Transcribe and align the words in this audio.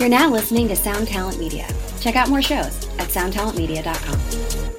You're 0.00 0.08
now 0.08 0.30
listening 0.30 0.66
to 0.68 0.76
Sound 0.76 1.08
Talent 1.08 1.38
Media. 1.38 1.68
Check 2.00 2.16
out 2.16 2.30
more 2.30 2.40
shows 2.40 2.88
at 2.98 3.08
soundtalentmedia.com. 3.08 4.72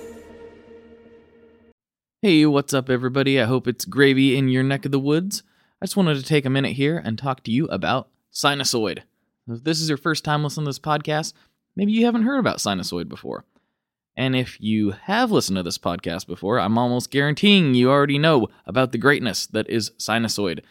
Hey, 2.24 2.44
what's 2.48 2.74
up, 2.74 2.90
everybody? 2.90 3.40
I 3.40 3.46
hope 3.46 3.68
it's 3.68 3.86
gravy 3.86 4.36
in 4.36 4.50
your 4.50 4.64
neck 4.64 4.84
of 4.84 4.92
the 4.92 4.98
woods. 4.98 5.44
I 5.80 5.86
just 5.86 5.96
wanted 5.96 6.16
to 6.16 6.24
take 6.24 6.44
a 6.44 6.50
minute 6.50 6.72
here 6.72 6.98
and 6.98 7.20
talk 7.20 7.44
to 7.44 7.52
you 7.52 7.66
about 7.68 8.10
Sinasoid. 8.34 9.04
If 9.48 9.64
this 9.64 9.80
is 9.80 9.90
your 9.90 10.00
first 10.00 10.26
time 10.26 10.44
listening 10.44 10.66
to 10.66 10.70
this 10.70 10.80
podcast, 10.80 11.34
maybe 11.76 11.92
you 11.92 12.06
haven't 12.06 12.24
heard 12.24 12.40
about 12.40 12.58
Sinasoid 12.58 13.08
before. 13.08 13.46
And 14.18 14.36
if 14.36 14.60
you 14.60 14.90
have 15.04 15.30
listened 15.30 15.58
to 15.58 15.64
this 15.64 15.78
podcast 15.78 16.26
before, 16.26 16.60
I'm 16.60 16.80
almost 16.80 17.12
guaranteeing 17.12 17.76
you 17.76 17.92
already 17.92 18.18
know 18.18 18.48
about 18.66 18.92
the 18.92 18.98
greatness 18.98 19.46
that 19.46 19.70
is 19.70 19.92
Sinasoid. 20.00 20.62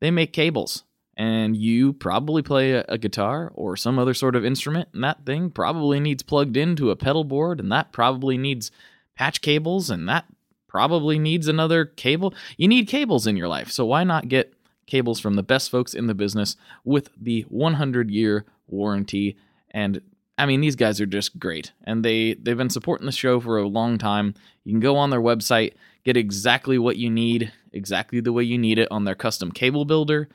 They 0.00 0.10
make 0.10 0.32
cables 0.32 0.82
and 1.16 1.56
you 1.56 1.92
probably 1.92 2.42
play 2.42 2.72
a, 2.72 2.84
a, 2.88 2.98
guitar 2.98 3.52
or 3.54 3.76
some 3.76 3.98
other 3.98 4.14
sort 4.14 4.34
of 4.34 4.44
instrument, 4.44 4.88
and 4.94 5.04
that 5.04 5.26
thing 5.26 5.50
probably 5.50 6.00
needs 6.00 6.22
plugged 6.22 6.56
into 6.56 6.90
a 6.90 6.96
pedal 6.96 7.24
board, 7.24 7.60
and 7.60 7.70
that 7.70 7.92
probably 7.92 8.38
needs 8.38 8.70
patch 9.14 9.40
cables, 9.40 9.90
and 9.90 10.08
that 10.08 10.24
probably 10.68 11.18
needs 11.18 11.48
another 11.48 11.84
cable. 11.84 12.34
You 12.56 12.66
need 12.66 12.88
cables 12.88 13.26
in 13.26 13.36
your 13.36 13.48
life, 13.48 13.70
so 13.70 13.84
why 13.84 14.04
not 14.04 14.28
get 14.28 14.54
cables 14.86 15.20
from 15.20 15.34
the 15.34 15.42
best 15.42 15.70
folks 15.70 15.94
in 15.94 16.06
the 16.06 16.14
business 16.14 16.56
with 16.84 17.10
the 17.20 17.42
100 17.42 18.10
year 18.10 18.46
warranty? 18.66 19.36
And 19.70 20.00
I 20.38 20.46
mean, 20.46 20.62
these 20.62 20.76
guys 20.76 20.98
are 21.00 21.06
just 21.06 21.38
great, 21.38 21.72
and 21.84 22.02
they 22.02 22.34
they've 22.34 22.56
been 22.56 22.70
supporting 22.70 23.06
the 23.06 23.12
show 23.12 23.38
for 23.38 23.58
a 23.58 23.68
long 23.68 23.98
time. 23.98 24.34
You 24.64 24.72
can 24.72 24.80
go 24.80 24.96
on 24.96 25.10
their 25.10 25.20
website, 25.20 25.74
get 26.04 26.16
exactly 26.16 26.78
what 26.78 26.96
you 26.96 27.10
need, 27.10 27.52
exactly 27.70 28.20
the 28.20 28.32
way 28.32 28.44
you 28.44 28.56
need 28.56 28.78
it 28.78 28.88
on 28.90 29.04
their 29.04 29.14
custom 29.14 29.52
cable 29.52 29.84
builder 29.84 30.30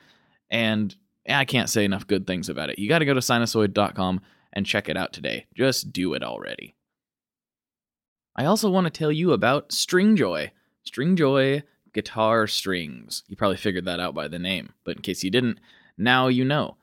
and 0.50 0.94
I 1.28 1.44
can't 1.44 1.70
say 1.70 1.84
enough 1.84 2.06
good 2.06 2.26
things 2.26 2.48
about 2.48 2.70
it. 2.70 2.78
You 2.78 2.88
got 2.88 3.00
to 3.00 3.04
go 3.04 3.14
to 3.14 3.20
sinasoid.com 3.20 4.20
and 4.52 4.66
check 4.66 4.88
it 4.88 4.96
out 4.96 5.12
today. 5.12 5.46
Just 5.54 5.92
do 5.92 6.14
it 6.14 6.22
already. 6.22 6.74
I 8.36 8.44
also 8.44 8.70
want 8.70 8.86
to 8.86 8.90
tell 8.90 9.12
you 9.12 9.32
about 9.32 9.70
Stringjoy. 9.70 10.50
Stringjoy 10.88 11.62
guitar 11.92 12.46
strings. 12.46 13.24
You 13.26 13.36
probably 13.36 13.56
figured 13.56 13.84
that 13.86 14.00
out 14.00 14.14
by 14.14 14.28
the 14.28 14.38
name, 14.38 14.72
but 14.84 14.96
in 14.96 15.02
case 15.02 15.24
you 15.24 15.30
didn't, 15.30 15.58
now 15.96 16.28
you 16.28 16.44
know. 16.44 16.76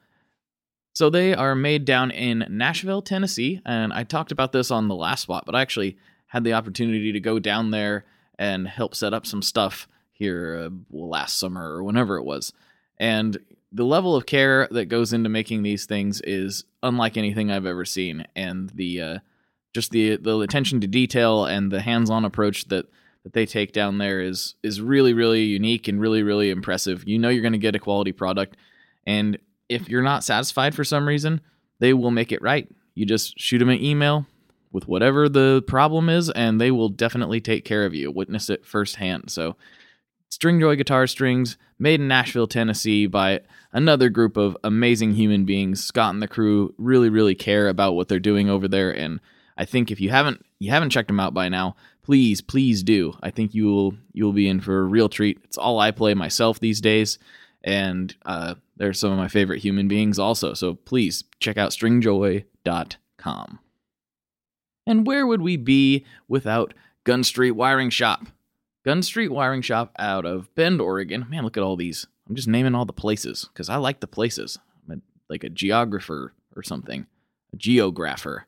So 0.94 1.10
they 1.10 1.34
are 1.34 1.56
made 1.56 1.86
down 1.86 2.12
in 2.12 2.46
Nashville, 2.50 3.02
Tennessee, 3.02 3.62
and 3.66 3.94
I 3.94 4.04
talked 4.04 4.32
about 4.32 4.52
this 4.52 4.72
on 4.72 4.88
the 4.88 4.96
last 4.96 5.22
spot, 5.22 5.46
but 5.46 5.56
I 5.56 5.62
actually 5.62 5.98
had 6.28 6.44
the 6.44 6.54
opportunity 6.54 7.12
to 7.12 7.20
go 7.20 7.40
down 7.40 7.72
there 7.72 8.06
and 8.38 8.68
help 8.68 8.96
set 8.96 9.14
up 9.14 9.26
some 9.26 9.42
stuff 9.42 9.88
here 10.12 10.68
uh, 10.68 10.70
last 10.90 11.38
summer 11.38 11.76
or 11.76 11.84
whenever 11.84 12.18
it 12.18 12.24
was. 12.24 12.54
And 12.98 13.38
the 13.76 13.86
level 13.86 14.16
of 14.16 14.26
care 14.26 14.70
that 14.72 14.86
goes 14.86 15.12
into 15.12 15.28
making 15.28 15.62
these 15.62 15.86
things 15.86 16.22
is 16.22 16.64
unlike 16.82 17.18
anything 17.18 17.52
I've 17.52 17.66
ever 17.66 17.84
seen, 17.84 18.26
and 18.34 18.70
the 18.70 19.02
uh, 19.02 19.20
just 19.74 19.92
the 19.92 20.16
the 20.16 20.40
attention 20.40 20.80
to 20.82 20.88
detail 20.88 21.46
and 21.46 21.72
the 21.72 21.82
hands-on 21.82 22.24
approach 22.24 22.70
that 22.70 22.86
that 23.24 23.34
they 23.34 23.46
take 23.46 23.74
down 23.74 23.98
there 23.98 24.22
is 24.22 24.56
is 24.64 24.80
really 24.80 25.14
really 25.14 25.42
unique 25.42 25.90
and 25.90 26.00
really 26.00 26.24
really 26.24 26.50
impressive. 26.50 27.04
You 27.06 27.20
know 27.20 27.28
you're 27.28 27.42
going 27.42 27.52
to 27.52 27.60
get 27.60 27.76
a 27.76 27.80
quality 27.80 28.14
product, 28.14 28.56
and 29.06 29.38
if 29.68 29.90
you're 29.90 30.02
not 30.02 30.24
satisfied 30.24 30.74
for 30.74 30.86
some 30.86 31.06
reason, 31.06 31.42
they 31.80 31.94
will 31.94 32.12
make 32.12 32.32
it 32.32 32.42
right. 32.42 32.70
You 32.94 33.06
just 33.06 33.38
shoot 33.38 33.60
them 33.60 33.70
an 33.70 33.84
email 33.84 34.26
with 34.72 34.88
whatever 34.88 35.28
the 35.28 35.64
problem 35.68 36.08
is, 36.08 36.30
and 36.30 36.62
they 36.62 36.72
will 36.72 36.90
definitely 36.90 37.42
take 37.42 37.66
care 37.66 37.86
of 37.86 37.94
you. 37.94 38.10
Witness 38.10 38.50
it 38.50 38.66
firsthand. 38.66 39.30
So 39.30 39.58
Stringjoy 40.36 40.76
Guitar 40.78 41.08
Strings, 41.08 41.58
made 41.80 42.02
in 42.02 42.10
Nashville, 42.10 42.48
Tennessee 42.48 43.08
by 43.08 43.40
another 43.72 44.10
group 44.10 44.36
of 44.36 44.58
amazing 44.66 45.14
human 45.14 45.46
beings. 45.46 45.82
Scott 45.82 46.14
and 46.14 46.22
the 46.22 46.28
crew 46.28 46.74
really, 46.78 47.10
really 47.10 47.36
care 47.36 47.70
about 47.70 47.94
what 47.94 48.10
they're 48.10 48.20
doing 48.20 48.50
over 48.50 48.68
there, 48.68 48.92
and 48.92 49.22
I 49.58 49.64
think 49.64 49.92
if 49.92 50.02
you 50.02 50.10
haven't 50.10 50.46
you 50.60 50.72
haven't 50.72 50.90
checked 50.90 51.08
them 51.08 51.22
out 51.22 51.34
by 51.34 51.48
now, 51.48 51.78
please, 52.04 52.42
please 52.42 52.84
do. 52.84 53.14
I 53.24 53.32
think 53.32 53.54
you 53.54 53.68
will 53.68 53.94
you 54.12 54.26
will 54.26 54.34
be 54.34 54.50
in 54.50 54.60
for 54.60 54.80
a 54.80 54.84
real 54.84 55.08
treat. 55.08 55.40
It's 55.46 55.58
all 55.58 55.80
I 55.80 55.92
play 55.92 56.14
myself 56.14 56.60
these 56.60 56.82
days, 56.82 57.18
and 57.64 58.14
uh, 58.26 58.56
they're 58.76 58.92
some 58.92 59.12
of 59.12 59.18
my 59.18 59.30
favorite 59.30 59.62
human 59.62 59.88
beings 59.88 60.20
also. 60.20 60.54
So 60.54 60.74
please 60.74 61.24
check 61.40 61.58
out 61.58 61.72
stringjoy.com. 61.72 63.60
And 64.88 65.08
where 65.08 65.26
would 65.26 65.42
we 65.42 65.56
be 65.56 66.06
without 66.28 66.74
Gun 67.06 67.24
Street 67.24 67.52
Wiring 67.52 67.90
Shop? 67.90 68.26
Gun 68.86 69.02
Street 69.02 69.30
Wiring 69.30 69.64
Shop 69.64 69.92
out 69.98 70.26
of 70.26 70.54
Bend, 70.54 70.80
Oregon. 70.80 71.26
Man, 71.28 71.44
look 71.44 71.58
at 71.58 71.64
all 71.64 71.76
these. 71.76 72.06
I'm 72.30 72.36
just 72.36 72.48
naming 72.48 72.76
all 72.76 72.86
the 72.86 72.94
places 72.94 73.50
because 73.52 73.68
I 73.68 73.78
like 73.78 74.00
the 74.00 74.08
places. 74.08 74.60
I'm 74.88 75.00
a, 75.00 75.02
like 75.28 75.44
a 75.44 75.50
geographer 75.50 76.34
or 76.56 76.62
something, 76.62 77.08
a 77.52 77.56
geographer. 77.58 78.46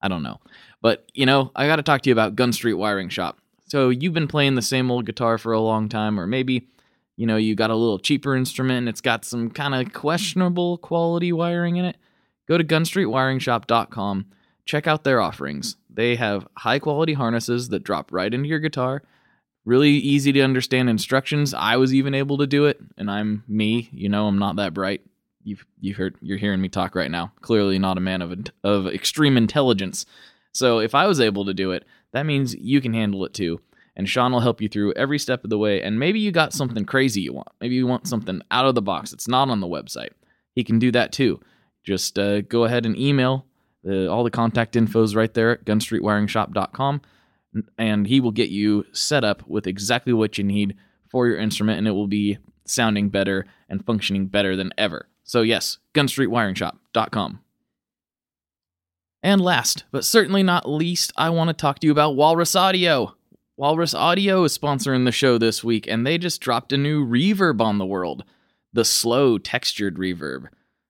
I 0.00 0.08
don't 0.08 0.22
know. 0.22 0.40
But, 0.80 1.10
you 1.12 1.26
know, 1.26 1.52
I 1.54 1.66
got 1.66 1.76
to 1.76 1.82
talk 1.82 2.00
to 2.02 2.08
you 2.08 2.14
about 2.14 2.34
Gun 2.34 2.54
Street 2.54 2.74
Wiring 2.74 3.10
Shop. 3.10 3.38
So 3.66 3.90
you've 3.90 4.14
been 4.14 4.26
playing 4.26 4.54
the 4.54 4.62
same 4.62 4.90
old 4.90 5.04
guitar 5.04 5.36
for 5.36 5.52
a 5.52 5.60
long 5.60 5.90
time, 5.90 6.18
or 6.18 6.26
maybe, 6.26 6.66
you 7.16 7.26
know, 7.26 7.36
you 7.36 7.54
got 7.54 7.70
a 7.70 7.76
little 7.76 7.98
cheaper 7.98 8.34
instrument 8.34 8.78
and 8.78 8.88
it's 8.88 9.02
got 9.02 9.26
some 9.26 9.50
kind 9.50 9.74
of 9.74 9.92
questionable 9.92 10.78
quality 10.78 11.30
wiring 11.30 11.76
in 11.76 11.84
it. 11.84 11.98
Go 12.48 12.56
to 12.56 12.64
gunstreetwiringshop.com. 12.64 14.26
Check 14.64 14.86
out 14.86 15.04
their 15.04 15.20
offerings. 15.20 15.76
They 15.90 16.16
have 16.16 16.48
high 16.56 16.78
quality 16.78 17.12
harnesses 17.12 17.68
that 17.68 17.84
drop 17.84 18.10
right 18.12 18.32
into 18.32 18.48
your 18.48 18.60
guitar 18.60 19.02
really 19.64 19.90
easy 19.90 20.32
to 20.32 20.40
understand 20.40 20.90
instructions. 20.90 21.54
I 21.54 21.76
was 21.76 21.94
even 21.94 22.14
able 22.14 22.38
to 22.38 22.46
do 22.46 22.66
it, 22.66 22.80
and 22.96 23.10
I'm 23.10 23.44
me. 23.48 23.88
You 23.92 24.08
know, 24.08 24.26
I'm 24.26 24.38
not 24.38 24.56
that 24.56 24.74
bright. 24.74 25.02
You've 25.42 25.64
you 25.80 25.94
heard 25.94 26.16
you're 26.20 26.38
hearing 26.38 26.60
me 26.60 26.68
talk 26.68 26.94
right 26.94 27.10
now. 27.10 27.32
Clearly, 27.40 27.78
not 27.78 27.98
a 27.98 28.02
man 28.02 28.22
of 28.22 28.32
of 28.62 28.86
extreme 28.86 29.36
intelligence. 29.36 30.06
So 30.52 30.78
if 30.78 30.94
I 30.94 31.06
was 31.06 31.20
able 31.20 31.44
to 31.46 31.54
do 31.54 31.72
it, 31.72 31.84
that 32.12 32.26
means 32.26 32.54
you 32.54 32.80
can 32.80 32.94
handle 32.94 33.24
it 33.24 33.34
too. 33.34 33.60
And 33.96 34.08
Sean 34.08 34.32
will 34.32 34.40
help 34.40 34.60
you 34.60 34.68
through 34.68 34.92
every 34.94 35.18
step 35.18 35.44
of 35.44 35.50
the 35.50 35.58
way. 35.58 35.80
And 35.80 36.00
maybe 36.00 36.18
you 36.18 36.32
got 36.32 36.52
something 36.52 36.84
crazy 36.84 37.20
you 37.20 37.32
want. 37.32 37.48
Maybe 37.60 37.76
you 37.76 37.86
want 37.86 38.08
something 38.08 38.42
out 38.50 38.66
of 38.66 38.74
the 38.74 38.82
box 38.82 39.10
that's 39.10 39.28
not 39.28 39.50
on 39.50 39.60
the 39.60 39.68
website. 39.68 40.10
He 40.54 40.64
can 40.64 40.78
do 40.78 40.90
that 40.92 41.12
too. 41.12 41.40
Just 41.84 42.18
uh, 42.18 42.40
go 42.40 42.64
ahead 42.64 42.86
and 42.86 42.96
email. 42.98 43.46
Uh, 43.86 44.06
all 44.06 44.24
the 44.24 44.30
contact 44.30 44.74
info 44.74 45.02
is 45.02 45.14
right 45.14 45.32
there 45.34 45.50
at 45.52 45.64
gunstreetwiringshop.com 45.64 47.02
and 47.78 48.06
he 48.06 48.20
will 48.20 48.30
get 48.30 48.50
you 48.50 48.84
set 48.92 49.24
up 49.24 49.46
with 49.46 49.66
exactly 49.66 50.12
what 50.12 50.38
you 50.38 50.44
need 50.44 50.76
for 51.08 51.26
your 51.26 51.38
instrument 51.38 51.78
and 51.78 51.86
it 51.86 51.92
will 51.92 52.08
be 52.08 52.38
sounding 52.66 53.08
better 53.08 53.46
and 53.68 53.84
functioning 53.84 54.26
better 54.26 54.56
than 54.56 54.72
ever. 54.78 55.08
So, 55.22 55.42
yes, 55.42 55.78
gunstreetwiringshop.com. 55.94 57.40
And 59.22 59.40
last, 59.40 59.84
but 59.90 60.04
certainly 60.04 60.42
not 60.42 60.68
least, 60.68 61.12
I 61.16 61.30
want 61.30 61.48
to 61.48 61.54
talk 61.54 61.78
to 61.78 61.86
you 61.86 61.92
about 61.92 62.16
Walrus 62.16 62.54
Audio. 62.54 63.14
Walrus 63.56 63.94
Audio 63.94 64.44
is 64.44 64.56
sponsoring 64.56 65.06
the 65.06 65.12
show 65.12 65.38
this 65.38 65.64
week, 65.64 65.86
and 65.86 66.06
they 66.06 66.18
just 66.18 66.42
dropped 66.42 66.72
a 66.72 66.76
new 66.76 67.06
reverb 67.06 67.60
on 67.60 67.78
the 67.78 67.86
world 67.86 68.24
the 68.74 68.84
slow 68.84 69.38
textured 69.38 69.96
reverb. 69.96 70.48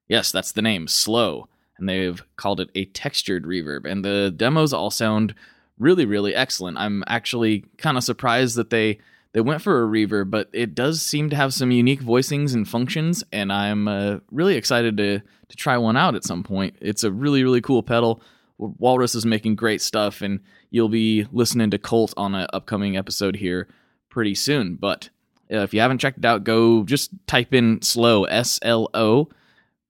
Yes, 0.09 0.33
that's 0.33 0.53
the 0.53 0.63
name, 0.63 0.89
slow. 0.89 1.49
And 1.79 1.89
they've 1.89 2.25
called 2.37 2.61
it 2.61 2.71
a 2.75 2.87
textured 2.87 3.45
reverb. 3.45 3.85
And 3.85 4.05
the 4.05 4.33
demos 4.35 4.73
all 4.73 4.91
sound 4.91 5.35
really 5.79 6.07
really 6.07 6.35
excellent. 6.35 6.79
I'm 6.79 7.03
actually 7.07 7.65
kind 7.79 7.97
of 7.97 8.05
surprised 8.05 8.57
that 8.57 8.71
they 8.71 8.99
they 9.33 9.41
went 9.41 9.63
for 9.63 9.83
a 9.83 9.89
reverb, 9.89 10.31
but 10.31 10.49
it 10.53 10.75
does 10.75 11.03
seem 11.03 11.29
to 11.31 11.37
have 11.37 11.53
some 11.53 11.73
unique 11.73 12.01
voicings 12.01 12.55
and 12.55 12.69
functions, 12.69 13.25
and 13.33 13.53
I'm 13.53 13.89
uh, 13.89 14.19
really 14.31 14.57
excited 14.57 14.97
to 14.99 15.21
to 15.49 15.57
try 15.57 15.77
one 15.77 15.97
out 15.97 16.15
at 16.15 16.25
some 16.25 16.43
point. 16.43 16.77
It's 16.81 17.05
a 17.05 17.11
really 17.11 17.43
really 17.43 17.61
cool 17.61 17.83
pedal. 17.83 18.23
Walrus 18.59 19.17
is 19.17 19.27
making 19.27 19.57
great 19.57 19.83
stuff, 19.83 20.23
and 20.23 20.41
you'll 20.71 20.89
be 20.89 21.27
listening 21.33 21.71
to 21.71 21.79
Colt 21.79 22.15
on 22.17 22.37
an 22.37 22.47
upcoming 22.53 22.97
episode 22.97 23.37
here 23.37 23.67
pretty 24.09 24.37
soon. 24.37 24.77
But 24.77 25.11
uh, 25.53 25.59
if 25.59 25.75
you 25.75 25.81
haven't 25.81 25.99
checked 25.99 26.19
it 26.19 26.25
out, 26.25 26.45
go 26.45 26.85
just 26.85 27.11
type 27.27 27.53
in 27.53 27.83
slow 27.83 28.25
S 28.25 28.61
L 28.63 28.89
O 28.95 29.29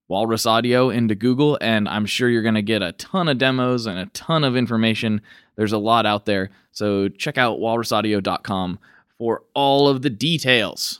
Walrus 0.07 0.47
Audio 0.47 0.89
into 0.89 1.13
Google, 1.13 1.57
and 1.61 1.87
I'm 1.87 2.07
sure 2.07 2.29
you're 2.29 2.41
going 2.41 2.55
to 2.55 2.61
get 2.63 2.81
a 2.81 2.91
ton 2.93 3.27
of 3.27 3.37
demos 3.37 3.85
and 3.85 3.99
a 3.99 4.07
ton 4.07 4.43
of 4.43 4.55
information. 4.55 5.21
There's 5.55 5.73
a 5.73 5.77
lot 5.77 6.05
out 6.05 6.25
there. 6.25 6.51
So 6.71 7.07
check 7.09 7.37
out 7.37 7.59
walrusaudio.com 7.59 8.79
for 9.17 9.43
all 9.53 9.87
of 9.87 10.01
the 10.01 10.09
details. 10.09 10.99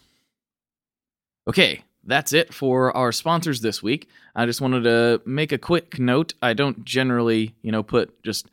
Okay, 1.48 1.84
that's 2.04 2.34
it 2.34 2.54
for 2.54 2.96
our 2.96 3.12
sponsors 3.12 3.62
this 3.62 3.84
week. 3.84 4.07
I 4.36 4.46
just 4.46 4.62
wanted 4.62 4.84
to 4.84 5.22
make 5.25 5.52
a 5.52 5.57
quick 5.57 6.00
note. 6.00 6.34
I 6.42 6.54
don't 6.54 6.86
generally, 6.86 7.56
you 7.62 7.72
know, 7.72 7.84
put 7.84 8.24
just 8.24 8.48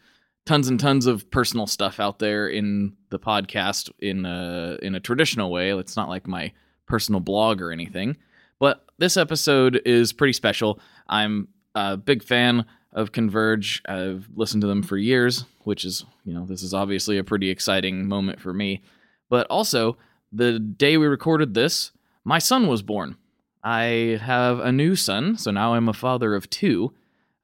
tons 0.46 0.68
and 0.68 0.78
tons 0.80 1.06
of 1.06 1.30
personal 1.30 1.66
stuff 1.66 2.00
out 2.00 2.18
there 2.18 2.48
in 2.48 2.94
the 3.10 3.18
podcast 3.18 3.90
in 4.00 4.26
a 4.26 4.78
in 4.82 4.94
a 4.94 5.00
traditional 5.00 5.50
way. 5.50 5.70
It's 5.78 5.96
not 5.96 6.08
like 6.08 6.26
my 6.26 6.52
personal 6.86 7.20
blog 7.20 7.60
or 7.62 7.72
anything. 7.72 8.16
But 8.58 8.84
this 8.98 9.16
episode 9.16 9.80
is 9.84 10.12
pretty 10.12 10.32
special. 10.32 10.78
I'm 11.08 11.48
a 11.74 11.96
big 11.96 12.22
fan 12.22 12.66
of 12.92 13.12
Converge. 13.12 13.82
I've 13.86 14.26
listened 14.34 14.60
to 14.62 14.66
them 14.66 14.82
for 14.82 14.96
years, 14.96 15.44
which 15.64 15.84
is, 15.84 16.04
you 16.24 16.34
know, 16.34 16.44
this 16.44 16.62
is 16.62 16.74
obviously 16.74 17.18
a 17.18 17.24
pretty 17.24 17.50
exciting 17.50 18.06
moment 18.06 18.40
for 18.40 18.52
me. 18.52 18.82
But 19.28 19.46
also, 19.48 19.96
the 20.30 20.58
day 20.58 20.96
we 20.96 21.06
recorded 21.06 21.54
this, 21.54 21.92
my 22.24 22.38
son 22.38 22.66
was 22.66 22.82
born. 22.82 23.16
I 23.64 24.18
have 24.22 24.58
a 24.60 24.72
new 24.72 24.96
son, 24.96 25.36
so 25.38 25.50
now 25.50 25.74
I'm 25.74 25.88
a 25.88 25.94
father 25.94 26.34
of 26.34 26.50
two. 26.50 26.92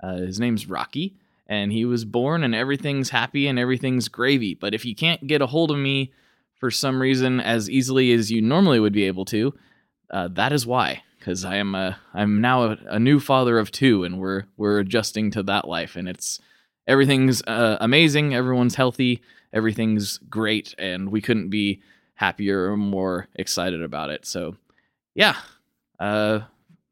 Uh, 0.02 0.16
his 0.16 0.40
name's 0.40 0.68
Rocky, 0.68 1.16
and 1.46 1.72
he 1.72 1.84
was 1.84 2.04
born, 2.04 2.44
and 2.44 2.54
everything's 2.54 3.10
happy 3.10 3.46
and 3.46 3.58
everything's 3.58 4.08
gravy. 4.08 4.54
But 4.54 4.74
if 4.74 4.84
you 4.84 4.94
can't 4.94 5.26
get 5.26 5.42
a 5.42 5.46
hold 5.46 5.70
of 5.70 5.78
me 5.78 6.12
for 6.56 6.70
some 6.70 7.00
reason 7.00 7.40
as 7.40 7.70
easily 7.70 8.12
as 8.12 8.30
you 8.30 8.42
normally 8.42 8.80
would 8.80 8.92
be 8.92 9.04
able 9.04 9.24
to, 9.26 9.54
uh, 10.10 10.28
that 10.32 10.52
is 10.52 10.66
why. 10.66 11.02
Because 11.28 11.44
I 11.44 11.56
am 11.56 11.74
a, 11.74 11.98
I'm 12.14 12.40
now 12.40 12.62
a, 12.62 12.78
a, 12.88 12.98
new 12.98 13.20
father 13.20 13.58
of 13.58 13.70
two, 13.70 14.02
and 14.02 14.18
we're 14.18 14.44
we're 14.56 14.78
adjusting 14.78 15.30
to 15.32 15.42
that 15.42 15.68
life, 15.68 15.94
and 15.94 16.08
it's 16.08 16.40
everything's 16.86 17.42
uh, 17.42 17.76
amazing. 17.82 18.34
Everyone's 18.34 18.76
healthy. 18.76 19.20
Everything's 19.52 20.16
great, 20.30 20.74
and 20.78 21.10
we 21.10 21.20
couldn't 21.20 21.50
be 21.50 21.82
happier 22.14 22.72
or 22.72 22.78
more 22.78 23.28
excited 23.34 23.82
about 23.82 24.08
it. 24.08 24.24
So, 24.24 24.56
yeah, 25.14 25.36
uh, 26.00 26.40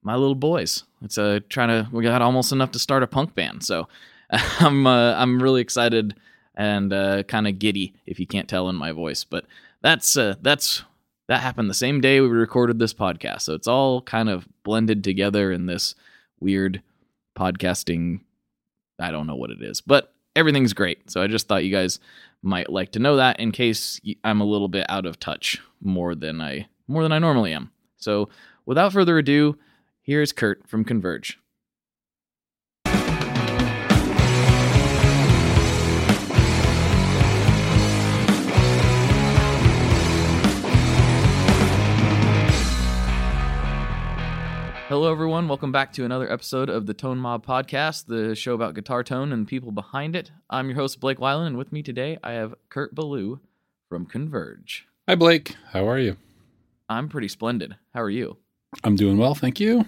my 0.02 0.16
little 0.16 0.34
boys. 0.34 0.84
It's 1.00 1.16
uh, 1.16 1.40
trying 1.48 1.68
to. 1.68 1.88
We 1.90 2.04
got 2.04 2.20
almost 2.20 2.52
enough 2.52 2.72
to 2.72 2.78
start 2.78 3.02
a 3.02 3.06
punk 3.06 3.34
band, 3.34 3.64
so 3.64 3.88
I'm 4.30 4.86
uh, 4.86 5.14
I'm 5.14 5.42
really 5.42 5.62
excited 5.62 6.14
and 6.54 6.92
uh, 6.92 7.22
kind 7.22 7.48
of 7.48 7.58
giddy 7.58 7.94
if 8.04 8.20
you 8.20 8.26
can't 8.26 8.50
tell 8.50 8.68
in 8.68 8.76
my 8.76 8.92
voice. 8.92 9.24
But 9.24 9.46
that's 9.80 10.14
uh, 10.14 10.34
that's 10.42 10.82
that 11.28 11.40
happened 11.40 11.68
the 11.68 11.74
same 11.74 12.00
day 12.00 12.20
we 12.20 12.28
recorded 12.28 12.78
this 12.78 12.94
podcast, 12.94 13.42
so 13.42 13.54
it's 13.54 13.68
all 13.68 14.00
kind 14.02 14.28
of 14.28 14.46
blended 14.62 15.02
together 15.02 15.50
in 15.52 15.66
this 15.66 15.94
weird 16.40 16.82
podcasting. 17.36 18.20
I 18.98 19.10
don't 19.10 19.26
know 19.26 19.36
what 19.36 19.50
it 19.50 19.62
is, 19.62 19.80
but 19.80 20.14
everything's 20.34 20.72
great. 20.72 21.10
So 21.10 21.22
I 21.22 21.26
just 21.26 21.48
thought 21.48 21.64
you 21.64 21.72
guys 21.72 21.98
might 22.42 22.70
like 22.70 22.92
to 22.92 22.98
know 22.98 23.16
that 23.16 23.40
in 23.40 23.50
case 23.50 24.00
I'm 24.22 24.40
a 24.40 24.46
little 24.46 24.68
bit 24.68 24.86
out 24.88 25.06
of 25.06 25.18
touch 25.18 25.60
more 25.80 26.14
than 26.14 26.40
I 26.40 26.68
more 26.86 27.02
than 27.02 27.12
I 27.12 27.18
normally 27.18 27.52
am. 27.52 27.72
So 27.96 28.28
without 28.64 28.92
further 28.92 29.18
ado, 29.18 29.58
here's 30.02 30.32
Kurt 30.32 30.68
from 30.68 30.84
Converge. 30.84 31.38
Hello, 44.88 45.10
everyone. 45.10 45.48
Welcome 45.48 45.72
back 45.72 45.92
to 45.94 46.04
another 46.04 46.30
episode 46.30 46.70
of 46.70 46.86
the 46.86 46.94
Tone 46.94 47.18
Mob 47.18 47.44
Podcast, 47.44 48.06
the 48.06 48.36
show 48.36 48.54
about 48.54 48.76
guitar 48.76 49.02
tone 49.02 49.32
and 49.32 49.44
people 49.44 49.72
behind 49.72 50.14
it. 50.14 50.30
I'm 50.48 50.68
your 50.68 50.76
host, 50.76 51.00
Blake 51.00 51.18
Weiland, 51.18 51.48
and 51.48 51.56
with 51.58 51.72
me 51.72 51.82
today 51.82 52.18
I 52.22 52.34
have 52.34 52.54
Kurt 52.68 52.94
Ballou 52.94 53.40
from 53.88 54.06
Converge. 54.06 54.86
Hi, 55.08 55.16
Blake. 55.16 55.56
How 55.72 55.88
are 55.88 55.98
you? 55.98 56.16
I'm 56.88 57.08
pretty 57.08 57.26
splendid. 57.26 57.74
How 57.94 58.00
are 58.00 58.10
you? 58.10 58.36
I'm 58.84 58.94
doing 58.94 59.18
well, 59.18 59.34
thank 59.34 59.58
you. 59.58 59.86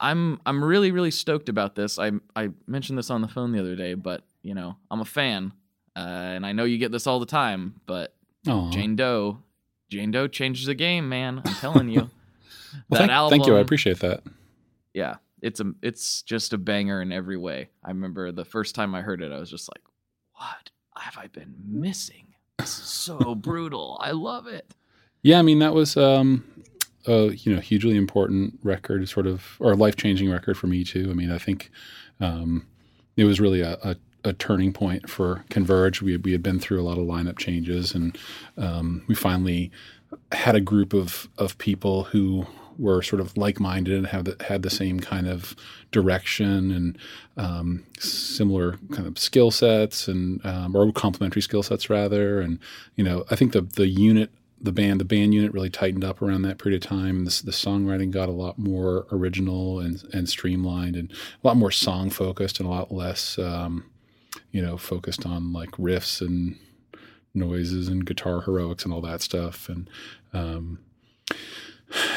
I'm 0.00 0.40
I'm 0.44 0.64
really 0.64 0.90
really 0.90 1.12
stoked 1.12 1.48
about 1.48 1.76
this. 1.76 1.96
I 1.96 2.10
I 2.34 2.48
mentioned 2.66 2.98
this 2.98 3.08
on 3.08 3.22
the 3.22 3.28
phone 3.28 3.52
the 3.52 3.60
other 3.60 3.76
day, 3.76 3.94
but 3.94 4.24
you 4.42 4.54
know 4.54 4.78
I'm 4.90 5.00
a 5.00 5.04
fan, 5.04 5.52
uh, 5.94 6.00
and 6.00 6.44
I 6.44 6.50
know 6.50 6.64
you 6.64 6.76
get 6.76 6.90
this 6.90 7.06
all 7.06 7.20
the 7.20 7.26
time. 7.26 7.80
But 7.86 8.16
Aww. 8.48 8.72
Jane 8.72 8.96
Doe, 8.96 9.38
Jane 9.88 10.10
Doe 10.10 10.26
changes 10.26 10.66
the 10.66 10.74
game, 10.74 11.08
man. 11.08 11.40
I'm 11.44 11.54
telling 11.54 11.88
you. 11.88 12.10
well, 12.88 13.00
thank, 13.00 13.10
album, 13.10 13.30
thank 13.30 13.46
you. 13.46 13.56
I 13.56 13.60
appreciate 13.60 14.00
that. 14.00 14.22
Yeah, 14.94 15.16
it's 15.42 15.60
a 15.60 15.72
it's 15.82 16.22
just 16.22 16.52
a 16.52 16.58
banger 16.58 17.02
in 17.02 17.12
every 17.12 17.36
way. 17.36 17.70
I 17.84 17.88
remember 17.88 18.32
the 18.32 18.44
first 18.44 18.74
time 18.74 18.94
I 18.94 19.02
heard 19.02 19.22
it, 19.22 19.32
I 19.32 19.38
was 19.38 19.50
just 19.50 19.68
like, 19.72 19.82
"What 20.34 20.70
have 20.96 21.18
I 21.18 21.28
been 21.28 21.54
missing? 21.66 22.34
This 22.58 22.78
is 22.78 22.84
so 22.84 23.34
brutal. 23.36 23.98
I 24.02 24.12
love 24.12 24.46
it." 24.46 24.74
Yeah, 25.22 25.38
I 25.38 25.42
mean 25.42 25.58
that 25.58 25.74
was 25.74 25.96
um, 25.96 26.44
a 27.06 27.32
you 27.32 27.54
know 27.54 27.60
hugely 27.60 27.96
important 27.96 28.58
record, 28.62 29.08
sort 29.08 29.26
of 29.26 29.56
or 29.60 29.74
life 29.76 29.96
changing 29.96 30.30
record 30.30 30.56
for 30.56 30.66
me 30.66 30.84
too. 30.84 31.08
I 31.10 31.14
mean, 31.14 31.30
I 31.30 31.38
think 31.38 31.70
um, 32.20 32.66
it 33.16 33.24
was 33.24 33.40
really 33.40 33.60
a, 33.60 33.78
a, 33.82 33.96
a, 34.24 34.32
turning 34.34 34.72
point 34.72 35.08
for 35.08 35.44
Converge. 35.50 36.02
We 36.02 36.16
we 36.16 36.32
had 36.32 36.42
been 36.42 36.58
through 36.58 36.80
a 36.80 36.84
lot 36.84 36.98
of 36.98 37.04
lineup 37.04 37.38
changes, 37.38 37.94
and 37.94 38.16
um, 38.56 39.04
we 39.08 39.14
finally 39.14 39.70
had 40.32 40.54
a 40.54 40.60
group 40.60 40.92
of 40.92 41.28
of 41.38 41.56
people 41.58 42.04
who 42.04 42.46
were 42.80 43.02
sort 43.02 43.20
of 43.20 43.36
like-minded 43.36 43.94
and 43.94 44.06
have 44.06 44.24
the, 44.24 44.36
had 44.48 44.62
the 44.62 44.70
same 44.70 44.98
kind 44.98 45.28
of 45.28 45.54
direction 45.92 46.70
and 46.70 46.98
um, 47.36 47.84
similar 47.98 48.78
kind 48.92 49.06
of 49.06 49.18
skill 49.18 49.50
sets 49.50 50.08
and 50.08 50.44
um, 50.46 50.74
or 50.74 50.90
complementary 50.92 51.42
skill 51.42 51.62
sets 51.62 51.90
rather. 51.90 52.40
And 52.40 52.58
you 52.96 53.04
know, 53.04 53.24
I 53.30 53.36
think 53.36 53.52
the 53.52 53.60
the 53.60 53.88
unit, 53.88 54.30
the 54.60 54.72
band, 54.72 55.00
the 55.00 55.04
band 55.04 55.34
unit 55.34 55.52
really 55.52 55.70
tightened 55.70 56.04
up 56.04 56.22
around 56.22 56.42
that 56.42 56.58
period 56.58 56.82
of 56.82 56.88
time. 56.88 57.24
The, 57.24 57.42
the 57.44 57.52
songwriting 57.52 58.10
got 58.10 58.28
a 58.28 58.32
lot 58.32 58.58
more 58.58 59.06
original 59.12 59.80
and 59.80 60.02
and 60.12 60.28
streamlined 60.28 60.96
and 60.96 61.12
a 61.12 61.46
lot 61.46 61.56
more 61.56 61.70
song 61.70 62.10
focused 62.10 62.60
and 62.60 62.68
a 62.68 62.72
lot 62.72 62.90
less, 62.90 63.38
um, 63.38 63.84
you 64.50 64.62
know, 64.62 64.76
focused 64.76 65.26
on 65.26 65.52
like 65.52 65.70
riffs 65.72 66.20
and 66.20 66.56
noises 67.34 67.88
and 67.88 68.06
guitar 68.06 68.40
heroics 68.40 68.84
and 68.84 68.92
all 68.92 69.00
that 69.00 69.20
stuff. 69.20 69.68
And 69.68 69.88
um, 70.32 70.78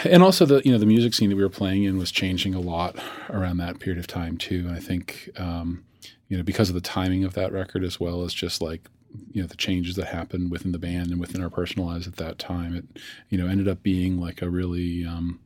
and 0.03 0.23
also 0.23 0.45
the 0.45 0.61
you 0.63 0.71
know 0.71 0.77
the 0.77 0.85
music 0.85 1.13
scene 1.13 1.29
that 1.29 1.35
we 1.35 1.43
were 1.43 1.49
playing 1.49 1.83
in 1.83 1.97
was 1.97 2.11
changing 2.11 2.53
a 2.53 2.59
lot 2.59 2.97
around 3.29 3.57
that 3.57 3.79
period 3.79 3.99
of 3.99 4.07
time 4.07 4.37
too. 4.37 4.65
And 4.67 4.75
I 4.75 4.79
think 4.79 5.29
um, 5.37 5.83
you 6.27 6.37
know 6.37 6.43
because 6.43 6.69
of 6.69 6.75
the 6.75 6.81
timing 6.81 7.23
of 7.23 7.33
that 7.33 7.51
record 7.51 7.83
as 7.83 7.99
well 7.99 8.23
as 8.23 8.33
just 8.33 8.61
like 8.61 8.87
you 9.31 9.41
know 9.41 9.47
the 9.47 9.55
changes 9.55 9.95
that 9.95 10.07
happened 10.07 10.51
within 10.51 10.71
the 10.71 10.79
band 10.79 11.11
and 11.11 11.19
within 11.19 11.41
our 11.41 11.49
personal 11.49 11.87
lives 11.87 12.07
at 12.07 12.17
that 12.17 12.39
time, 12.39 12.75
it 12.75 12.85
you 13.29 13.37
know 13.37 13.47
ended 13.47 13.67
up 13.67 13.83
being 13.83 14.19
like 14.19 14.41
a 14.41 14.49
really 14.49 15.05
um, 15.05 15.39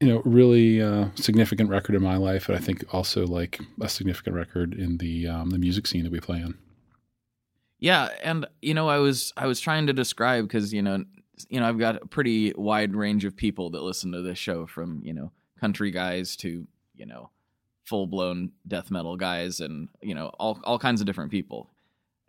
you 0.00 0.08
know 0.08 0.22
really 0.24 0.80
uh, 0.80 1.08
significant 1.14 1.70
record 1.70 1.94
in 1.94 2.02
my 2.02 2.16
life, 2.16 2.48
and 2.48 2.56
I 2.56 2.60
think 2.60 2.84
also 2.92 3.26
like 3.26 3.60
a 3.80 3.88
significant 3.88 4.36
record 4.36 4.74
in 4.74 4.98
the 4.98 5.26
um, 5.26 5.50
the 5.50 5.58
music 5.58 5.86
scene 5.86 6.04
that 6.04 6.12
we 6.12 6.20
play 6.20 6.38
in. 6.38 6.54
Yeah, 7.78 8.08
and 8.22 8.46
you 8.62 8.74
know, 8.74 8.88
I 8.88 8.98
was 8.98 9.32
I 9.36 9.46
was 9.46 9.60
trying 9.60 9.86
to 9.86 9.92
describe 9.92 10.46
because 10.46 10.72
you 10.72 10.82
know 10.82 11.04
you 11.48 11.60
know, 11.60 11.68
I've 11.68 11.78
got 11.78 12.02
a 12.02 12.06
pretty 12.06 12.52
wide 12.56 12.94
range 12.94 13.24
of 13.24 13.36
people 13.36 13.70
that 13.70 13.82
listen 13.82 14.12
to 14.12 14.22
this 14.22 14.38
show 14.38 14.66
from, 14.66 15.00
you 15.04 15.12
know, 15.12 15.32
country 15.60 15.90
guys 15.90 16.36
to, 16.36 16.66
you 16.94 17.06
know, 17.06 17.30
full 17.84 18.06
blown 18.06 18.52
death 18.66 18.90
metal 18.90 19.16
guys 19.16 19.60
and, 19.60 19.88
you 20.00 20.14
know, 20.14 20.28
all, 20.38 20.60
all 20.64 20.78
kinds 20.78 21.00
of 21.00 21.06
different 21.06 21.30
people. 21.30 21.70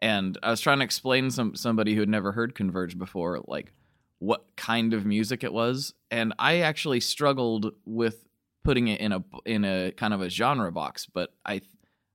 And 0.02 0.38
I 0.44 0.52
was 0.52 0.62
trying 0.62 0.80
to 0.80 0.86
explain 0.86 1.32
some 1.32 1.56
somebody 1.56 1.94
who 1.96 2.02
had 2.02 2.10
never 2.10 2.32
heard 2.32 2.54
Converge 2.54 2.98
before, 2.98 3.42
like 3.48 3.74
what 4.20 4.46
kind 4.56 4.94
of 4.94 5.06
music 5.06 5.44
it 5.44 5.54
was. 5.54 5.94
And 6.12 6.34
I 6.38 6.60
actually 6.60 7.00
struggled 7.00 7.74
with 7.86 8.26
putting 8.64 8.90
it 8.90 9.00
in 9.00 9.12
a 9.12 9.24
in 9.46 9.66
a 9.66 9.92
kind 9.92 10.14
of 10.14 10.22
a 10.22 10.30
genre 10.30 10.72
box, 10.72 11.08
but 11.08 11.34
I 11.46 11.62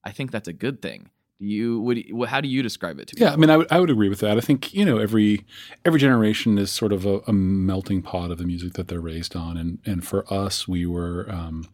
I 0.05 0.13
think 0.13 0.31
that's 0.31 0.49
a 0.49 0.53
good 0.53 0.81
thing 0.81 1.11
you 1.43 1.81
would 1.81 2.05
how 2.29 2.41
do 2.41 2.49
you 2.49 2.63
describe 2.63 2.99
it 2.99 3.09
to 3.09 3.17
me? 3.17 3.27
yeah 3.27 3.33
i 3.33 3.37
mean 3.37 3.51
I 3.51 3.57
would, 3.57 3.71
I 3.71 3.81
would 3.81 3.91
agree 3.91 4.09
with 4.09 4.21
that. 4.21 4.39
I 4.39 4.41
think 4.41 4.73
you 4.73 4.85
know 4.85 4.99
every 4.99 5.45
every 5.85 6.01
generation 6.01 6.59
is 6.59 6.71
sort 6.71 6.93
of 6.93 7.05
a, 7.05 7.19
a 7.27 7.33
melting 7.33 8.03
pot 8.03 8.31
of 8.31 8.39
the 8.39 8.45
music 8.45 8.75
that 8.75 8.89
they're 8.89 9.01
raised 9.01 9.37
on. 9.37 9.57
And 9.57 9.79
and 9.85 10.07
for 10.07 10.25
us 10.33 10.67
we 10.67 10.87
were 10.87 11.27
um, 11.31 11.69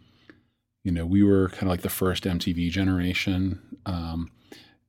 you 0.85 0.93
know 0.93 1.07
we 1.07 1.23
were 1.23 1.51
kind 1.51 1.65
of 1.65 1.69
like 1.69 1.83
the 1.83 1.89
first 1.89 2.25
mtv 2.25 2.71
generation 2.71 3.61
um, 3.87 4.31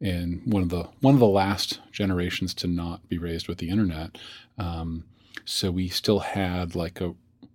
and 0.02 0.42
one 0.46 0.64
of 0.64 0.70
the 0.70 0.84
one 1.02 1.14
of 1.14 1.20
the 1.20 1.28
last 1.28 1.80
generations 1.92 2.54
to 2.56 2.68
not 2.68 3.08
be 3.10 3.18
raised 3.18 3.48
with 3.48 3.58
the 3.58 3.70
internet. 3.70 4.18
Um, 4.58 5.06
so 5.46 5.72
we 5.72 5.90
still 5.90 6.20
had 6.20 6.76
like 6.76 7.02
a 7.02 7.14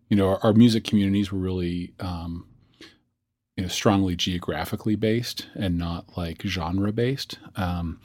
you 0.08 0.16
know 0.16 0.28
our, 0.28 0.38
our 0.42 0.52
music 0.52 0.84
communities 0.84 1.32
were 1.32 1.38
really 1.38 1.94
um, 2.00 2.46
you 3.56 3.62
know, 3.62 3.68
strongly 3.68 4.16
geographically 4.16 4.96
based 4.96 5.46
and 5.54 5.78
not 5.78 6.16
like 6.16 6.42
genre 6.42 6.92
based, 6.92 7.38
um, 7.56 8.00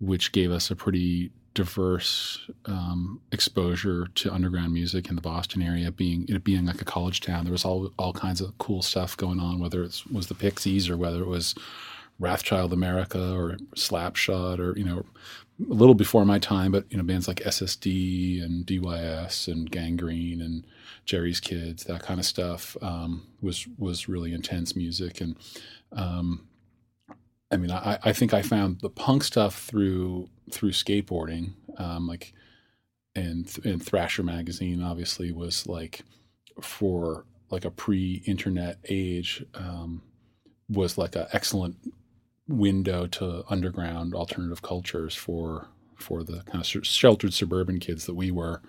which 0.00 0.32
gave 0.32 0.50
us 0.50 0.70
a 0.70 0.76
pretty 0.76 1.30
diverse 1.56 2.50
um, 2.66 3.18
exposure 3.32 4.06
to 4.14 4.32
underground 4.32 4.72
music 4.74 5.08
in 5.08 5.16
the 5.16 5.22
Boston 5.22 5.62
area. 5.62 5.90
Being 5.90 6.26
it 6.28 6.44
being 6.44 6.66
like 6.66 6.80
a 6.80 6.84
college 6.84 7.20
town, 7.20 7.44
there 7.44 7.52
was 7.52 7.64
all 7.64 7.90
all 7.98 8.12
kinds 8.12 8.40
of 8.40 8.56
cool 8.58 8.82
stuff 8.82 9.16
going 9.16 9.40
on. 9.40 9.58
Whether 9.58 9.82
it 9.82 10.02
was 10.12 10.28
the 10.28 10.34
Pixies 10.34 10.88
or 10.88 10.96
whether 10.96 11.22
it 11.22 11.28
was 11.28 11.54
Wrathchild 12.20 12.72
America 12.72 13.34
or 13.34 13.56
Slapshot 13.74 14.58
or 14.58 14.78
you 14.78 14.84
know 14.84 15.04
a 15.70 15.74
little 15.74 15.94
before 15.94 16.24
my 16.24 16.38
time, 16.38 16.72
but 16.72 16.84
you 16.90 16.96
know 16.96 17.02
bands 17.02 17.26
like 17.26 17.40
SSD 17.40 18.42
and 18.42 18.66
DYS 18.66 19.48
and 19.48 19.70
Gang 19.70 19.96
Green 19.96 20.40
and 20.40 20.64
Jerry's 21.06 21.40
Kids, 21.40 21.84
that 21.84 22.02
kind 22.02 22.20
of 22.20 22.26
stuff 22.26 22.76
um, 22.82 23.26
was 23.40 23.66
was 23.78 24.08
really 24.08 24.34
intense 24.34 24.76
music. 24.76 25.20
And 25.20 25.36
um, 25.92 26.46
I 27.50 27.56
mean, 27.56 27.70
I, 27.70 27.98
I 28.02 28.12
think 28.12 28.34
I 28.34 28.42
found 28.42 28.80
the 28.80 28.90
punk 28.90 29.24
stuff 29.24 29.62
through 29.62 30.28
through 30.50 30.72
skateboarding, 30.72 31.52
um, 31.78 32.06
like 32.06 32.34
and 33.14 33.50
and 33.64 33.82
Thrasher 33.82 34.24
magazine 34.24 34.82
obviously 34.82 35.32
was 35.32 35.66
like 35.66 36.02
for 36.60 37.24
like 37.50 37.64
a 37.64 37.70
pre-internet 37.70 38.78
age 38.88 39.44
um, 39.54 40.02
was 40.68 40.98
like 40.98 41.14
an 41.14 41.26
excellent 41.32 41.76
window 42.48 43.06
to 43.06 43.44
underground 43.48 44.14
alternative 44.14 44.62
cultures 44.62 45.14
for 45.14 45.68
for 45.96 46.24
the 46.24 46.42
kind 46.42 46.60
of 46.60 46.86
sheltered 46.86 47.32
suburban 47.32 47.78
kids 47.78 48.06
that 48.06 48.14
we 48.14 48.30
were 48.30 48.60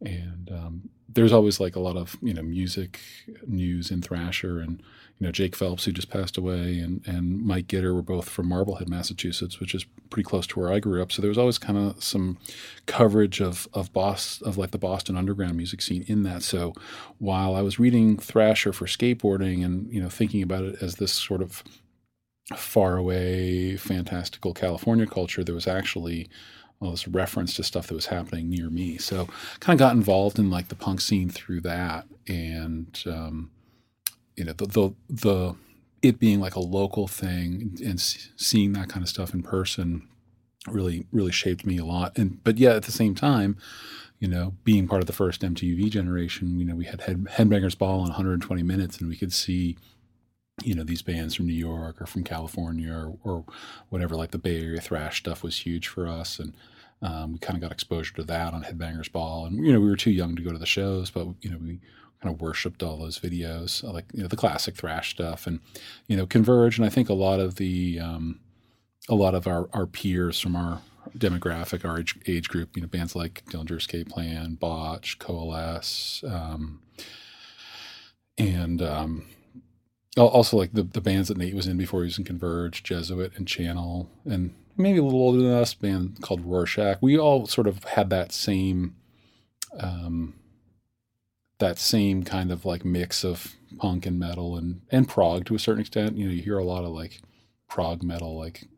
and 0.00 0.50
um, 0.52 0.90
there's 1.08 1.32
always 1.32 1.58
like 1.58 1.74
a 1.74 1.80
lot 1.80 1.96
of 1.96 2.16
you 2.22 2.34
know 2.34 2.42
music 2.42 3.00
news 3.46 3.90
in 3.90 4.02
Thrasher, 4.02 4.60
and 4.60 4.82
you 5.18 5.26
know 5.26 5.32
Jake 5.32 5.56
Phelps 5.56 5.84
who 5.84 5.92
just 5.92 6.10
passed 6.10 6.36
away, 6.36 6.78
and 6.78 7.06
and 7.06 7.40
Mike 7.44 7.66
Gitter 7.66 7.94
were 7.94 8.02
both 8.02 8.28
from 8.28 8.48
Marblehead, 8.48 8.88
Massachusetts, 8.88 9.58
which 9.58 9.74
is 9.74 9.84
pretty 10.10 10.26
close 10.28 10.46
to 10.48 10.60
where 10.60 10.72
I 10.72 10.80
grew 10.80 11.02
up. 11.02 11.10
So 11.10 11.22
there 11.22 11.30
was 11.30 11.38
always 11.38 11.58
kind 11.58 11.78
of 11.78 12.02
some 12.02 12.38
coverage 12.86 13.40
of 13.40 13.66
of 13.72 13.92
Boston, 13.92 14.46
of 14.46 14.58
like 14.58 14.70
the 14.70 14.78
Boston 14.78 15.16
underground 15.16 15.56
music 15.56 15.82
scene 15.82 16.04
in 16.06 16.22
that. 16.24 16.42
So 16.42 16.74
while 17.18 17.54
I 17.54 17.62
was 17.62 17.78
reading 17.78 18.18
Thrasher 18.18 18.72
for 18.72 18.86
skateboarding, 18.86 19.64
and 19.64 19.90
you 19.92 20.00
know 20.00 20.10
thinking 20.10 20.42
about 20.42 20.64
it 20.64 20.82
as 20.82 20.96
this 20.96 21.12
sort 21.12 21.42
of 21.42 21.64
far 22.56 22.96
away, 22.96 23.76
fantastical 23.76 24.54
California 24.54 25.06
culture, 25.06 25.44
there 25.44 25.54
was 25.54 25.66
actually 25.66 26.28
all 26.80 26.92
this 26.92 27.08
reference 27.08 27.54
to 27.54 27.62
stuff 27.62 27.88
that 27.88 27.94
was 27.94 28.06
happening 28.06 28.48
near 28.48 28.70
me. 28.70 28.98
So 28.98 29.28
kind 29.60 29.78
of 29.78 29.78
got 29.78 29.96
involved 29.96 30.38
in 30.38 30.50
like 30.50 30.68
the 30.68 30.74
punk 30.74 31.00
scene 31.00 31.28
through 31.28 31.62
that, 31.62 32.06
and 32.26 33.02
um, 33.06 33.50
you 34.36 34.44
know 34.44 34.52
the 34.52 34.66
the 34.66 34.94
the 35.08 35.54
it 36.02 36.18
being 36.18 36.40
like 36.40 36.54
a 36.54 36.60
local 36.60 37.08
thing 37.08 37.76
and 37.84 38.00
seeing 38.00 38.72
that 38.72 38.88
kind 38.88 39.02
of 39.02 39.08
stuff 39.08 39.34
in 39.34 39.42
person 39.42 40.06
really 40.68 41.06
really 41.10 41.32
shaped 41.32 41.66
me 41.66 41.78
a 41.78 41.84
lot. 41.84 42.16
And 42.16 42.42
but 42.44 42.58
yeah, 42.58 42.74
at 42.74 42.84
the 42.84 42.92
same 42.92 43.14
time. 43.14 43.56
You 44.20 44.26
know, 44.26 44.54
being 44.64 44.88
part 44.88 45.00
of 45.00 45.06
the 45.06 45.12
first 45.12 45.42
MTV 45.42 45.90
generation, 45.90 46.58
you 46.58 46.64
know, 46.64 46.74
we 46.74 46.86
had 46.86 47.02
Head, 47.02 47.26
Headbangers 47.26 47.78
Ball 47.78 47.98
in 47.98 48.06
120 48.06 48.64
minutes, 48.64 48.98
and 48.98 49.08
we 49.08 49.16
could 49.16 49.32
see 49.32 49.76
you 50.62 50.74
know 50.74 50.84
these 50.84 51.02
bands 51.02 51.34
from 51.34 51.46
New 51.46 51.52
York 51.52 52.00
or 52.00 52.06
from 52.06 52.24
California 52.24 52.92
or, 52.92 53.16
or 53.24 53.44
whatever. 53.88 54.16
Like 54.16 54.30
the 54.30 54.38
Bay 54.38 54.60
Area 54.62 54.80
thrash 54.80 55.18
stuff 55.18 55.42
was 55.42 55.58
huge 55.58 55.88
for 55.88 56.06
us, 56.06 56.38
and 56.38 56.54
um, 57.02 57.32
we 57.32 57.38
kind 57.38 57.56
of 57.56 57.62
got 57.62 57.72
exposure 57.72 58.14
to 58.14 58.24
that 58.24 58.54
on 58.54 58.64
Headbangers 58.64 59.10
Ball. 59.10 59.46
And 59.46 59.64
you 59.64 59.72
know 59.72 59.80
we 59.80 59.88
were 59.88 59.96
too 59.96 60.10
young 60.10 60.36
to 60.36 60.42
go 60.42 60.52
to 60.52 60.58
the 60.58 60.66
shows, 60.66 61.10
but 61.10 61.26
you 61.40 61.50
know 61.50 61.58
we 61.58 61.80
kind 62.22 62.34
of 62.34 62.40
worshipped 62.40 62.82
all 62.82 62.96
those 62.96 63.18
videos, 63.18 63.82
like 63.84 64.06
you 64.12 64.22
know 64.22 64.28
the 64.28 64.36
classic 64.36 64.76
thrash 64.76 65.10
stuff, 65.10 65.46
and 65.46 65.60
you 66.06 66.16
know 66.16 66.26
Converge. 66.26 66.78
And 66.78 66.86
I 66.86 66.90
think 66.90 67.08
a 67.08 67.14
lot 67.14 67.40
of 67.40 67.56
the 67.56 68.00
um, 68.00 68.40
a 69.08 69.14
lot 69.14 69.34
of 69.34 69.46
our 69.46 69.68
our 69.72 69.86
peers 69.86 70.40
from 70.40 70.56
our 70.56 70.80
demographic, 71.16 71.88
our 71.88 72.00
age, 72.00 72.18
age 72.26 72.48
group, 72.48 72.76
you 72.76 72.82
know 72.82 72.88
bands 72.88 73.14
like 73.16 73.44
Dillinger 73.46 73.78
Escape 73.78 74.08
Plan, 74.08 74.54
Botch, 74.54 75.18
Coalesce. 75.18 76.22
Um, 76.26 76.80
and 78.36 78.80
um, 78.80 79.26
also 80.26 80.56
like 80.56 80.72
the, 80.72 80.82
the 80.82 81.00
bands 81.00 81.28
that 81.28 81.36
Nate 81.36 81.54
was 81.54 81.66
in 81.66 81.76
before 81.76 82.00
he 82.00 82.06
was 82.06 82.18
in 82.18 82.24
Converge, 82.24 82.82
Jesuit 82.82 83.32
and 83.36 83.46
Channel, 83.46 84.10
and 84.24 84.54
maybe 84.76 84.98
a 84.98 85.02
little 85.02 85.20
older 85.20 85.38
than 85.38 85.52
us, 85.52 85.74
band 85.74 86.20
called 86.20 86.44
Rorschach. 86.44 86.98
We 87.00 87.18
all 87.18 87.46
sort 87.46 87.66
of 87.66 87.84
had 87.84 88.10
that 88.10 88.32
same, 88.32 88.94
um, 89.78 90.34
that 91.58 91.78
same 91.78 92.22
kind 92.22 92.50
of 92.50 92.64
like 92.64 92.84
mix 92.84 93.24
of 93.24 93.54
punk 93.78 94.06
and 94.06 94.18
metal 94.18 94.56
and 94.56 94.80
and 94.90 95.08
prog 95.08 95.44
to 95.46 95.54
a 95.54 95.58
certain 95.58 95.80
extent. 95.80 96.16
You 96.16 96.26
know, 96.26 96.32
you 96.32 96.42
hear 96.42 96.58
a 96.58 96.64
lot 96.64 96.84
of 96.84 96.90
like 96.90 97.20
prog 97.68 98.02
metal, 98.02 98.38
like 98.38 98.68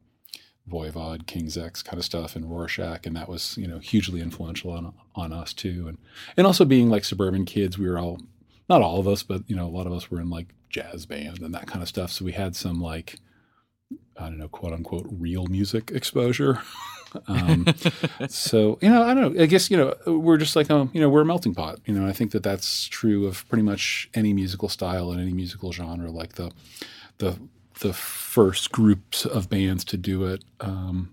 Voivod, 0.69 1.27
King's 1.27 1.57
X 1.57 1.83
kind 1.83 1.99
of 1.99 2.05
stuff, 2.05 2.37
and 2.37 2.51
Rorschach, 2.51 3.07
and 3.07 3.17
that 3.17 3.29
was 3.29 3.57
you 3.57 3.67
know 3.67 3.79
hugely 3.79 4.21
influential 4.21 4.73
on 4.73 4.93
on 5.15 5.33
us 5.33 5.53
too. 5.53 5.87
And 5.89 5.99
and 6.37 6.47
also 6.47 6.65
being 6.65 6.89
like 6.89 7.05
suburban 7.05 7.45
kids, 7.45 7.79
we 7.79 7.89
were 7.89 7.99
all 7.99 8.21
not 8.69 8.83
all 8.83 9.01
of 9.01 9.09
us, 9.09 9.23
but 9.23 9.43
you 9.49 9.57
know, 9.57 9.67
a 9.67 9.69
lot 9.69 9.87
of 9.87 9.93
us 9.93 10.11
were 10.11 10.21
in 10.21 10.31
like 10.31 10.55
jazz 10.71 11.07
band 11.07 11.41
and 11.41 11.55
that 11.55 11.67
kind 11.67 11.83
of 11.83 11.89
stuff. 11.89 12.11
So 12.11 12.25
we 12.25 12.33
had 12.33 12.57
some 12.57 12.81
like, 12.81 13.17
I 14.17 14.25
don't 14.25 14.39
know, 14.39 14.49
quote 14.49 14.73
unquote, 14.73 15.07
real 15.11 15.47
music 15.47 15.91
exposure. 15.91 16.63
um, 17.27 17.67
so 18.29 18.79
you 18.81 18.89
know, 18.89 19.03
I 19.03 19.15
don't 19.15 19.35
know. 19.35 19.43
I 19.43 19.47
guess 19.47 19.71
you 19.71 19.77
know 19.77 19.95
we're 20.07 20.39
just 20.39 20.55
like 20.57 20.71
um, 20.71 20.91
you 20.93 21.01
know 21.01 21.09
we're 21.09 21.23
a 21.23 21.27
melting 21.27 21.55
pot. 21.55 21.81
You 21.85 21.95
know, 21.95 22.07
I 22.07 22.13
think 22.13 22.31
that 22.31 22.43
that's 22.43 22.87
true 22.87 23.27
of 23.27 23.49
pretty 23.49 23.63
much 23.63 24.09
any 24.15 24.33
musical 24.33 24.69
style 24.69 25.11
and 25.11 25.21
any 25.21 25.33
musical 25.33 25.73
genre. 25.73 26.11
Like 26.11 26.35
the 26.35 26.53
the 27.19 27.39
the 27.81 27.93
first 27.93 28.71
groups 28.71 29.27
of 29.27 29.49
bands 29.49 29.85
to 29.87 29.97
do 29.97 30.25
it, 30.25 30.45
um, 30.61 31.13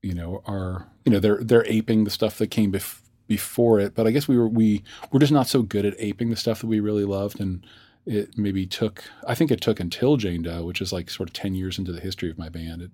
you 0.00 0.14
know, 0.14 0.42
are 0.46 0.88
you 1.04 1.12
know 1.12 1.18
they're 1.18 1.44
they're 1.44 1.66
aping 1.66 2.04
the 2.04 2.10
stuff 2.10 2.38
that 2.38 2.50
came 2.50 2.70
before 2.70 3.02
before 3.28 3.80
it, 3.80 3.94
but 3.94 4.06
I 4.06 4.10
guess 4.10 4.28
we 4.28 4.36
were 4.36 4.48
we 4.48 4.82
were 5.10 5.20
just 5.20 5.32
not 5.32 5.46
so 5.46 5.62
good 5.62 5.86
at 5.86 5.94
aping 5.98 6.28
the 6.28 6.36
stuff 6.36 6.60
that 6.60 6.66
we 6.66 6.80
really 6.80 7.04
loved, 7.04 7.40
and 7.40 7.64
it 8.06 8.36
maybe 8.36 8.66
took 8.66 9.04
I 9.26 9.34
think 9.34 9.50
it 9.50 9.60
took 9.60 9.80
until 9.80 10.16
Jane 10.16 10.42
Doe, 10.42 10.64
which 10.64 10.80
is 10.80 10.92
like 10.92 11.10
sort 11.10 11.28
of 11.28 11.32
ten 11.32 11.54
years 11.54 11.78
into 11.78 11.92
the 11.92 12.00
history 12.00 12.30
of 12.30 12.38
my 12.38 12.48
band, 12.48 12.82
it, 12.82 12.90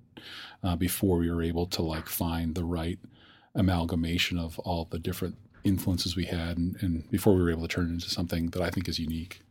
uh, 0.62 0.77
before 0.77 1.19
we 1.19 1.31
were 1.31 1.43
able 1.43 1.67
to 1.67 1.83
like 1.83 2.07
find 2.07 2.55
the 2.55 2.65
right 2.65 2.99
amalgamation 3.55 4.38
of 4.38 4.59
all 4.61 4.87
the 4.91 4.99
different 4.99 5.37
influences 5.65 6.17
we 6.17 6.25
had, 6.25 6.57
and, 6.57 6.77
and 6.81 7.11
before 7.11 7.35
we 7.35 7.43
were 7.43 7.50
able 7.50 7.62
to 7.62 7.69
turn 7.69 7.87
it 7.87 7.93
into 7.93 8.11
something 8.11 8.50
that 8.50 8.62
I 8.62 8.71
think 8.71 8.88
is 8.88 8.99
unique. 8.99 9.43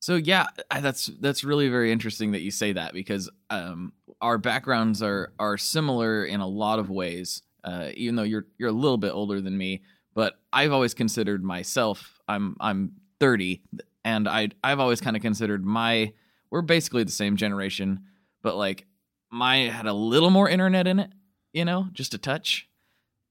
So 0.00 0.16
yeah, 0.16 0.46
that's 0.70 1.06
that's 1.20 1.44
really 1.44 1.68
very 1.68 1.92
interesting 1.92 2.32
that 2.32 2.40
you 2.40 2.50
say 2.50 2.72
that 2.72 2.92
because 2.92 3.30
um, 3.50 3.92
our 4.20 4.38
backgrounds 4.38 5.02
are 5.02 5.32
are 5.38 5.56
similar 5.56 6.24
in 6.24 6.40
a 6.40 6.48
lot 6.48 6.78
of 6.78 6.90
ways 6.90 7.42
uh, 7.64 7.90
even 7.94 8.16
though 8.16 8.22
you're 8.22 8.46
you're 8.58 8.68
a 8.68 8.72
little 8.72 8.98
bit 8.98 9.12
older 9.12 9.40
than 9.40 9.56
me. 9.56 9.82
But 10.14 10.34
I've 10.52 10.72
always 10.72 10.94
considered 10.94 11.42
myself. 11.42 12.20
I'm 12.28 12.56
I'm 12.60 12.92
30, 13.20 13.62
and 14.04 14.28
I 14.28 14.48
I've 14.62 14.80
always 14.80 15.00
kind 15.00 15.16
of 15.16 15.22
considered 15.22 15.64
my 15.64 16.12
we're 16.50 16.62
basically 16.62 17.04
the 17.04 17.12
same 17.12 17.36
generation, 17.36 18.04
but 18.42 18.56
like 18.56 18.86
my 19.30 19.68
had 19.68 19.86
a 19.86 19.92
little 19.92 20.30
more 20.30 20.48
internet 20.48 20.86
in 20.86 20.98
it, 20.98 21.10
you 21.52 21.64
know, 21.64 21.88
just 21.92 22.14
a 22.14 22.18
touch, 22.18 22.68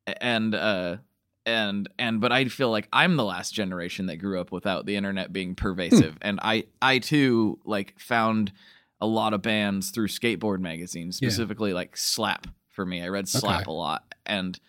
and 0.08 0.56
uh 0.56 0.98
and 1.46 1.90
and 1.98 2.22
but 2.22 2.32
I 2.32 2.46
feel 2.46 2.70
like 2.70 2.88
I'm 2.94 3.16
the 3.16 3.24
last 3.24 3.54
generation 3.54 4.08
that 4.08 4.18
grew 4.18 4.40
up 4.40 4.52
without 4.52 4.86
the 4.86 4.96
internet 4.96 5.34
being 5.34 5.56
pervasive, 5.56 6.18
and 6.22 6.40
I 6.42 6.66
I 6.82 7.00
too 7.00 7.60
like 7.66 8.00
found 8.00 8.52
a 9.00 9.08
lot 9.08 9.34
of 9.34 9.42
bands 9.42 9.90
through 9.90 10.08
skateboard 10.08 10.60
magazines, 10.60 11.18
specifically 11.18 11.72
yeah. 11.72 11.76
like 11.76 11.98
Slap 11.98 12.48
for 12.70 12.86
me. 12.86 13.04
I 13.04 13.08
read 13.08 13.28
Slap 13.28 13.62
okay. 13.62 13.70
a 13.70 13.74
lot, 13.74 14.16
and 14.26 14.60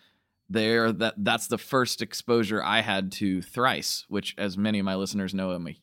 there 0.49 0.91
that 0.91 1.15
that's 1.17 1.47
the 1.47 1.57
first 1.57 2.01
exposure 2.01 2.63
I 2.63 2.81
had 2.81 3.11
to 3.13 3.41
Thrice, 3.41 4.05
which, 4.09 4.35
as 4.37 4.57
many 4.57 4.79
of 4.79 4.85
my 4.85 4.95
listeners 4.95 5.33
know, 5.33 5.51
I'm 5.51 5.67
a 5.67 5.75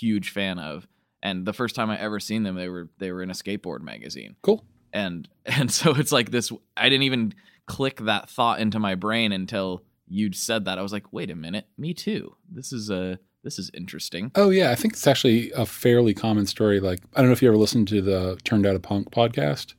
huge 0.00 0.30
fan 0.30 0.58
of. 0.58 0.86
And 1.22 1.46
the 1.46 1.52
first 1.52 1.74
time 1.74 1.90
I 1.90 1.98
ever 1.98 2.20
seen 2.20 2.42
them, 2.42 2.56
they 2.56 2.68
were 2.68 2.88
they 2.98 3.12
were 3.12 3.22
in 3.22 3.30
a 3.30 3.34
skateboard 3.34 3.80
magazine. 3.80 4.36
Cool. 4.42 4.64
And 4.92 5.28
and 5.46 5.70
so 5.70 5.94
it's 5.94 6.12
like 6.12 6.30
this. 6.30 6.52
I 6.76 6.88
didn't 6.88 7.04
even 7.04 7.34
click 7.66 8.00
that 8.00 8.28
thought 8.28 8.60
into 8.60 8.78
my 8.78 8.94
brain 8.94 9.32
until 9.32 9.82
you'd 10.06 10.36
said 10.36 10.66
that. 10.66 10.78
I 10.78 10.82
was 10.82 10.92
like, 10.92 11.12
wait 11.12 11.30
a 11.30 11.34
minute, 11.34 11.66
me 11.78 11.94
too. 11.94 12.36
This 12.50 12.72
is 12.72 12.90
a 12.90 13.18
this 13.42 13.58
is 13.58 13.70
interesting. 13.74 14.32
Oh 14.34 14.50
yeah, 14.50 14.70
I 14.70 14.74
think 14.74 14.94
it's 14.94 15.06
actually 15.06 15.50
a 15.52 15.66
fairly 15.66 16.14
common 16.14 16.46
story. 16.46 16.80
Like 16.80 17.00
I 17.14 17.20
don't 17.20 17.28
know 17.28 17.32
if 17.32 17.42
you 17.42 17.48
ever 17.48 17.56
listened 17.56 17.88
to 17.88 18.02
the 18.02 18.38
Turned 18.44 18.66
Out 18.66 18.76
a 18.76 18.80
Punk 18.80 19.10
podcast. 19.10 19.74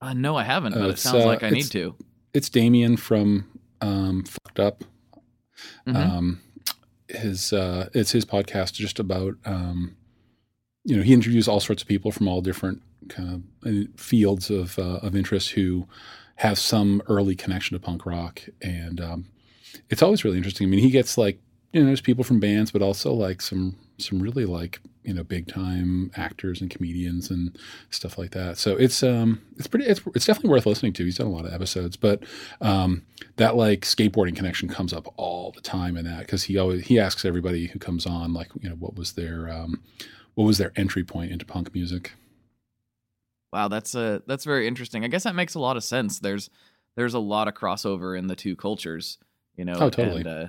Uh, 0.00 0.12
no, 0.14 0.36
I 0.36 0.42
haven't, 0.42 0.72
but 0.72 0.82
uh, 0.82 0.88
it 0.88 0.98
sounds 0.98 1.24
uh, 1.24 1.26
like 1.26 1.44
I 1.44 1.50
need 1.50 1.70
to. 1.70 1.94
It's 2.34 2.48
Damian 2.48 2.96
from 2.96 3.48
um, 3.80 4.24
Fucked 4.24 4.58
Up. 4.58 4.84
Mm-hmm. 5.86 5.96
Um, 5.96 6.40
his 7.14 7.52
uh, 7.52 7.88
it's 7.94 8.12
his 8.12 8.24
podcast 8.24 8.72
just 8.72 8.98
about 8.98 9.34
um, 9.44 9.96
you 10.84 10.96
know 10.96 11.02
he 11.02 11.12
interviews 11.12 11.48
all 11.48 11.60
sorts 11.60 11.82
of 11.82 11.88
people 11.88 12.10
from 12.10 12.28
all 12.28 12.40
different 12.40 12.82
kind 13.08 13.42
of 13.64 13.68
uh, 13.68 13.86
fields 13.96 14.50
of 14.50 14.78
uh, 14.78 14.98
of 15.02 15.14
interest 15.14 15.50
who 15.50 15.86
have 16.36 16.58
some 16.58 17.02
early 17.08 17.36
connection 17.36 17.76
to 17.76 17.84
punk 17.84 18.06
rock, 18.06 18.42
and 18.60 19.00
um, 19.00 19.26
it's 19.90 20.02
always 20.02 20.24
really 20.24 20.36
interesting. 20.36 20.66
I 20.66 20.70
mean, 20.70 20.80
he 20.80 20.90
gets 20.90 21.16
like 21.18 21.38
you 21.72 21.80
know 21.80 21.86
there's 21.86 22.00
people 22.00 22.24
from 22.24 22.40
bands, 22.40 22.70
but 22.70 22.82
also 22.82 23.12
like 23.12 23.40
some 23.40 23.76
some 23.98 24.20
really 24.20 24.44
like 24.44 24.80
you 25.04 25.12
know 25.12 25.24
big 25.24 25.48
time 25.48 26.10
actors 26.16 26.60
and 26.60 26.70
comedians 26.70 27.30
and 27.30 27.58
stuff 27.90 28.18
like 28.18 28.30
that. 28.32 28.58
So 28.58 28.76
it's 28.76 29.02
um 29.02 29.42
it's 29.56 29.66
pretty 29.66 29.86
it's 29.86 30.00
it's 30.14 30.26
definitely 30.26 30.50
worth 30.50 30.66
listening 30.66 30.92
to. 30.94 31.04
He's 31.04 31.18
done 31.18 31.26
a 31.26 31.30
lot 31.30 31.44
of 31.44 31.52
episodes, 31.52 31.96
but 31.96 32.22
um 32.60 33.02
that 33.36 33.56
like 33.56 33.80
skateboarding 33.82 34.36
connection 34.36 34.68
comes 34.68 34.92
up 34.92 35.12
all 35.16 35.52
the 35.52 35.60
time 35.60 35.96
in 35.96 36.04
that 36.04 36.20
because 36.20 36.44
he 36.44 36.58
always 36.58 36.86
he 36.86 36.98
asks 36.98 37.24
everybody 37.24 37.66
who 37.66 37.78
comes 37.78 38.06
on 38.06 38.32
like 38.32 38.50
you 38.60 38.68
know 38.68 38.76
what 38.76 38.96
was 38.96 39.12
their 39.12 39.50
um 39.50 39.82
what 40.34 40.44
was 40.44 40.58
their 40.58 40.72
entry 40.76 41.04
point 41.04 41.32
into 41.32 41.44
punk 41.44 41.74
music. 41.74 42.12
Wow, 43.52 43.68
that's 43.68 43.94
a 43.94 44.00
uh, 44.00 44.18
that's 44.26 44.44
very 44.44 44.66
interesting. 44.66 45.04
I 45.04 45.08
guess 45.08 45.24
that 45.24 45.34
makes 45.34 45.54
a 45.54 45.60
lot 45.60 45.76
of 45.76 45.84
sense. 45.84 46.18
There's 46.20 46.48
there's 46.96 47.14
a 47.14 47.18
lot 47.18 47.48
of 47.48 47.54
crossover 47.54 48.18
in 48.18 48.26
the 48.26 48.36
two 48.36 48.56
cultures, 48.56 49.18
you 49.56 49.64
know. 49.64 49.74
Oh, 49.74 49.90
totally. 49.90 50.20
And, 50.20 50.26
uh, 50.26 50.46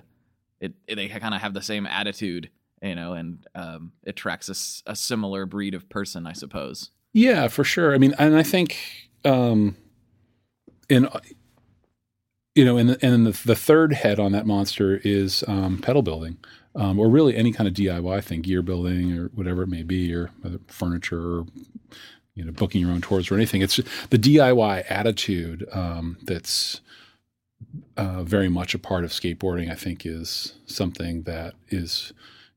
it, 0.60 0.74
it 0.88 0.95
they 0.95 1.07
kind 1.10 1.33
of 1.33 1.41
have 1.41 1.53
the 1.53 1.62
same 1.62 1.86
attitude 1.86 2.50
you 2.83 2.95
know, 2.95 3.13
and 3.13 3.47
um, 3.55 3.93
it 4.03 4.23
a, 4.25 4.91
a, 4.91 4.95
similar 4.95 5.45
breed 5.45 5.73
of 5.73 5.87
person, 5.87 6.27
I 6.27 6.33
suppose. 6.33 6.91
Yeah, 7.13 7.47
for 7.47 7.63
sure. 7.63 7.95
I 7.95 7.97
mean, 7.97 8.13
and 8.19 8.35
I 8.35 8.43
think 8.43 8.77
um, 9.23 9.77
in 10.89 11.07
you 12.55 12.65
know, 12.65 12.77
and 12.77 12.97
and 13.01 13.25
the, 13.25 13.31
the 13.45 13.55
third 13.55 13.93
head 13.93 14.19
on 14.19 14.33
that 14.33 14.45
monster 14.45 14.99
is 15.03 15.43
um, 15.47 15.79
pedal 15.79 16.01
building, 16.01 16.37
um, 16.75 16.99
or 16.99 17.09
really 17.09 17.35
any 17.35 17.53
kind 17.53 17.67
of 17.67 17.73
DIY 17.73 18.23
thing, 18.23 18.41
gear 18.41 18.61
building 18.61 19.17
or 19.17 19.27
whatever 19.33 19.63
it 19.63 19.67
may 19.67 19.83
be, 19.83 20.13
or 20.13 20.29
furniture, 20.67 21.39
or 21.39 21.45
you 22.35 22.43
know, 22.43 22.51
booking 22.51 22.81
your 22.81 22.91
own 22.91 23.01
tours 23.01 23.31
or 23.31 23.35
anything. 23.35 23.61
It's 23.61 23.77
the 24.09 24.19
DIY 24.19 24.85
attitude 24.89 25.67
um, 25.71 26.17
that's 26.23 26.81
uh, 27.95 28.23
very 28.23 28.49
much 28.49 28.73
a 28.73 28.79
part 28.79 29.03
of 29.03 29.11
skateboarding. 29.11 29.71
I 29.71 29.75
think 29.75 30.05
is 30.05 30.55
something 30.65 31.23
that 31.23 31.53
is 31.69 32.11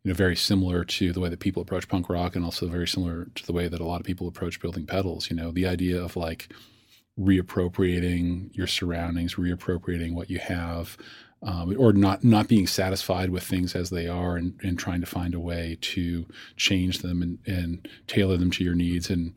you 0.07 0.13
know 0.13 0.15
very 0.15 0.37
similar 0.37 0.85
to 0.85 1.13
the 1.13 1.19
way 1.19 1.29
that 1.29 1.41
people 1.41 1.61
approach 1.61 1.89
punk 1.89 2.09
rock, 2.09 2.37
and 2.37 2.45
also 2.45 2.69
very 2.69 2.87
similar 2.87 3.27
to 3.35 3.45
the 3.45 3.53
way 3.53 3.67
that 3.67 3.81
a 3.81 3.85
lot 3.85 3.99
of 3.99 4.07
people 4.07 4.29
approach 4.29 4.61
building 4.61 4.87
pedals. 4.87 5.29
You 5.29 5.35
know, 5.35 5.51
the 5.51 5.67
idea 5.67 6.01
of 6.01 6.15
like 6.15 6.49
reappropriating 7.19 8.57
your 8.57 8.69
surroundings, 8.69 9.35
reappropriating 9.35 10.15
what 10.15 10.31
you 10.31 10.39
have, 10.39 10.97
um, 11.43 11.75
or 11.77 11.93
not 11.93 12.23
not 12.23 12.47
being 12.47 12.69
satisfied 12.69 13.31
with 13.31 13.43
things 13.43 13.75
as 13.75 13.91
they 13.91 14.07
are, 14.07 14.37
and, 14.37 14.55
and 14.63 14.79
trying 14.79 15.01
to 15.01 15.09
find 15.09 15.35
a 15.35 15.41
way 15.41 15.77
to 15.81 16.25
change 16.57 17.01
them 17.01 17.21
and, 17.21 17.41
and 17.45 17.89
tailor 18.07 18.37
them 18.37 18.53
to 18.53 18.63
your 18.63 18.77
needs, 18.77 19.11
and 19.11 19.37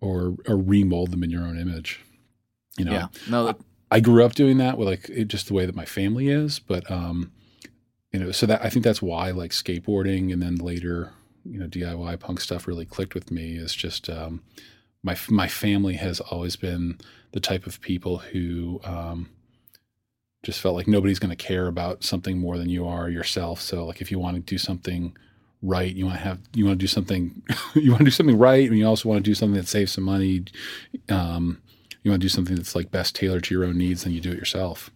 or 0.00 0.36
or 0.46 0.56
remold 0.56 1.10
them 1.10 1.24
in 1.24 1.30
your 1.30 1.42
own 1.42 1.58
image. 1.58 2.00
You 2.78 2.84
know, 2.84 2.92
yeah. 2.92 3.06
No, 3.28 3.48
I, 3.48 3.54
I 3.90 3.98
grew 3.98 4.24
up 4.24 4.36
doing 4.36 4.58
that 4.58 4.78
with 4.78 4.86
like 4.86 5.08
it, 5.08 5.24
just 5.24 5.48
the 5.48 5.54
way 5.54 5.66
that 5.66 5.74
my 5.74 5.84
family 5.84 6.28
is, 6.28 6.60
but 6.60 6.88
um, 6.88 7.32
you 8.14 8.20
know, 8.20 8.30
so 8.30 8.46
that 8.46 8.64
I 8.64 8.70
think 8.70 8.84
that's 8.84 9.02
why 9.02 9.32
like 9.32 9.50
skateboarding 9.50 10.32
and 10.32 10.40
then 10.40 10.54
later, 10.54 11.10
you 11.44 11.58
know, 11.58 11.66
DIY 11.66 12.20
punk 12.20 12.40
stuff 12.40 12.68
really 12.68 12.86
clicked 12.86 13.12
with 13.12 13.32
me. 13.32 13.56
Is 13.56 13.74
just 13.74 14.08
um, 14.08 14.40
my 15.02 15.16
my 15.28 15.48
family 15.48 15.94
has 15.94 16.20
always 16.20 16.54
been 16.54 17.00
the 17.32 17.40
type 17.40 17.66
of 17.66 17.80
people 17.80 18.18
who 18.18 18.80
um, 18.84 19.30
just 20.44 20.60
felt 20.60 20.76
like 20.76 20.86
nobody's 20.86 21.18
going 21.18 21.36
to 21.36 21.44
care 21.44 21.66
about 21.66 22.04
something 22.04 22.38
more 22.38 22.56
than 22.56 22.68
you 22.68 22.86
are 22.86 23.10
yourself. 23.10 23.60
So 23.60 23.84
like 23.84 24.00
if 24.00 24.12
you 24.12 24.20
want 24.20 24.36
to 24.36 24.42
do 24.42 24.58
something 24.58 25.16
right, 25.60 25.92
you 25.92 26.06
want 26.06 26.18
to 26.18 26.24
have 26.24 26.38
you 26.54 26.66
want 26.66 26.78
to 26.78 26.84
do 26.84 26.86
something 26.86 27.42
you 27.74 27.90
want 27.90 27.98
to 27.98 28.04
do 28.04 28.10
something 28.12 28.38
right, 28.38 28.68
and 28.68 28.78
you 28.78 28.86
also 28.86 29.08
want 29.08 29.24
to 29.24 29.28
do 29.28 29.34
something 29.34 29.60
that 29.60 29.66
saves 29.66 29.90
some 29.90 30.04
money. 30.04 30.44
Um, 31.08 31.60
you 32.04 32.12
want 32.12 32.20
to 32.20 32.24
do 32.24 32.28
something 32.28 32.54
that's 32.54 32.76
like 32.76 32.92
best 32.92 33.16
tailored 33.16 33.42
to 33.42 33.54
your 33.56 33.64
own 33.64 33.76
needs, 33.76 34.04
then 34.04 34.12
you 34.12 34.20
do 34.20 34.30
it 34.30 34.38
yourself. 34.38 34.92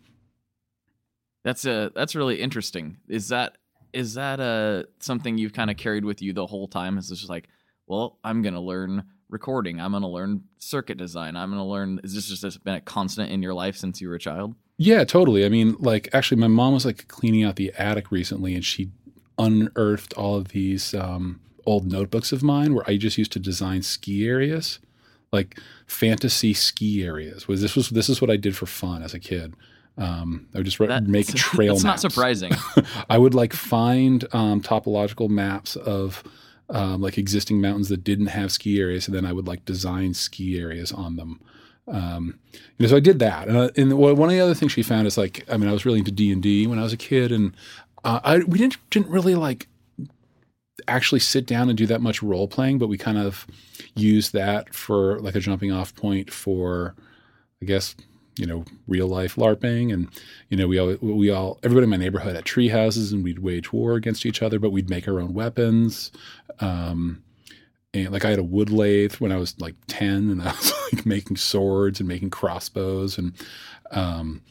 That's 1.49 1.64
a 1.64 1.90
that's 1.95 2.14
really 2.14 2.43
interesting. 2.43 2.99
Is 3.09 3.28
that 3.28 3.57
is 3.95 4.12
that 4.14 4.38
a 4.38 4.87
something 5.00 5.38
you've 5.38 5.55
kind 5.55 5.71
of 5.71 5.78
carried 5.78 6.05
with 6.05 6.21
you 6.21 6.35
the 6.35 6.47
whole 6.47 6.69
time? 6.69 6.99
Is 6.99 7.09
this 7.09 7.21
just 7.21 7.31
like, 7.31 7.49
well, 7.87 8.19
I'm 8.23 8.43
gonna 8.43 8.61
learn 8.61 9.05
recording. 9.31 9.81
I'm 9.81 9.93
to 9.93 10.07
learn 10.07 10.43
circuit 10.59 10.99
design. 10.99 11.37
I'm 11.37 11.52
to 11.52 11.62
learn. 11.62 12.00
Is 12.05 12.14
this 12.14 12.28
just 12.28 12.62
been 12.64 12.75
a 12.75 12.83
constant 12.83 13.31
in 13.31 13.40
your 13.40 13.55
life 13.55 13.78
since 13.78 13.99
you 13.99 14.11
were 14.11 14.17
a 14.17 14.19
child? 14.19 14.57
Yeah, 14.76 15.05
totally. 15.05 15.47
I 15.47 15.49
mean, 15.49 15.75
like 15.78 16.11
actually, 16.12 16.38
my 16.38 16.49
mom 16.49 16.75
was 16.75 16.85
like 16.85 17.09
cleaning 17.09 17.45
out 17.45 17.57
the 17.57 17.73
attic 17.78 18.11
recently, 18.11 18.55
and 18.55 18.62
she 18.62 18.90
unearthed 19.38 20.12
all 20.19 20.37
of 20.37 20.49
these 20.49 20.93
um, 20.93 21.40
old 21.64 21.90
notebooks 21.90 22.31
of 22.31 22.43
mine 22.43 22.75
where 22.75 22.85
I 22.87 22.99
just 22.99 23.17
used 23.17 23.33
to 23.33 23.38
design 23.38 23.81
ski 23.81 24.28
areas, 24.28 24.81
like 25.33 25.59
fantasy 25.87 26.52
ski 26.52 27.02
areas. 27.02 27.49
Was 27.49 27.62
this 27.62 27.75
was 27.75 27.88
this 27.88 28.11
is 28.11 28.21
what 28.21 28.31
I 28.31 28.37
did 28.37 28.55
for 28.55 28.67
fun 28.67 29.02
as 29.02 29.14
a 29.14 29.19
kid. 29.19 29.55
Um, 29.99 30.47
I 30.55 30.59
would 30.59 30.64
just 30.64 30.78
that, 30.78 31.05
make 31.05 31.26
trail. 31.35 31.75
That's 31.75 31.85
maps. 31.85 32.02
not 32.05 32.12
surprising. 32.12 32.52
I 33.11 33.19
would 33.19 33.35
like 33.35 33.52
find 33.52 34.25
um, 34.33 34.62
topological 34.62 35.28
maps 35.28 35.76
of 35.76 36.23
um, 36.71 37.00
like 37.00 37.19
existing 37.19 37.61
mountains 37.61 37.88
that 37.88 38.05
didn't 38.05 38.26
have 38.26 38.52
ski 38.52 38.81
areas, 38.81 39.09
and 39.09 39.17
then 39.17 39.26
I 39.26 39.33
would 39.33 39.47
like 39.49 39.64
design 39.64 40.14
ski 40.14 40.59
areas 40.59 40.93
on 40.93 41.17
them. 41.17 41.40
Um, 41.88 42.38
you 42.52 42.61
know, 42.85 42.88
so 42.88 42.97
I 42.97 43.00
did 43.00 43.19
that. 43.19 43.49
Uh, 43.49 43.71
and 43.76 43.97
one 43.99 44.12
of 44.12 44.31
the 44.31 44.40
other 44.40 44.55
things 44.55 44.73
she 44.73 44.83
found 44.83 45.07
is 45.07 45.17
like, 45.17 45.45
I 45.50 45.57
mean, 45.57 45.69
I 45.69 45.73
was 45.73 45.87
really 45.87 45.99
into 45.99 46.12
D 46.12 46.31
and 46.31 46.43
D 46.43 46.67
when 46.67 46.78
I 46.78 46.83
was 46.83 46.93
a 46.93 46.99
kid, 46.99 47.33
and 47.33 47.57
uh, 48.05 48.21
I 48.23 48.38
we 48.38 48.59
didn't 48.59 48.76
didn't 48.90 49.11
really 49.11 49.35
like 49.35 49.69
actually 50.87 51.21
sit 51.21 51.47
down 51.47 51.69
and 51.69 51.76
do 51.76 51.87
that 51.87 52.00
much 52.00 52.23
role 52.23 52.47
playing, 52.47 52.78
but 52.78 52.88
we 52.88 52.99
kind 52.99 53.19
of 53.19 53.47
used 53.97 54.33
that 54.33 54.75
for 54.75 55.19
like 55.21 55.35
a 55.35 55.40
jumping 55.40 55.73
off 55.73 55.95
point 55.95 56.33
for, 56.33 56.95
I 57.61 57.64
guess, 57.64 57.97
you 58.38 58.47
know, 58.47 58.64
real 58.87 59.07
life 59.07 59.37
LARPing. 59.37 59.92
And, 59.92 60.09
you 60.49 60.57
know, 60.57 60.66
we 60.66 60.78
all, 60.78 60.97
we 61.00 61.30
all, 61.30 61.59
everybody 61.62 61.85
in 61.85 61.90
my 61.90 61.97
neighborhood 61.97 62.37
had 62.37 62.45
tree 62.45 62.68
houses 62.68 63.12
and 63.12 63.25
we'd 63.25 63.40
wage 63.40 63.73
war 63.73 63.95
against 63.95 64.26
each 64.26 64.42
other, 64.42 64.59
but 64.59 64.71
we'd 64.71 64.90
make 64.90 65.09
our 65.09 65.21
own 65.21 65.35
weapons. 65.35 66.12
Um, 66.61 67.23
and 67.95 68.11
like 68.11 68.25
I 68.25 68.30
had 68.30 68.38
a 68.38 68.45
wood 68.45 68.71
lathe 68.71 69.14
when 69.14 69.33
I 69.33 69.37
was 69.37 69.59
like 69.61 69.75
10 69.87 70.30
and 70.30 70.42
I 70.42 70.52
was 70.52 70.73
like 70.92 71.07
making 71.07 71.37
swords 71.37 72.00
and 72.00 72.09
making 72.09 72.30
crossbows 72.30 73.18
and, 73.18 73.33
um, 73.90 74.42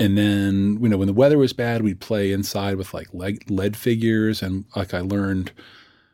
and 0.00 0.16
then 0.16 0.78
you 0.80 0.88
know 0.88 0.96
when 0.96 1.08
the 1.08 1.12
weather 1.12 1.38
was 1.38 1.52
bad 1.52 1.82
we'd 1.82 2.00
play 2.00 2.32
inside 2.32 2.76
with 2.76 2.94
like 2.94 3.12
lead, 3.12 3.50
lead 3.50 3.76
figures 3.76 4.42
and 4.42 4.64
like 4.76 4.94
i 4.94 5.00
learned 5.00 5.52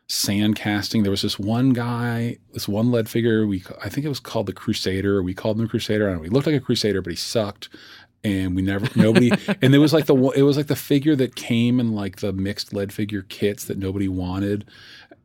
sand 0.07 0.55
casting. 0.55 1.03
There 1.03 1.11
was 1.11 1.21
this 1.21 1.39
one 1.39 1.71
guy, 1.71 2.37
this 2.53 2.67
one 2.67 2.91
lead 2.91 3.09
figure. 3.09 3.47
We 3.47 3.63
I 3.83 3.89
think 3.89 4.05
it 4.05 4.09
was 4.09 4.19
called 4.19 4.45
the 4.45 4.53
Crusader. 4.53 5.21
We 5.23 5.33
called 5.33 5.57
him 5.57 5.63
the 5.63 5.69
Crusader. 5.69 6.07
I 6.07 6.11
don't 6.11 6.17
know. 6.17 6.23
He 6.23 6.29
looked 6.29 6.47
like 6.47 6.55
a 6.55 6.59
Crusader, 6.59 7.01
but 7.01 7.11
he 7.11 7.17
sucked. 7.17 7.69
And 8.23 8.55
we 8.55 8.61
never 8.61 8.87
nobody. 8.95 9.31
and 9.61 9.75
it 9.75 9.79
was 9.79 9.93
like 9.93 10.05
the 10.05 10.15
it 10.35 10.43
was 10.43 10.57
like 10.57 10.67
the 10.67 10.75
figure 10.75 11.15
that 11.15 11.35
came 11.35 11.79
in 11.79 11.93
like 11.93 12.17
the 12.17 12.33
mixed 12.33 12.73
lead 12.73 12.93
figure 12.93 13.23
kits 13.23 13.65
that 13.65 13.77
nobody 13.77 14.07
wanted. 14.07 14.65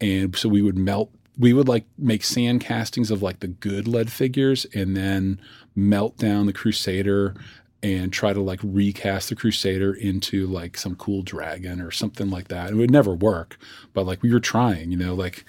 And 0.00 0.36
so 0.36 0.48
we 0.48 0.62
would 0.62 0.78
melt. 0.78 1.10
We 1.38 1.52
would 1.54 1.68
like 1.68 1.86
make 1.96 2.22
sand 2.22 2.60
castings 2.60 3.10
of 3.10 3.22
like 3.22 3.40
the 3.40 3.48
good 3.48 3.88
lead 3.88 4.12
figures, 4.12 4.66
and 4.74 4.96
then 4.96 5.40
melt 5.74 6.18
down 6.18 6.46
the 6.46 6.52
Crusader 6.52 7.34
and 7.82 8.12
try 8.12 8.32
to 8.32 8.40
like 8.40 8.60
recast 8.62 9.30
the 9.30 9.34
Crusader 9.34 9.94
into 9.94 10.46
like 10.46 10.76
some 10.76 10.94
cool 10.96 11.22
dragon 11.22 11.80
or 11.80 11.90
something 11.90 12.28
like 12.28 12.48
that. 12.48 12.70
It 12.70 12.74
would 12.74 12.90
never 12.90 13.14
work, 13.14 13.58
but 13.94 14.04
like 14.04 14.22
we 14.22 14.32
were 14.32 14.40
trying, 14.40 14.90
you 14.90 14.98
know, 14.98 15.14
like, 15.14 15.44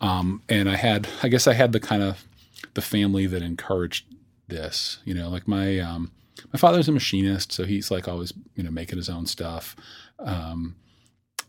um, 0.00 0.42
and 0.48 0.68
I 0.70 0.76
had, 0.76 1.08
I 1.22 1.28
guess 1.28 1.46
I 1.46 1.52
had 1.52 1.72
the 1.72 1.80
kind 1.80 2.02
of 2.02 2.24
the 2.72 2.80
family 2.80 3.26
that 3.26 3.42
encouraged 3.42 4.06
this, 4.48 4.98
you 5.04 5.12
know, 5.12 5.28
like 5.28 5.46
my, 5.46 5.78
um, 5.78 6.10
my 6.52 6.58
father's 6.58 6.88
a 6.88 6.92
machinist, 6.92 7.52
so 7.52 7.64
he's 7.64 7.90
like 7.90 8.08
always, 8.08 8.32
you 8.54 8.62
know, 8.62 8.70
making 8.70 8.96
his 8.96 9.10
own 9.10 9.26
stuff. 9.26 9.76
Um, 10.18 10.76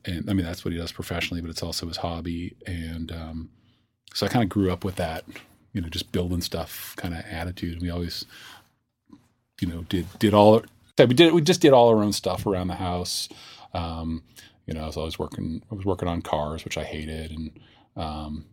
and 0.04 0.30
I 0.30 0.34
mean, 0.34 0.46
that's 0.46 0.66
what 0.66 0.74
he 0.74 0.78
does 0.78 0.92
professionally, 0.92 1.42
but 1.42 1.50
it's 1.50 1.64
also 1.64 1.88
his 1.88 1.98
hobby. 1.98 2.56
And, 2.68 3.12
um, 3.12 3.50
so 4.14 4.26
I 4.26 4.30
kind 4.30 4.44
of 4.44 4.50
grew 4.50 4.72
up 4.72 4.84
with 4.84 4.96
that, 4.98 5.24
you 5.74 5.82
know, 5.82 5.90
just 5.90 6.12
building 6.12 6.42
stuff 6.42 6.94
kind 6.98 7.14
of 7.14 7.26
attitude. 7.30 7.82
We 7.82 7.90
always, 7.90 8.26
you 9.60 9.68
know, 9.68 9.82
did 9.84 10.08
did 10.20 10.34
all 10.34 10.64
we 10.98 11.06
did 11.08 11.34
we 11.34 11.42
just 11.42 11.62
did 11.62 11.74
all 11.74 11.90
our 11.90 12.04
own 12.04 12.14
stuff 12.14 12.46
around 12.46 12.68
the 12.68 12.76
house. 12.76 13.30
Um, 13.74 14.24
you 14.66 14.74
know, 14.74 14.84
I 14.84 14.88
was 14.88 14.98
always 14.98 15.20
working 15.20 15.62
I 15.72 15.76
was 15.76 15.86
working 15.86 16.08
on 16.08 16.22
cars, 16.22 16.64
which 16.64 16.78
I 16.78 16.84
hated, 16.84 17.32
and 17.32 17.60
um, 17.96 18.46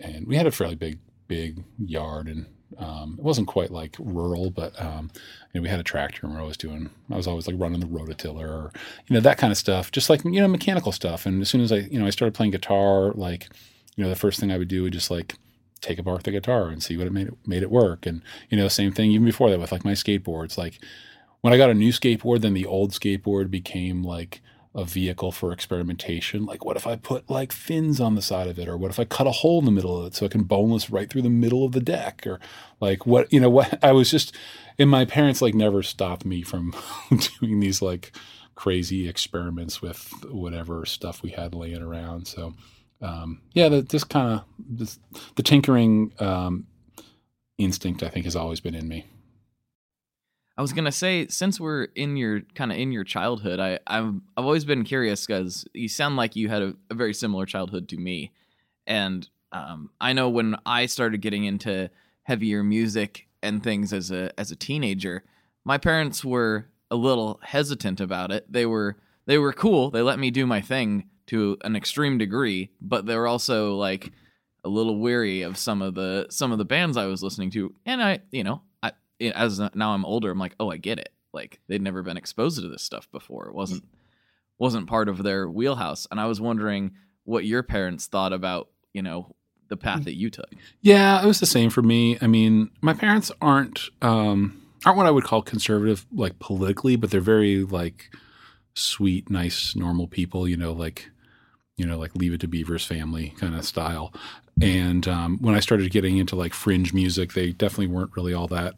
and 0.00 0.26
we 0.26 0.36
had 0.36 0.46
a 0.46 0.50
fairly 0.50 0.74
big 0.74 0.98
big 1.26 1.62
yard, 1.78 2.28
and 2.28 2.46
um, 2.78 3.16
it 3.18 3.24
wasn't 3.24 3.48
quite 3.48 3.70
like 3.70 3.96
rural, 3.98 4.50
but 4.50 4.80
um, 4.80 5.10
you 5.52 5.60
know, 5.60 5.62
we 5.62 5.68
had 5.68 5.80
a 5.80 5.84
tractor, 5.84 6.20
and 6.22 6.32
we 6.32 6.38
are 6.38 6.42
always 6.42 6.56
doing. 6.56 6.90
I 7.10 7.16
was 7.16 7.26
always 7.26 7.46
like 7.46 7.56
running 7.58 7.80
the 7.80 7.86
rototiller, 7.86 8.48
or 8.48 8.72
you 9.06 9.14
know, 9.14 9.20
that 9.20 9.38
kind 9.38 9.50
of 9.50 9.56
stuff, 9.56 9.90
just 9.90 10.10
like 10.10 10.24
you 10.24 10.40
know, 10.40 10.48
mechanical 10.48 10.92
stuff. 10.92 11.26
And 11.26 11.40
as 11.40 11.48
soon 11.48 11.60
as 11.60 11.72
I 11.72 11.78
you 11.78 11.98
know 11.98 12.06
I 12.06 12.10
started 12.10 12.34
playing 12.34 12.52
guitar, 12.52 13.12
like 13.12 13.48
you 13.96 14.04
know, 14.04 14.10
the 14.10 14.16
first 14.16 14.38
thing 14.38 14.52
I 14.52 14.58
would 14.58 14.68
do 14.68 14.84
would 14.84 14.92
just 14.92 15.10
like 15.10 15.34
take 15.80 15.98
apart 15.98 16.24
the 16.24 16.30
guitar 16.30 16.68
and 16.68 16.82
see 16.82 16.96
what 16.96 17.06
it 17.06 17.12
made 17.12 17.28
it 17.28 17.34
made 17.46 17.62
it 17.62 17.70
work. 17.70 18.06
And 18.06 18.22
you 18.50 18.56
know, 18.56 18.68
same 18.68 18.92
thing 18.92 19.10
even 19.10 19.24
before 19.24 19.50
that 19.50 19.60
with 19.60 19.72
like 19.72 19.84
my 19.84 19.92
skateboards. 19.92 20.58
Like 20.58 20.78
when 21.40 21.52
I 21.52 21.56
got 21.56 21.70
a 21.70 21.74
new 21.74 21.92
skateboard, 21.92 22.40
then 22.40 22.54
the 22.54 22.66
old 22.66 22.92
skateboard 22.92 23.50
became 23.50 24.02
like 24.02 24.40
a 24.74 24.84
vehicle 24.84 25.32
for 25.32 25.52
experimentation. 25.52 26.44
Like, 26.44 26.64
what 26.64 26.76
if 26.76 26.86
I 26.86 26.96
put 26.96 27.28
like 27.28 27.52
fins 27.52 28.00
on 28.00 28.14
the 28.14 28.22
side 28.22 28.46
of 28.46 28.58
it, 28.58 28.68
or 28.68 28.76
what 28.76 28.90
if 28.90 29.00
I 29.00 29.04
cut 29.04 29.26
a 29.26 29.32
hole 29.32 29.58
in 29.58 29.64
the 29.64 29.70
middle 29.70 29.98
of 29.98 30.06
it 30.06 30.14
so 30.14 30.26
I 30.26 30.28
can 30.28 30.44
boneless 30.44 30.90
right 30.90 31.08
through 31.08 31.22
the 31.22 31.30
middle 31.30 31.64
of 31.64 31.72
the 31.72 31.80
deck, 31.80 32.24
or 32.26 32.38
like 32.80 33.06
what 33.06 33.32
you 33.32 33.40
know 33.40 33.50
what 33.58 33.82
I 33.82 33.92
was 33.92 34.10
just. 34.10 34.34
And 34.80 34.88
my 34.88 35.04
parents 35.04 35.42
like 35.42 35.54
never 35.54 35.82
stopped 35.82 36.24
me 36.24 36.42
from 36.42 36.72
doing 37.40 37.60
these 37.60 37.82
like 37.82 38.12
crazy 38.54 39.08
experiments 39.08 39.82
with 39.82 40.12
whatever 40.30 40.86
stuff 40.86 41.22
we 41.22 41.30
had 41.30 41.54
laying 41.54 41.82
around. 41.82 42.28
So 42.28 42.54
um, 43.00 43.42
yeah, 43.52 43.68
the, 43.68 43.82
this 43.82 44.04
kind 44.04 44.40
of 44.40 44.98
the 45.36 45.42
tinkering 45.42 46.12
um, 46.18 46.66
instinct, 47.56 48.02
I 48.02 48.08
think, 48.08 48.24
has 48.24 48.36
always 48.36 48.60
been 48.60 48.74
in 48.74 48.88
me. 48.88 49.06
I 50.56 50.60
was 50.60 50.72
gonna 50.72 50.90
say, 50.90 51.28
since 51.28 51.60
we're 51.60 51.84
in 51.94 52.16
your 52.16 52.40
kind 52.56 52.72
of 52.72 52.78
in 52.78 52.90
your 52.90 53.04
childhood, 53.04 53.60
I 53.60 53.78
I've 53.86 54.14
I've 54.36 54.44
always 54.44 54.64
been 54.64 54.82
curious 54.82 55.24
because 55.24 55.64
you 55.72 55.88
sound 55.88 56.16
like 56.16 56.34
you 56.34 56.48
had 56.48 56.62
a, 56.62 56.74
a, 56.90 56.94
very 56.94 57.14
similar 57.14 57.46
childhood 57.46 57.88
to 57.90 57.96
me, 57.96 58.32
and 58.84 59.28
um, 59.52 59.90
I 60.00 60.12
know 60.12 60.28
when 60.28 60.56
I 60.66 60.86
started 60.86 61.20
getting 61.20 61.44
into 61.44 61.90
heavier 62.22 62.64
music 62.64 63.28
and 63.40 63.62
things 63.62 63.92
as 63.92 64.10
a 64.10 64.32
as 64.38 64.50
a 64.50 64.56
teenager, 64.56 65.22
my 65.64 65.78
parents 65.78 66.24
were 66.24 66.66
a 66.90 66.96
little 66.96 67.38
hesitant 67.44 68.00
about 68.00 68.32
it. 68.32 68.52
They 68.52 68.66
were 68.66 68.96
they 69.26 69.38
were 69.38 69.52
cool. 69.52 69.90
They 69.90 70.02
let 70.02 70.18
me 70.18 70.32
do 70.32 70.44
my 70.44 70.60
thing, 70.60 71.04
to 71.28 71.56
an 71.62 71.76
extreme 71.76 72.18
degree, 72.18 72.70
but 72.80 73.06
they 73.06 73.16
were 73.16 73.26
also 73.26 73.74
like 73.74 74.12
a 74.64 74.68
little 74.68 74.98
weary 74.98 75.42
of 75.42 75.56
some 75.56 75.82
of 75.82 75.94
the 75.94 76.26
some 76.30 76.52
of 76.52 76.58
the 76.58 76.64
bands 76.64 76.96
I 76.96 77.06
was 77.06 77.22
listening 77.22 77.50
to, 77.52 77.74
and 77.86 78.02
I, 78.02 78.20
you 78.30 78.44
know, 78.44 78.62
I 78.82 78.92
as 79.20 79.60
now 79.74 79.94
I'm 79.94 80.04
older, 80.04 80.30
I'm 80.30 80.38
like, 80.38 80.54
oh, 80.58 80.70
I 80.70 80.76
get 80.76 80.98
it. 80.98 81.10
Like 81.32 81.60
they'd 81.68 81.82
never 81.82 82.02
been 82.02 82.16
exposed 82.16 82.60
to 82.60 82.68
this 82.68 82.82
stuff 82.82 83.10
before. 83.10 83.48
It 83.48 83.54
wasn't 83.54 83.84
wasn't 84.58 84.88
part 84.88 85.08
of 85.08 85.22
their 85.22 85.48
wheelhouse, 85.48 86.06
and 86.10 86.20
I 86.20 86.26
was 86.26 86.40
wondering 86.40 86.92
what 87.24 87.44
your 87.44 87.62
parents 87.62 88.06
thought 88.06 88.32
about, 88.32 88.68
you 88.92 89.02
know, 89.02 89.36
the 89.68 89.76
path 89.76 90.04
that 90.04 90.16
you 90.16 90.30
took. 90.30 90.50
Yeah, 90.80 91.22
it 91.22 91.26
was 91.26 91.40
the 91.40 91.46
same 91.46 91.70
for 91.70 91.82
me. 91.82 92.18
I 92.20 92.26
mean, 92.26 92.70
my 92.80 92.94
parents 92.94 93.30
aren't. 93.40 93.80
Um, 94.02 94.62
aren't 94.84 94.96
what 94.96 95.06
I 95.06 95.10
would 95.10 95.24
call 95.24 95.42
conservative, 95.42 96.06
like 96.12 96.38
politically, 96.38 96.96
but 96.96 97.10
they're 97.10 97.20
very 97.20 97.64
like 97.64 98.10
sweet, 98.74 99.28
nice, 99.30 99.76
normal 99.76 100.06
people. 100.06 100.48
You 100.48 100.56
know, 100.56 100.72
like 100.72 101.10
you 101.78 101.86
know, 101.86 101.96
like 101.96 102.14
Leave 102.14 102.34
It 102.34 102.40
to 102.40 102.48
Beaver's 102.48 102.84
family 102.84 103.32
kind 103.38 103.54
of 103.54 103.64
style. 103.64 104.12
And 104.60 105.06
um, 105.08 105.38
when 105.40 105.54
I 105.54 105.60
started 105.60 105.90
getting 105.90 106.18
into 106.18 106.36
like 106.36 106.52
fringe 106.52 106.92
music, 106.92 107.32
they 107.32 107.52
definitely 107.52 107.86
weren't 107.86 108.14
really 108.16 108.34
all 108.34 108.48
that 108.48 108.74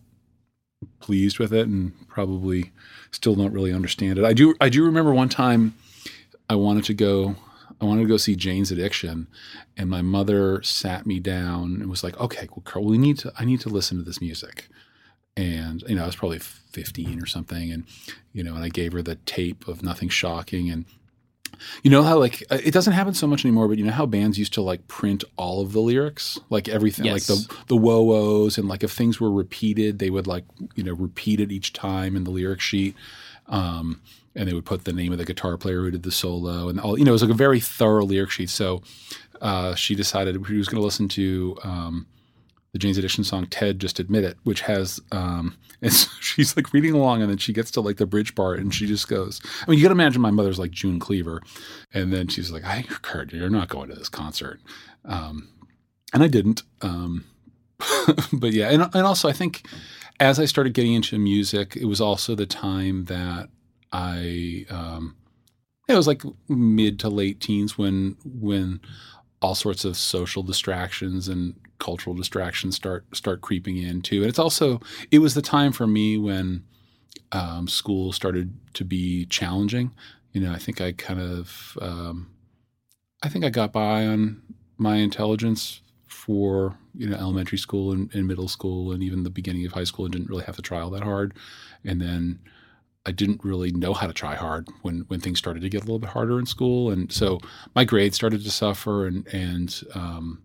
pleased 1.00 1.38
with 1.38 1.52
it, 1.52 1.66
and 1.66 2.08
probably 2.08 2.72
still 3.10 3.34
don't 3.34 3.52
really 3.52 3.72
understand 3.72 4.18
it. 4.18 4.24
I 4.24 4.32
do. 4.32 4.54
I 4.60 4.68
do 4.68 4.84
remember 4.84 5.12
one 5.12 5.28
time 5.30 5.74
I 6.48 6.54
wanted 6.54 6.84
to 6.84 6.94
go. 6.94 7.36
I 7.80 7.86
wanted 7.86 8.02
to 8.02 8.08
go 8.08 8.18
see 8.18 8.36
Jane's 8.36 8.70
Addiction, 8.70 9.26
and 9.76 9.88
my 9.88 10.02
mother 10.02 10.62
sat 10.62 11.06
me 11.06 11.18
down 11.18 11.78
and 11.80 11.88
was 11.88 12.04
like, 12.04 12.18
"Okay, 12.20 12.48
well, 12.50 12.62
Carl, 12.64 12.84
we 12.84 12.98
need 12.98 13.18
to. 13.18 13.32
I 13.38 13.46
need 13.46 13.60
to 13.60 13.70
listen 13.70 13.96
to 13.96 14.04
this 14.04 14.20
music." 14.20 14.68
And 15.36 15.82
you 15.88 15.94
know, 15.94 16.02
I 16.02 16.06
was 16.06 16.16
probably 16.16 16.40
15 16.40 17.22
or 17.22 17.26
something, 17.26 17.72
and 17.72 17.84
you 18.34 18.44
know, 18.44 18.54
and 18.54 18.64
I 18.64 18.68
gave 18.68 18.92
her 18.92 19.00
the 19.02 19.14
tape 19.14 19.66
of 19.66 19.82
Nothing 19.82 20.10
Shocking, 20.10 20.68
and 20.68 20.84
you 21.82 21.90
know 21.90 22.02
how 22.02 22.18
like 22.18 22.42
uh, 22.50 22.58
it 22.62 22.72
doesn't 22.72 22.92
happen 22.92 23.14
so 23.14 23.26
much 23.26 23.44
anymore, 23.44 23.68
but 23.68 23.78
you 23.78 23.84
know 23.84 23.92
how 23.92 24.06
bands 24.06 24.38
used 24.38 24.52
to 24.54 24.62
like 24.62 24.86
print 24.88 25.24
all 25.36 25.60
of 25.60 25.72
the 25.72 25.80
lyrics, 25.80 26.38
like 26.50 26.68
everything, 26.68 27.04
Yes. 27.06 27.28
like 27.28 27.38
the 27.38 27.56
the 27.68 27.76
woes, 27.76 28.58
and 28.58 28.68
like 28.68 28.82
if 28.82 28.92
things 28.92 29.20
were 29.20 29.30
repeated, 29.30 29.98
they 29.98 30.10
would 30.10 30.26
like 30.26 30.44
you 30.74 30.82
know 30.84 30.94
repeat 30.94 31.40
it 31.40 31.50
each 31.52 31.72
time 31.72 32.16
in 32.16 32.24
the 32.24 32.30
lyric 32.30 32.60
sheet, 32.60 32.94
um, 33.48 34.00
and 34.34 34.48
they 34.48 34.52
would 34.54 34.64
put 34.64 34.84
the 34.84 34.92
name 34.92 35.12
of 35.12 35.18
the 35.18 35.24
guitar 35.24 35.56
player 35.56 35.80
who 35.82 35.90
did 35.90 36.02
the 36.02 36.12
solo, 36.12 36.68
and 36.68 36.80
all 36.80 36.98
you 36.98 37.04
know 37.04 37.10
it 37.10 37.12
was 37.12 37.22
like 37.22 37.30
a 37.30 37.34
very 37.34 37.60
thorough 37.60 38.04
lyric 38.04 38.30
sheet. 38.30 38.50
So 38.50 38.82
uh, 39.40 39.74
she 39.74 39.94
decided 39.94 40.34
she 40.46 40.56
was 40.56 40.68
going 40.68 40.80
to 40.80 40.84
listen 40.84 41.08
to. 41.08 41.58
Um, 41.64 42.06
the 42.72 42.78
Jane's 42.78 42.98
Addiction 42.98 43.24
song 43.24 43.46
"Ted 43.46 43.78
Just 43.78 43.98
Admit 43.98 44.24
It," 44.24 44.36
which 44.44 44.62
has, 44.62 45.00
um, 45.12 45.56
and 45.82 45.92
so 45.92 46.08
she's 46.20 46.56
like 46.56 46.72
reading 46.72 46.94
along, 46.94 47.22
and 47.22 47.30
then 47.30 47.38
she 47.38 47.52
gets 47.52 47.70
to 47.72 47.80
like 47.80 47.96
the 47.96 48.06
bridge 48.06 48.34
part, 48.34 48.60
and 48.60 48.74
she 48.74 48.86
just 48.86 49.08
goes. 49.08 49.40
I 49.66 49.70
mean, 49.70 49.78
you 49.78 49.84
got 49.84 49.88
to 49.88 49.94
imagine 49.94 50.22
my 50.22 50.30
mother's 50.30 50.58
like 50.58 50.70
June 50.70 50.98
Cleaver, 50.98 51.42
and 51.92 52.12
then 52.12 52.28
she's 52.28 52.50
like, 52.50 52.64
"I, 52.64 52.82
Kurt, 52.82 53.32
you're 53.32 53.50
not 53.50 53.68
going 53.68 53.88
to 53.88 53.94
this 53.94 54.08
concert," 54.08 54.60
um, 55.04 55.48
and 56.12 56.22
I 56.22 56.28
didn't. 56.28 56.62
Um, 56.82 57.24
but 58.32 58.52
yeah, 58.52 58.70
and 58.70 58.82
and 58.82 59.06
also 59.06 59.28
I 59.28 59.32
think 59.32 59.66
as 60.18 60.38
I 60.38 60.44
started 60.44 60.74
getting 60.74 60.94
into 60.94 61.18
music, 61.18 61.76
it 61.76 61.86
was 61.86 62.00
also 62.00 62.34
the 62.34 62.46
time 62.46 63.06
that 63.06 63.48
I. 63.92 64.66
Um, 64.70 65.16
it 65.88 65.96
was 65.96 66.06
like 66.06 66.22
mid 66.48 67.00
to 67.00 67.08
late 67.08 67.40
teens 67.40 67.76
when 67.76 68.16
when 68.24 68.80
all 69.42 69.54
sorts 69.54 69.84
of 69.84 69.96
social 69.96 70.42
distractions 70.42 71.28
and 71.28 71.54
cultural 71.78 72.14
distractions 72.14 72.76
start 72.76 73.04
start 73.14 73.40
creeping 73.40 73.76
in 73.76 74.02
too. 74.02 74.18
And 74.18 74.28
it's 74.28 74.38
also 74.38 74.80
it 75.10 75.18
was 75.20 75.34
the 75.34 75.42
time 75.42 75.72
for 75.72 75.86
me 75.86 76.18
when 76.18 76.64
um, 77.32 77.68
school 77.68 78.12
started 78.12 78.54
to 78.74 78.84
be 78.84 79.26
challenging. 79.26 79.92
You 80.32 80.42
know, 80.42 80.52
I 80.52 80.58
think 80.58 80.80
I 80.80 80.92
kind 80.92 81.20
of 81.20 81.78
um, 81.80 82.30
I 83.22 83.28
think 83.28 83.44
I 83.44 83.50
got 83.50 83.72
by 83.72 84.06
on 84.06 84.42
my 84.78 84.96
intelligence 84.96 85.80
for 86.06 86.76
you 86.94 87.08
know 87.08 87.16
elementary 87.16 87.58
school 87.58 87.92
and, 87.92 88.14
and 88.14 88.26
middle 88.26 88.48
school 88.48 88.92
and 88.92 89.02
even 89.02 89.22
the 89.22 89.30
beginning 89.30 89.64
of 89.66 89.72
high 89.72 89.84
school 89.84 90.04
and 90.04 90.12
didn't 90.12 90.28
really 90.28 90.44
have 90.44 90.56
to 90.56 90.62
try 90.62 90.80
all 90.80 90.90
that 90.90 91.02
hard. 91.02 91.34
And 91.84 92.00
then 92.00 92.40
I 93.06 93.12
didn't 93.12 93.42
really 93.42 93.72
know 93.72 93.94
how 93.94 94.06
to 94.06 94.12
try 94.12 94.34
hard 94.34 94.68
when 94.82 95.04
when 95.08 95.20
things 95.20 95.38
started 95.38 95.62
to 95.62 95.70
get 95.70 95.78
a 95.78 95.84
little 95.84 95.98
bit 95.98 96.10
harder 96.10 96.38
in 96.38 96.46
school, 96.46 96.90
and 96.90 97.10
so 97.10 97.40
my 97.74 97.84
grades 97.84 98.16
started 98.16 98.44
to 98.44 98.50
suffer, 98.50 99.06
and 99.06 99.26
and 99.32 99.82
um, 99.94 100.42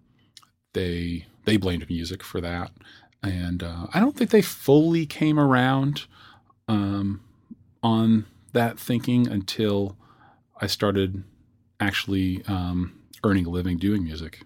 they 0.74 1.26
they 1.44 1.58
blamed 1.58 1.90
music 1.90 2.24
for 2.24 2.40
that, 2.42 2.72
and 3.22 3.62
uh, 3.62 3.88
I 3.94 4.00
don't 4.00 4.16
think 4.16 4.30
they 4.30 4.42
fully 4.42 5.06
came 5.06 5.38
around 5.38 6.06
um, 6.70 7.22
on 7.84 8.26
that 8.54 8.80
thinking 8.80 9.28
until 9.28 9.98
I 10.62 10.68
started 10.68 11.26
actually 11.82 12.42
um, 12.48 12.98
earning 13.26 13.46
a 13.46 13.50
living 13.50 13.78
doing 13.78 14.04
music. 14.04 14.44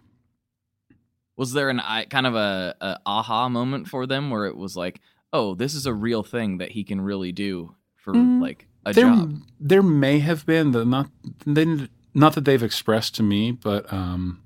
Was 1.38 1.54
there 1.54 1.70
an 1.70 1.80
kind 2.10 2.26
of 2.26 2.36
a, 2.36 2.76
a 2.82 3.00
aha 3.06 3.50
moment 3.50 3.88
for 3.88 4.08
them 4.08 4.32
where 4.32 4.46
it 4.46 4.58
was 4.58 4.76
like, 4.76 5.00
oh, 5.32 5.54
this 5.54 5.74
is 5.74 5.86
a 5.86 5.94
real 5.94 6.24
thing 6.24 6.58
that 6.58 6.72
he 6.72 6.84
can 6.84 7.00
really 7.00 7.32
do 7.32 7.76
for 8.14 8.20
Mm, 8.20 8.42
like 8.42 8.68
a 8.86 8.94
there, 8.94 9.06
job? 9.06 9.42
there 9.60 9.84
may 9.84 10.20
have 10.20 10.46
been 10.46 10.72
the 10.72 10.86
not 10.86 11.10
they, 11.46 11.88
not 12.14 12.34
that 12.36 12.46
they've 12.46 12.64
expressed 12.64 13.16
to 13.16 13.24
me, 13.24 13.52
but 13.52 13.92
um, 13.94 14.42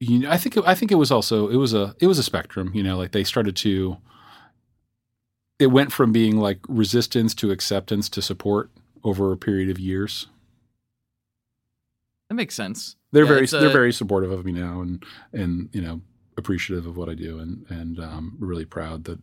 you 0.00 0.20
know, 0.20 0.30
I 0.30 0.36
think 0.36 0.56
it, 0.56 0.64
I 0.66 0.74
think 0.74 0.90
it 0.92 0.96
was 0.96 1.10
also 1.10 1.48
it 1.48 1.56
was 1.56 1.74
a 1.74 1.94
it 2.00 2.06
was 2.06 2.18
a 2.18 2.22
spectrum. 2.22 2.70
You 2.74 2.82
know, 2.82 2.96
like 2.96 3.12
they 3.12 3.24
started 3.24 3.56
to. 3.56 3.96
It 5.58 5.68
went 5.72 5.92
from 5.92 6.12
being 6.12 6.36
like 6.36 6.60
resistance 6.68 7.34
to 7.34 7.50
acceptance 7.50 8.08
to 8.10 8.22
support 8.22 8.70
over 9.02 9.32
a 9.32 9.36
period 9.36 9.68
of 9.70 9.78
years. 9.80 10.28
That 12.28 12.36
makes 12.36 12.54
sense. 12.54 12.94
They're 13.10 13.24
Yeah, 13.24 13.28
very 13.28 13.44
a- 13.44 13.50
they're 13.50 13.70
very 13.70 13.92
supportive 13.92 14.30
of 14.30 14.44
me 14.44 14.52
now, 14.52 14.80
and 14.82 15.04
and 15.32 15.68
you 15.72 15.80
know 15.80 16.00
appreciative 16.36 16.86
of 16.86 16.96
what 16.96 17.08
I 17.08 17.14
do, 17.14 17.38
and 17.40 17.66
and 17.70 17.98
um, 17.98 18.36
really 18.38 18.64
proud 18.64 19.04
that 19.04 19.18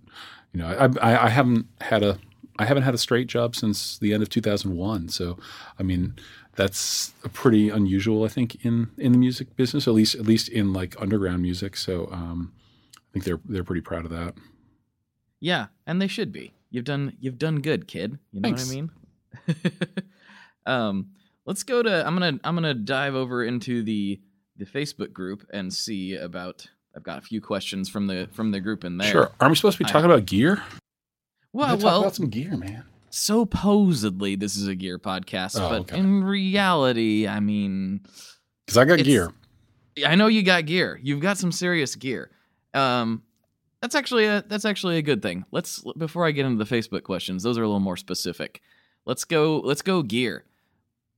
you 0.51 0.59
know 0.59 0.67
I, 0.67 1.11
I 1.13 1.25
I 1.27 1.29
haven't 1.29 1.67
had 1.81 2.03
a 2.03 2.17
I 2.57 2.65
haven't 2.65 2.83
had 2.83 2.93
a 2.93 2.97
straight 2.97 3.27
job 3.27 3.55
since 3.55 3.97
the 3.97 4.13
end 4.13 4.23
of 4.23 4.29
2001. 4.29 5.09
So 5.09 5.37
I 5.79 5.83
mean 5.83 6.15
that's 6.55 7.13
a 7.23 7.29
pretty 7.29 7.69
unusual 7.69 8.23
I 8.23 8.29
think 8.29 8.63
in 8.65 8.89
in 8.97 9.11
the 9.11 9.17
music 9.17 9.55
business, 9.55 9.87
at 9.87 9.93
least 9.93 10.15
at 10.15 10.25
least 10.25 10.49
in 10.49 10.73
like 10.73 10.95
underground 11.01 11.41
music. 11.41 11.75
So 11.77 12.09
um, 12.11 12.53
I 12.97 12.99
think 13.13 13.25
they're 13.25 13.39
they're 13.45 13.63
pretty 13.63 13.81
proud 13.81 14.05
of 14.05 14.11
that. 14.11 14.35
Yeah, 15.39 15.67
and 15.85 16.01
they 16.01 16.07
should 16.07 16.31
be. 16.31 16.53
You've 16.69 16.85
done 16.85 17.17
you've 17.19 17.37
done 17.37 17.61
good, 17.61 17.87
kid. 17.87 18.19
You 18.31 18.41
know 18.41 18.47
Thanks. 18.47 18.65
what 18.67 18.71
I 18.71 18.75
mean? 18.75 18.91
um, 20.65 21.09
let's 21.45 21.63
go 21.63 21.83
to 21.83 22.05
I'm 22.05 22.15
gonna 22.17 22.39
I'm 22.43 22.55
gonna 22.55 22.73
dive 22.73 23.15
over 23.15 23.43
into 23.43 23.83
the 23.83 24.19
the 24.57 24.65
Facebook 24.65 25.11
group 25.13 25.45
and 25.53 25.73
see 25.73 26.15
about 26.15 26.67
I've 26.95 27.03
got 27.03 27.17
a 27.17 27.21
few 27.21 27.41
questions 27.41 27.89
from 27.89 28.07
the 28.07 28.29
from 28.31 28.51
the 28.51 28.59
group 28.59 28.83
in 28.83 28.97
there. 28.97 29.11
Sure. 29.11 29.31
Are 29.39 29.49
we 29.49 29.55
supposed 29.55 29.77
to 29.77 29.83
be 29.83 29.89
I- 29.89 29.91
talking 29.91 30.09
about 30.09 30.25
gear? 30.25 30.63
Well, 31.55 31.69
Let's 31.69 31.83
well, 31.85 31.93
talk 31.93 32.01
about 32.03 32.15
some 32.15 32.27
gear, 32.29 32.57
man. 32.57 32.83
supposedly 33.11 34.35
this 34.35 34.57
is 34.57 34.67
a 34.67 34.75
gear 34.75 34.99
podcast, 34.99 35.57
Oh, 35.57 35.69
but 35.69 35.81
okay. 35.83 35.97
in 35.97 36.21
reality, 36.21 37.27
I 37.29 37.39
mean, 37.39 38.01
Because 38.65 38.77
I 38.77 38.83
got 38.83 38.99
gear. 38.99 39.31
I 40.05 40.15
know 40.15 40.27
you 40.27 40.43
got 40.43 40.65
gear. 40.65 40.99
You've 41.01 41.21
got 41.21 41.37
some 41.37 41.53
serious 41.53 41.95
gear. 41.95 42.29
Um, 42.73 43.23
that's 43.79 43.95
actually 43.95 44.25
a 44.25 44.43
that's 44.45 44.65
actually 44.65 44.97
a 44.97 45.01
good 45.01 45.21
thing. 45.21 45.45
Let's 45.51 45.81
before 45.97 46.25
I 46.27 46.31
get 46.31 46.45
into 46.45 46.61
the 46.61 46.75
Facebook 46.75 47.03
questions, 47.03 47.43
those 47.43 47.57
are 47.57 47.63
a 47.63 47.67
little 47.67 47.79
more 47.79 47.95
specific. 47.95 48.61
Let's 49.05 49.23
go. 49.23 49.59
Let's 49.63 49.81
go 49.81 50.01
gear. 50.03 50.43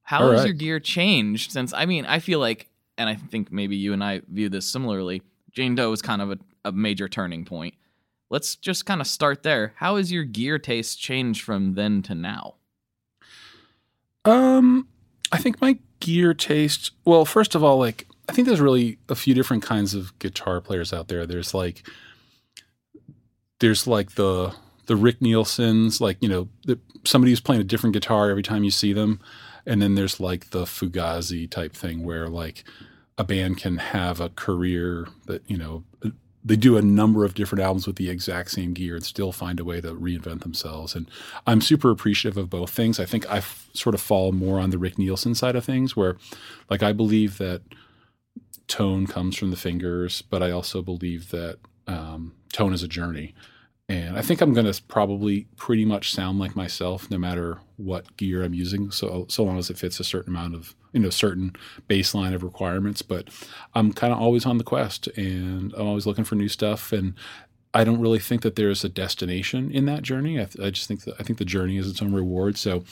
How 0.03 0.21
All 0.23 0.31
has 0.31 0.41
right. 0.41 0.45
your 0.49 0.53
gear 0.53 0.79
changed 0.79 1.51
since? 1.51 1.73
I 1.73 1.87
mean, 1.87 2.05
I 2.05 2.19
feel 2.19 2.39
like, 2.39 2.67
and 2.97 3.09
I 3.09 3.15
think 3.15 3.51
maybe 3.51 3.75
you 3.75 3.91
and 3.93 4.03
I 4.03 4.21
view 4.31 4.49
this 4.49 4.67
similarly. 4.67 5.23
Jane 5.51 5.73
Doe 5.73 5.91
is 5.93 6.03
kind 6.03 6.21
of 6.21 6.29
a, 6.31 6.37
a 6.65 6.71
major 6.71 7.09
turning 7.09 7.43
point. 7.43 7.73
Let's 8.29 8.55
just 8.55 8.85
kind 8.85 8.99
of 8.99 9.07
start 9.07 9.43
there. 9.43 9.73
How 9.77 9.95
has 9.95 10.11
your 10.11 10.23
gear 10.23 10.59
taste 10.59 10.99
changed 10.99 11.43
from 11.43 11.75
then 11.75 12.01
to 12.03 12.15
now? 12.15 12.55
Um, 14.25 14.87
I 15.31 15.37
think 15.37 15.61
my 15.61 15.79
gear 15.99 16.33
taste. 16.33 16.91
Well, 17.05 17.23
first 17.25 17.55
of 17.55 17.63
all, 17.63 17.77
like 17.77 18.07
I 18.29 18.33
think 18.33 18.47
there's 18.47 18.61
really 18.61 18.97
a 19.07 19.15
few 19.15 19.33
different 19.33 19.63
kinds 19.63 19.93
of 19.93 20.17
guitar 20.19 20.59
players 20.59 20.91
out 20.91 21.07
there. 21.07 21.25
There's 21.25 21.53
like, 21.53 21.87
there's 23.59 23.87
like 23.87 24.11
the 24.15 24.53
the 24.87 24.95
Rick 24.95 25.21
Nielsen's, 25.21 26.01
like 26.01 26.17
you 26.19 26.27
know, 26.27 26.49
the, 26.65 26.79
somebody 27.05 27.31
who's 27.31 27.39
playing 27.39 27.61
a 27.61 27.65
different 27.65 27.93
guitar 27.93 28.29
every 28.29 28.43
time 28.43 28.63
you 28.63 28.71
see 28.71 28.91
them, 28.91 29.21
and 29.65 29.81
then 29.81 29.95
there's 29.95 30.19
like 30.19 30.49
the 30.49 30.63
Fugazi 30.63 31.49
type 31.49 31.73
thing 31.73 32.03
where 32.03 32.27
like 32.27 32.65
a 33.17 33.23
band 33.23 33.57
can 33.57 33.77
have 33.77 34.19
a 34.19 34.29
career 34.29 35.07
that 35.25 35.49
you 35.49 35.57
know 35.57 35.83
they 36.47 36.55
do 36.55 36.77
a 36.77 36.81
number 36.81 37.25
of 37.25 37.33
different 37.33 37.61
albums 37.61 37.85
with 37.85 37.97
the 37.97 38.09
exact 38.09 38.51
same 38.51 38.73
gear 38.73 38.95
and 38.95 39.03
still 39.03 39.33
find 39.33 39.59
a 39.59 39.65
way 39.65 39.81
to 39.81 39.93
reinvent 39.93 40.43
themselves. 40.43 40.95
And 40.95 41.09
I'm 41.45 41.59
super 41.59 41.91
appreciative 41.91 42.37
of 42.37 42.49
both 42.49 42.69
things. 42.69 43.01
I 43.01 43.05
think 43.05 43.29
I 43.29 43.37
f- 43.37 43.69
sort 43.73 43.93
of 43.93 43.99
fall 43.99 44.31
more 44.31 44.57
on 44.57 44.69
the 44.69 44.77
Rick 44.77 44.97
Nielsen 44.97 45.35
side 45.35 45.57
of 45.57 45.65
things, 45.65 45.97
where 45.97 46.15
like 46.69 46.81
I 46.81 46.93
believe 46.93 47.37
that 47.39 47.63
tone 48.67 49.07
comes 49.07 49.35
from 49.35 49.51
the 49.51 49.57
fingers, 49.57 50.21
but 50.21 50.41
I 50.41 50.51
also 50.51 50.81
believe 50.81 51.31
that 51.31 51.59
um, 51.85 52.33
tone 52.53 52.73
is 52.73 52.81
a 52.83 52.87
journey. 52.87 53.35
And 53.89 54.17
I 54.17 54.21
think 54.21 54.41
I'm 54.41 54.53
going 54.53 54.71
to 54.71 54.83
probably 54.83 55.47
pretty 55.55 55.85
much 55.85 56.11
sound 56.11 56.39
like 56.39 56.57
myself, 56.57 57.09
no 57.09 57.17
matter 57.17 57.59
what 57.77 58.17
gear 58.17 58.43
I'm 58.43 58.53
using. 58.53 58.91
So 58.91 59.25
so 59.29 59.43
long 59.45 59.57
as 59.57 59.69
it 59.69 59.77
fits 59.77 59.99
a 59.99 60.03
certain 60.03 60.33
amount 60.33 60.55
of 60.55 60.75
you 60.91 60.99
know 60.99 61.09
certain 61.09 61.55
baseline 61.89 62.33
of 62.33 62.43
requirements. 62.43 63.01
But 63.01 63.29
I'm 63.75 63.93
kind 63.93 64.11
of 64.11 64.19
always 64.19 64.45
on 64.45 64.57
the 64.57 64.65
quest, 64.65 65.07
and 65.15 65.73
I'm 65.73 65.87
always 65.87 66.05
looking 66.05 66.25
for 66.25 66.35
new 66.35 66.49
stuff. 66.49 66.91
And 66.91 67.13
I 67.73 67.85
don't 67.85 68.01
really 68.01 68.19
think 68.19 68.41
that 68.41 68.55
there's 68.55 68.83
a 68.83 68.89
destination 68.89 69.71
in 69.71 69.85
that 69.85 70.01
journey. 70.01 70.39
I, 70.41 70.45
th- 70.45 70.65
I 70.65 70.69
just 70.69 70.87
think 70.87 71.05
that 71.05 71.15
I 71.19 71.23
think 71.23 71.39
the 71.39 71.45
journey 71.45 71.77
is 71.77 71.89
its 71.89 72.01
own 72.01 72.13
reward. 72.13 72.57
So, 72.57 72.83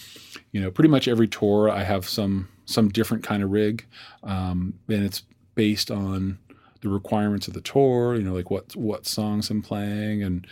you 0.54 0.62
know, 0.62 0.72
pretty 0.72 0.90
much 0.90 1.08
every 1.10 1.28
tour 1.28 1.70
I 1.70 1.84
have 1.84 2.08
some 2.08 2.48
some 2.66 2.88
different 2.88 3.24
kind 3.24 3.44
of 3.44 3.52
rig, 3.52 3.86
um, 4.24 4.76
and 4.88 5.04
it's 5.04 5.24
based 5.56 5.92
on 5.92 6.38
the 6.82 6.90
requirements 6.90 7.50
of 7.50 7.54
the 7.54 7.62
tour. 7.62 8.16
You 8.16 8.24
know, 8.24 8.34
like 8.34 8.50
what 8.50 8.78
what 8.78 9.06
songs 9.06 9.50
I'm 9.50 9.62
playing 9.62 10.24
and 10.24 10.48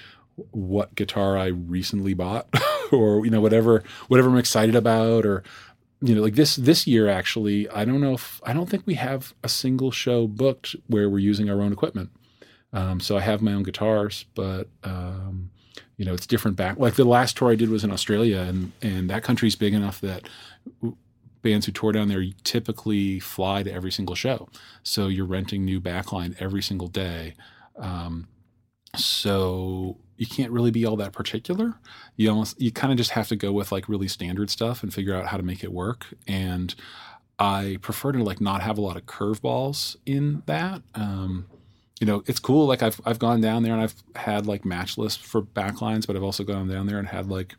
what 0.51 0.95
guitar 0.95 1.37
I 1.37 1.47
recently 1.47 2.13
bought 2.13 2.47
or 2.91 3.25
you 3.25 3.31
know 3.31 3.41
whatever 3.41 3.83
whatever 4.07 4.29
I'm 4.29 4.37
excited 4.37 4.75
about 4.75 5.25
or 5.25 5.43
you 6.01 6.15
know 6.15 6.21
like 6.21 6.35
this 6.35 6.55
this 6.55 6.87
year 6.87 7.07
actually 7.07 7.69
I 7.69 7.85
don't 7.85 8.01
know 8.01 8.13
if 8.13 8.41
I 8.43 8.53
don't 8.53 8.69
think 8.69 8.83
we 8.85 8.95
have 8.95 9.33
a 9.43 9.49
single 9.49 9.91
show 9.91 10.27
booked 10.27 10.75
where 10.87 11.09
we're 11.09 11.19
using 11.19 11.49
our 11.49 11.61
own 11.61 11.71
equipment. 11.71 12.09
Um, 12.73 12.99
so 12.99 13.15
I 13.15 13.21
have 13.21 13.41
my 13.41 13.53
own 13.53 13.61
guitars, 13.61 14.25
but 14.33 14.67
um, 14.83 15.51
you 15.97 16.05
know 16.05 16.13
it's 16.13 16.25
different 16.25 16.57
back. 16.57 16.77
Like 16.79 16.95
the 16.95 17.05
last 17.05 17.37
tour 17.37 17.51
I 17.51 17.55
did 17.55 17.69
was 17.69 17.83
in 17.83 17.91
Australia, 17.91 18.39
and 18.39 18.71
and 18.81 19.09
that 19.09 19.23
country's 19.23 19.55
big 19.55 19.73
enough 19.73 20.01
that 20.01 20.27
bands 21.43 21.65
who 21.67 21.71
tour 21.71 21.91
down 21.91 22.07
there 22.07 22.23
typically 22.43 23.19
fly 23.19 23.61
to 23.61 23.71
every 23.71 23.91
single 23.91 24.15
show. 24.15 24.49
So 24.81 25.07
you're 25.07 25.25
renting 25.25 25.63
new 25.63 25.79
backline 25.79 26.35
every 26.39 26.63
single 26.63 26.87
day. 26.87 27.35
Um, 27.77 28.27
so 28.95 29.97
you 30.23 30.27
can't 30.27 30.53
really 30.53 30.71
be 30.71 30.85
all 30.85 30.95
that 30.95 31.11
particular. 31.11 31.73
You 32.15 32.29
almost 32.29 32.61
you 32.61 32.71
kind 32.71 32.93
of 32.93 32.97
just 32.97 33.11
have 33.11 33.27
to 33.27 33.35
go 33.35 33.51
with 33.51 33.73
like 33.73 33.89
really 33.89 34.07
standard 34.07 34.49
stuff 34.49 34.81
and 34.81 34.93
figure 34.93 35.13
out 35.13 35.27
how 35.27 35.35
to 35.35 35.43
make 35.43 35.65
it 35.65 35.73
work. 35.73 36.07
And 36.25 36.73
I 37.37 37.77
prefer 37.81 38.13
to 38.13 38.23
like 38.23 38.39
not 38.39 38.61
have 38.61 38.77
a 38.77 38.81
lot 38.81 38.95
of 38.95 39.05
curveballs 39.05 39.97
in 40.05 40.41
that. 40.45 40.81
Um, 40.95 41.47
you 41.99 42.07
know, 42.07 42.23
it's 42.25 42.39
cool. 42.39 42.67
Like 42.67 42.81
I've 42.81 43.01
I've 43.05 43.19
gone 43.19 43.41
down 43.41 43.63
there 43.63 43.73
and 43.73 43.81
I've 43.81 43.95
had 44.15 44.47
like 44.47 44.63
match 44.63 44.97
lists 44.97 45.21
for 45.21 45.41
backlines, 45.41 46.07
but 46.07 46.15
I've 46.15 46.23
also 46.23 46.45
gone 46.45 46.69
down 46.69 46.87
there 46.87 46.99
and 46.99 47.09
had 47.09 47.27
like 47.27 47.55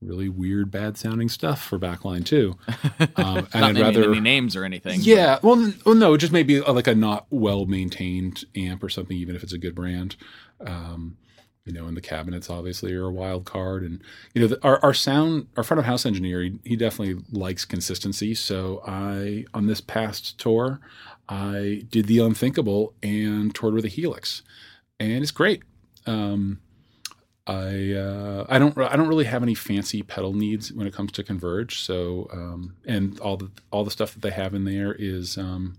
really 0.00 0.30
weird, 0.30 0.70
bad 0.70 0.96
sounding 0.96 1.28
stuff 1.28 1.62
for 1.62 1.78
backline 1.78 2.24
too. 2.24 2.56
Um, 3.16 3.46
and 3.52 3.64
I'd 3.64 3.78
rather 3.78 4.10
any 4.10 4.20
names 4.20 4.56
or 4.56 4.64
anything. 4.64 5.00
Yeah, 5.02 5.38
but. 5.42 5.44
well, 5.44 5.72
well, 5.84 5.94
no, 5.94 6.16
just 6.16 6.32
maybe 6.32 6.60
like 6.60 6.86
a 6.86 6.94
not 6.94 7.26
well 7.30 7.66
maintained 7.66 8.44
amp 8.56 8.82
or 8.82 8.88
something, 8.88 9.16
even 9.16 9.36
if 9.36 9.42
it's 9.42 9.52
a 9.52 9.58
good 9.58 9.74
brand. 9.74 10.16
Um, 10.66 11.16
you 11.64 11.72
know, 11.72 11.86
in 11.86 11.94
the 11.94 12.00
cabinets 12.00 12.50
obviously 12.50 12.92
are 12.92 13.06
a 13.06 13.12
wild 13.12 13.44
card, 13.44 13.82
and 13.84 14.02
you 14.34 14.42
know, 14.42 14.48
the, 14.48 14.62
our 14.64 14.80
our 14.82 14.94
sound, 14.94 15.46
our 15.56 15.62
front 15.62 15.78
of 15.78 15.84
house 15.84 16.04
engineer, 16.04 16.42
he, 16.42 16.58
he 16.64 16.76
definitely 16.76 17.22
likes 17.30 17.64
consistency. 17.64 18.34
So 18.34 18.82
I 18.86 19.44
on 19.54 19.66
this 19.66 19.80
past 19.80 20.38
tour, 20.38 20.80
I 21.28 21.86
did 21.88 22.06
the 22.06 22.18
unthinkable 22.18 22.94
and 23.02 23.54
toured 23.54 23.74
with 23.74 23.84
a 23.84 23.88
Helix, 23.88 24.42
and 24.98 25.22
it's 25.22 25.30
great. 25.30 25.62
Um, 26.06 26.60
I 27.46 27.92
uh, 27.92 28.46
I 28.48 28.58
don't 28.58 28.76
I 28.78 28.96
don't 28.96 29.08
really 29.08 29.24
have 29.24 29.42
any 29.42 29.54
fancy 29.54 30.02
pedal 30.02 30.32
needs 30.32 30.72
when 30.72 30.86
it 30.86 30.94
comes 30.94 31.12
to 31.12 31.22
Converge. 31.22 31.80
So 31.80 32.28
um, 32.32 32.74
and 32.86 33.18
all 33.20 33.36
the 33.36 33.50
all 33.70 33.84
the 33.84 33.90
stuff 33.90 34.14
that 34.14 34.22
they 34.22 34.30
have 34.30 34.54
in 34.54 34.64
there 34.64 34.92
is 34.92 35.38
um, 35.38 35.76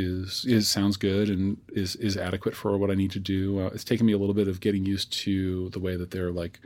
is 0.00 0.44
is 0.46 0.68
sounds 0.68 0.96
good 0.96 1.28
and 1.28 1.58
is 1.72 1.96
is 1.96 2.16
adequate 2.16 2.56
for 2.56 2.76
what 2.78 2.90
I 2.90 2.94
need 2.94 3.10
to 3.12 3.20
do. 3.20 3.60
Uh, 3.60 3.70
it's 3.74 3.84
taken 3.84 4.06
me 4.06 4.12
a 4.12 4.18
little 4.18 4.34
bit 4.34 4.48
of 4.48 4.60
getting 4.60 4.84
used 4.84 5.12
to 5.24 5.68
the 5.70 5.80
way 5.80 5.96
that 5.96 6.10
their 6.10 6.32
like 6.32 6.60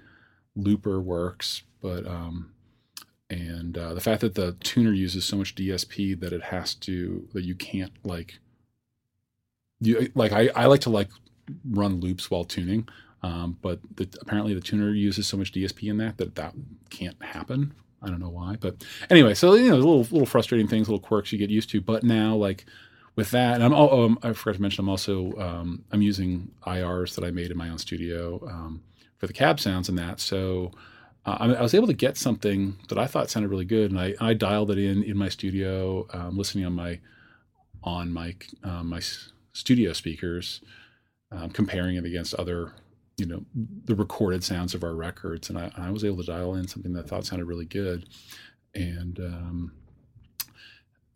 looper 0.56 1.00
works, 1.00 1.62
but 1.82 2.06
um, 2.06 2.52
and 3.28 3.76
uh, 3.76 3.94
the 3.94 4.00
fact 4.00 4.20
that 4.22 4.34
the 4.34 4.52
tuner 4.60 4.92
uses 4.92 5.24
so 5.24 5.36
much 5.36 5.54
DSP 5.54 6.18
that 6.20 6.32
it 6.32 6.42
has 6.42 6.74
to 6.76 7.28
that 7.34 7.44
you 7.44 7.54
can't 7.54 7.92
like 8.04 8.38
you 9.80 10.10
like 10.14 10.32
I 10.32 10.48
I 10.54 10.66
like 10.66 10.80
to 10.82 10.90
like 10.90 11.08
run 11.64 12.00
loops 12.00 12.30
while 12.30 12.44
tuning 12.44 12.88
um, 13.24 13.56
but 13.62 13.80
the, 13.96 14.06
apparently 14.20 14.52
the 14.52 14.60
tuner 14.60 14.90
uses 14.90 15.26
so 15.26 15.38
much 15.38 15.50
DSP 15.50 15.88
in 15.88 15.96
that 15.96 16.18
that 16.18 16.34
that 16.34 16.52
can't 16.90 17.20
happen. 17.22 17.72
I 18.02 18.08
don't 18.08 18.20
know 18.20 18.28
why, 18.28 18.56
but 18.60 18.84
anyway, 19.08 19.32
so 19.32 19.54
you 19.54 19.70
know, 19.70 19.76
little 19.76 20.00
little 20.00 20.26
frustrating 20.26 20.68
things, 20.68 20.90
little 20.90 21.00
quirks 21.00 21.32
you 21.32 21.38
get 21.38 21.48
used 21.48 21.70
to. 21.70 21.80
But 21.80 22.02
now, 22.02 22.34
like 22.34 22.66
with 23.16 23.30
that, 23.30 23.54
and 23.54 23.64
I'm 23.64 23.72
oh, 23.72 24.04
um, 24.04 24.18
I 24.22 24.32
forgot 24.32 24.56
to 24.56 24.62
mention, 24.62 24.84
I'm 24.84 24.88
also 24.88 25.32
um, 25.38 25.84
I'm 25.92 26.02
using 26.02 26.50
IRs 26.66 27.14
that 27.14 27.24
I 27.24 27.30
made 27.30 27.50
in 27.50 27.56
my 27.56 27.68
own 27.68 27.78
studio 27.78 28.40
um, 28.48 28.82
for 29.18 29.26
the 29.26 29.32
cab 29.32 29.60
sounds 29.60 29.88
and 29.88 29.98
that. 29.98 30.20
So 30.20 30.72
uh, 31.24 31.36
I, 31.40 31.62
was 31.62 31.74
able 31.74 31.86
to 31.86 31.92
get 31.92 32.16
something 32.16 32.76
that 32.88 32.98
I 32.98 33.06
thought 33.06 33.30
sounded 33.30 33.48
really 33.48 33.64
good, 33.64 33.90
and 33.90 34.00
I, 34.00 34.14
I 34.20 34.34
dialed 34.34 34.70
it 34.70 34.78
in 34.78 35.02
in 35.04 35.16
my 35.16 35.28
studio, 35.28 36.06
um, 36.12 36.36
listening 36.36 36.66
on 36.66 36.72
my 36.72 37.00
on 37.84 38.12
my 38.12 38.34
um, 38.64 38.88
my 38.88 39.00
studio 39.52 39.92
speakers, 39.92 40.60
comparing 41.52 41.96
it 41.96 42.04
against 42.04 42.34
other 42.34 42.72
you 43.16 43.26
know 43.26 43.44
the 43.84 43.94
recorded 43.94 44.42
sounds 44.42 44.74
of 44.74 44.82
our 44.82 44.94
records 44.94 45.48
and 45.48 45.56
I, 45.56 45.70
I, 45.76 45.90
was 45.90 46.04
able 46.04 46.16
to 46.16 46.24
dial 46.24 46.56
in 46.56 46.66
something 46.66 46.92
that 46.94 47.04
I 47.04 47.08
thought 47.08 47.24
sounded 47.24 47.44
really 47.44 47.64
good 47.64 48.08
and 48.74 49.20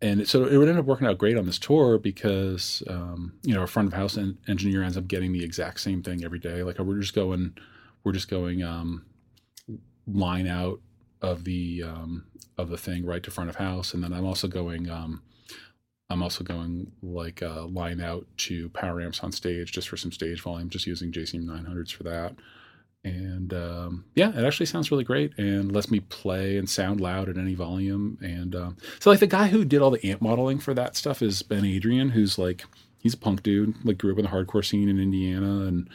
and 0.01 0.27
so 0.27 0.45
it 0.45 0.57
would 0.57 0.69
end 0.69 0.79
up 0.79 0.85
working 0.85 1.07
out 1.07 1.17
great 1.17 1.37
on 1.37 1.45
this 1.45 1.59
tour 1.59 1.97
because 1.97 2.83
um, 2.87 3.33
you 3.43 3.53
know 3.53 3.63
a 3.63 3.67
front 3.67 3.87
of 3.87 3.93
house 3.93 4.17
en- 4.17 4.37
engineer 4.47 4.83
ends 4.83 4.97
up 4.97 5.07
getting 5.07 5.31
the 5.31 5.43
exact 5.43 5.79
same 5.79 6.01
thing 6.01 6.23
every 6.23 6.39
day 6.39 6.63
like 6.63 6.79
we're 6.79 6.99
just 6.99 7.15
going 7.15 7.53
we're 8.03 8.13
just 8.13 8.29
going 8.29 8.63
um, 8.63 9.05
line 10.07 10.47
out 10.47 10.79
of 11.21 11.43
the 11.43 11.83
um, 11.83 12.25
of 12.57 12.69
the 12.69 12.77
thing 12.77 13.05
right 13.05 13.23
to 13.23 13.31
front 13.31 13.49
of 13.49 13.57
house 13.57 13.93
and 13.93 14.03
then 14.03 14.13
I'm 14.13 14.25
also 14.25 14.47
going 14.47 14.89
um, 14.89 15.21
I'm 16.09 16.23
also 16.23 16.43
going 16.43 16.91
like 17.03 17.43
uh, 17.43 17.65
line 17.65 18.01
out 18.01 18.25
to 18.37 18.69
power 18.69 18.99
amps 19.01 19.19
on 19.19 19.31
stage 19.31 19.71
just 19.71 19.87
for 19.89 19.97
some 19.97 20.11
stage 20.11 20.41
volume, 20.41 20.69
just 20.69 20.87
using 20.87 21.11
JCM 21.11 21.45
900s 21.45 21.91
for 21.91 22.03
that. 22.03 22.33
And 23.03 23.53
um, 23.53 24.05
yeah, 24.15 24.37
it 24.37 24.45
actually 24.45 24.65
sounds 24.65 24.91
really 24.91 25.05
great 25.05 25.37
and 25.37 25.71
lets 25.71 25.89
me 25.89 26.01
play 26.01 26.57
and 26.57 26.69
sound 26.69 26.99
loud 26.99 27.29
at 27.29 27.37
any 27.37 27.55
volume. 27.55 28.17
And 28.21 28.55
um, 28.55 28.77
so, 28.99 29.09
like, 29.09 29.19
the 29.19 29.27
guy 29.27 29.47
who 29.47 29.63
did 29.63 29.81
all 29.81 29.91
the 29.91 30.05
amp 30.05 30.21
modeling 30.21 30.59
for 30.59 30.73
that 30.73 30.95
stuff 30.95 31.21
is 31.21 31.41
Ben 31.41 31.65
Adrian, 31.65 32.09
who's 32.09 32.37
like, 32.37 32.65
he's 32.99 33.13
a 33.13 33.17
punk 33.17 33.41
dude, 33.41 33.73
like, 33.85 33.97
grew 33.97 34.11
up 34.11 34.19
in 34.19 34.25
the 34.25 34.31
hardcore 34.31 34.65
scene 34.65 34.89
in 34.89 34.99
Indiana. 34.99 35.65
And 35.65 35.89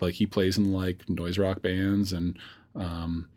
like, 0.00 0.14
he 0.14 0.26
plays 0.26 0.56
in 0.56 0.72
like 0.72 1.08
noise 1.08 1.38
rock 1.38 1.62
bands 1.62 2.12
and, 2.12 2.38
um, 2.74 3.28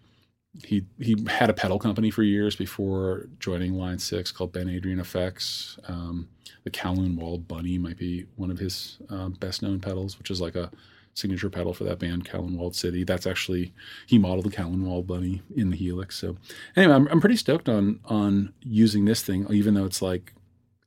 he 0.63 0.83
he 0.99 1.15
had 1.27 1.49
a 1.49 1.53
pedal 1.53 1.79
company 1.79 2.09
for 2.09 2.23
years 2.23 2.55
before 2.55 3.27
joining 3.39 3.73
Line 3.73 3.99
Six 3.99 4.31
called 4.31 4.51
Ben 4.51 4.67
Adrian 4.67 4.99
Effects. 4.99 5.77
Um, 5.87 6.27
the 6.63 6.71
Kowloon 6.71 7.15
Walled 7.17 7.47
Bunny 7.47 7.77
might 7.77 7.97
be 7.97 8.25
one 8.35 8.51
of 8.51 8.57
his 8.57 8.97
uh, 9.09 9.29
best 9.29 9.61
known 9.61 9.79
pedals, 9.79 10.17
which 10.17 10.31
is 10.31 10.41
like 10.41 10.55
a 10.55 10.71
signature 11.19 11.49
pedal 11.49 11.73
for 11.73 11.83
that 11.83 11.99
band, 11.99 12.29
Walled 12.33 12.75
City. 12.75 13.03
That's 13.03 13.27
actually 13.27 13.73
he 14.07 14.17
modeled 14.17 14.51
the 14.51 14.67
Walled 14.67 15.07
Bunny 15.07 15.41
in 15.55 15.69
the 15.69 15.77
Helix. 15.77 16.17
So 16.17 16.37
anyway, 16.75 16.93
I'm 16.93 17.07
I'm 17.07 17.19
pretty 17.19 17.35
stoked 17.35 17.69
on 17.69 17.99
on 18.05 18.53
using 18.61 19.05
this 19.05 19.21
thing, 19.21 19.45
even 19.49 19.73
though 19.73 19.85
it's 19.85 20.01
like 20.01 20.33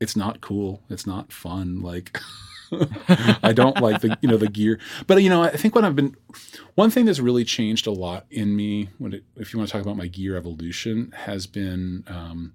it's 0.01 0.17
not 0.17 0.41
cool, 0.41 0.83
it's 0.89 1.07
not 1.07 1.33
fun, 1.33 1.81
like. 1.83 2.19
I 3.43 3.53
don't 3.53 3.83
like 3.83 4.01
the 4.01 4.17
you 4.23 4.31
know 4.31 4.39
the 4.39 4.49
gear, 4.49 4.81
but 5.07 5.23
you 5.23 5.29
know 5.29 5.43
I 5.43 5.51
think 5.51 5.75
what 5.75 5.85
I've 5.85 5.95
been 5.95 6.17
one 6.75 6.89
thing 6.89 7.05
that's 7.05 7.21
really 7.21 7.45
changed 7.45 7.87
a 7.87 7.91
lot 7.91 8.25
in 8.31 8.57
me 8.57 8.89
when 8.97 9.13
it, 9.13 9.25
if 9.37 9.53
you 9.53 9.59
want 9.59 9.69
to 9.69 9.73
talk 9.73 9.83
about 9.83 9.99
my 9.99 10.07
gear 10.07 10.39
evolution 10.39 11.13
has 11.15 11.47
been 11.47 12.03
um, 12.07 12.55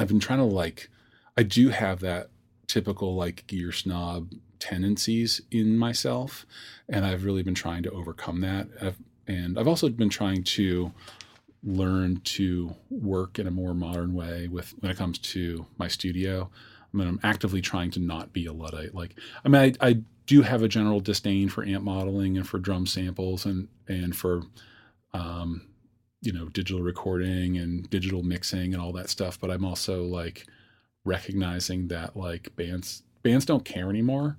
I've 0.00 0.08
been 0.08 0.18
trying 0.18 0.40
to 0.40 0.44
like 0.44 0.90
I 1.36 1.44
do 1.44 1.68
have 1.68 2.00
that 2.00 2.30
typical 2.66 3.14
like 3.14 3.46
gear 3.46 3.70
snob 3.70 4.32
tendencies 4.58 5.40
in 5.50 5.76
myself, 5.76 6.46
and 6.88 7.04
I've 7.04 7.24
really 7.24 7.42
been 7.42 7.54
trying 7.54 7.82
to 7.84 7.90
overcome 7.90 8.40
that. 8.40 8.68
I've, 8.80 8.96
and 9.26 9.58
I've 9.58 9.68
also 9.68 9.88
been 9.88 10.08
trying 10.08 10.44
to 10.44 10.92
learn 11.62 12.20
to 12.22 12.74
work 12.90 13.38
in 13.38 13.46
a 13.46 13.50
more 13.50 13.74
modern 13.74 14.14
way 14.14 14.46
with 14.48 14.72
when 14.80 14.90
it 14.90 14.96
comes 14.96 15.18
to 15.18 15.66
my 15.78 15.88
studio. 15.88 16.48
I 16.92 16.96
mean, 16.96 17.08
I'm 17.08 17.20
actively 17.22 17.60
trying 17.60 17.90
to 17.92 18.00
not 18.00 18.32
be 18.32 18.46
a 18.46 18.52
luddite. 18.52 18.94
Like, 18.94 19.16
I 19.44 19.48
mean, 19.48 19.76
I, 19.80 19.86
I 19.88 20.02
do 20.26 20.42
have 20.42 20.62
a 20.62 20.68
general 20.68 21.00
disdain 21.00 21.48
for 21.48 21.64
amp 21.64 21.84
modeling 21.84 22.36
and 22.36 22.46
for 22.46 22.58
drum 22.58 22.86
samples 22.86 23.44
and 23.46 23.68
and 23.88 24.14
for, 24.14 24.42
um, 25.12 25.62
you 26.22 26.32
know, 26.32 26.48
digital 26.48 26.82
recording 26.82 27.58
and 27.58 27.88
digital 27.90 28.22
mixing 28.22 28.72
and 28.72 28.82
all 28.82 28.92
that 28.92 29.10
stuff. 29.10 29.40
But 29.40 29.50
I'm 29.50 29.64
also 29.64 30.04
like 30.04 30.46
recognizing 31.04 31.88
that 31.88 32.16
like 32.16 32.54
bands 32.56 33.02
bands 33.26 33.44
don't 33.44 33.64
care 33.64 33.90
anymore. 33.90 34.38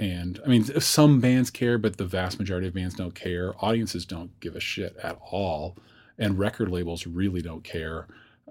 And 0.00 0.40
I 0.44 0.48
mean, 0.48 0.64
some 0.80 1.20
bands 1.20 1.50
care, 1.50 1.78
but 1.78 1.98
the 1.98 2.04
vast 2.04 2.38
majority 2.38 2.66
of 2.66 2.74
bands 2.74 2.94
don't 2.94 3.14
care. 3.14 3.54
Audiences 3.64 4.04
don't 4.04 4.38
give 4.40 4.56
a 4.56 4.60
shit 4.60 4.96
at 5.02 5.18
all, 5.30 5.76
and 6.18 6.38
record 6.38 6.68
labels 6.68 7.06
really 7.06 7.40
don't 7.42 7.62
care. 7.62 8.08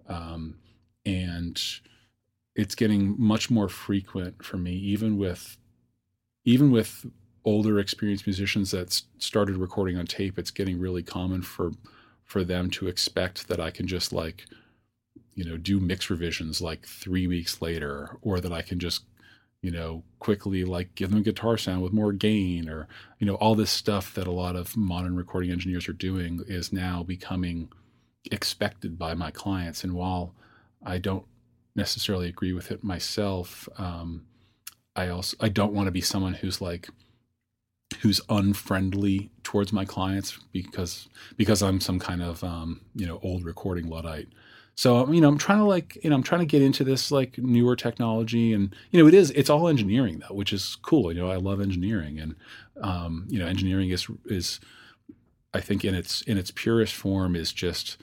Um, 0.08 0.56
and 1.06 1.62
it's 2.56 2.76
getting 2.76 3.16
much 3.20 3.50
more 3.50 3.68
frequent 3.68 4.44
for 4.44 4.58
me, 4.58 4.72
even 4.72 5.18
with 5.18 5.58
even 6.46 6.72
with 6.72 7.06
older 7.44 7.78
experienced 7.78 8.26
musicians 8.26 8.72
that 8.72 9.02
started 9.18 9.58
recording 9.58 9.98
on 9.98 10.06
tape. 10.06 10.40
It's 10.40 10.52
getting 10.52 10.80
really 10.80 11.04
common 11.04 11.42
for 11.42 11.72
for 12.24 12.46
them 12.46 12.70
to 12.70 12.88
expect 12.88 13.50
that 13.50 13.60
I 13.60 13.70
can 13.70 13.86
just 13.86 14.14
like 14.14 14.46
you 15.36 15.44
know 15.44 15.58
do 15.58 15.82
mix 15.82 16.10
revisions 16.10 16.62
like 16.62 16.86
three 16.86 17.28
weeks 17.28 17.62
later, 17.62 18.18
or 18.22 18.40
that 18.40 18.54
I 18.54 18.62
can 18.62 18.80
just 18.80 19.04
you 19.64 19.72
know 19.72 20.04
quickly 20.20 20.64
like 20.64 20.94
give 20.94 21.10
them 21.10 21.20
a 21.20 21.24
guitar 21.24 21.58
sound 21.58 21.82
with 21.82 21.92
more 21.92 22.14
gain 22.14 22.70
or 22.70 22.88
you 23.18 23.26
know 23.26 23.36
all 23.36 23.56
this 23.56 23.72
stuff 23.72 24.14
that 24.14 24.28
a 24.28 24.32
lot 24.32 24.56
of 24.56 24.78
modern 24.78 25.16
recording 25.16 25.50
engineers 25.50 25.90
are 25.90 25.94
doing 25.94 26.44
is 26.48 26.72
now 26.72 27.02
becoming 27.02 27.70
expected 28.32 29.00
by 29.00 29.16
my 29.16 29.32
clients 29.32 29.84
and 29.84 29.94
while 29.94 30.36
i 30.86 31.00
don't 31.00 31.26
necessarily 31.76 32.28
agree 32.28 32.54
with 32.54 32.72
it 32.72 32.84
myself. 32.84 33.68
Um, 33.78 34.26
I 34.96 35.08
also 35.08 35.36
I 35.40 35.50
don't 35.50 35.74
want 35.74 35.88
to 35.88 35.92
be 35.92 36.02
someone 36.02 36.36
who's 36.36 36.62
like 36.62 36.90
who's 38.02 38.22
unfriendly 38.30 39.32
towards 39.44 39.72
my 39.72 39.86
clients 39.86 40.40
because 40.52 41.08
because 41.38 41.62
I'm 41.62 41.80
some 41.80 42.00
kind 42.00 42.22
of 42.22 42.44
um, 42.44 42.82
you 42.96 43.06
know 43.06 43.20
old 43.24 43.44
recording 43.44 43.90
luddite. 43.90 44.30
So 44.76 45.12
you 45.12 45.22
know 45.22 45.28
I'm 45.28 45.38
trying 45.38 45.60
to 45.60 45.66
like 45.66 45.98
you 46.04 46.10
know 46.10 46.16
I'm 46.16 46.24
trying 46.24 46.42
to 46.42 46.46
get 46.46 46.62
into 46.62 46.84
this 46.84 47.12
like 47.12 47.38
newer 47.38 47.76
technology 47.76 48.54
and 48.54 48.76
you 48.92 49.02
know 49.02 49.08
it 49.08 49.14
is 49.14 49.32
it's 49.32 49.50
all 49.50 49.68
engineering 49.68 50.20
though 50.20 50.36
which 50.36 50.52
is 50.54 50.78
cool 50.82 51.12
you 51.12 51.22
know 51.22 51.30
I 51.30 51.36
love 51.36 51.62
engineering 51.62 52.20
and 52.20 52.36
um, 52.82 53.26
you 53.30 53.40
know 53.40 53.46
engineering 53.46 53.90
is 53.90 54.08
is 54.26 54.60
I 55.54 55.62
think 55.62 55.86
in 55.86 55.94
its 55.94 56.22
in 56.24 56.38
its 56.38 56.52
purest 56.52 56.94
form 56.94 57.36
is 57.36 57.54
just 57.54 57.98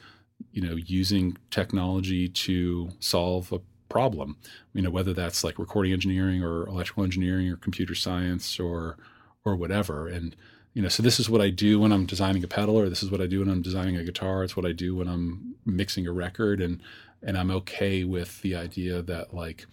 you 0.53 0.63
know 0.63 0.77
using 0.77 1.37
technology 1.51 2.29
to 2.29 2.91
solve 3.01 3.53
a 3.53 3.61
problem 3.89 4.37
you 4.73 4.83
know 4.83 4.91
whether 4.91 5.13
that's 5.13 5.43
like 5.43 5.59
recording 5.59 5.93
engineering 5.93 6.45
or 6.45 6.67
electrical 6.69 7.03
engineering 7.03 7.49
or 7.49 7.57
computer 7.57 7.95
science 7.95 8.61
or 8.61 8.97
or 9.45 9.57
whatever. 9.57 10.09
And 10.09 10.37
you 10.75 10.83
know 10.83 10.89
so 10.89 11.03
this 11.03 11.19
is 11.21 11.29
what 11.29 11.41
i 11.41 11.51
do 11.51 11.81
when 11.81 11.93
i'm 11.93 12.07
designing 12.07 12.45
a 12.45 12.49
pedal 12.49 12.79
or 12.79 12.89
this 12.89 13.03
is 13.03 13.11
what 13.11 13.21
i 13.21 13.27
do 13.27 13.41
when 13.41 13.49
i'm 13.49 13.63
designing 13.63 13.97
a 13.97 14.05
guitar 14.05 14.45
it's 14.45 14.57
what 14.57 14.67
i 14.67 14.73
do 14.73 14.95
when 14.95 15.09
i'm 15.09 15.55
mixing 15.67 16.07
a 16.07 16.13
record 16.13 16.61
and 16.61 16.81
and 17.23 17.37
i'm 17.37 17.51
okay 17.51 18.05
with 18.05 18.41
the 18.43 18.55
idea 18.55 19.03
that 19.03 19.35
like 19.35 19.67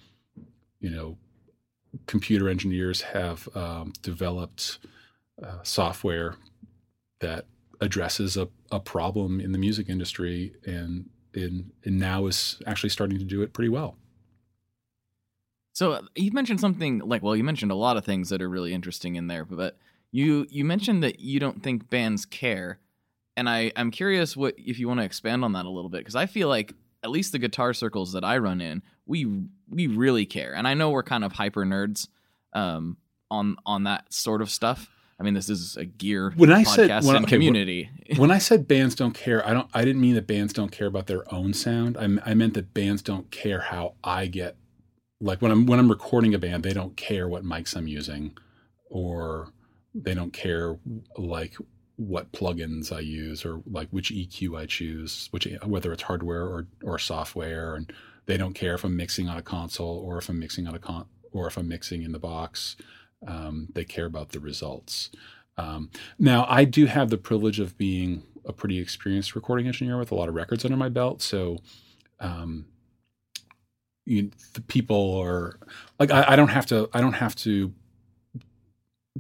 you 0.79 0.89
know 0.89 1.17
computer 2.05 2.49
engineers 2.49 3.01
have 3.01 3.47
um, 3.55 3.93
developed 4.01 4.79
uh, 5.41 5.63
software 5.63 6.35
that 7.19 7.45
addresses 7.81 8.37
a, 8.37 8.47
a 8.71 8.79
problem 8.79 9.39
in 9.39 9.51
the 9.51 9.57
music 9.57 9.89
industry 9.89 10.53
and 10.65 11.09
in 11.33 11.71
and 11.83 11.99
now 11.99 12.25
is 12.25 12.61
actually 12.65 12.89
starting 12.89 13.19
to 13.19 13.25
do 13.25 13.41
it 13.41 13.53
pretty 13.53 13.69
well. 13.69 13.97
So 15.73 15.93
uh, 15.93 16.01
you 16.15 16.31
mentioned 16.31 16.59
something 16.59 16.99
like 16.99 17.21
well, 17.21 17.35
you 17.35 17.43
mentioned 17.43 17.71
a 17.71 17.75
lot 17.75 17.97
of 17.97 18.05
things 18.05 18.29
that 18.29 18.41
are 18.41 18.49
really 18.49 18.73
interesting 18.73 19.15
in 19.15 19.27
there, 19.27 19.45
but 19.45 19.77
you 20.11 20.45
you 20.49 20.65
mentioned 20.65 21.03
that 21.03 21.19
you 21.19 21.39
don't 21.39 21.61
think 21.61 21.89
bands 21.89 22.25
care, 22.25 22.79
and 23.35 23.49
I 23.49 23.71
I'm 23.75 23.91
curious 23.91 24.37
what 24.37 24.55
if 24.57 24.79
you 24.79 24.87
want 24.87 24.99
to 24.99 25.05
expand 25.05 25.43
on 25.43 25.53
that 25.53 25.65
a 25.65 25.69
little 25.69 25.89
bit 25.89 25.99
because 25.99 26.15
I 26.15 26.25
feel 26.25 26.47
like 26.47 26.73
at 27.03 27.09
least 27.09 27.31
the 27.31 27.39
guitar 27.39 27.73
circles 27.73 28.13
that 28.13 28.23
I 28.23 28.37
run 28.37 28.61
in, 28.61 28.81
we 29.05 29.25
we 29.69 29.87
really 29.87 30.25
care, 30.25 30.53
and 30.55 30.67
I 30.67 30.73
know 30.73 30.89
we're 30.89 31.03
kind 31.03 31.23
of 31.23 31.33
hyper 31.33 31.65
nerds 31.65 32.07
um, 32.53 32.97
on 33.29 33.57
on 33.65 33.83
that 33.83 34.11
sort 34.13 34.41
of 34.41 34.49
stuff. 34.49 34.89
I 35.19 35.23
mean, 35.23 35.33
this 35.33 35.49
is 35.49 35.75
a 35.77 35.85
gear 35.85 36.31
when 36.35 36.51
I 36.51 36.63
said 36.63 37.03
when, 37.03 37.23
okay, 37.23 37.25
community. 37.25 37.89
When, 38.09 38.17
when, 38.19 38.31
I 38.31 38.37
said 38.37 38.67
bands 38.67 38.93
don't 38.93 39.13
care, 39.13 39.45
I 39.47 39.53
don't. 39.53 39.69
I 39.73 39.83
didn't 39.83 40.01
mean 40.01 40.15
that 40.15 40.27
bands 40.27 40.53
don't 40.53 40.71
care 40.71 40.87
about 40.87 41.07
their 41.07 41.31
own 41.33 41.53
sound. 41.53 41.97
I, 41.97 42.03
I 42.29 42.33
meant 42.33 42.53
that 42.53 42.73
bands 42.73 43.01
don't 43.01 43.31
care 43.31 43.61
how 43.61 43.95
I 44.03 44.27
get. 44.27 44.57
Like 45.19 45.41
when 45.41 45.51
I'm 45.51 45.65
when 45.65 45.79
I'm 45.79 45.89
recording 45.89 46.35
a 46.35 46.39
band, 46.39 46.63
they 46.63 46.73
don't 46.73 46.95
care 46.95 47.27
what 47.27 47.43
mics 47.43 47.75
I'm 47.75 47.87
using, 47.87 48.37
or 48.89 49.51
they 50.03 50.13
don't 50.13 50.33
care 50.33 50.77
like 51.17 51.55
what 51.95 52.31
plugins 52.31 52.95
I 52.95 52.99
use 52.99 53.43
or 53.43 53.61
like 53.69 53.89
which 53.89 54.11
EQ 54.11 54.59
I 54.59 54.65
choose, 54.65 55.27
which 55.31 55.47
whether 55.63 55.91
it's 55.91 56.03
hardware 56.03 56.43
or 56.43 56.67
or 56.83 56.99
software, 56.99 57.75
and 57.75 57.91
they 58.25 58.37
don't 58.37 58.53
care 58.53 58.75
if 58.75 58.83
I'm 58.83 58.95
mixing 58.95 59.27
on 59.27 59.37
a 59.37 59.41
console 59.41 59.97
or 60.05 60.17
if 60.17 60.29
I'm 60.29 60.39
mixing 60.39 60.67
on 60.67 60.75
a 60.75 60.79
con 60.79 61.05
or 61.31 61.47
if 61.47 61.57
I'm 61.57 61.67
mixing 61.67 62.03
in 62.03 62.11
the 62.11 62.19
box 62.19 62.77
um, 63.25 63.67
they 63.73 63.83
care 63.83 64.05
about 64.05 64.29
the 64.29 64.39
results. 64.39 65.09
Um, 65.57 65.89
now, 66.19 66.45
I 66.47 66.65
do 66.65 66.85
have 66.85 67.09
the 67.09 67.17
privilege 67.17 67.59
of 67.59 67.77
being 67.77 68.23
a 68.45 68.53
pretty 68.53 68.79
experienced 68.79 69.35
recording 69.35 69.67
engineer 69.67 69.97
with 69.97 70.11
a 70.11 70.15
lot 70.15 70.29
of 70.29 70.35
records 70.35 70.63
under 70.63 70.77
my 70.77 70.89
belt. 70.89 71.21
So, 71.21 71.57
um, 72.19 72.65
you, 74.05 74.31
the 74.53 74.61
people 74.61 75.15
are 75.15 75.59
like 75.99 76.11
I, 76.11 76.25
I, 76.29 76.35
don't 76.35 76.47
have 76.47 76.65
to. 76.67 76.89
I 76.93 77.01
don't 77.01 77.13
have 77.13 77.35
to 77.37 77.73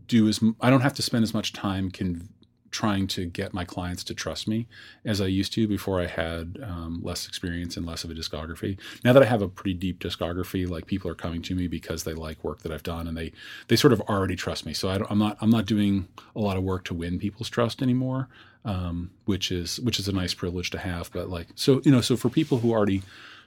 do 0.07 0.27
as. 0.27 0.39
I 0.61 0.69
don't 0.69 0.81
have 0.81 0.93
to 0.95 1.01
spend 1.01 1.23
as 1.23 1.33
much 1.33 1.53
time 1.53 1.91
con- 1.91 2.29
trying 2.71 3.07
to 3.07 3.25
get 3.25 3.53
my 3.53 3.63
clients 3.63 4.03
to 4.03 4.13
trust 4.13 4.47
me 4.47 4.67
as 5.05 5.21
I 5.21 5.25
used 5.25 5.53
to 5.53 5.67
before 5.67 6.01
I 6.01 6.05
had 6.05 6.59
um, 6.63 6.99
less 7.01 7.27
experience 7.27 7.77
and 7.77 7.85
less 7.85 8.03
of 8.03 8.11
a 8.11 8.13
discography. 8.13 8.77
Now 9.03 9.13
that 9.13 9.23
I 9.23 9.25
have 9.25 9.41
a 9.41 9.47
pretty 9.47 9.73
deep 9.73 9.99
discography, 9.99 10.69
like 10.69 10.85
people 10.85 11.09
are 11.09 11.15
coming 11.15 11.41
to 11.43 11.55
me 11.55 11.67
because 11.67 12.03
they 12.03 12.13
like 12.13 12.43
work 12.43 12.59
that 12.59 12.71
I've 12.71 12.83
done 12.83 13.07
and 13.07 13.17
they 13.17 13.31
they 13.67 13.75
sort 13.75 13.93
of 13.93 14.01
already 14.01 14.35
trust 14.35 14.65
me. 14.65 14.73
So 14.73 14.89
I 14.89 15.11
am 15.11 15.19
not 15.19 15.37
I'm 15.41 15.49
not 15.49 15.65
doing 15.65 16.07
a 16.35 16.39
lot 16.39 16.57
of 16.57 16.63
work 16.63 16.83
to 16.85 16.93
win 16.93 17.19
people's 17.19 17.49
trust 17.49 17.81
anymore, 17.81 18.27
um, 18.65 19.11
which 19.25 19.51
is 19.51 19.79
which 19.79 19.99
is 19.99 20.07
a 20.07 20.13
nice 20.13 20.33
privilege 20.33 20.69
to 20.71 20.77
have. 20.77 21.11
But 21.11 21.29
like 21.29 21.47
so 21.55 21.81
you 21.83 21.91
know 21.91 22.01
so 22.01 22.17
for 22.17 22.29
people 22.29 22.59
who 22.59 22.71
already 22.71 23.01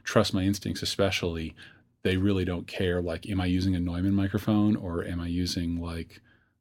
trust 0.04 0.34
my 0.34 0.42
instincts, 0.42 0.82
especially 0.82 1.54
they 2.02 2.16
really 2.16 2.46
don't 2.46 2.66
care 2.66 3.02
like 3.02 3.28
am 3.28 3.40
I 3.40 3.46
using 3.46 3.76
a 3.76 3.80
Neumann 3.80 4.14
microphone 4.14 4.76
or 4.76 5.04
am 5.04 5.20
I 5.20 5.26
using 5.26 5.80
like 5.80 6.20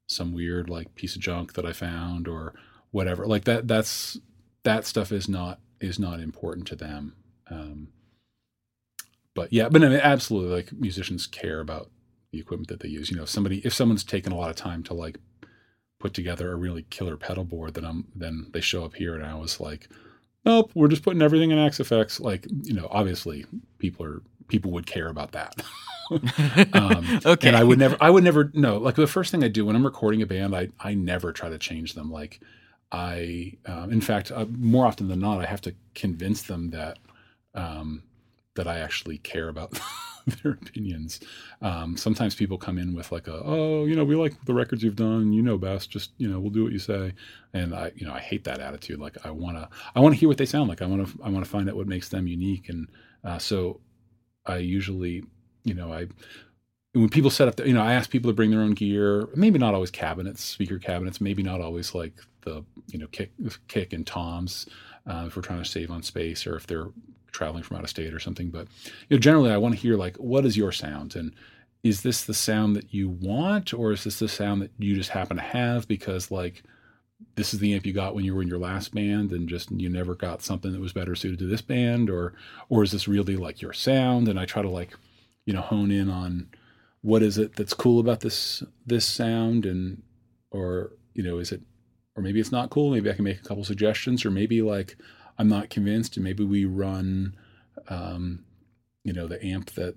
some 0.09 0.33
weird 0.33 0.69
like 0.69 0.93
piece 0.95 1.15
of 1.15 1.21
junk 1.21 1.53
that 1.53 1.65
I 1.65 1.71
found 1.71 2.27
or 2.27 2.53
whatever. 2.91 3.25
Like 3.25 3.45
that 3.45 3.67
that's 3.67 4.19
that 4.63 4.85
stuff 4.85 5.11
is 5.11 5.29
not 5.29 5.59
is 5.79 5.99
not 5.99 6.19
important 6.19 6.67
to 6.67 6.75
them. 6.75 7.15
Um, 7.49 7.89
but 9.33 9.53
yeah, 9.53 9.69
but 9.69 9.83
I 9.83 9.89
mean, 9.89 9.99
absolutely, 10.01 10.53
like 10.53 10.73
musicians 10.73 11.27
care 11.27 11.59
about 11.59 11.89
the 12.31 12.39
equipment 12.39 12.67
that 12.67 12.81
they 12.81 12.89
use. 12.89 13.09
You 13.09 13.17
know, 13.17 13.23
if 13.23 13.29
somebody 13.29 13.59
if 13.59 13.73
someone's 13.73 14.03
taken 14.03 14.33
a 14.33 14.37
lot 14.37 14.49
of 14.49 14.55
time 14.55 14.83
to 14.83 14.93
like 14.93 15.17
put 15.99 16.13
together 16.13 16.51
a 16.51 16.55
really 16.55 16.83
killer 16.89 17.17
pedal 17.17 17.43
board, 17.43 17.75
then 17.75 17.85
I'm 17.85 18.07
then 18.15 18.47
they 18.51 18.61
show 18.61 18.83
up 18.83 18.95
here 18.95 19.15
and 19.15 19.23
I 19.23 19.35
was 19.35 19.59
like, 19.59 19.87
nope, 20.45 20.71
we're 20.73 20.87
just 20.87 21.03
putting 21.03 21.21
everything 21.21 21.51
in 21.51 21.59
Axe-Fx. 21.59 22.19
Like, 22.19 22.47
you 22.63 22.73
know, 22.73 22.87
obviously 22.89 23.45
people 23.77 24.05
are 24.05 24.21
people 24.49 24.71
would 24.71 24.85
care 24.85 25.07
about 25.07 25.31
that. 25.31 25.55
um, 26.73 27.21
okay. 27.25 27.47
And 27.47 27.57
I 27.57 27.63
would 27.63 27.79
never, 27.79 27.95
I 28.01 28.09
would 28.09 28.23
never, 28.23 28.51
no, 28.53 28.77
like 28.77 28.95
the 28.95 29.07
first 29.07 29.31
thing 29.31 29.43
I 29.43 29.47
do 29.47 29.65
when 29.65 29.75
I'm 29.75 29.85
recording 29.85 30.21
a 30.21 30.25
band, 30.25 30.55
I, 30.55 30.69
I 30.79 30.93
never 30.95 31.31
try 31.31 31.49
to 31.49 31.57
change 31.57 31.93
them. 31.93 32.11
Like 32.11 32.41
I, 32.91 33.53
um, 33.65 33.91
in 33.91 34.01
fact, 34.01 34.31
uh, 34.31 34.45
more 34.57 34.85
often 34.85 35.07
than 35.07 35.19
not, 35.19 35.39
I 35.39 35.45
have 35.45 35.61
to 35.61 35.75
convince 35.93 36.43
them 36.43 36.71
that, 36.71 36.97
um, 37.53 38.03
that 38.55 38.67
I 38.67 38.79
actually 38.79 39.19
care 39.19 39.49
about 39.49 39.79
their 40.43 40.53
opinions. 40.53 41.19
Um, 41.61 41.95
sometimes 41.95 42.35
people 42.35 42.57
come 42.57 42.79
in 42.79 42.95
with 42.95 43.11
like 43.11 43.27
a, 43.27 43.41
oh, 43.45 43.85
you 43.85 43.95
know, 43.95 44.03
we 44.03 44.15
like 44.15 44.33
the 44.45 44.53
records 44.53 44.81
you've 44.83 44.95
done, 44.95 45.31
you 45.31 45.43
know 45.43 45.57
best, 45.57 45.91
just, 45.91 46.11
you 46.17 46.27
know, 46.27 46.39
we'll 46.39 46.49
do 46.49 46.63
what 46.63 46.73
you 46.73 46.79
say. 46.79 47.13
And 47.53 47.75
I, 47.75 47.91
you 47.95 48.05
know, 48.07 48.13
I 48.13 48.19
hate 48.19 48.43
that 48.45 48.59
attitude. 48.59 48.99
Like 48.99 49.17
I 49.23 49.29
want 49.31 49.57
to, 49.57 49.69
I 49.95 49.99
want 49.99 50.15
to 50.15 50.19
hear 50.19 50.27
what 50.27 50.39
they 50.39 50.45
sound 50.45 50.69
like. 50.69 50.81
I 50.81 50.87
want 50.87 51.07
to, 51.07 51.23
I 51.23 51.29
want 51.29 51.45
to 51.45 51.49
find 51.49 51.69
out 51.69 51.75
what 51.75 51.87
makes 51.87 52.09
them 52.09 52.27
unique. 52.27 52.69
And 52.69 52.87
uh, 53.23 53.37
so 53.37 53.79
I 54.49 54.57
usually, 54.57 55.23
you 55.63 55.73
know, 55.73 55.93
I 55.93 56.07
when 56.93 57.09
people 57.09 57.29
set 57.29 57.47
up, 57.47 57.55
the, 57.55 57.67
you 57.67 57.73
know, 57.73 57.83
I 57.83 57.93
ask 57.93 58.09
people 58.09 58.31
to 58.31 58.35
bring 58.35 58.51
their 58.51 58.61
own 58.61 58.71
gear. 58.71 59.29
Maybe 59.35 59.59
not 59.59 59.73
always 59.73 59.91
cabinets, 59.91 60.43
speaker 60.43 60.79
cabinets. 60.79 61.21
Maybe 61.21 61.43
not 61.43 61.61
always 61.61 61.93
like 61.93 62.13
the 62.41 62.63
you 62.87 62.99
know 62.99 63.07
kick 63.07 63.31
kick 63.67 63.93
and 63.93 64.05
toms 64.07 64.65
uh, 65.05 65.25
if 65.27 65.35
we're 65.35 65.41
trying 65.41 65.63
to 65.63 65.69
save 65.69 65.91
on 65.91 66.03
space 66.03 66.47
or 66.47 66.55
if 66.55 66.67
they're 66.67 66.87
traveling 67.31 67.63
from 67.63 67.77
out 67.77 67.83
of 67.83 67.89
state 67.89 68.13
or 68.13 68.19
something. 68.19 68.49
But 68.49 68.67
you 69.07 69.15
know, 69.15 69.19
generally, 69.19 69.51
I 69.51 69.57
want 69.57 69.75
to 69.75 69.81
hear 69.81 69.95
like, 69.95 70.17
what 70.17 70.45
is 70.45 70.57
your 70.57 70.71
sound 70.71 71.15
and 71.15 71.33
is 71.83 72.01
this 72.01 72.25
the 72.25 72.33
sound 72.33 72.75
that 72.75 72.93
you 72.93 73.09
want 73.09 73.73
or 73.73 73.91
is 73.91 74.03
this 74.03 74.19
the 74.19 74.27
sound 74.27 74.61
that 74.61 74.71
you 74.77 74.95
just 74.95 75.11
happen 75.11 75.37
to 75.37 75.43
have 75.43 75.87
because 75.87 76.29
like 76.29 76.63
this 77.39 77.53
is 77.53 77.61
the 77.61 77.73
amp 77.73 77.85
you 77.85 77.93
got 77.93 78.13
when 78.13 78.25
you 78.25 78.35
were 78.35 78.41
in 78.41 78.49
your 78.49 78.59
last 78.59 78.93
band 78.93 79.31
and 79.31 79.47
just 79.47 79.71
you 79.71 79.87
never 79.87 80.13
got 80.13 80.41
something 80.41 80.73
that 80.73 80.81
was 80.81 80.91
better 80.91 81.15
suited 81.15 81.39
to 81.39 81.47
this 81.47 81.61
band? 81.61 82.09
Or 82.09 82.33
or 82.67 82.83
is 82.83 82.91
this 82.91 83.07
really 83.07 83.37
like 83.37 83.61
your 83.61 83.71
sound? 83.71 84.27
And 84.27 84.37
i 84.37 84.45
try 84.45 84.61
to 84.61 84.69
like 84.69 84.93
you 85.45 85.53
know 85.53 85.61
hone 85.61 85.89
in 85.89 86.09
on 86.09 86.49
what 87.01 87.23
is 87.23 87.37
it 87.37 87.55
that's 87.55 87.73
cool 87.73 88.01
about 88.01 88.19
this 88.19 88.61
this 88.85 89.05
sound 89.05 89.65
and 89.65 90.03
or 90.51 90.91
you 91.13 91.23
know 91.23 91.37
is 91.37 91.53
it 91.53 91.61
or 92.17 92.21
maybe 92.21 92.41
it's 92.41 92.51
not 92.51 92.69
cool. 92.69 92.91
Maybe 92.91 93.09
i 93.09 93.13
can 93.13 93.23
make 93.23 93.39
a 93.39 93.47
couple 93.47 93.63
suggestions. 93.63 94.25
Or 94.25 94.31
maybe 94.31 94.61
like 94.61 94.97
i'm 95.37 95.47
not 95.47 95.69
convinced 95.69 96.17
and 96.17 96.25
maybe 96.25 96.43
we 96.43 96.65
run 96.65 97.37
um 97.87 98.43
you 99.05 99.13
know 99.13 99.27
the 99.27 99.41
amp 99.45 99.71
that 99.71 99.95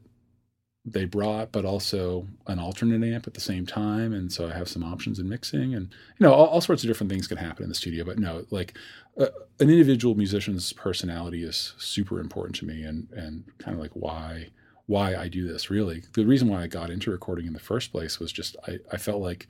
they 0.85 1.05
brought, 1.05 1.53
but 1.53 1.65
also 1.65 2.27
an 2.49 2.59
alternate 2.59 3.07
amp 3.07 3.27
at 3.27 3.35
the 3.35 3.41
same 3.41 3.67
time. 3.67 4.13
And 4.13 4.33
so 4.33 4.49
I 4.49 4.53
have 4.53 4.69
some 4.69 4.83
options 4.83 5.19
in 5.19 5.29
mixing, 5.29 5.75
and 5.75 5.89
you 6.19 6.27
know, 6.27 6.33
all, 6.33 6.47
all 6.47 6.61
sorts 6.61 6.83
of 6.83 6.89
different 6.89 7.11
things 7.11 7.29
can 7.29 7.37
happen 7.37 7.63
in 7.63 7.69
the 7.69 7.75
studio. 7.75 8.05
But 8.05 8.19
no, 8.19 8.45
like 8.51 8.77
uh, 9.19 9.27
an 9.61 9.71
individual 9.71 10.17
musician's 10.17 10.73
personality 10.73 11.45
is 11.45 11.75
super 11.79 12.21
important 12.21 12.57
to 12.57 12.67
me, 12.67 12.83
and 12.83 13.09
and 13.13 13.45
kind 13.59 13.77
of 13.77 13.81
like 13.81 13.93
why 13.93 14.49
why 14.87 15.15
I 15.15 15.29
do 15.29 15.47
this. 15.47 15.71
Really, 15.71 16.03
the 16.15 16.27
reason 16.27 16.49
why 16.49 16.63
I 16.63 16.67
got 16.67 16.91
into 16.91 17.13
recording 17.13 17.47
in 17.47 17.53
the 17.53 17.61
first 17.61 17.93
place 17.93 18.19
was 18.19 18.33
just 18.33 18.57
I 18.67 18.79
I 18.91 18.97
felt 18.97 19.23
like 19.23 19.47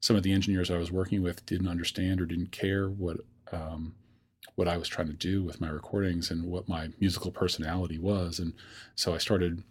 some 0.00 0.16
of 0.16 0.24
the 0.24 0.32
engineers 0.32 0.70
I 0.70 0.78
was 0.78 0.90
working 0.90 1.22
with 1.22 1.46
didn't 1.46 1.68
understand 1.68 2.20
or 2.20 2.26
didn't 2.26 2.52
care 2.52 2.88
what. 2.88 3.18
Um, 3.52 3.94
what 4.56 4.68
I 4.68 4.76
was 4.76 4.88
trying 4.88 5.06
to 5.06 5.14
do 5.14 5.42
with 5.42 5.60
my 5.62 5.68
recordings 5.68 6.30
and 6.30 6.44
what 6.44 6.68
my 6.68 6.90
musical 7.00 7.30
personality 7.30 7.98
was. 7.98 8.38
And 8.38 8.52
so 8.94 9.14
I 9.14 9.18
started 9.18 9.62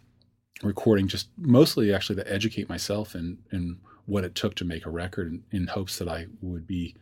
recording 0.62 1.08
just 1.08 1.28
mostly 1.38 1.92
actually 1.92 2.16
to 2.16 2.32
educate 2.32 2.68
myself 2.68 3.14
and 3.14 3.38
in 3.52 3.78
what 4.06 4.24
it 4.24 4.34
took 4.34 4.54
to 4.56 4.64
make 4.64 4.86
a 4.86 4.90
record 4.90 5.28
in, 5.28 5.42
in 5.50 5.66
hopes 5.68 5.98
that 5.98 6.08
I 6.08 6.26
would 6.40 6.66
be 6.66 6.94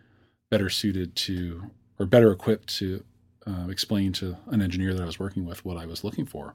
better 0.51 0.69
suited 0.69 1.15
to 1.17 1.71
or 1.99 2.07
better 2.07 2.33
equipped 2.33 2.75
to 2.79 3.05
uh, 3.47 3.69
explain 3.69 4.13
to 4.15 4.37
an 4.49 4.63
engineer 4.63 4.95
that 4.95 5.03
I 5.03 5.07
was 5.07 5.19
working 5.19 5.45
with 5.45 5.65
what 5.65 5.77
I 5.77 5.87
was 5.87 6.05
looking 6.05 6.27
for. 6.27 6.55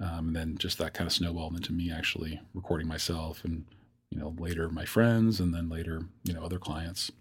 Um, 0.00 0.28
and 0.28 0.36
then 0.36 0.58
just 0.58 0.78
that 0.78 0.94
kind 0.94 1.06
of 1.06 1.12
snowballed 1.12 1.54
into 1.54 1.72
me 1.72 1.90
actually 1.90 2.40
recording 2.54 2.86
myself 2.86 3.44
and 3.44 3.64
you 4.10 4.18
know, 4.18 4.34
later 4.38 4.68
my 4.68 4.84
friends, 4.84 5.40
and 5.40 5.54
then 5.54 5.68
later, 5.68 6.02
you 6.24 6.32
know, 6.32 6.42
other 6.42 6.58
clients. 6.58 7.12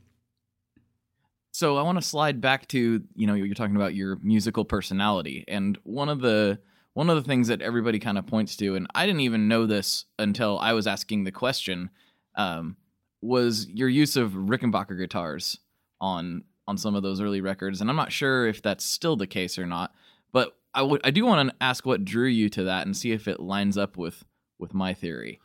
So 1.52 1.78
I 1.78 1.82
want 1.82 1.98
to 1.98 2.08
slide 2.08 2.40
back 2.40 2.68
to 2.70 3.04
you 3.16 3.28
know 3.28 3.34
you're 3.34 3.56
talking 3.56 3.76
about 3.76 3.96
your 3.96 4.18
musical 4.22 4.64
personality, 4.64 5.44
and 5.48 5.78
one 5.84 6.10
of 6.10 6.22
the 6.22 6.60
one 6.98 7.12
of 7.12 7.16
the 7.16 7.22
things 7.22 7.48
that 7.48 7.62
everybody 7.62 8.00
kind 8.00 8.18
of 8.18 8.26
points 8.26 8.56
to, 8.56 8.76
and 8.76 8.88
I 8.96 9.06
didn't 9.06 9.22
even 9.22 9.48
know 9.48 9.68
this 9.68 10.06
until 10.18 10.58
I 10.58 10.74
was 10.74 10.88
asking 10.88 11.26
the 11.26 11.32
question, 11.32 11.92
um, 12.34 12.76
was 13.22 13.68
your 13.68 13.88
use 13.88 14.16
of 14.16 14.32
Rickenbacker 14.32 14.98
guitars 14.98 15.60
on 16.02 16.44
on 16.68 16.76
some 16.76 16.96
of 16.96 17.04
those 17.04 17.22
early 17.22 17.40
records, 17.40 17.82
and 17.82 17.90
I'm 17.92 17.96
not 17.96 18.12
sure 18.12 18.48
if 18.48 18.64
that's 18.64 18.84
still 18.84 19.16
the 19.16 19.28
case 19.28 19.60
or 19.60 19.68
not, 19.68 19.94
but 20.34 20.58
I 20.74 20.82
would 20.82 21.02
I 21.04 21.12
do 21.12 21.24
want 21.24 21.48
to 21.48 21.56
ask 21.62 21.86
what 21.86 22.04
drew 22.04 22.26
you 22.26 22.50
to 22.50 22.64
that 22.64 22.88
and 22.88 22.98
see 22.98 23.12
if 23.12 23.28
it 23.28 23.40
lines 23.40 23.78
up 23.78 23.96
with 23.96 24.24
with 24.58 24.74
my 24.74 24.96
theory. 24.96 25.40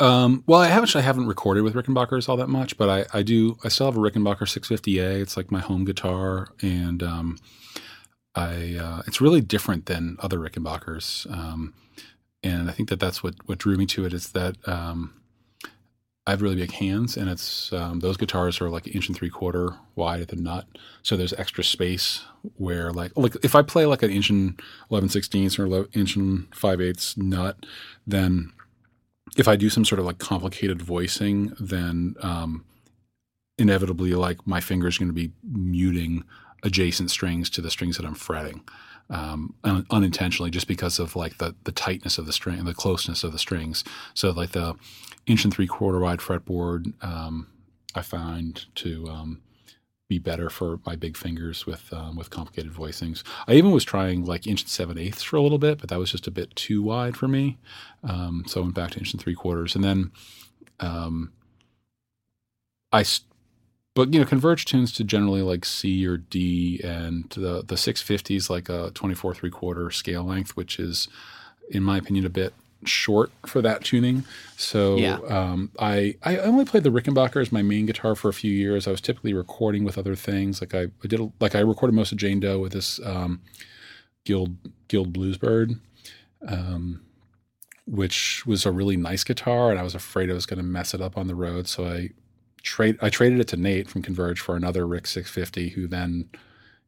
Um, 0.00 0.44
well, 0.46 0.60
I 0.60 0.66
haven't 0.66 0.92
haven't 0.92 1.28
recorded 1.28 1.62
with 1.62 1.72
Rickenbackers 1.72 2.28
all 2.28 2.36
that 2.36 2.50
much, 2.50 2.76
but 2.76 2.90
I, 2.90 3.18
I 3.20 3.22
do 3.22 3.56
I 3.64 3.68
still 3.68 3.86
have 3.86 3.96
a 3.96 4.00
Rickenbacker 4.00 4.40
650A. 4.40 5.22
It's 5.22 5.38
like 5.38 5.50
my 5.50 5.60
home 5.60 5.86
guitar, 5.86 6.48
and 6.60 7.02
um, 7.02 7.38
I 8.34 8.76
uh, 8.80 9.02
it's 9.06 9.20
really 9.20 9.40
different 9.40 9.86
than 9.86 10.16
other 10.20 10.38
Rickenbackers, 10.38 11.30
um, 11.32 11.74
and 12.42 12.68
I 12.70 12.72
think 12.72 12.88
that 12.88 13.00
that's 13.00 13.22
what 13.22 13.34
what 13.46 13.58
drew 13.58 13.76
me 13.76 13.86
to 13.86 14.04
it 14.04 14.12
is 14.12 14.30
that 14.32 14.56
um, 14.68 15.14
I 16.26 16.30
have 16.30 16.42
really 16.42 16.56
big 16.56 16.72
hands, 16.72 17.16
and 17.16 17.28
it's 17.28 17.72
um, 17.72 18.00
those 18.00 18.16
guitars 18.16 18.60
are 18.60 18.70
like 18.70 18.86
an 18.86 18.92
inch 18.92 19.08
and 19.08 19.16
three 19.16 19.30
quarter 19.30 19.74
wide 19.96 20.20
at 20.20 20.28
the 20.28 20.36
nut, 20.36 20.66
so 21.02 21.16
there's 21.16 21.32
extra 21.32 21.64
space 21.64 22.22
where 22.56 22.92
like 22.92 23.12
like 23.16 23.36
if 23.42 23.54
I 23.54 23.62
play 23.62 23.86
like 23.86 24.02
an 24.02 24.10
inch 24.10 24.30
and 24.30 24.60
eleven 24.90 25.08
sixteenths 25.08 25.58
or 25.58 25.88
inch 25.92 26.14
and 26.14 26.54
five 26.54 26.80
eighths 26.80 27.16
nut, 27.16 27.66
then 28.06 28.52
if 29.36 29.48
I 29.48 29.56
do 29.56 29.70
some 29.70 29.84
sort 29.84 29.98
of 29.98 30.06
like 30.06 30.18
complicated 30.18 30.82
voicing, 30.82 31.52
then 31.58 32.14
um, 32.20 32.64
inevitably, 33.58 34.14
like 34.14 34.46
my 34.46 34.60
finger's 34.60 34.98
going 34.98 35.08
to 35.08 35.14
be 35.14 35.32
muting 35.42 36.24
adjacent 36.62 37.10
strings 37.10 37.50
to 37.50 37.60
the 37.60 37.70
strings 37.70 37.96
that 37.96 38.06
I'm 38.06 38.14
fretting 38.14 38.62
um, 39.10 39.54
un- 39.64 39.86
unintentionally, 39.90 40.50
just 40.50 40.68
because 40.68 40.98
of 40.98 41.16
like 41.16 41.38
the 41.38 41.54
the 41.64 41.72
tightness 41.72 42.16
of 42.16 42.26
the 42.26 42.32
string 42.32 42.58
and 42.58 42.68
the 42.68 42.74
closeness 42.74 43.24
of 43.24 43.32
the 43.32 43.38
strings. 43.38 43.84
So 44.14 44.30
like 44.30 44.52
the 44.52 44.76
inch 45.26 45.44
and 45.44 45.52
three 45.52 45.66
quarter 45.66 46.00
wide 46.00 46.20
fretboard, 46.20 46.92
um, 47.04 47.48
I 47.94 48.02
find 48.02 48.64
to 48.76 49.08
um, 49.08 49.42
be 50.08 50.18
better 50.18 50.48
for 50.48 50.78
my 50.86 50.96
big 50.96 51.16
fingers 51.16 51.66
with 51.66 51.92
um, 51.92 52.16
with 52.16 52.30
complicated 52.30 52.72
voicings. 52.72 53.22
I 53.48 53.54
even 53.54 53.72
was 53.72 53.84
trying 53.84 54.24
like 54.24 54.46
inch 54.46 54.62
and 54.62 54.70
seven 54.70 54.96
eighths 54.96 55.24
for 55.24 55.36
a 55.36 55.42
little 55.42 55.58
bit, 55.58 55.78
but 55.78 55.90
that 55.90 55.98
was 55.98 56.12
just 56.12 56.28
a 56.28 56.32
bit 56.32 56.54
too 56.54 56.82
wide 56.82 57.16
for 57.16 57.26
me. 57.26 57.58
Um, 58.04 58.44
so 58.46 58.60
I 58.60 58.62
went 58.62 58.76
back 58.76 58.92
to 58.92 58.98
inch 58.98 59.12
and 59.12 59.20
three 59.20 59.34
quarters, 59.34 59.74
and 59.74 59.82
then 59.84 60.12
um, 60.78 61.32
I. 62.92 63.04
But 64.00 64.14
you 64.14 64.20
know, 64.20 64.24
Converge 64.24 64.64
tunes 64.64 64.92
to 64.94 65.04
generally 65.04 65.42
like 65.42 65.66
C 65.66 66.06
or 66.06 66.16
D, 66.16 66.80
and 66.82 67.28
the 67.36 67.62
the 67.66 67.76
650 67.76 68.34
is 68.34 68.48
like 68.48 68.70
a 68.70 68.90
24 68.94 69.34
three 69.34 69.50
quarter 69.50 69.90
scale 69.90 70.24
length, 70.24 70.56
which 70.56 70.78
is, 70.80 71.06
in 71.68 71.82
my 71.82 71.98
opinion, 71.98 72.24
a 72.24 72.30
bit 72.30 72.54
short 72.86 73.30
for 73.44 73.60
that 73.60 73.84
tuning. 73.84 74.24
So 74.56 74.96
Yeah. 74.96 75.18
um, 75.28 75.70
I 75.78 76.14
I 76.22 76.38
only 76.38 76.64
played 76.64 76.82
the 76.82 76.88
Rickenbacker 76.88 77.42
as 77.42 77.52
my 77.52 77.60
main 77.60 77.84
guitar 77.84 78.14
for 78.14 78.30
a 78.30 78.32
few 78.32 78.50
years. 78.50 78.88
I 78.88 78.90
was 78.90 79.02
typically 79.02 79.34
recording 79.34 79.84
with 79.84 79.98
other 79.98 80.16
things. 80.16 80.62
Like 80.62 80.74
I, 80.74 80.84
I 81.04 81.06
did 81.06 81.20
like 81.38 81.54
I 81.54 81.60
recorded 81.60 81.94
most 81.94 82.10
of 82.10 82.16
Jane 82.16 82.40
Doe 82.40 82.58
with 82.58 82.72
this 82.72 83.00
um, 83.04 83.42
Guild 84.24 84.56
Guild 84.88 85.12
Bluesbird, 85.12 85.78
um, 86.48 87.02
which 87.86 88.46
was 88.46 88.64
a 88.64 88.72
really 88.72 88.96
nice 88.96 89.24
guitar, 89.24 89.70
and 89.70 89.78
I 89.78 89.82
was 89.82 89.94
afraid 89.94 90.30
I 90.30 90.34
was 90.34 90.46
going 90.46 90.56
to 90.56 90.64
mess 90.64 90.94
it 90.94 91.02
up 91.02 91.18
on 91.18 91.26
the 91.26 91.34
road. 91.34 91.68
So 91.68 91.84
I 91.84 92.08
trade 92.62 92.98
I 93.00 93.10
traded 93.10 93.40
it 93.40 93.48
to 93.48 93.56
Nate 93.56 93.88
from 93.88 94.02
Converge 94.02 94.40
for 94.40 94.56
another 94.56 94.86
Rick 94.86 95.06
650, 95.06 95.70
who 95.70 95.86
then 95.86 96.30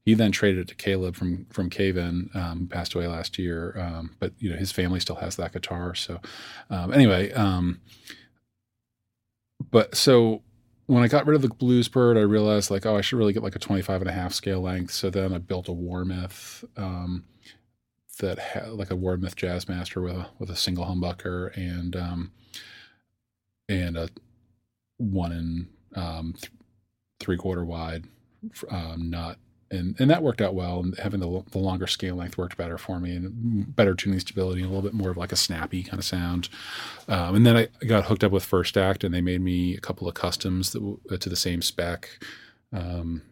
he 0.05 0.15
then 0.15 0.33
traded 0.33 0.61
it 0.61 0.69
to 0.69 0.75
Caleb 0.75 1.17
from 1.17 1.47
from 1.47 1.71
Cave 1.71 1.97
In, 1.97 2.31
um, 2.35 2.69
passed 2.69 2.95
away 2.95 3.07
last 3.07 3.39
year. 3.39 3.77
Um, 3.79 4.17
but 4.19 4.33
you 4.39 4.51
know 4.51 4.57
his 4.57 4.73
family 4.73 5.01
still 5.01 5.17
has 5.17 5.37
that 5.37 5.53
guitar. 5.53 5.95
So 5.95 6.21
um, 6.71 6.93
anyway, 6.93 7.33
um, 7.33 7.81
but 9.71 9.95
so 9.95 10.43
when 10.87 11.03
I 11.03 11.09
got 11.09 11.27
rid 11.27 11.37
of 11.37 11.43
the 11.43 11.49
Bluesbird, 11.49 12.17
I 12.17 12.23
realized 12.23 12.71
like 12.71 12.85
oh 12.87 12.97
I 12.97 13.01
should 13.01 13.19
really 13.19 13.33
get 13.33 13.43
like 13.43 13.57
a 13.57 13.61
25 13.61 14.03
and 14.03 14.11
a 14.11 14.15
half 14.15 14.33
scale 14.33 14.61
length. 14.61 14.93
So 14.93 15.11
then 15.11 15.33
I 15.33 15.39
built 15.39 15.69
a 15.69 15.73
Warmoth 15.73 16.65
um, 16.77 17.25
that 18.19 18.39
had 18.39 18.71
like 18.71 18.91
a 18.91 18.97
Warmoth 18.97 19.37
Jazzmaster 19.37 20.03
with 20.03 20.17
a 20.17 20.27
with 20.39 20.51
a 20.51 20.57
single 20.57 20.87
humbucker 20.87 21.57
and 21.57 21.95
um, 21.95 22.33
and 23.69 23.97
a 23.97 24.09
one 25.03 25.33
and 25.33 25.69
um, 25.95 26.33
th- 26.35 26.53
three 27.21 27.37
quarter 27.37 27.65
wide 27.65 28.05
um, 28.71 29.11
nut 29.11 29.39
and 29.73 29.99
and 29.99 30.11
that 30.11 30.23
worked 30.23 30.41
out 30.41 30.55
well. 30.55 30.81
And 30.81 30.97
having 30.99 31.21
the, 31.21 31.43
the 31.51 31.59
longer 31.59 31.87
scale 31.87 32.15
length 32.15 32.39
worked 32.39 32.57
better 32.57 32.79
for 32.79 33.01
me, 33.01 33.17
and 33.17 33.75
better 33.75 33.95
tuning 33.95 34.21
stability, 34.21 34.61
and 34.61 34.71
a 34.71 34.75
little 34.75 34.89
bit 34.89 34.95
more 34.95 35.11
of 35.11 35.17
like 35.17 35.33
a 35.33 35.37
snappy 35.37 35.83
kind 35.83 35.99
of 35.99 36.05
sound. 36.05 36.49
Um, 37.09 37.35
and 37.35 37.47
then 37.47 37.57
I 37.57 37.69
got 37.87 38.05
hooked 38.05 38.23
up 38.23 38.31
with 38.31 38.45
First 38.45 38.77
Act, 38.77 39.03
and 39.03 39.13
they 39.13 39.23
made 39.23 39.41
me 39.41 39.75
a 39.75 39.81
couple 39.81 40.07
of 40.07 40.15
customs 40.15 40.73
that, 40.73 40.81
w- 40.81 41.01
to 41.19 41.29
the 41.29 41.37
same 41.37 41.63
spec. 41.63 42.09
Um, 42.73 43.23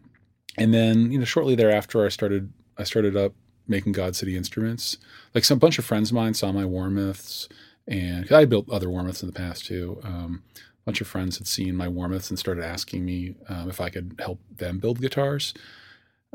and 0.57 0.73
then 0.73 1.11
you 1.11 1.19
know 1.19 1.25
shortly 1.25 1.55
thereafter, 1.55 2.03
I 2.05 2.09
started 2.09 2.51
I 2.77 2.83
started 2.83 3.15
up 3.15 3.33
making 3.67 3.93
God 3.93 4.15
City 4.15 4.35
instruments. 4.35 4.97
Like 5.33 5.45
some 5.45 5.59
bunch 5.59 5.77
of 5.79 5.85
friends 5.85 6.09
of 6.09 6.15
mine 6.15 6.33
saw 6.33 6.51
my 6.51 6.63
Warmoths, 6.63 7.47
and 7.87 8.29
I 8.31 8.45
built 8.45 8.69
other 8.69 8.87
Warmoths 8.87 9.21
in 9.21 9.27
the 9.27 9.33
past 9.33 9.65
too. 9.65 9.99
Um, 10.03 10.43
bunch 10.85 11.01
of 11.01 11.07
friends 11.07 11.37
had 11.37 11.47
seen 11.47 11.75
my 11.75 11.87
Warmoths 11.87 12.29
and 12.29 12.39
started 12.39 12.63
asking 12.63 13.05
me 13.05 13.35
um, 13.49 13.69
if 13.69 13.79
I 13.79 13.89
could 13.89 14.15
help 14.19 14.39
them 14.55 14.79
build 14.79 14.99
guitars 14.99 15.53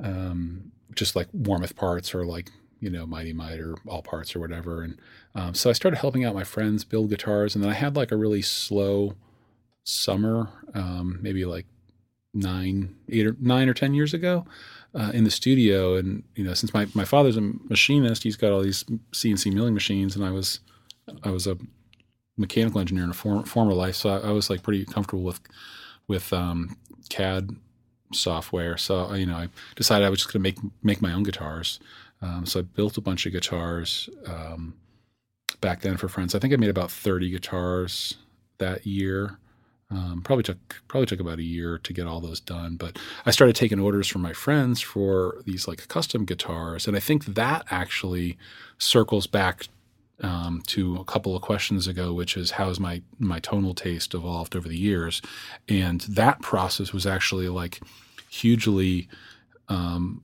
um, 0.03 0.73
just 0.95 1.17
like 1.17 1.29
Warmoth 1.33 1.77
parts 1.77 2.15
or 2.15 2.25
like 2.25 2.51
you 2.81 2.91
know 2.91 3.07
Mighty 3.07 3.33
Mite 3.33 3.61
or 3.61 3.75
Allparts 3.87 4.35
or 4.37 4.41
whatever. 4.41 4.83
And 4.83 4.99
um, 5.35 5.55
so 5.55 5.71
I 5.71 5.73
started 5.73 5.99
helping 5.99 6.25
out 6.25 6.35
my 6.35 6.45
friends 6.45 6.85
build 6.85 7.11
guitars, 7.11 7.55
and 7.55 7.63
then 7.63 7.71
I 7.71 7.75
had 7.75 7.97
like 7.97 8.13
a 8.13 8.17
really 8.17 8.43
slow 8.43 9.15
summer, 9.85 10.49
um, 10.75 11.19
maybe 11.23 11.45
like 11.45 11.67
nine, 12.35 12.95
eight 13.09 13.27
or 13.27 13.37
nine 13.41 13.69
or 13.69 13.75
ten 13.75 13.95
years 13.95 14.15
ago. 14.15 14.45
Uh, 14.95 15.11
in 15.13 15.25
the 15.25 15.31
studio, 15.31 15.97
and 15.97 16.23
you 16.37 16.45
know, 16.45 16.55
since 16.55 16.73
my, 16.73 16.87
my 16.95 17.05
father's 17.05 17.37
a 17.37 17.43
machinist, 17.43 18.23
he's 18.23 18.37
got 18.37 18.51
all 18.51 18.63
these 18.63 18.83
CNC 19.13 19.53
milling 19.53 19.75
machines, 19.75 20.17
and 20.17 20.25
I 20.25 20.31
was 20.31 20.61
I 21.23 21.29
was 21.29 21.47
a 21.47 21.59
mechanical 22.37 22.81
engineer 22.81 23.05
in 23.05 23.11
a 23.11 23.15
form, 23.15 23.45
former 23.45 23.73
life, 23.73 23.97
so 23.97 24.11
I, 24.11 24.29
I 24.29 24.31
was 24.31 24.51
like 24.51 24.63
pretty 24.63 24.85
comfortable 24.85 25.25
with 25.25 25.41
with 26.09 26.33
um, 26.33 26.77
CAD 27.09 27.51
software. 28.13 28.77
So 28.77 29.13
you 29.15 29.27
know, 29.27 29.37
I 29.37 29.49
decided 29.75 30.07
I 30.07 30.11
was 30.11 30.21
just 30.21 30.33
going 30.33 30.43
to 30.43 30.49
make 30.49 30.59
make 30.83 31.03
my 31.03 31.13
own 31.13 31.23
guitars. 31.23 31.81
Um, 32.23 32.47
so 32.47 32.61
I 32.61 32.63
built 32.63 32.97
a 32.97 33.03
bunch 33.03 33.27
of 33.27 33.33
guitars 33.33 34.09
um, 34.27 34.75
back 35.61 35.83
then 35.83 35.97
for 35.97 36.09
friends. 36.09 36.35
I 36.35 36.39
think 36.39 36.53
I 36.53 36.57
made 36.57 36.71
about 36.71 36.91
thirty 36.91 37.31
guitars 37.31 38.17
that 38.59 38.87
year. 38.87 39.39
Um, 39.89 40.23
probably 40.25 40.43
took 40.43 40.83
probably 40.89 41.07
took 41.07 41.21
about 41.21 41.39
a 41.39 41.45
year 41.45 41.79
to 41.79 41.93
get 41.93 42.07
all 42.07 42.21
those 42.21 42.41
done. 42.41 42.77
But 42.77 42.99
I 43.25 43.31
started 43.31 43.55
taking 43.55 43.79
orders 43.79 44.09
from 44.09 44.23
my 44.23 44.33
friends 44.33 44.81
for 44.81 45.43
these 45.45 45.69
like 45.69 45.87
custom 45.89 46.25
guitars, 46.25 46.89
and 46.89 46.97
I 46.97 47.01
think 47.01 47.25
that 47.27 47.65
actually 47.71 48.37
circles 48.79 49.27
back 49.27 49.69
um, 50.23 50.63
to 50.69 50.97
a 50.97 51.05
couple 51.05 51.37
of 51.37 51.43
questions 51.43 51.87
ago, 51.87 52.13
which 52.13 52.37
is 52.37 52.53
how 52.53 52.69
has 52.69 52.81
my 52.81 53.03
my 53.19 53.39
tonal 53.41 53.75
taste 53.75 54.15
evolved 54.15 54.57
over 54.57 54.69
the 54.69 54.79
years, 54.79 55.21
and 55.69 56.01
that 56.03 56.41
process 56.43 56.93
was 56.93 57.07
actually 57.07 57.49
like 57.49 57.81
hugely 58.29 59.09
um, 59.69 60.23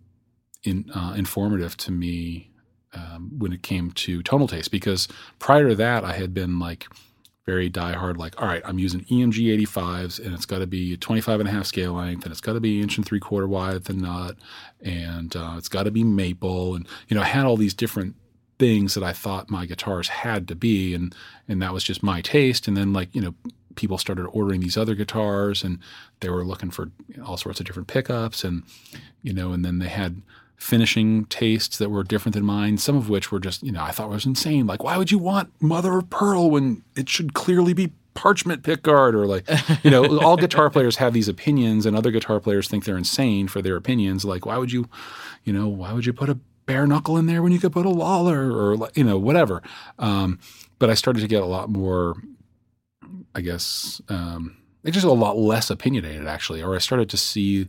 in, 0.64 0.90
uh, 0.94 1.14
informative 1.16 1.76
to 1.78 1.90
me 1.90 2.50
um, 2.94 3.30
when 3.38 3.52
it 3.52 3.62
came 3.62 3.90
to 3.92 4.22
tonal 4.22 4.48
taste 4.48 4.70
because 4.70 5.08
prior 5.38 5.68
to 5.68 5.74
that 5.74 6.04
I 6.04 6.12
had 6.12 6.34
been 6.34 6.58
like 6.58 6.86
very 7.46 7.68
diehard 7.68 8.18
like 8.18 8.40
all 8.40 8.46
right 8.46 8.62
I'm 8.64 8.78
using 8.78 9.00
EMG 9.02 9.60
85s 9.66 10.24
and 10.24 10.34
it's 10.34 10.46
got 10.46 10.58
to 10.58 10.66
be 10.66 10.96
25 10.96 11.40
and 11.40 11.48
a 11.48 11.52
half 11.52 11.66
scale 11.66 11.94
length 11.94 12.24
and 12.24 12.30
it's 12.30 12.40
got 12.40 12.52
to 12.52 12.60
be 12.60 12.80
inch 12.80 12.96
and 12.98 13.06
three 13.06 13.18
quarter 13.18 13.48
wide 13.48 13.74
at 13.74 13.84
the 13.86 13.94
nut 13.94 14.36
and 14.80 15.34
uh, 15.34 15.54
it's 15.56 15.68
got 15.68 15.84
to 15.84 15.90
be 15.90 16.04
maple 16.04 16.74
and 16.74 16.86
you 17.08 17.16
know 17.16 17.22
I 17.22 17.26
had 17.26 17.44
all 17.44 17.56
these 17.56 17.74
different 17.74 18.14
things 18.58 18.94
that 18.94 19.02
I 19.02 19.12
thought 19.12 19.50
my 19.50 19.66
guitars 19.66 20.08
had 20.08 20.46
to 20.48 20.54
be 20.54 20.94
and 20.94 21.14
and 21.48 21.60
that 21.62 21.72
was 21.72 21.84
just 21.84 22.02
my 22.02 22.20
taste. 22.20 22.68
And 22.68 22.76
then 22.76 22.92
like 22.92 23.14
you 23.14 23.20
know 23.20 23.34
people 23.74 23.98
started 23.98 24.26
ordering 24.26 24.60
these 24.60 24.76
other 24.76 24.94
guitars 24.94 25.64
and 25.64 25.78
they 26.20 26.28
were 26.28 26.44
looking 26.44 26.70
for 26.70 26.90
all 27.24 27.36
sorts 27.36 27.60
of 27.60 27.66
different 27.66 27.88
pickups 27.88 28.44
and 28.44 28.62
you 29.22 29.32
know 29.32 29.52
and 29.52 29.64
then 29.64 29.78
they 29.78 29.88
had 29.88 30.22
finishing 30.56 31.24
tastes 31.24 31.78
that 31.78 31.90
were 31.90 32.04
different 32.04 32.34
than 32.34 32.44
mine 32.44 32.78
some 32.78 32.96
of 32.96 33.08
which 33.08 33.32
were 33.32 33.40
just 33.40 33.62
you 33.62 33.72
know 33.72 33.82
I 33.82 33.90
thought 33.90 34.10
was 34.10 34.26
insane. 34.26 34.66
Like 34.66 34.82
why 34.82 34.96
would 34.96 35.10
you 35.10 35.18
want 35.18 35.52
mother 35.60 35.98
of 35.98 36.10
pearl 36.10 36.50
when 36.50 36.82
it 36.94 37.08
should 37.08 37.34
clearly 37.34 37.72
be 37.72 37.92
parchment 38.14 38.62
pickguard? 38.62 39.14
Or 39.14 39.26
like 39.26 39.48
you 39.84 39.90
know 39.90 40.18
all 40.22 40.36
guitar 40.36 40.70
players 40.70 40.96
have 40.96 41.12
these 41.12 41.28
opinions 41.28 41.86
and 41.86 41.96
other 41.96 42.10
guitar 42.10 42.40
players 42.40 42.68
think 42.68 42.84
they're 42.84 42.98
insane 42.98 43.48
for 43.48 43.60
their 43.60 43.76
opinions. 43.76 44.24
Like 44.24 44.46
why 44.46 44.58
would 44.58 44.72
you 44.72 44.88
you 45.44 45.52
know 45.52 45.68
why 45.68 45.92
would 45.92 46.06
you 46.06 46.12
put 46.12 46.28
a 46.28 46.38
bare 46.66 46.86
knuckle 46.86 47.16
in 47.16 47.26
there 47.26 47.42
when 47.42 47.52
you 47.52 47.58
could 47.58 47.72
put 47.72 47.86
a 47.86 47.90
Lollar 47.90 48.50
or 48.52 48.88
you 48.94 49.04
know 49.04 49.18
whatever. 49.18 49.62
Um, 49.98 50.38
but 50.78 50.90
I 50.90 50.94
started 50.94 51.20
to 51.20 51.28
get 51.28 51.42
a 51.42 51.46
lot 51.46 51.70
more 51.70 52.16
I 53.34 53.40
guess 53.40 54.00
um, 54.08 54.56
just 54.84 55.06
a 55.06 55.12
lot 55.12 55.38
less 55.38 55.70
opinionated 55.70 56.26
actually, 56.26 56.62
or 56.62 56.74
I 56.74 56.78
started 56.78 57.08
to 57.10 57.16
see 57.16 57.68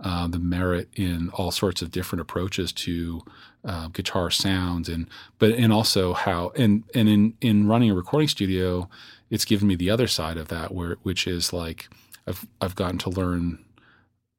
uh, 0.00 0.26
the 0.26 0.38
merit 0.38 0.88
in 0.96 1.30
all 1.30 1.50
sorts 1.50 1.82
of 1.82 1.90
different 1.90 2.20
approaches 2.20 2.72
to 2.72 3.22
uh, 3.64 3.88
guitar 3.88 4.30
sounds, 4.30 4.88
and 4.88 5.08
but 5.38 5.52
and 5.52 5.72
also 5.72 6.12
how 6.12 6.52
and 6.56 6.84
and 6.94 7.08
in 7.08 7.34
in 7.40 7.68
running 7.68 7.90
a 7.90 7.94
recording 7.94 8.28
studio, 8.28 8.88
it's 9.30 9.44
given 9.44 9.68
me 9.68 9.76
the 9.76 9.90
other 9.90 10.06
side 10.06 10.36
of 10.36 10.48
that, 10.48 10.74
where 10.74 10.96
which 11.02 11.26
is 11.26 11.52
like 11.52 11.88
I've 12.26 12.46
I've 12.60 12.74
gotten 12.74 12.98
to 12.98 13.10
learn 13.10 13.64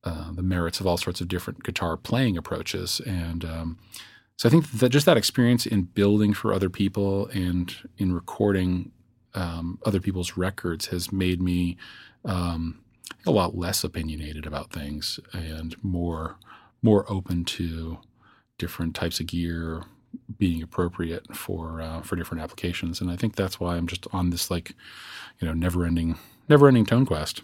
uh, 0.06 0.32
the 0.32 0.44
merits 0.44 0.80
of 0.80 0.88
all 0.88 0.98
sorts 0.98 1.20
of 1.20 1.28
different 1.28 1.64
guitar 1.64 1.98
playing 1.98 2.38
approaches, 2.38 3.02
and 3.06 3.44
um, 3.44 3.78
so 4.38 4.48
I 4.48 4.52
think 4.52 4.70
that 4.72 4.90
just 4.90 5.06
that 5.06 5.18
experience 5.18 5.66
in 5.66 5.84
building 5.84 6.34
for 6.34 6.54
other 6.54 6.70
people 6.70 7.28
and 7.28 7.74
in 7.98 8.14
recording 8.14 8.92
um, 9.34 9.80
other 9.86 10.00
people's 10.00 10.38
records 10.38 10.88
has 10.88 11.12
made 11.12 11.42
me 11.42 11.78
um, 12.24 12.80
a 13.26 13.32
lot 13.32 13.58
less 13.58 13.84
opinionated 13.84 14.46
about 14.46 14.72
things 14.72 15.20
and 15.34 15.76
more 15.84 16.38
more 16.82 17.06
open 17.10 17.44
to 17.44 17.98
different 18.58 18.96
types 18.96 19.20
of 19.20 19.26
gear 19.26 19.84
being 20.38 20.62
appropriate 20.62 21.36
for 21.36 21.82
uh, 21.82 22.02
for 22.02 22.16
different 22.16 22.44
applications. 22.44 23.02
And 23.02 23.10
I 23.12 23.16
think 23.16 23.36
that's 23.36 23.60
why 23.60 23.76
I'm 23.76 23.88
just 23.88 24.08
on 24.14 24.30
this 24.30 24.50
like 24.52 24.74
you 25.40 25.48
know 25.48 25.54
never 25.54 25.86
ending 25.86 26.18
never 26.50 26.68
ending 26.68 26.86
tone 26.86 27.06
quest. 27.06 27.42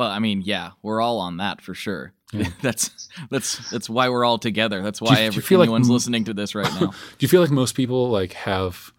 Well, 0.00 0.10
I 0.10 0.18
mean, 0.18 0.40
yeah, 0.40 0.70
we're 0.80 1.02
all 1.02 1.18
on 1.18 1.36
that 1.36 1.60
for 1.60 1.74
sure. 1.74 2.14
Yeah. 2.32 2.48
that's 2.62 3.10
that's 3.28 3.68
that's 3.68 3.90
why 3.90 4.08
we're 4.08 4.24
all 4.24 4.38
together. 4.38 4.80
That's 4.80 4.98
why 4.98 5.20
you, 5.20 5.26
every, 5.26 5.42
everyone's 5.42 5.90
like, 5.90 5.92
listening 5.92 6.24
to 6.24 6.32
this 6.32 6.54
right 6.54 6.72
now. 6.80 6.86
do 7.18 7.18
you 7.18 7.28
feel 7.28 7.42
like 7.42 7.50
most 7.50 7.74
people 7.74 8.08
like 8.08 8.32
have 8.32 8.94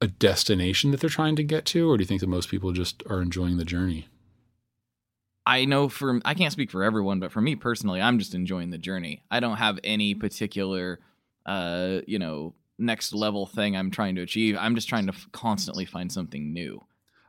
a 0.00 0.06
destination 0.06 0.92
that 0.92 1.00
they're 1.00 1.10
trying 1.10 1.34
to 1.34 1.42
get 1.42 1.64
to, 1.64 1.90
or 1.90 1.96
do 1.96 2.02
you 2.02 2.06
think 2.06 2.20
that 2.20 2.28
most 2.28 2.48
people 2.48 2.70
just 2.70 3.02
are 3.10 3.20
enjoying 3.20 3.56
the 3.56 3.64
journey? 3.64 4.06
I 5.44 5.64
know 5.64 5.88
for 5.88 6.20
I 6.24 6.34
can't 6.34 6.52
speak 6.52 6.70
for 6.70 6.84
everyone, 6.84 7.18
but 7.18 7.32
for 7.32 7.40
me 7.40 7.56
personally, 7.56 8.00
I'm 8.00 8.20
just 8.20 8.32
enjoying 8.32 8.70
the 8.70 8.78
journey. 8.78 9.24
I 9.28 9.40
don't 9.40 9.56
have 9.56 9.80
any 9.82 10.14
particular, 10.14 11.00
uh, 11.44 12.02
you 12.06 12.20
know, 12.20 12.54
next 12.78 13.12
level 13.12 13.46
thing 13.46 13.76
I'm 13.76 13.90
trying 13.90 14.14
to 14.14 14.22
achieve. 14.22 14.56
I'm 14.60 14.76
just 14.76 14.88
trying 14.88 15.06
to 15.06 15.12
f- 15.12 15.26
constantly 15.32 15.86
find 15.86 16.12
something 16.12 16.52
new. 16.52 16.84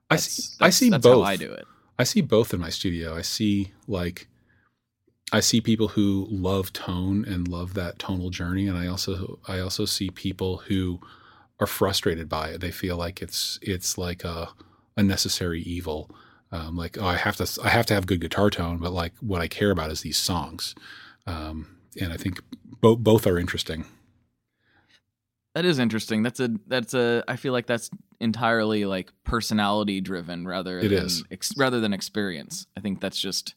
That's, 0.08 0.28
I 0.28 0.30
see. 0.30 0.58
I 0.62 0.70
see 0.70 0.90
that's 0.92 1.02
both. 1.02 1.26
How 1.26 1.32
I 1.32 1.36
do 1.36 1.52
it. 1.52 1.66
I 2.00 2.04
see 2.04 2.22
both 2.22 2.54
in 2.54 2.60
my 2.60 2.70
studio. 2.70 3.16
I 3.16 3.22
see 3.22 3.74
like, 3.88 4.28
I 5.32 5.40
see 5.40 5.62
people 5.62 5.90
who 5.90 6.28
love 6.30 6.72
tone 6.74 7.26
and 7.26 7.48
love 7.48 7.74
that 7.74 8.00
tonal 8.00 8.30
journey, 8.30 8.68
and 8.68 8.78
I 8.78 8.88
also 8.88 9.40
I 9.48 9.60
also 9.60 9.86
see 9.86 10.10
people 10.10 10.58
who 10.58 11.00
are 11.60 11.68
frustrated 11.68 12.30
by 12.30 12.50
it. 12.50 12.62
They 12.62 12.72
feel 12.72 12.98
like 12.98 13.22
it's 13.22 13.60
it's 13.62 13.98
like 13.98 14.24
a, 14.24 14.50
a 14.96 15.04
necessary 15.04 15.62
evil. 15.62 16.10
Um, 16.52 16.78
like 16.78 16.98
oh, 16.98 17.06
I 17.06 17.18
have 17.18 17.36
to 17.38 17.62
I 17.64 17.70
have 17.70 17.86
to 17.88 17.94
have 17.94 18.06
good 18.08 18.22
guitar 18.22 18.50
tone, 18.50 18.78
but 18.78 18.94
like 18.94 19.14
what 19.20 19.42
I 19.42 19.48
care 19.48 19.72
about 19.72 19.92
is 19.92 20.02
these 20.02 20.18
songs. 20.18 20.76
Um, 21.26 21.78
and 22.00 22.14
I 22.14 22.18
think 22.18 22.42
both 22.80 23.00
both 23.00 23.28
are 23.28 23.38
interesting. 23.38 23.86
That 25.58 25.66
is 25.66 25.80
interesting. 25.80 26.22
That's 26.22 26.40
a 26.40 26.52
that's 26.68 26.94
a 26.94 27.24
I 27.28 27.36
feel 27.36 27.52
like 27.52 27.66
that's 27.66 27.90
entirely 28.20 28.86
like 28.86 29.12
personality 29.24 30.02
driven 30.02 30.48
rather 30.48 30.78
it 30.78 30.90
than 30.90 31.10
ex, 31.32 31.52
rather 31.58 31.80
than 31.80 31.94
experience. 31.94 32.68
I 32.78 32.82
think 32.82 33.02
that's 33.02 33.20
just 33.20 33.56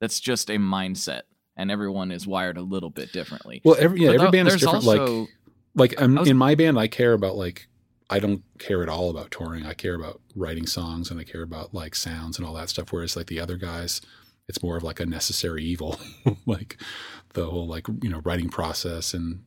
that's 0.00 0.20
just 0.20 0.48
a 0.48 0.54
mindset 0.54 1.24
and 1.54 1.70
everyone 1.70 2.12
is 2.12 2.26
wired 2.26 2.56
a 2.56 2.62
little 2.62 2.88
bit 2.88 3.12
differently. 3.12 3.60
Well, 3.62 3.76
every 3.78 4.00
yeah, 4.00 4.12
but 4.12 4.14
every 4.14 4.30
band 4.30 4.48
is 4.48 4.54
different 4.54 4.86
also, 4.86 5.28
like 5.74 6.00
um, 6.00 6.14
like 6.14 6.20
was, 6.20 6.30
in 6.30 6.38
my 6.38 6.54
band 6.54 6.78
I 6.78 6.86
care 6.86 7.12
about 7.12 7.36
like 7.36 7.68
I 8.08 8.20
don't 8.20 8.42
care 8.58 8.82
at 8.82 8.88
all 8.88 9.10
about 9.10 9.30
touring. 9.30 9.66
I 9.66 9.74
care 9.74 9.96
about 9.96 10.22
writing 10.34 10.66
songs 10.66 11.10
and 11.10 11.20
I 11.20 11.24
care 11.24 11.42
about 11.42 11.74
like 11.74 11.94
sounds 11.94 12.38
and 12.38 12.46
all 12.46 12.54
that 12.54 12.70
stuff. 12.70 12.90
Whereas 12.90 13.16
like 13.16 13.26
the 13.26 13.38
other 13.38 13.58
guys, 13.58 14.00
it's 14.48 14.62
more 14.62 14.78
of 14.78 14.82
like 14.82 14.98
a 14.98 15.04
necessary 15.04 15.62
evil, 15.62 16.00
like 16.46 16.78
the 17.34 17.50
whole 17.50 17.66
like 17.66 17.86
you 18.00 18.08
know 18.08 18.22
writing 18.24 18.48
process 18.48 19.12
and 19.12 19.42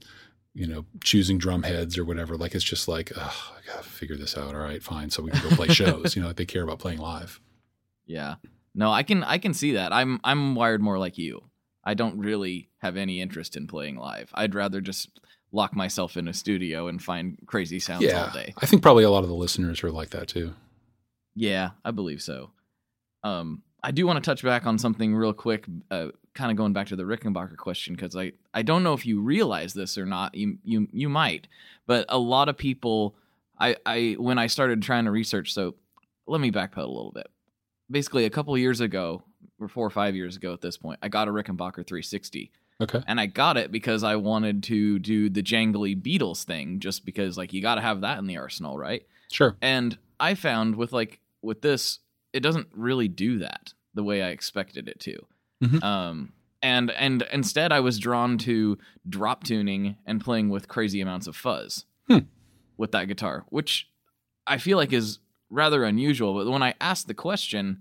you 0.54 0.68
know 0.68 0.86
choosing 1.04 1.38
drum 1.38 1.64
heads 1.64 1.98
or 1.98 2.06
whatever. 2.06 2.38
Like 2.38 2.56
it's 2.56 2.64
just 2.64 2.88
like 2.88 3.12
oh, 3.16 3.52
I 3.58 3.68
gotta 3.68 3.88
figure 3.88 4.18
this 4.18 4.38
out. 4.38 4.56
All 4.56 4.62
right, 4.62 4.82
fine. 4.82 5.10
So 5.10 5.24
we 5.24 5.32
can 5.32 5.50
go 5.50 5.56
play 5.56 5.68
shows. 5.70 6.16
you 6.16 6.22
know, 6.22 6.30
like 6.30 6.38
they 6.38 6.46
care 6.46 6.64
about 6.64 6.80
playing 6.80 7.00
live. 7.00 7.40
Yeah. 8.06 8.36
No, 8.74 8.92
I 8.92 9.04
can 9.04 9.24
I 9.24 9.38
can 9.38 9.54
see 9.54 9.74
that. 9.74 9.94
I'm 9.94 10.20
I'm 10.24 10.56
wired 10.56 10.82
more 10.82 10.98
like 10.98 11.18
you. 11.18 11.44
I 11.84 11.94
don't 11.94 12.20
really 12.20 12.70
have 12.80 12.96
any 12.96 13.22
interest 13.22 13.58
in 13.58 13.68
playing 13.68 13.98
live. 13.98 14.30
I'd 14.34 14.54
rather 14.54 14.82
just 14.82 15.20
lock 15.52 15.76
myself 15.76 16.16
in 16.16 16.28
a 16.28 16.34
studio 16.34 16.88
and 16.88 17.02
find 17.02 17.38
crazy 17.46 17.80
sounds 17.80 18.04
yeah, 18.04 18.26
all 18.26 18.34
day. 18.34 18.54
I 18.58 18.66
think 18.66 18.82
probably 18.82 19.04
a 19.04 19.10
lot 19.10 19.24
of 19.24 19.30
the 19.30 19.36
listeners 19.36 19.84
are 19.84 19.92
like 19.92 20.12
that 20.12 20.28
too. 20.28 20.54
Yeah, 21.36 21.72
I 21.84 21.92
believe 21.92 22.22
so. 22.22 22.52
Um, 23.24 23.64
I 23.84 23.92
do 23.92 24.06
want 24.06 24.24
to 24.24 24.28
touch 24.28 24.44
back 24.44 24.66
on 24.66 24.78
something 24.78 25.16
real 25.16 25.34
quick, 25.34 25.66
uh, 25.90 26.10
kind 26.34 26.52
of 26.52 26.58
going 26.58 26.74
back 26.74 26.88
to 26.88 26.96
the 26.96 27.04
Rickenbacker 27.04 27.58
question 27.58 27.96
because 27.96 28.16
I, 28.16 28.34
I 28.54 28.62
don't 28.62 28.84
know 28.84 28.94
if 28.94 29.06
you 29.06 29.22
realize 29.22 29.74
this 29.74 29.98
or 29.98 30.06
not. 30.06 30.36
You 30.36 30.58
you 30.64 30.88
you 30.92 31.10
might, 31.10 31.48
but 31.88 32.06
a 32.10 32.18
lot 32.18 32.50
of 32.50 32.58
people, 32.58 33.16
I 33.60 33.76
I 33.86 34.16
when 34.18 34.38
I 34.38 34.48
started 34.48 34.82
trying 34.82 35.06
to 35.06 35.12
research, 35.12 35.54
so 35.54 35.76
let 36.28 36.42
me 36.42 36.52
backpedal 36.52 36.78
a 36.78 36.88
little 36.88 37.12
bit. 37.14 37.28
Basically, 37.90 38.26
a 38.26 38.30
couple 38.30 38.58
years 38.58 38.80
ago, 38.80 39.24
or 39.60 39.68
four 39.68 39.86
or 39.86 39.90
five 39.90 40.16
years 40.16 40.38
ago 40.38 40.54
at 40.54 40.62
this 40.62 40.78
point, 40.78 41.00
I 41.02 41.10
got 41.10 41.28
a 41.28 41.32
Rickenbacker 41.32 41.86
360 41.86 42.52
Okay. 42.82 43.02
And 43.06 43.20
I 43.20 43.28
got 43.28 43.58
it 43.58 43.72
because 43.72 44.04
I 44.04 44.16
wanted 44.16 44.64
to 44.64 44.98
do 44.98 45.30
the 45.30 45.44
jangly 45.44 46.00
Beatles 46.02 46.44
thing, 46.44 46.80
just 46.80 47.06
because 47.06 47.38
like 47.38 47.54
you 47.54 47.62
got 47.62 47.76
to 47.76 47.82
have 47.82 48.02
that 48.02 48.18
in 48.18 48.26
the 48.26 48.38
arsenal, 48.38 48.78
right? 48.78 49.06
Sure. 49.32 49.56
And 49.62 49.98
I 50.20 50.34
found 50.34 50.76
with 50.76 50.92
like 50.92 51.20
with 51.44 51.62
this, 51.62 52.00
it 52.34 52.40
doesn't 52.40 52.68
really 52.74 53.08
do 53.08 53.40
that 53.40 53.74
the 53.94 54.04
way 54.04 54.24
I 54.24 54.30
expected 54.30 54.88
it 54.88 55.00
to. 55.02 55.26
Mm-hmm. 55.62 55.84
Um, 55.84 56.34
and 56.62 56.92
and 56.92 57.26
instead, 57.32 57.72
I 57.72 57.80
was 57.80 58.00
drawn 58.00 58.38
to 58.40 58.78
drop 59.08 59.44
tuning 59.44 59.98
and 60.06 60.22
playing 60.22 60.50
with 60.50 60.68
crazy 60.68 61.02
amounts 61.02 61.28
of 61.28 61.36
fuzz 61.36 61.86
hmm. 62.08 62.20
with 62.78 62.92
that 62.92 63.08
guitar, 63.08 63.46
which 63.50 63.90
I 64.46 64.58
feel 64.58 64.78
like 64.78 64.94
is 64.94 65.20
rather 65.50 65.84
unusual. 65.84 66.34
But 66.34 66.52
when 66.52 66.64
I 66.64 66.76
asked 66.80 67.08
the 67.08 67.14
question 67.14 67.80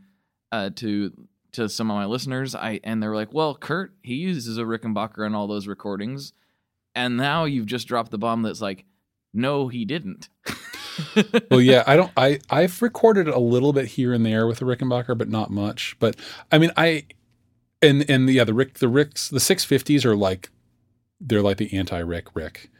uh, 0.52 0.70
to 0.76 1.12
to 1.52 1.68
some 1.68 1.90
of 1.90 1.96
my 1.96 2.06
listeners, 2.06 2.54
I 2.54 2.80
and 2.84 3.02
they're 3.02 3.14
like, 3.14 3.32
"Well, 3.32 3.54
Kurt, 3.54 3.94
he 4.02 4.14
uses 4.14 4.58
a 4.58 4.62
Rickenbacker 4.62 5.26
in 5.26 5.34
all 5.34 5.46
those 5.46 5.66
recordings," 5.66 6.32
and 6.94 7.16
now 7.16 7.44
you've 7.44 7.66
just 7.66 7.86
dropped 7.86 8.10
the 8.10 8.18
bomb 8.18 8.42
that's 8.42 8.60
like, 8.60 8.84
"No, 9.34 9.68
he 9.68 9.84
didn't." 9.84 10.28
well, 11.50 11.60
yeah, 11.60 11.84
I 11.86 11.96
don't. 11.96 12.12
I 12.16 12.40
I've 12.48 12.80
recorded 12.82 13.28
a 13.28 13.38
little 13.38 13.72
bit 13.72 13.86
here 13.86 14.12
and 14.12 14.24
there 14.24 14.46
with 14.46 14.62
a 14.62 14.64
Rickenbacker, 14.64 15.16
but 15.16 15.28
not 15.28 15.50
much. 15.50 15.96
But 15.98 16.16
I 16.50 16.58
mean, 16.58 16.70
I 16.76 17.04
and 17.82 18.08
and 18.08 18.28
yeah, 18.28 18.44
the 18.44 18.54
Rick 18.54 18.74
the 18.74 18.88
Ricks 18.88 19.28
the 19.28 19.40
six 19.40 19.64
fifties 19.64 20.04
are 20.04 20.16
like 20.16 20.50
they're 21.20 21.42
like 21.42 21.58
the 21.58 21.72
anti 21.76 21.98
Rick 21.98 22.34
Rick. 22.34 22.70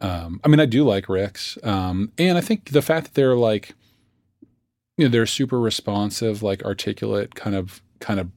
Um, 0.00 0.40
I 0.44 0.48
mean, 0.48 0.60
I 0.60 0.66
do 0.66 0.84
like 0.84 1.08
Ricks, 1.08 1.56
um, 1.62 2.12
and 2.18 2.36
I 2.36 2.42
think 2.42 2.70
the 2.70 2.82
fact 2.82 3.06
that 3.06 3.14
they're 3.14 3.36
like, 3.36 3.74
you 4.98 5.06
know, 5.06 5.08
they're 5.08 5.26
super 5.26 5.58
responsive, 5.58 6.42
like 6.42 6.62
articulate, 6.64 7.34
kind 7.34 7.56
of 7.56 7.82
kind 8.00 8.20
of 8.20 8.30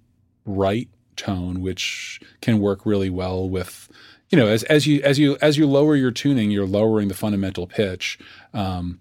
bright 0.45 0.89
tone, 1.15 1.61
which 1.61 2.21
can 2.41 2.59
work 2.59 2.85
really 2.85 3.09
well 3.09 3.49
with 3.49 3.89
you 4.29 4.37
know 4.37 4.47
as 4.47 4.63
as 4.63 4.87
you 4.87 5.01
as 5.01 5.19
you 5.19 5.37
as 5.41 5.57
you 5.57 5.67
lower 5.67 5.95
your 5.95 6.11
tuning, 6.11 6.51
you're 6.51 6.65
lowering 6.65 7.07
the 7.09 7.13
fundamental 7.13 7.67
pitch, 7.67 8.17
um, 8.53 8.99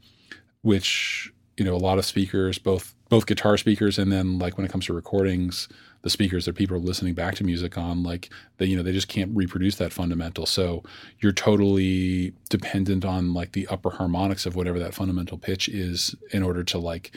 which 0.62 1.32
you 1.56 1.64
know 1.64 1.74
a 1.74 1.78
lot 1.78 1.98
of 1.98 2.04
speakers, 2.04 2.58
both 2.58 2.94
both 3.08 3.26
guitar 3.26 3.56
speakers 3.56 3.98
and 3.98 4.12
then 4.12 4.38
like 4.38 4.56
when 4.56 4.66
it 4.66 4.72
comes 4.72 4.86
to 4.86 4.92
recordings, 4.92 5.68
the 6.02 6.10
speakers 6.10 6.44
that 6.44 6.54
people 6.54 6.76
are 6.76 6.80
listening 6.80 7.14
back 7.14 7.34
to 7.36 7.44
music 7.44 7.76
on, 7.76 8.02
like 8.02 8.30
they 8.58 8.66
you 8.66 8.76
know 8.76 8.82
they 8.82 8.92
just 8.92 9.08
can't 9.08 9.34
reproduce 9.34 9.76
that 9.76 9.92
fundamental. 9.92 10.46
So 10.46 10.82
you're 11.20 11.32
totally 11.32 12.32
dependent 12.48 13.04
on 13.04 13.34
like 13.34 13.52
the 13.52 13.66
upper 13.68 13.90
harmonics 13.90 14.46
of 14.46 14.56
whatever 14.56 14.78
that 14.78 14.94
fundamental 14.94 15.38
pitch 15.38 15.68
is 15.68 16.14
in 16.32 16.42
order 16.42 16.62
to 16.64 16.78
like 16.78 17.16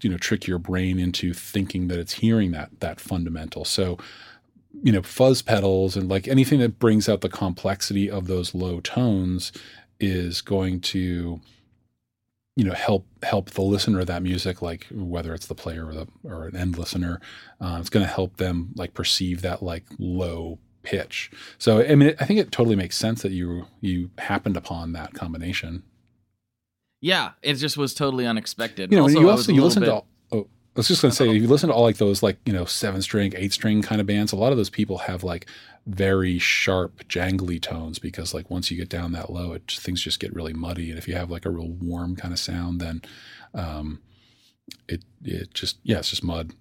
you 0.00 0.10
know 0.10 0.16
trick 0.16 0.46
your 0.46 0.58
brain 0.58 0.98
into 0.98 1.34
thinking 1.34 1.88
that 1.88 1.98
it's 1.98 2.14
hearing 2.14 2.52
that 2.52 2.70
that 2.80 3.00
fundamental 3.00 3.64
so 3.64 3.98
you 4.82 4.90
know 4.90 5.02
fuzz 5.02 5.42
pedals 5.42 5.96
and 5.96 6.08
like 6.08 6.26
anything 6.26 6.58
that 6.58 6.78
brings 6.78 7.08
out 7.08 7.20
the 7.20 7.28
complexity 7.28 8.10
of 8.10 8.26
those 8.26 8.54
low 8.54 8.80
tones 8.80 9.52
is 10.00 10.40
going 10.40 10.80
to 10.80 11.40
you 12.56 12.64
know 12.64 12.72
help 12.72 13.06
help 13.22 13.50
the 13.50 13.62
listener 13.62 14.00
of 14.00 14.06
that 14.06 14.22
music 14.22 14.62
like 14.62 14.86
whether 14.90 15.34
it's 15.34 15.46
the 15.46 15.54
player 15.54 15.86
or 15.86 15.94
the 15.94 16.06
or 16.22 16.46
an 16.46 16.56
end 16.56 16.78
listener 16.78 17.20
uh, 17.60 17.78
it's 17.80 17.90
going 17.90 18.04
to 18.04 18.12
help 18.12 18.36
them 18.36 18.70
like 18.76 18.94
perceive 18.94 19.42
that 19.42 19.62
like 19.62 19.84
low 19.98 20.58
pitch 20.82 21.30
so 21.58 21.80
i 21.80 21.94
mean 21.94 22.14
i 22.20 22.24
think 22.24 22.38
it 22.38 22.52
totally 22.52 22.76
makes 22.76 22.96
sense 22.96 23.22
that 23.22 23.32
you 23.32 23.66
you 23.80 24.10
happened 24.18 24.56
upon 24.56 24.92
that 24.92 25.14
combination 25.14 25.82
yeah, 27.04 27.32
it 27.42 27.56
just 27.56 27.76
was 27.76 27.92
totally 27.92 28.26
unexpected. 28.26 28.90
You 28.90 28.96
know, 28.96 29.02
also, 29.02 29.20
you 29.20 29.28
also 29.28 29.52
you 29.52 29.62
listen 29.62 29.80
bit... 29.80 29.88
to. 29.88 29.92
All, 29.92 30.06
oh, 30.32 30.40
I 30.40 30.78
was 30.78 30.88
just 30.88 31.02
going 31.02 31.10
to 31.10 31.16
say, 31.16 31.28
if 31.28 31.34
you 31.34 31.46
listen 31.46 31.68
to 31.68 31.74
all 31.74 31.82
like 31.82 31.98
those 31.98 32.22
like 32.22 32.38
you 32.46 32.52
know 32.54 32.64
seven 32.64 33.02
string, 33.02 33.34
eight 33.36 33.52
string 33.52 33.82
kind 33.82 34.00
of 34.00 34.06
bands, 34.06 34.32
a 34.32 34.36
lot 34.36 34.52
of 34.52 34.56
those 34.56 34.70
people 34.70 34.96
have 34.96 35.22
like 35.22 35.46
very 35.86 36.38
sharp, 36.38 37.04
jangly 37.08 37.60
tones 37.60 37.98
because 37.98 38.32
like 38.32 38.50
once 38.50 38.70
you 38.70 38.76
get 38.76 38.88
down 38.88 39.12
that 39.12 39.30
low, 39.30 39.52
it 39.52 39.70
things 39.70 40.02
just 40.02 40.20
get 40.20 40.34
really 40.34 40.52
muddy. 40.54 40.90
And 40.90 40.98
if 40.98 41.06
you 41.08 41.14
have 41.14 41.30
like 41.30 41.44
a 41.44 41.50
real 41.50 41.68
warm 41.70 42.16
kind 42.16 42.32
of 42.32 42.38
sound, 42.38 42.80
then 42.80 43.02
um, 43.54 44.00
it 44.88 45.04
it 45.22 45.52
just 45.54 45.78
yeah, 45.82 45.98
it's 45.98 46.10
just 46.10 46.24
mud. 46.24 46.52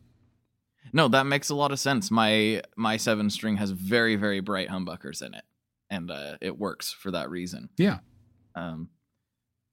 No, 0.91 1.07
that 1.07 1.25
makes 1.25 1.49
a 1.49 1.55
lot 1.55 1.71
of 1.71 1.79
sense. 1.79 2.11
My 2.11 2.61
my 2.75 2.97
seven 2.97 3.29
string 3.29 3.57
has 3.57 3.71
very 3.71 4.15
very 4.15 4.41
bright 4.41 4.69
humbuckers 4.69 5.25
in 5.25 5.33
it, 5.33 5.43
and 5.89 6.11
uh, 6.11 6.37
it 6.41 6.57
works 6.59 6.91
for 6.91 7.11
that 7.11 7.29
reason. 7.29 7.69
Yeah. 7.77 7.99
Um, 8.55 8.89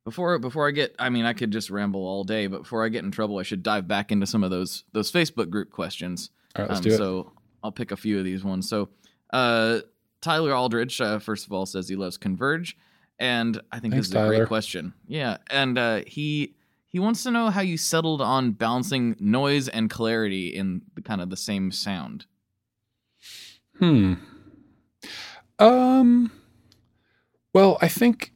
before 0.04 0.38
before 0.38 0.66
I 0.66 0.70
get, 0.70 0.94
I 0.98 1.10
mean, 1.10 1.24
I 1.26 1.32
could 1.34 1.50
just 1.50 1.70
ramble 1.70 2.06
all 2.06 2.24
day, 2.24 2.46
but 2.46 2.62
before 2.62 2.84
I 2.84 2.88
get 2.88 3.04
in 3.04 3.10
trouble, 3.10 3.38
I 3.38 3.42
should 3.42 3.62
dive 3.62 3.86
back 3.86 4.10
into 4.12 4.26
some 4.26 4.42
of 4.44 4.50
those 4.50 4.84
those 4.92 5.12
Facebook 5.12 5.50
group 5.50 5.70
questions. 5.70 6.30
All 6.56 6.62
right, 6.62 6.70
let's 6.70 6.78
Um, 6.78 6.84
do 6.84 6.94
it. 6.94 6.96
so 6.96 7.32
I'll 7.62 7.72
pick 7.72 7.90
a 7.90 7.96
few 7.96 8.18
of 8.18 8.24
these 8.24 8.42
ones. 8.42 8.68
So 8.68 8.88
uh, 9.32 9.80
Tyler 10.20 10.54
Aldrich, 10.54 11.00
uh, 11.00 11.18
first 11.18 11.46
of 11.46 11.52
all, 11.52 11.66
says 11.66 11.88
he 11.88 11.96
loves 11.96 12.16
Converge, 12.16 12.76
and 13.18 13.60
I 13.72 13.80
think 13.80 13.94
Thanks, 13.94 14.08
this 14.08 14.16
is 14.16 14.24
a 14.24 14.28
great 14.28 14.48
question. 14.48 14.92
Yeah, 15.06 15.38
and 15.50 15.78
uh, 15.78 16.02
he 16.06 16.54
he 16.88 16.98
wants 16.98 17.22
to 17.22 17.30
know 17.30 17.50
how 17.50 17.60
you 17.60 17.76
settled 17.76 18.20
on 18.20 18.52
balancing 18.52 19.16
noise 19.20 19.68
and 19.68 19.88
clarity 19.88 20.48
in 20.48 20.82
the, 20.94 21.02
kind 21.02 21.20
of 21.20 21.30
the 21.30 21.36
same 21.36 21.70
sound. 21.70 22.26
Hmm. 23.78 24.14
Um. 25.58 26.32
Well, 27.52 27.78
I 27.80 27.88
think 27.88 28.32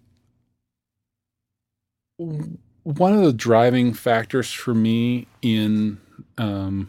one 2.17 3.13
of 3.13 3.23
the 3.23 3.33
driving 3.33 3.93
factors 3.93 4.53
for 4.53 4.75
me 4.75 5.27
in 5.43 5.99
um, 6.39 6.89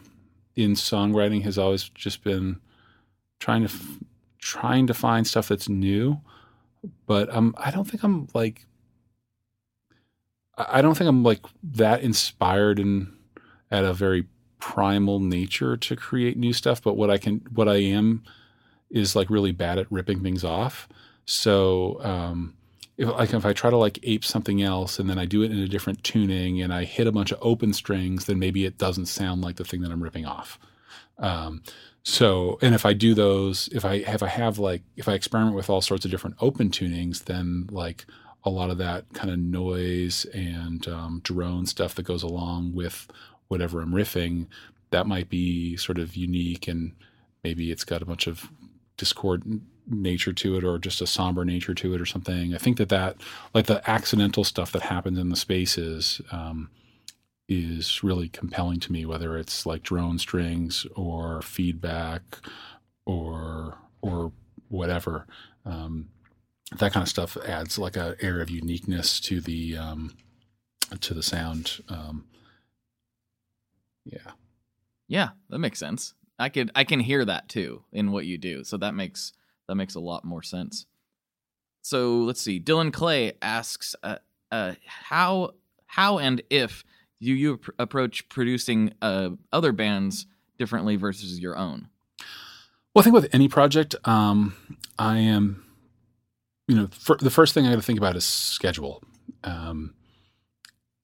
in 0.54 0.72
songwriting 0.72 1.42
has 1.42 1.58
always 1.58 1.88
just 1.90 2.22
been 2.22 2.60
trying 3.38 3.62
to 3.62 3.68
f- 3.68 3.98
trying 4.38 4.86
to 4.86 4.94
find 4.94 5.26
stuff 5.26 5.48
that's 5.48 5.68
new. 5.68 6.20
But 7.06 7.34
um, 7.34 7.54
I 7.58 7.70
don't 7.70 7.84
think 7.84 8.02
I'm 8.02 8.28
like 8.34 8.66
I 10.56 10.80
don't 10.80 10.96
think 10.96 11.08
I'm 11.08 11.22
like 11.22 11.40
that 11.62 12.02
inspired 12.02 12.78
and 12.78 13.12
at 13.70 13.84
a 13.84 13.92
very 13.92 14.26
primal 14.58 15.20
nature 15.20 15.76
to 15.76 15.96
create 15.96 16.36
new 16.36 16.52
stuff. 16.52 16.82
But 16.82 16.96
what 16.96 17.10
I 17.10 17.18
can, 17.18 17.42
what 17.52 17.68
I 17.68 17.76
am, 17.76 18.22
is 18.90 19.16
like 19.16 19.28
really 19.28 19.52
bad 19.52 19.78
at 19.78 19.90
ripping 19.90 20.22
things 20.22 20.44
off. 20.44 20.88
So 21.26 22.00
um, 22.02 22.54
if 22.96 23.08
like 23.08 23.34
if 23.34 23.44
I 23.44 23.52
try 23.52 23.68
to 23.68 23.76
like 23.76 23.98
ape 24.04 24.24
something 24.24 24.62
else 24.62 24.98
and 24.98 25.10
then 25.10 25.18
I 25.18 25.26
do 25.26 25.42
it 25.42 25.50
in 25.50 25.58
a 25.58 25.68
different 25.68 26.04
tuning 26.04 26.62
and 26.62 26.72
I 26.72 26.84
hit 26.84 27.06
a 27.06 27.12
bunch 27.12 27.32
of 27.32 27.38
open 27.42 27.72
strings, 27.72 28.24
then 28.24 28.38
maybe 28.38 28.64
it 28.64 28.78
doesn't 28.78 29.06
sound 29.06 29.42
like 29.42 29.56
the 29.56 29.64
thing 29.64 29.82
that 29.82 29.90
I'm 29.90 30.02
ripping 30.02 30.24
off. 30.24 30.58
Um, 31.18 31.62
so 32.08 32.56
and 32.62 32.72
if 32.72 32.86
I 32.86 32.92
do 32.92 33.14
those, 33.14 33.68
if 33.72 33.84
I 33.84 33.94
if 33.94 34.22
I 34.22 34.28
have 34.28 34.60
like 34.60 34.82
if 34.96 35.08
I 35.08 35.14
experiment 35.14 35.56
with 35.56 35.68
all 35.68 35.80
sorts 35.80 36.04
of 36.04 36.10
different 36.12 36.36
open 36.40 36.70
tunings, 36.70 37.24
then 37.24 37.68
like 37.72 38.06
a 38.44 38.48
lot 38.48 38.70
of 38.70 38.78
that 38.78 39.12
kind 39.12 39.28
of 39.28 39.40
noise 39.40 40.24
and 40.26 40.86
um, 40.86 41.20
drone 41.24 41.66
stuff 41.66 41.96
that 41.96 42.04
goes 42.04 42.22
along 42.22 42.76
with 42.76 43.08
whatever 43.48 43.80
I'm 43.80 43.90
riffing, 43.90 44.46
that 44.90 45.08
might 45.08 45.28
be 45.28 45.76
sort 45.76 45.98
of 45.98 46.14
unique 46.14 46.68
and 46.68 46.92
maybe 47.42 47.72
it's 47.72 47.82
got 47.82 48.02
a 48.02 48.06
bunch 48.06 48.28
of 48.28 48.52
discord 48.96 49.60
nature 49.88 50.32
to 50.32 50.56
it 50.56 50.62
or 50.62 50.78
just 50.78 51.00
a 51.00 51.08
somber 51.08 51.44
nature 51.44 51.74
to 51.74 51.92
it 51.92 52.00
or 52.00 52.06
something. 52.06 52.54
I 52.54 52.58
think 52.58 52.76
that 52.76 52.88
that 52.90 53.16
like 53.52 53.66
the 53.66 53.82
accidental 53.90 54.44
stuff 54.44 54.70
that 54.70 54.82
happens 54.82 55.18
in 55.18 55.28
the 55.28 55.34
spaces 55.36 56.20
um, 56.30 56.70
is 57.48 58.02
really 58.02 58.28
compelling 58.28 58.80
to 58.80 58.92
me, 58.92 59.06
whether 59.06 59.36
it's 59.36 59.66
like 59.66 59.82
drone 59.82 60.18
strings 60.18 60.86
or 60.94 61.42
feedback 61.42 62.22
or 63.04 63.78
or 64.02 64.32
whatever. 64.68 65.26
Um, 65.64 66.08
that 66.78 66.92
kind 66.92 67.02
of 67.02 67.08
stuff 67.08 67.36
adds 67.36 67.78
like 67.78 67.96
a 67.96 68.16
air 68.20 68.40
of 68.40 68.50
uniqueness 68.50 69.20
to 69.20 69.40
the 69.40 69.76
um, 69.76 70.16
to 71.00 71.14
the 71.14 71.22
sound. 71.22 71.82
Um, 71.88 72.26
yeah. 74.04 74.32
Yeah, 75.08 75.30
that 75.50 75.58
makes 75.58 75.78
sense. 75.78 76.14
I 76.38 76.48
could 76.48 76.70
I 76.74 76.84
can 76.84 77.00
hear 77.00 77.24
that 77.24 77.48
too 77.48 77.84
in 77.92 78.12
what 78.12 78.26
you 78.26 78.38
do. 78.38 78.64
So 78.64 78.76
that 78.78 78.94
makes 78.94 79.32
that 79.68 79.74
makes 79.74 79.94
a 79.94 80.00
lot 80.00 80.24
more 80.24 80.42
sense. 80.42 80.86
So 81.82 82.18
let's 82.18 82.40
see. 82.42 82.60
Dylan 82.60 82.92
Clay 82.92 83.34
asks 83.40 83.94
uh, 84.02 84.16
uh, 84.50 84.74
how 84.84 85.52
how 85.86 86.18
and 86.18 86.42
if 86.50 86.84
you 87.18 87.34
you 87.34 87.60
approach 87.78 88.28
producing 88.28 88.92
uh, 89.02 89.30
other 89.52 89.72
bands 89.72 90.26
differently 90.58 90.96
versus 90.96 91.40
your 91.40 91.56
own. 91.56 91.88
Well, 92.94 93.02
I 93.02 93.04
think 93.04 93.14
with 93.14 93.28
any 93.34 93.48
project, 93.48 93.94
um, 94.04 94.54
I 94.98 95.18
am, 95.18 95.62
you 96.66 96.76
know, 96.76 96.86
the 97.18 97.30
first 97.30 97.52
thing 97.52 97.66
I 97.66 97.70
got 97.70 97.76
to 97.76 97.82
think 97.82 97.98
about 97.98 98.16
is 98.16 98.24
schedule. 98.24 99.02
Um, 99.44 99.94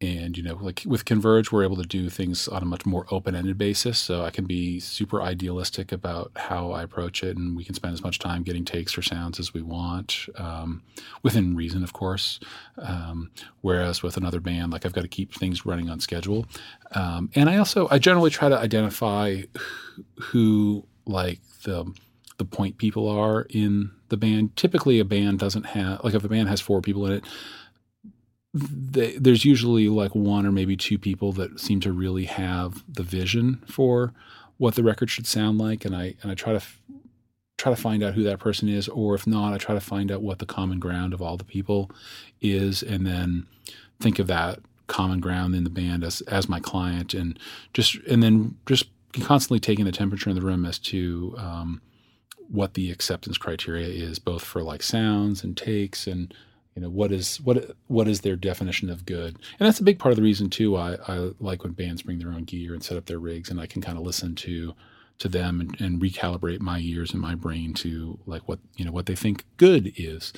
and, 0.02 0.36
you 0.36 0.42
know, 0.42 0.56
like 0.60 0.82
with 0.84 1.04
Converge, 1.04 1.52
we're 1.52 1.62
able 1.62 1.76
to 1.76 1.86
do 1.86 2.10
things 2.10 2.48
on 2.48 2.62
a 2.62 2.66
much 2.66 2.84
more 2.84 3.06
open 3.10 3.36
ended 3.36 3.56
basis. 3.56 3.98
So 3.98 4.24
I 4.24 4.30
can 4.30 4.44
be 4.44 4.80
super 4.80 5.22
idealistic 5.22 5.92
about 5.92 6.32
how 6.36 6.72
I 6.72 6.82
approach 6.82 7.22
it, 7.22 7.36
and 7.36 7.56
we 7.56 7.64
can 7.64 7.74
spend 7.74 7.94
as 7.94 8.02
much 8.02 8.18
time 8.18 8.42
getting 8.42 8.64
takes 8.64 8.98
or 8.98 9.02
sounds 9.02 9.38
as 9.38 9.54
we 9.54 9.62
want, 9.62 10.26
um, 10.36 10.82
within 11.22 11.54
reason, 11.54 11.84
of 11.84 11.92
course. 11.92 12.40
Um, 12.78 13.30
whereas 13.60 14.02
with 14.02 14.16
another 14.16 14.40
band, 14.40 14.72
like 14.72 14.84
I've 14.84 14.92
got 14.92 15.02
to 15.02 15.08
keep 15.08 15.32
things 15.34 15.64
running 15.64 15.88
on 15.88 16.00
schedule. 16.00 16.46
Um, 16.92 17.30
and 17.34 17.48
I 17.48 17.56
also, 17.56 17.86
I 17.90 17.98
generally 17.98 18.30
try 18.30 18.48
to 18.48 18.58
identify 18.58 19.42
who 20.16 20.84
like 21.06 21.40
the 21.64 21.92
the 22.38 22.44
point 22.44 22.76
people 22.78 23.08
are 23.08 23.46
in 23.50 23.90
the 24.08 24.16
band. 24.16 24.56
Typically, 24.56 24.98
a 24.98 25.04
band 25.04 25.38
doesn't 25.38 25.66
have 25.66 26.02
like 26.02 26.14
if 26.14 26.24
a 26.24 26.28
band 26.28 26.48
has 26.48 26.60
four 26.60 26.80
people 26.80 27.06
in 27.06 27.12
it, 27.12 27.24
they, 28.54 29.16
there's 29.16 29.44
usually 29.44 29.88
like 29.88 30.14
one 30.14 30.44
or 30.46 30.52
maybe 30.52 30.76
two 30.76 30.98
people 30.98 31.32
that 31.32 31.58
seem 31.58 31.80
to 31.80 31.92
really 31.92 32.24
have 32.24 32.84
the 32.86 33.02
vision 33.02 33.62
for 33.66 34.12
what 34.58 34.74
the 34.74 34.82
record 34.82 35.10
should 35.10 35.26
sound 35.26 35.58
like, 35.58 35.84
and 35.84 35.96
I 35.96 36.14
and 36.22 36.30
I 36.30 36.34
try 36.34 36.52
to 36.52 36.56
f- 36.58 36.80
try 37.56 37.72
to 37.72 37.80
find 37.80 38.02
out 38.02 38.14
who 38.14 38.22
that 38.24 38.38
person 38.38 38.68
is, 38.68 38.88
or 38.88 39.14
if 39.14 39.26
not, 39.26 39.52
I 39.52 39.58
try 39.58 39.74
to 39.74 39.80
find 39.80 40.12
out 40.12 40.22
what 40.22 40.38
the 40.38 40.46
common 40.46 40.78
ground 40.78 41.14
of 41.14 41.22
all 41.22 41.36
the 41.36 41.44
people 41.44 41.90
is, 42.40 42.82
and 42.82 43.06
then 43.06 43.46
think 44.00 44.18
of 44.18 44.26
that 44.26 44.60
common 44.86 45.20
ground 45.20 45.54
in 45.54 45.64
the 45.64 45.70
band 45.70 46.04
as 46.04 46.20
as 46.22 46.48
my 46.48 46.60
client, 46.60 47.14
and 47.14 47.38
just 47.72 47.96
and 48.08 48.22
then 48.22 48.56
just 48.66 48.86
constantly 49.20 49.60
taking 49.60 49.84
the 49.84 49.92
temperature 49.92 50.30
in 50.30 50.36
the 50.36 50.42
room 50.42 50.64
as 50.64 50.78
to 50.78 51.34
um, 51.38 51.80
what 52.48 52.74
the 52.74 52.90
acceptance 52.90 53.38
criteria 53.38 53.88
is, 53.88 54.18
both 54.18 54.44
for 54.44 54.62
like 54.62 54.82
sounds 54.82 55.42
and 55.42 55.56
takes, 55.56 56.06
and 56.06 56.34
you 56.74 56.82
know 56.82 56.90
what 56.90 57.12
is 57.12 57.40
what 57.40 57.76
what 57.86 58.08
is 58.08 58.22
their 58.22 58.36
definition 58.36 58.88
of 58.90 59.04
good, 59.04 59.36
and 59.58 59.66
that's 59.66 59.80
a 59.80 59.84
big 59.84 59.98
part 59.98 60.12
of 60.12 60.16
the 60.16 60.22
reason 60.22 60.48
too. 60.50 60.76
I, 60.76 60.96
I 61.06 61.30
like 61.38 61.62
when 61.62 61.72
bands 61.72 62.02
bring 62.02 62.18
their 62.18 62.32
own 62.32 62.44
gear 62.44 62.72
and 62.72 62.82
set 62.82 62.96
up 62.96 63.06
their 63.06 63.18
rigs, 63.18 63.50
and 63.50 63.60
I 63.60 63.66
can 63.66 63.82
kind 63.82 63.98
of 63.98 64.04
listen 64.04 64.34
to 64.36 64.74
to 65.18 65.28
them 65.28 65.60
and, 65.60 65.80
and 65.80 66.00
recalibrate 66.00 66.60
my 66.60 66.80
ears 66.80 67.12
and 67.12 67.20
my 67.20 67.34
brain 67.34 67.74
to 67.74 68.18
like 68.26 68.48
what 68.48 68.58
you 68.76 68.84
know 68.84 68.90
what 68.90 69.06
they 69.06 69.14
think 69.14 69.44
good 69.56 69.92
is. 69.96 70.32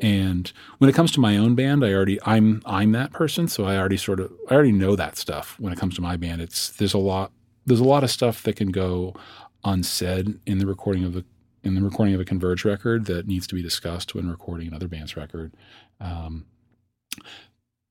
And 0.00 0.50
when 0.78 0.88
it 0.88 0.94
comes 0.94 1.12
to 1.12 1.20
my 1.20 1.36
own 1.36 1.54
band, 1.54 1.84
I 1.84 1.92
already 1.92 2.18
I'm 2.24 2.62
I'm 2.64 2.92
that 2.92 3.12
person, 3.12 3.48
so 3.48 3.64
I 3.64 3.76
already 3.76 3.96
sort 3.96 4.20
of 4.20 4.32
I 4.48 4.54
already 4.54 4.72
know 4.72 4.96
that 4.96 5.16
stuff. 5.16 5.58
When 5.58 5.72
it 5.72 5.78
comes 5.78 5.94
to 5.96 6.00
my 6.00 6.16
band, 6.16 6.40
it's 6.40 6.70
there's 6.70 6.94
a 6.94 6.98
lot 6.98 7.32
there's 7.66 7.80
a 7.80 7.84
lot 7.84 8.04
of 8.04 8.10
stuff 8.10 8.42
that 8.44 8.56
can 8.56 8.70
go 8.70 9.14
unsaid 9.64 10.40
in 10.46 10.58
the 10.58 10.66
recording 10.66 11.04
of 11.04 11.12
the 11.12 11.24
in 11.62 11.74
the 11.74 11.82
recording 11.82 12.14
of 12.14 12.20
a 12.20 12.24
Converge 12.24 12.64
record 12.64 13.06
that 13.06 13.26
needs 13.26 13.46
to 13.46 13.54
be 13.54 13.62
discussed 13.62 14.14
when 14.14 14.28
recording 14.28 14.68
another 14.68 14.88
band's 14.88 15.16
record. 15.16 15.52
Um, 16.00 16.46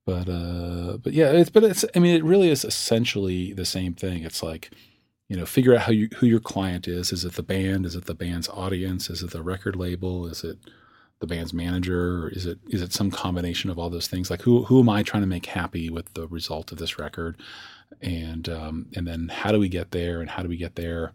but 0.05 0.27
uh, 0.27 0.97
but 0.97 1.13
yeah, 1.13 1.31
it's 1.31 1.49
but 1.49 1.63
it's 1.63 1.85
I 1.95 1.99
mean 1.99 2.15
it 2.15 2.23
really 2.23 2.49
is 2.49 2.65
essentially 2.65 3.53
the 3.53 3.65
same 3.65 3.93
thing. 3.93 4.23
It's 4.23 4.41
like 4.41 4.71
you 5.27 5.37
know 5.37 5.45
figure 5.45 5.75
out 5.75 5.81
how 5.81 5.91
you 5.91 6.09
who 6.17 6.25
your 6.25 6.39
client 6.39 6.87
is. 6.87 7.11
Is 7.11 7.25
it 7.25 7.33
the 7.33 7.43
band? 7.43 7.85
Is 7.85 7.95
it 7.95 8.05
the 8.05 8.15
band's 8.15 8.49
audience? 8.49 9.09
Is 9.09 9.21
it 9.21 9.29
the 9.29 9.43
record 9.43 9.75
label? 9.75 10.25
Is 10.25 10.43
it 10.43 10.57
the 11.19 11.27
band's 11.27 11.53
manager? 11.53 12.23
Or 12.23 12.29
is 12.29 12.47
it 12.47 12.57
is 12.69 12.81
it 12.81 12.91
some 12.91 13.11
combination 13.11 13.69
of 13.69 13.77
all 13.77 13.91
those 13.91 14.07
things? 14.07 14.31
Like 14.31 14.41
who 14.41 14.63
who 14.63 14.79
am 14.79 14.89
I 14.89 15.03
trying 15.03 15.21
to 15.23 15.27
make 15.27 15.45
happy 15.45 15.91
with 15.91 16.11
the 16.15 16.27
result 16.27 16.71
of 16.71 16.79
this 16.79 16.97
record? 16.97 17.37
And 18.01 18.49
um, 18.49 18.87
and 18.95 19.05
then 19.05 19.29
how 19.29 19.51
do 19.51 19.59
we 19.59 19.69
get 19.69 19.91
there? 19.91 20.21
And 20.21 20.29
how 20.31 20.41
do 20.41 20.49
we 20.49 20.57
get 20.57 20.75
there 20.75 21.13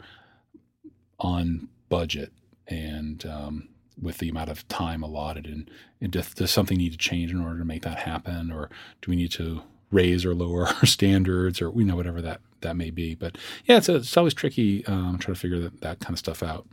on 1.18 1.68
budget? 1.88 2.32
And 2.68 3.24
um, 3.26 3.68
with 4.00 4.18
the 4.18 4.28
amount 4.28 4.50
of 4.50 4.66
time 4.68 5.02
allotted 5.02 5.46
and, 5.46 5.70
and 6.00 6.12
does, 6.12 6.34
does 6.34 6.50
something 6.50 6.78
need 6.78 6.92
to 6.92 6.98
change 6.98 7.30
in 7.30 7.40
order 7.40 7.58
to 7.58 7.64
make 7.64 7.82
that 7.82 8.00
happen 8.00 8.50
or 8.50 8.68
do 9.02 9.10
we 9.10 9.16
need 9.16 9.30
to 9.32 9.62
raise 9.90 10.24
or 10.24 10.34
lower 10.34 10.66
our 10.80 10.86
standards 10.86 11.62
or 11.62 11.70
we 11.70 11.84
know 11.84 11.96
whatever 11.96 12.20
that 12.20 12.40
that 12.62 12.74
may 12.76 12.90
be 12.90 13.14
but 13.14 13.36
yeah 13.66 13.76
it's, 13.76 13.88
it's 13.88 14.16
always 14.16 14.34
tricky 14.34 14.84
um, 14.86 15.18
trying 15.18 15.34
to 15.34 15.40
figure 15.40 15.60
that, 15.60 15.80
that 15.82 16.00
kind 16.00 16.14
of 16.14 16.18
stuff 16.18 16.42
out 16.42 16.66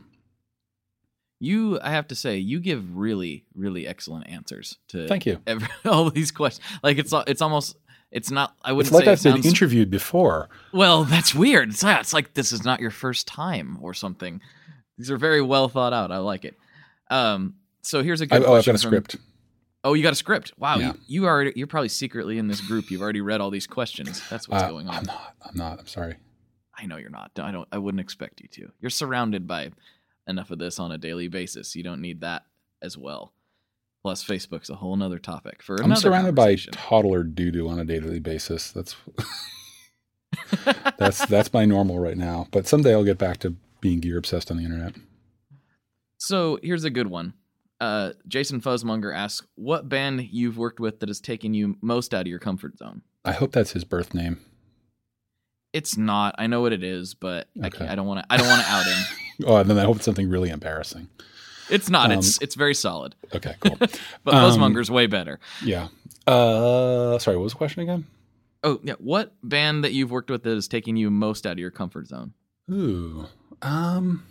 You, 1.38 1.78
I 1.82 1.90
have 1.90 2.08
to 2.08 2.14
say, 2.14 2.38
you 2.38 2.60
give 2.60 2.96
really, 2.96 3.44
really 3.54 3.86
excellent 3.86 4.28
answers 4.28 4.78
to 4.88 5.06
thank 5.06 5.26
you 5.26 5.40
every, 5.46 5.68
all 5.84 6.10
these 6.10 6.30
questions. 6.30 6.66
Like 6.82 6.98
it's 6.98 7.12
it's 7.26 7.42
almost 7.42 7.76
it's 8.10 8.30
not. 8.30 8.54
I 8.62 8.72
wouldn't 8.72 8.94
like 8.94 9.04
say 9.04 9.10
i've 9.12 9.22
been 9.22 9.42
sounds 9.42 9.46
interviewed 9.46 9.90
before 9.90 10.48
Well, 10.72 11.04
that's 11.04 11.34
weird. 11.34 11.70
It's, 11.70 11.82
yeah, 11.82 12.00
it's 12.00 12.12
like 12.12 12.34
this 12.34 12.52
is 12.52 12.64
not 12.64 12.80
your 12.80 12.90
first 12.90 13.26
time 13.26 13.78
or 13.80 13.92
something. 13.94 14.40
These 14.98 15.10
are 15.10 15.16
very 15.16 15.42
well 15.42 15.68
thought 15.68 15.92
out. 15.92 16.10
I 16.12 16.18
like 16.18 16.44
it. 16.44 16.56
Um, 17.10 17.54
so 17.82 18.02
here's 18.02 18.20
a 18.20 18.26
good 18.26 18.42
oh 18.44 18.54
i've 18.54 18.64
got 18.64 18.74
a 18.76 18.78
from- 18.78 18.88
script 18.90 19.16
Oh, 19.84 19.94
you 19.94 20.02
got 20.04 20.12
a 20.12 20.16
script. 20.16 20.52
Wow, 20.56 20.76
Yeah. 20.78 20.92
you, 21.08 21.22
you 21.22 21.26
already 21.26 21.52
you're 21.56 21.66
probably 21.66 21.88
secretly 21.88 22.38
in 22.38 22.46
this 22.46 22.60
group. 22.60 22.88
You've 22.90 23.02
already 23.02 23.20
read 23.20 23.40
all 23.40 23.50
these 23.50 23.66
questions. 23.66 24.22
That's 24.30 24.48
what's 24.48 24.62
Uh, 24.62 24.68
going 24.70 24.88
on. 24.88 24.94
I'm 24.94 25.04
not. 25.04 25.34
I'm 25.42 25.56
not. 25.56 25.80
I'm 25.80 25.86
sorry. 25.88 26.16
I 26.78 26.86
know 26.86 26.96
you're 26.98 27.10
not. 27.10 27.32
I 27.36 27.50
don't. 27.50 27.66
I 27.72 27.78
wouldn't 27.78 28.00
expect 28.00 28.40
you 28.40 28.46
to. 28.52 28.70
You're 28.80 28.90
surrounded 28.90 29.48
by 29.48 29.72
enough 30.28 30.52
of 30.52 30.60
this 30.60 30.78
on 30.78 30.92
a 30.92 30.98
daily 30.98 31.26
basis. 31.26 31.74
You 31.74 31.82
don't 31.82 32.00
need 32.00 32.20
that 32.20 32.44
as 32.80 32.96
well. 32.96 33.32
Plus, 34.02 34.24
Facebook's 34.24 34.70
a 34.70 34.76
whole 34.76 34.94
nother 34.94 35.18
topic 35.18 35.62
for 35.64 35.82
I'm 35.82 35.96
surrounded 35.96 36.36
by 36.36 36.54
toddler 36.70 37.24
doo 37.24 37.50
doo 37.50 37.68
on 37.68 37.80
a 37.80 37.84
daily 37.84 38.20
basis. 38.20 38.70
That's 38.70 38.94
that's 40.98 41.26
that's 41.26 41.52
my 41.52 41.64
normal 41.64 41.98
right 41.98 42.16
now. 42.16 42.46
But 42.52 42.66
someday 42.66 42.92
I'll 42.92 43.04
get 43.04 43.18
back 43.18 43.38
to 43.38 43.56
being 43.82 44.00
gear 44.00 44.16
obsessed 44.16 44.50
on 44.50 44.56
the 44.56 44.64
internet. 44.64 44.94
so 46.16 46.58
here's 46.62 46.84
a 46.84 46.90
good 46.90 47.08
one. 47.08 47.34
Uh, 47.80 48.12
Jason 48.28 48.60
Fuzzmonger 48.60 49.14
asks, 49.14 49.46
"What 49.56 49.88
band 49.88 50.22
you've 50.30 50.56
worked 50.56 50.80
with 50.80 51.00
that 51.00 51.08
has 51.08 51.20
taken 51.20 51.52
you 51.52 51.76
most 51.82 52.14
out 52.14 52.22
of 52.22 52.26
your 52.28 52.38
comfort 52.38 52.78
zone?" 52.78 53.02
I 53.24 53.32
hope 53.32 53.52
that's 53.52 53.72
his 53.72 53.84
birth 53.84 54.14
name. 54.14 54.38
It's 55.72 55.96
not. 55.96 56.34
I 56.38 56.46
know 56.46 56.60
what 56.60 56.72
it 56.72 56.82
is, 56.84 57.14
but 57.14 57.48
I, 57.62 57.66
Okay. 57.66 57.86
I 57.86 57.94
don't 57.94 58.06
want 58.06 58.20
to. 58.20 58.26
I 58.32 58.36
don't 58.36 58.46
want 58.46 58.62
to 58.62 58.68
out 58.70 58.86
him. 58.86 59.04
Oh, 59.46 59.56
and 59.56 59.68
then 59.68 59.78
I 59.78 59.84
hope 59.84 59.96
it's 59.96 60.04
something 60.04 60.28
really 60.28 60.50
embarrassing. 60.50 61.08
It's 61.70 61.88
not. 61.90 62.12
Um, 62.12 62.18
it's 62.18 62.40
it's 62.42 62.54
very 62.54 62.74
solid. 62.74 63.16
Okay, 63.34 63.54
cool. 63.60 63.76
But 64.24 64.34
um, 64.34 64.52
Fuzzmonger's 64.52 64.90
way 64.90 65.06
better. 65.06 65.40
yeah. 65.64 65.88
Uh, 66.26 67.18
sorry. 67.18 67.36
What 67.38 67.44
was 67.44 67.52
the 67.52 67.58
question 67.58 67.82
again? 67.82 68.06
Oh 68.62 68.78
yeah. 68.84 68.94
What 68.98 69.32
band 69.42 69.82
that 69.82 69.92
you've 69.92 70.10
worked 70.12 70.30
with 70.30 70.44
that 70.44 70.54
has 70.54 70.68
taken 70.68 70.96
you 70.96 71.10
most 71.10 71.46
out 71.46 71.52
of 71.54 71.58
your 71.58 71.70
comfort 71.72 72.06
zone? 72.08 72.34
Ooh. 72.70 73.26
Um. 73.62 74.24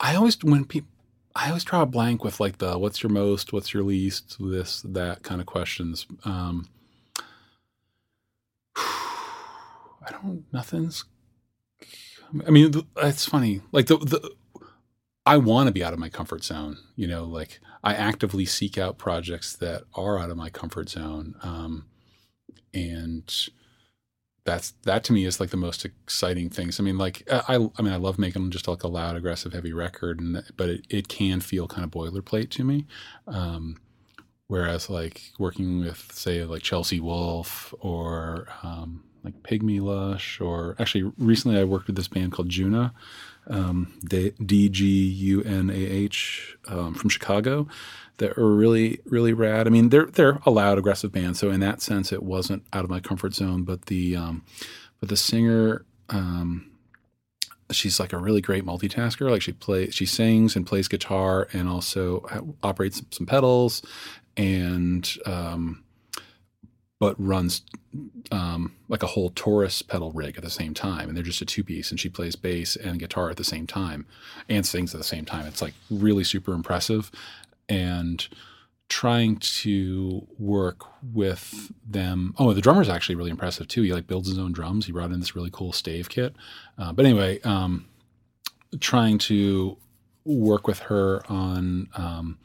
I 0.00 0.14
always 0.14 0.42
when 0.42 0.64
people. 0.64 0.88
I 1.34 1.48
always 1.48 1.64
draw 1.64 1.82
a 1.82 1.86
blank 1.86 2.24
with 2.24 2.40
like 2.40 2.58
the 2.58 2.78
what's 2.78 3.02
your 3.02 3.10
most, 3.10 3.52
what's 3.52 3.72
your 3.72 3.84
least, 3.84 4.36
this, 4.40 4.82
that 4.82 5.22
kind 5.22 5.40
of 5.40 5.46
questions. 5.46 6.06
Um, 6.24 6.68
I 8.76 10.10
don't. 10.10 10.44
Nothing's. 10.52 11.04
I 12.46 12.50
mean, 12.50 12.72
it's 12.96 13.24
funny. 13.26 13.62
Like 13.72 13.86
the 13.86 13.98
the. 13.98 14.30
I 15.26 15.36
want 15.36 15.66
to 15.66 15.72
be 15.72 15.84
out 15.84 15.92
of 15.92 15.98
my 15.98 16.08
comfort 16.08 16.42
zone. 16.42 16.78
You 16.96 17.06
know, 17.06 17.24
like 17.24 17.60
I 17.84 17.94
actively 17.94 18.46
seek 18.46 18.78
out 18.78 18.98
projects 18.98 19.54
that 19.56 19.84
are 19.94 20.18
out 20.18 20.30
of 20.30 20.36
my 20.36 20.50
comfort 20.50 20.88
zone, 20.88 21.34
um, 21.42 21.86
and 22.72 23.32
that's 24.48 24.70
that 24.84 25.04
to 25.04 25.12
me 25.12 25.26
is 25.26 25.40
like 25.40 25.50
the 25.50 25.58
most 25.58 25.84
exciting 25.84 26.48
things. 26.48 26.80
I 26.80 26.82
mean, 26.82 26.96
like 26.96 27.22
I, 27.30 27.68
I 27.78 27.82
mean, 27.82 27.92
I 27.92 27.96
love 27.96 28.18
making 28.18 28.50
just 28.50 28.66
like 28.66 28.82
a 28.82 28.88
loud, 28.88 29.14
aggressive, 29.14 29.52
heavy 29.52 29.74
record, 29.74 30.20
and 30.20 30.42
but 30.56 30.70
it, 30.70 30.86
it 30.88 31.08
can 31.08 31.40
feel 31.40 31.68
kind 31.68 31.84
of 31.84 31.90
boilerplate 31.90 32.48
to 32.50 32.64
me. 32.64 32.86
Um, 33.26 33.76
whereas 34.46 34.88
like 34.88 35.32
working 35.38 35.80
with 35.80 36.10
say 36.12 36.44
like 36.44 36.62
Chelsea 36.62 36.98
Wolfe 36.98 37.74
or 37.80 38.48
um, 38.62 39.04
like 39.28 39.42
Pygmy 39.42 39.80
Lush, 39.80 40.40
or 40.40 40.74
actually 40.78 41.10
recently 41.18 41.60
I 41.60 41.64
worked 41.64 41.86
with 41.86 41.96
this 41.96 42.08
band 42.08 42.32
called 42.32 42.48
Djunah, 42.48 42.92
um, 43.48 43.98
D 44.08 44.68
G 44.68 44.84
U 44.86 45.42
N 45.42 45.70
A 45.70 45.74
H 45.74 46.56
um, 46.68 46.94
from 46.94 47.10
Chicago 47.10 47.66
that 48.18 48.36
are 48.36 48.54
really 48.54 49.00
really 49.04 49.32
rad. 49.32 49.66
I 49.66 49.70
mean, 49.70 49.90
they're 49.90 50.06
they're 50.06 50.40
a 50.44 50.50
loud, 50.50 50.78
aggressive 50.78 51.12
band, 51.12 51.36
so 51.36 51.50
in 51.50 51.60
that 51.60 51.80
sense, 51.80 52.12
it 52.12 52.22
wasn't 52.22 52.64
out 52.72 52.84
of 52.84 52.90
my 52.90 53.00
comfort 53.00 53.34
zone. 53.34 53.64
But 53.64 53.86
the 53.86 54.16
um, 54.16 54.44
but 55.00 55.08
the 55.08 55.16
singer, 55.16 55.84
um, 56.08 56.70
she's 57.70 58.00
like 58.00 58.12
a 58.12 58.18
really 58.18 58.40
great 58.40 58.64
multitasker. 58.64 59.30
Like 59.30 59.42
she 59.42 59.52
plays, 59.52 59.94
she 59.94 60.06
sings 60.06 60.56
and 60.56 60.66
plays 60.66 60.88
guitar, 60.88 61.48
and 61.52 61.68
also 61.68 62.54
operates 62.62 63.02
some 63.10 63.26
pedals, 63.26 63.82
and 64.36 65.08
um, 65.26 65.84
but 67.00 67.14
runs 67.18 67.62
um, 68.32 68.74
like 68.88 69.02
a 69.02 69.08
whole 69.08 69.30
Taurus 69.30 69.82
pedal 69.82 70.12
rig 70.12 70.36
at 70.36 70.42
the 70.42 70.50
same 70.50 70.74
time, 70.74 71.08
and 71.08 71.16
they're 71.16 71.24
just 71.24 71.40
a 71.40 71.46
two 71.46 71.64
piece. 71.64 71.90
And 71.90 72.00
she 72.00 72.08
plays 72.08 72.36
bass 72.36 72.76
and 72.76 72.98
guitar 72.98 73.30
at 73.30 73.36
the 73.36 73.44
same 73.44 73.66
time, 73.66 74.06
and 74.48 74.66
sings 74.66 74.94
at 74.94 74.98
the 74.98 75.04
same 75.04 75.24
time. 75.24 75.46
It's 75.46 75.62
like 75.62 75.74
really 75.90 76.24
super 76.24 76.52
impressive, 76.52 77.10
and 77.68 78.26
trying 78.88 79.36
to 79.36 80.26
work 80.38 80.86
with 81.02 81.72
them. 81.86 82.34
Oh, 82.38 82.52
the 82.52 82.60
drummer's 82.60 82.88
actually 82.88 83.16
really 83.16 83.30
impressive 83.30 83.68
too. 83.68 83.82
He 83.82 83.92
like 83.92 84.06
builds 84.06 84.28
his 84.28 84.38
own 84.38 84.52
drums. 84.52 84.86
He 84.86 84.92
brought 84.92 85.12
in 85.12 85.20
this 85.20 85.36
really 85.36 85.50
cool 85.52 85.72
stave 85.72 86.08
kit. 86.08 86.34
Uh, 86.78 86.92
but 86.92 87.04
anyway, 87.04 87.40
um, 87.42 87.86
trying 88.80 89.18
to 89.18 89.76
work 90.24 90.66
with 90.66 90.78
her 90.80 91.22
on 91.30 91.88
um, 91.94 92.38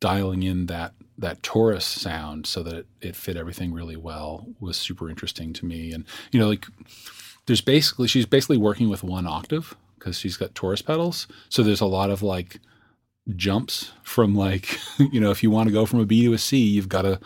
dialing 0.00 0.42
in 0.42 0.66
that 0.66 0.94
that 1.18 1.42
Taurus 1.42 1.84
sound 1.84 2.46
so 2.46 2.62
that 2.62 2.74
it, 2.74 2.86
it 3.00 3.16
fit 3.16 3.36
everything 3.36 3.72
really 3.72 3.96
well 3.96 4.46
was 4.60 4.76
super 4.76 5.08
interesting 5.08 5.52
to 5.54 5.66
me. 5.66 5.92
And 5.92 6.04
you 6.32 6.40
know, 6.40 6.48
like 6.48 6.66
there's 7.46 7.60
basically 7.60 8.08
she's 8.08 8.26
basically 8.26 8.56
working 8.56 8.88
with 8.88 9.04
one 9.04 9.26
octave 9.26 9.76
because 9.98 10.18
she's 10.18 10.36
got 10.36 10.54
Taurus 10.54 10.82
pedals. 10.82 11.26
So 11.48 11.62
there's 11.62 11.80
a 11.80 11.86
lot 11.86 12.10
of 12.10 12.22
like 12.22 12.60
jumps 13.36 13.92
from 14.02 14.34
like 14.34 14.78
you 14.98 15.20
know 15.20 15.30
if 15.30 15.42
you 15.42 15.50
want 15.50 15.68
to 15.68 15.72
go 15.72 15.86
from 15.86 16.00
a 16.00 16.06
B 16.06 16.24
to 16.24 16.32
a 16.32 16.38
C, 16.38 16.58
you've 16.58 16.88
got 16.88 17.02
to 17.02 17.20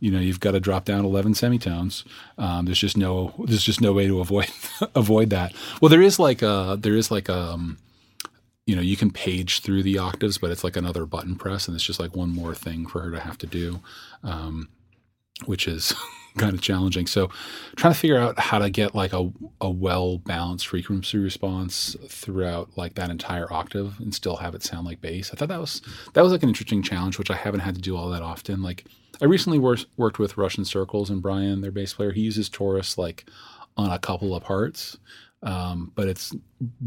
you 0.00 0.10
know 0.10 0.20
you've 0.20 0.40
got 0.40 0.52
to 0.52 0.60
drop 0.60 0.84
down 0.84 1.04
11 1.04 1.34
semitones. 1.34 2.04
Um, 2.38 2.64
there's 2.66 2.78
just 2.78 2.96
no 2.96 3.34
there's 3.46 3.62
just 3.62 3.80
no 3.80 3.92
way 3.92 4.06
to 4.06 4.20
avoid 4.20 4.50
avoid 4.94 5.30
that. 5.30 5.52
Well, 5.80 5.88
there 5.88 6.02
is 6.02 6.18
like 6.18 6.42
a 6.42 6.78
there 6.80 6.94
is 6.94 7.10
like 7.10 7.28
a 7.28 7.38
um, 7.38 7.78
you 8.66 8.74
know 8.74 8.82
you 8.82 8.96
can 8.96 9.10
page 9.10 9.60
through 9.60 9.82
the 9.82 9.98
octaves, 9.98 10.38
but 10.38 10.50
it's 10.50 10.64
like 10.64 10.76
another 10.76 11.06
button 11.06 11.36
press, 11.36 11.68
and 11.68 11.74
it's 11.74 11.84
just 11.84 12.00
like 12.00 12.16
one 12.16 12.30
more 12.30 12.54
thing 12.54 12.86
for 12.86 13.00
her 13.00 13.10
to 13.10 13.20
have 13.20 13.38
to 13.38 13.46
do, 13.46 13.80
um, 14.22 14.68
which 15.46 15.68
is 15.68 15.94
kind 16.38 16.54
of 16.54 16.62
challenging. 16.62 17.06
So 17.06 17.30
trying 17.76 17.92
to 17.92 17.98
figure 17.98 18.18
out 18.18 18.38
how 18.38 18.58
to 18.58 18.70
get 18.70 18.94
like 18.94 19.12
a, 19.12 19.30
a 19.60 19.70
well 19.70 20.18
balanced 20.18 20.66
frequency 20.68 21.18
response 21.18 21.96
throughout 22.08 22.76
like 22.76 22.94
that 22.94 23.10
entire 23.10 23.52
octave 23.52 24.00
and 24.00 24.14
still 24.14 24.36
have 24.36 24.54
it 24.54 24.62
sound 24.62 24.86
like 24.86 25.00
bass. 25.00 25.30
I 25.32 25.36
thought 25.36 25.48
that 25.48 25.60
was 25.60 25.82
that 26.14 26.22
was 26.22 26.32
like 26.32 26.42
an 26.42 26.48
interesting 26.48 26.82
challenge, 26.82 27.18
which 27.18 27.30
I 27.30 27.36
haven't 27.36 27.60
had 27.60 27.74
to 27.74 27.80
do 27.80 27.96
all 27.96 28.10
that 28.10 28.22
often. 28.22 28.62
Like 28.62 28.84
I 29.20 29.26
recently 29.26 29.58
wor- 29.58 29.76
worked 29.96 30.18
with 30.18 30.36
Russian 30.36 30.64
Circles 30.64 31.10
and 31.10 31.22
Brian, 31.22 31.60
their 31.60 31.70
bass 31.70 31.94
player. 31.94 32.12
He 32.12 32.22
uses 32.22 32.48
Taurus 32.48 32.98
like 32.98 33.26
on 33.76 33.90
a 33.90 33.98
couple 33.98 34.34
of 34.34 34.42
parts. 34.42 34.98
Um, 35.44 35.92
but 35.94 36.08
it's 36.08 36.34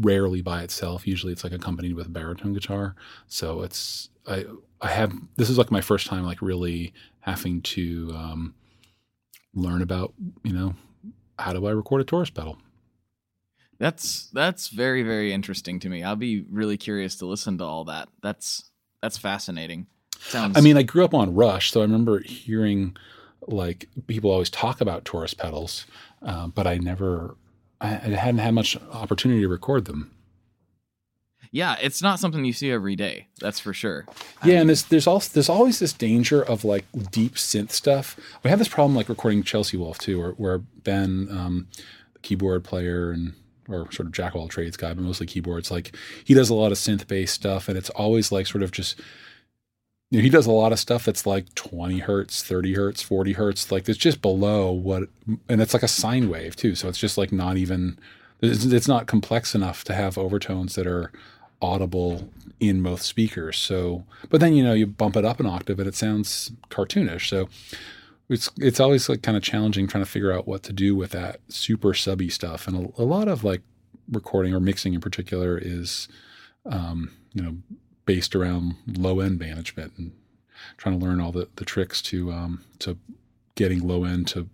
rarely 0.00 0.42
by 0.42 0.62
itself. 0.62 1.06
Usually, 1.06 1.32
it's 1.32 1.44
like 1.44 1.52
accompanied 1.52 1.94
with 1.94 2.12
baritone 2.12 2.52
guitar. 2.52 2.96
So 3.28 3.62
it's 3.62 4.10
I 4.26 4.44
I 4.80 4.88
have 4.88 5.12
this 5.36 5.48
is 5.48 5.58
like 5.58 5.70
my 5.70 5.80
first 5.80 6.06
time 6.06 6.24
like 6.24 6.42
really 6.42 6.92
having 7.20 7.62
to 7.62 8.12
um, 8.14 8.54
learn 9.54 9.80
about 9.80 10.12
you 10.42 10.52
know 10.52 10.74
how 11.38 11.52
do 11.52 11.66
I 11.66 11.70
record 11.70 12.00
a 12.00 12.04
Taurus 12.04 12.30
pedal. 12.30 12.58
That's 13.78 14.28
that's 14.32 14.68
very 14.68 15.04
very 15.04 15.32
interesting 15.32 15.78
to 15.80 15.88
me. 15.88 16.02
I'll 16.02 16.16
be 16.16 16.44
really 16.50 16.76
curious 16.76 17.16
to 17.16 17.26
listen 17.26 17.58
to 17.58 17.64
all 17.64 17.84
that. 17.84 18.08
That's 18.22 18.70
that's 19.00 19.16
fascinating. 19.18 19.86
Sounds. 20.18 20.56
I 20.56 20.60
mean, 20.60 20.76
I 20.76 20.82
grew 20.82 21.04
up 21.04 21.14
on 21.14 21.34
Rush, 21.34 21.70
so 21.70 21.80
I 21.80 21.84
remember 21.84 22.18
hearing 22.18 22.96
like 23.46 23.88
people 24.08 24.30
always 24.32 24.50
talk 24.50 24.80
about 24.80 25.04
Taurus 25.04 25.32
pedals, 25.32 25.86
uh, 26.22 26.48
but 26.48 26.66
I 26.66 26.78
never 26.78 27.36
I, 27.80 27.88
I 27.88 28.08
hadn't 28.10 28.38
had 28.38 28.54
much 28.54 28.76
opportunity 28.92 29.40
to 29.42 29.48
record 29.48 29.84
them. 29.84 30.10
yeah, 31.50 31.76
it's 31.80 32.02
not 32.02 32.18
something 32.20 32.44
you 32.44 32.52
see 32.52 32.70
every 32.70 32.96
day. 32.96 33.28
That's 33.40 33.58
for 33.60 33.72
sure. 33.72 34.04
Yeah, 34.44 34.60
and 34.60 34.68
there's 34.68 34.82
there's 34.84 35.06
also 35.06 35.30
there's 35.32 35.48
always 35.48 35.78
this 35.78 35.92
danger 35.92 36.42
of 36.42 36.64
like 36.64 36.84
deep 37.10 37.34
synth 37.36 37.70
stuff. 37.70 38.18
We 38.42 38.50
have 38.50 38.58
this 38.58 38.68
problem 38.68 38.94
like 38.96 39.08
recording 39.08 39.42
Chelsea 39.42 39.76
Wolfe 39.76 39.98
too, 39.98 40.18
where, 40.18 40.30
where 40.32 40.58
Ben, 40.58 41.28
um, 41.30 41.68
the 42.14 42.18
keyboard 42.20 42.64
player 42.64 43.10
and 43.10 43.34
or 43.68 43.90
sort 43.92 44.06
of 44.06 44.12
jack 44.12 44.34
of 44.34 44.40
all 44.40 44.48
trades 44.48 44.76
guy, 44.78 44.94
but 44.94 45.02
mostly 45.02 45.26
keyboards, 45.26 45.70
like 45.70 45.94
he 46.24 46.34
does 46.34 46.48
a 46.50 46.54
lot 46.54 46.72
of 46.72 46.78
synth 46.78 47.06
based 47.06 47.34
stuff, 47.34 47.68
and 47.68 47.76
it's 47.78 47.90
always 47.90 48.32
like 48.32 48.46
sort 48.46 48.62
of 48.62 48.72
just 48.72 48.98
you 50.10 50.18
know, 50.18 50.22
he 50.22 50.30
does 50.30 50.46
a 50.46 50.52
lot 50.52 50.72
of 50.72 50.78
stuff 50.78 51.04
that's 51.04 51.26
like 51.26 51.54
20 51.54 51.98
hertz, 51.98 52.42
30 52.42 52.74
hertz, 52.74 53.02
40 53.02 53.32
hertz, 53.34 53.70
like 53.70 53.88
it's 53.88 53.98
just 53.98 54.22
below 54.22 54.70
what, 54.70 55.04
and 55.48 55.60
it's 55.60 55.74
like 55.74 55.82
a 55.82 55.88
sine 55.88 56.28
wave 56.28 56.56
too. 56.56 56.74
So 56.74 56.88
it's 56.88 56.98
just 56.98 57.18
like 57.18 57.32
not 57.32 57.56
even, 57.56 57.98
it's, 58.40 58.64
it's 58.64 58.88
not 58.88 59.06
complex 59.06 59.54
enough 59.54 59.84
to 59.84 59.94
have 59.94 60.16
overtones 60.16 60.74
that 60.76 60.86
are 60.86 61.12
audible 61.60 62.30
in 62.60 62.80
most 62.80 63.04
speakers. 63.04 63.56
So, 63.56 64.04
but 64.30 64.40
then 64.40 64.54
you 64.54 64.62
know 64.62 64.72
you 64.72 64.86
bump 64.86 65.16
it 65.16 65.24
up 65.24 65.40
an 65.40 65.46
octave 65.46 65.78
and 65.78 65.88
it 65.88 65.94
sounds 65.94 66.52
cartoonish. 66.70 67.28
So 67.28 67.48
it's 68.28 68.50
it's 68.58 68.80
always 68.80 69.08
like 69.08 69.22
kind 69.22 69.36
of 69.36 69.42
challenging 69.42 69.86
trying 69.86 70.04
to 70.04 70.10
figure 70.10 70.32
out 70.32 70.46
what 70.46 70.62
to 70.64 70.72
do 70.72 70.94
with 70.96 71.10
that 71.10 71.40
super 71.48 71.94
subby 71.94 72.28
stuff. 72.28 72.66
And 72.66 72.92
a, 72.98 73.02
a 73.02 73.04
lot 73.04 73.28
of 73.28 73.44
like 73.44 73.62
recording 74.10 74.54
or 74.54 74.60
mixing 74.60 74.94
in 74.94 75.00
particular 75.00 75.58
is, 75.58 76.08
um, 76.66 77.12
you 77.34 77.42
know, 77.42 77.56
based 78.08 78.34
around 78.34 78.74
low 78.86 79.20
end 79.20 79.38
management 79.38 79.92
and 79.98 80.12
trying 80.78 80.98
to 80.98 81.04
learn 81.04 81.20
all 81.20 81.30
the, 81.30 81.46
the 81.56 81.64
tricks 81.64 82.00
to 82.00 82.32
um, 82.32 82.64
to 82.78 82.96
getting 83.54 83.86
low 83.86 84.04
end 84.04 84.26
to 84.26 84.48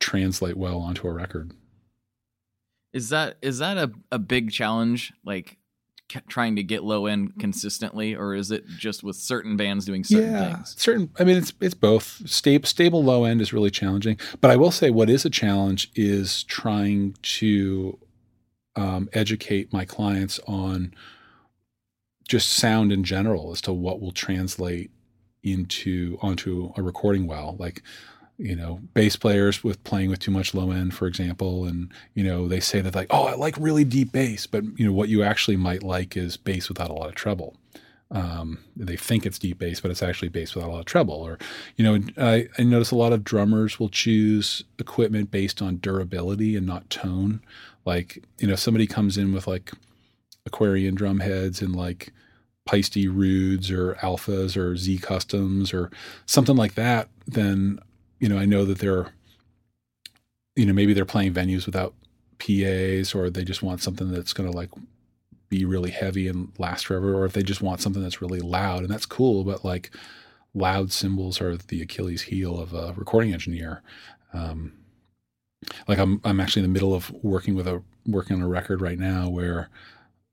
translate 0.00 0.54
well 0.54 0.78
onto 0.78 1.08
a 1.08 1.10
record. 1.10 1.52
Is 2.92 3.08
that 3.08 3.38
is 3.40 3.58
that 3.58 3.78
a, 3.78 3.90
a 4.12 4.18
big 4.18 4.52
challenge? 4.52 5.14
Like 5.24 5.56
trying 6.28 6.56
to 6.56 6.62
get 6.62 6.84
low 6.84 7.06
end 7.06 7.32
consistently, 7.38 8.14
or 8.14 8.34
is 8.34 8.50
it 8.50 8.66
just 8.66 9.02
with 9.02 9.16
certain 9.16 9.56
bands 9.56 9.86
doing 9.86 10.04
certain 10.04 10.32
yeah, 10.32 10.56
things? 10.56 10.74
certain. 10.76 11.10
I 11.18 11.24
mean, 11.24 11.38
it's 11.38 11.54
it's 11.58 11.72
both. 11.72 12.28
Stable, 12.28 12.66
stable 12.66 13.02
low 13.02 13.24
end 13.24 13.40
is 13.40 13.54
really 13.54 13.70
challenging, 13.70 14.18
but 14.42 14.50
I 14.50 14.56
will 14.56 14.72
say 14.72 14.90
what 14.90 15.08
is 15.08 15.24
a 15.24 15.30
challenge 15.30 15.90
is 15.94 16.42
trying 16.44 17.16
to 17.22 17.98
um, 18.76 19.08
educate 19.14 19.72
my 19.72 19.86
clients 19.86 20.38
on 20.46 20.92
just 22.30 22.52
sound 22.52 22.92
in 22.92 23.02
general 23.02 23.50
as 23.50 23.60
to 23.60 23.72
what 23.72 24.00
will 24.00 24.12
translate 24.12 24.88
into 25.42 26.16
onto 26.22 26.72
a 26.76 26.82
recording 26.82 27.26
well. 27.26 27.56
Like 27.58 27.82
you 28.38 28.56
know, 28.56 28.80
bass 28.94 29.16
players 29.16 29.62
with 29.62 29.82
playing 29.84 30.08
with 30.08 30.20
too 30.20 30.30
much 30.30 30.54
low 30.54 30.70
end, 30.70 30.94
for 30.94 31.06
example, 31.06 31.66
and 31.66 31.92
you 32.14 32.22
know 32.24 32.46
they 32.46 32.60
say 32.60 32.80
that 32.80 32.94
like, 32.94 33.08
oh, 33.10 33.26
I 33.26 33.34
like 33.34 33.56
really 33.58 33.84
deep 33.84 34.12
bass, 34.12 34.46
but 34.46 34.62
you 34.78 34.86
know 34.86 34.92
what 34.92 35.08
you 35.08 35.24
actually 35.24 35.56
might 35.56 35.82
like 35.82 36.16
is 36.16 36.36
bass 36.36 36.68
without 36.68 36.88
a 36.88 36.94
lot 36.94 37.08
of 37.08 37.16
treble. 37.16 37.56
Um, 38.12 38.58
they 38.76 38.96
think 38.96 39.26
it's 39.26 39.38
deep 39.38 39.58
bass, 39.58 39.80
but 39.80 39.90
it's 39.90 40.02
actually 40.02 40.28
bass 40.28 40.54
without 40.54 40.70
a 40.70 40.72
lot 40.72 40.80
of 40.80 40.86
treble. 40.86 41.14
Or, 41.14 41.38
you 41.76 41.84
know, 41.84 42.00
I, 42.16 42.48
I 42.58 42.62
notice 42.64 42.90
a 42.90 42.96
lot 42.96 43.12
of 43.12 43.22
drummers 43.22 43.78
will 43.78 43.88
choose 43.88 44.64
equipment 44.80 45.30
based 45.30 45.62
on 45.62 45.76
durability 45.76 46.56
and 46.56 46.66
not 46.66 46.90
tone. 46.90 47.40
Like, 47.84 48.24
you 48.38 48.48
know, 48.48 48.56
somebody 48.56 48.88
comes 48.88 49.16
in 49.16 49.32
with 49.32 49.46
like 49.46 49.70
Aquarian 50.44 50.96
drum 50.96 51.20
heads 51.20 51.62
and 51.62 51.76
like 51.76 52.12
Paiste 52.66 52.96
Rudes 52.96 53.70
or 53.70 53.94
Alphas 53.94 54.56
or 54.56 54.76
Z 54.76 54.98
Customs 54.98 55.72
or 55.72 55.90
something 56.26 56.56
like 56.56 56.74
that, 56.74 57.08
then 57.26 57.80
you 58.20 58.28
know, 58.28 58.38
I 58.38 58.44
know 58.44 58.64
that 58.66 58.78
they're, 58.78 59.12
you 60.54 60.66
know, 60.66 60.74
maybe 60.74 60.92
they're 60.92 61.04
playing 61.04 61.32
venues 61.32 61.66
without 61.66 61.94
PAs 62.38 63.14
or 63.14 63.30
they 63.30 63.44
just 63.44 63.62
want 63.62 63.80
something 63.82 64.10
that's 64.10 64.32
going 64.32 64.50
to 64.50 64.56
like 64.56 64.70
be 65.48 65.64
really 65.64 65.90
heavy 65.90 66.28
and 66.28 66.52
last 66.58 66.86
forever, 66.86 67.14
or 67.14 67.24
if 67.24 67.32
they 67.32 67.42
just 67.42 67.62
want 67.62 67.80
something 67.80 68.02
that's 68.02 68.22
really 68.22 68.40
loud 68.40 68.80
and 68.80 68.88
that's 68.88 69.06
cool, 69.06 69.42
but 69.42 69.64
like 69.64 69.90
loud 70.54 70.92
cymbals 70.92 71.40
are 71.40 71.56
the 71.56 71.82
Achilles 71.82 72.22
heel 72.22 72.58
of 72.58 72.72
a 72.72 72.92
recording 72.96 73.32
engineer. 73.32 73.82
Um, 74.32 74.74
like 75.88 75.98
I'm, 75.98 76.20
I'm 76.24 76.40
actually 76.40 76.62
in 76.62 76.70
the 76.70 76.74
middle 76.74 76.94
of 76.94 77.10
working 77.22 77.54
with 77.54 77.66
a, 77.66 77.82
working 78.06 78.36
on 78.36 78.42
a 78.42 78.48
record 78.48 78.80
right 78.80 78.98
now 78.98 79.28
where, 79.28 79.70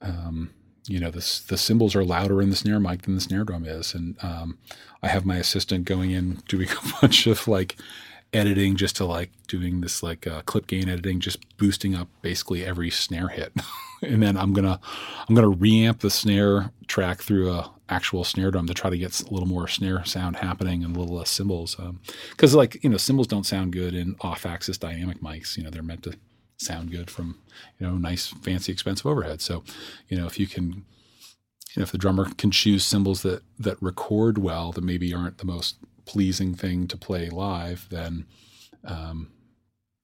um, 0.02 0.52
you 0.88 1.00
know, 1.00 1.12
the, 1.12 1.42
the 1.48 1.58
cymbals 1.58 1.96
are 1.96 2.04
louder 2.04 2.42
in 2.42 2.50
the 2.50 2.56
snare 2.56 2.80
mic 2.80 3.04
than 3.04 3.16
the 3.16 3.22
snare 3.22 3.44
drum 3.44 3.66
is. 3.66 3.94
And 3.94 4.16
um, 4.24 4.58
I 5.04 5.08
have 5.10 5.26
my 5.26 5.38
assistant 5.38 5.86
going 5.86 6.12
in 6.12 6.36
doing 6.48 6.70
a 6.70 7.02
bunch 7.02 7.28
of 7.28 7.48
like 7.48 7.76
editing 8.34 8.76
just 8.76 8.96
to 8.98 9.06
like 9.06 9.32
doing 9.48 9.82
this 9.82 10.04
like 10.04 10.28
uh, 10.28 10.42
clip 10.44 10.68
gain 10.68 10.90
editing, 10.90 11.20
just 11.20 11.58
boosting 11.58 11.96
up 11.96 12.08
basically 12.22 12.66
every 12.66 12.90
snare 12.90 13.30
hit. 13.30 13.54
and 14.02 14.22
then 14.22 14.38
I'm 14.38 14.54
gonna 14.54 14.80
I'm 15.28 15.36
gonna 15.36 15.56
reamp 15.56 16.00
the 16.00 16.10
snare 16.10 16.72
track 16.88 17.22
through 17.22 17.52
a 17.52 17.72
actual 17.90 18.24
snare 18.24 18.52
drum 18.52 18.68
to 18.68 18.74
try 18.74 18.90
to 18.90 18.98
get 18.98 19.20
a 19.22 19.34
little 19.34 19.48
more 19.48 19.68
snare 19.68 20.04
sound 20.04 20.36
happening 20.38 20.84
and 20.84 20.96
a 20.96 21.00
little 21.00 21.16
less 21.16 21.30
cymbals. 21.30 21.78
Because 22.32 22.54
um, 22.54 22.58
like 22.58 22.84
you 22.84 22.90
know 22.90 22.98
cymbals 22.98 23.28
don't 23.28 23.46
sound 23.46 23.74
good 23.74 23.94
in 23.94 24.16
off-axis 24.22 24.78
dynamic 24.78 25.22
mics. 25.22 25.58
You 25.58 25.64
know 25.64 25.70
they're 25.70 25.84
meant 25.84 26.04
to 26.04 26.14
sound 26.58 26.92
good 26.92 27.10
from 27.10 27.38
you 27.80 27.88
know 27.88 27.96
nice 27.96 28.28
fancy 28.28 28.72
expensive 28.72 29.06
overhead. 29.06 29.42
So 29.42 29.64
you 30.08 30.18
know 30.18 30.26
if 30.26 30.40
you 30.40 30.48
can 30.48 30.86
you 31.78 31.82
know, 31.82 31.84
if 31.84 31.92
the 31.92 31.98
drummer 31.98 32.28
can 32.38 32.52
choose 32.52 32.84
cymbals 32.86 33.22
that 33.22 33.44
that 33.60 33.82
record 33.82 34.38
well 34.38 34.72
that 34.72 34.84
maybe 34.84 35.14
aren't 35.14 35.38
the 35.38 35.46
most 35.46 35.78
pleasing 36.06 36.56
thing 36.56 36.88
to 36.88 36.98
play 36.98 37.30
live, 37.30 37.88
then 37.90 38.26
um, 38.86 39.30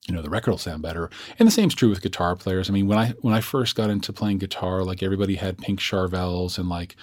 you 0.07 0.13
know 0.13 0.21
the 0.21 0.29
record 0.29 0.51
will 0.51 0.57
sound 0.57 0.83
better. 0.83 1.09
And 1.39 1.47
the 1.47 1.51
same 1.51 1.69
is 1.69 1.75
true 1.75 1.89
with 1.89 2.01
guitar 2.01 2.35
players. 2.35 2.69
I 2.69 2.73
mean, 2.73 2.87
when 2.87 2.99
I 2.99 3.09
when 3.21 3.33
I 3.33 3.41
first 3.41 3.75
got 3.75 3.89
into 3.89 4.13
playing 4.13 4.37
guitar, 4.37 4.83
like 4.83 5.01
everybody 5.01 5.35
had 5.35 5.57
pink 5.57 5.79
Charvels 5.79 6.57
and 6.57 6.69
like 6.69 6.95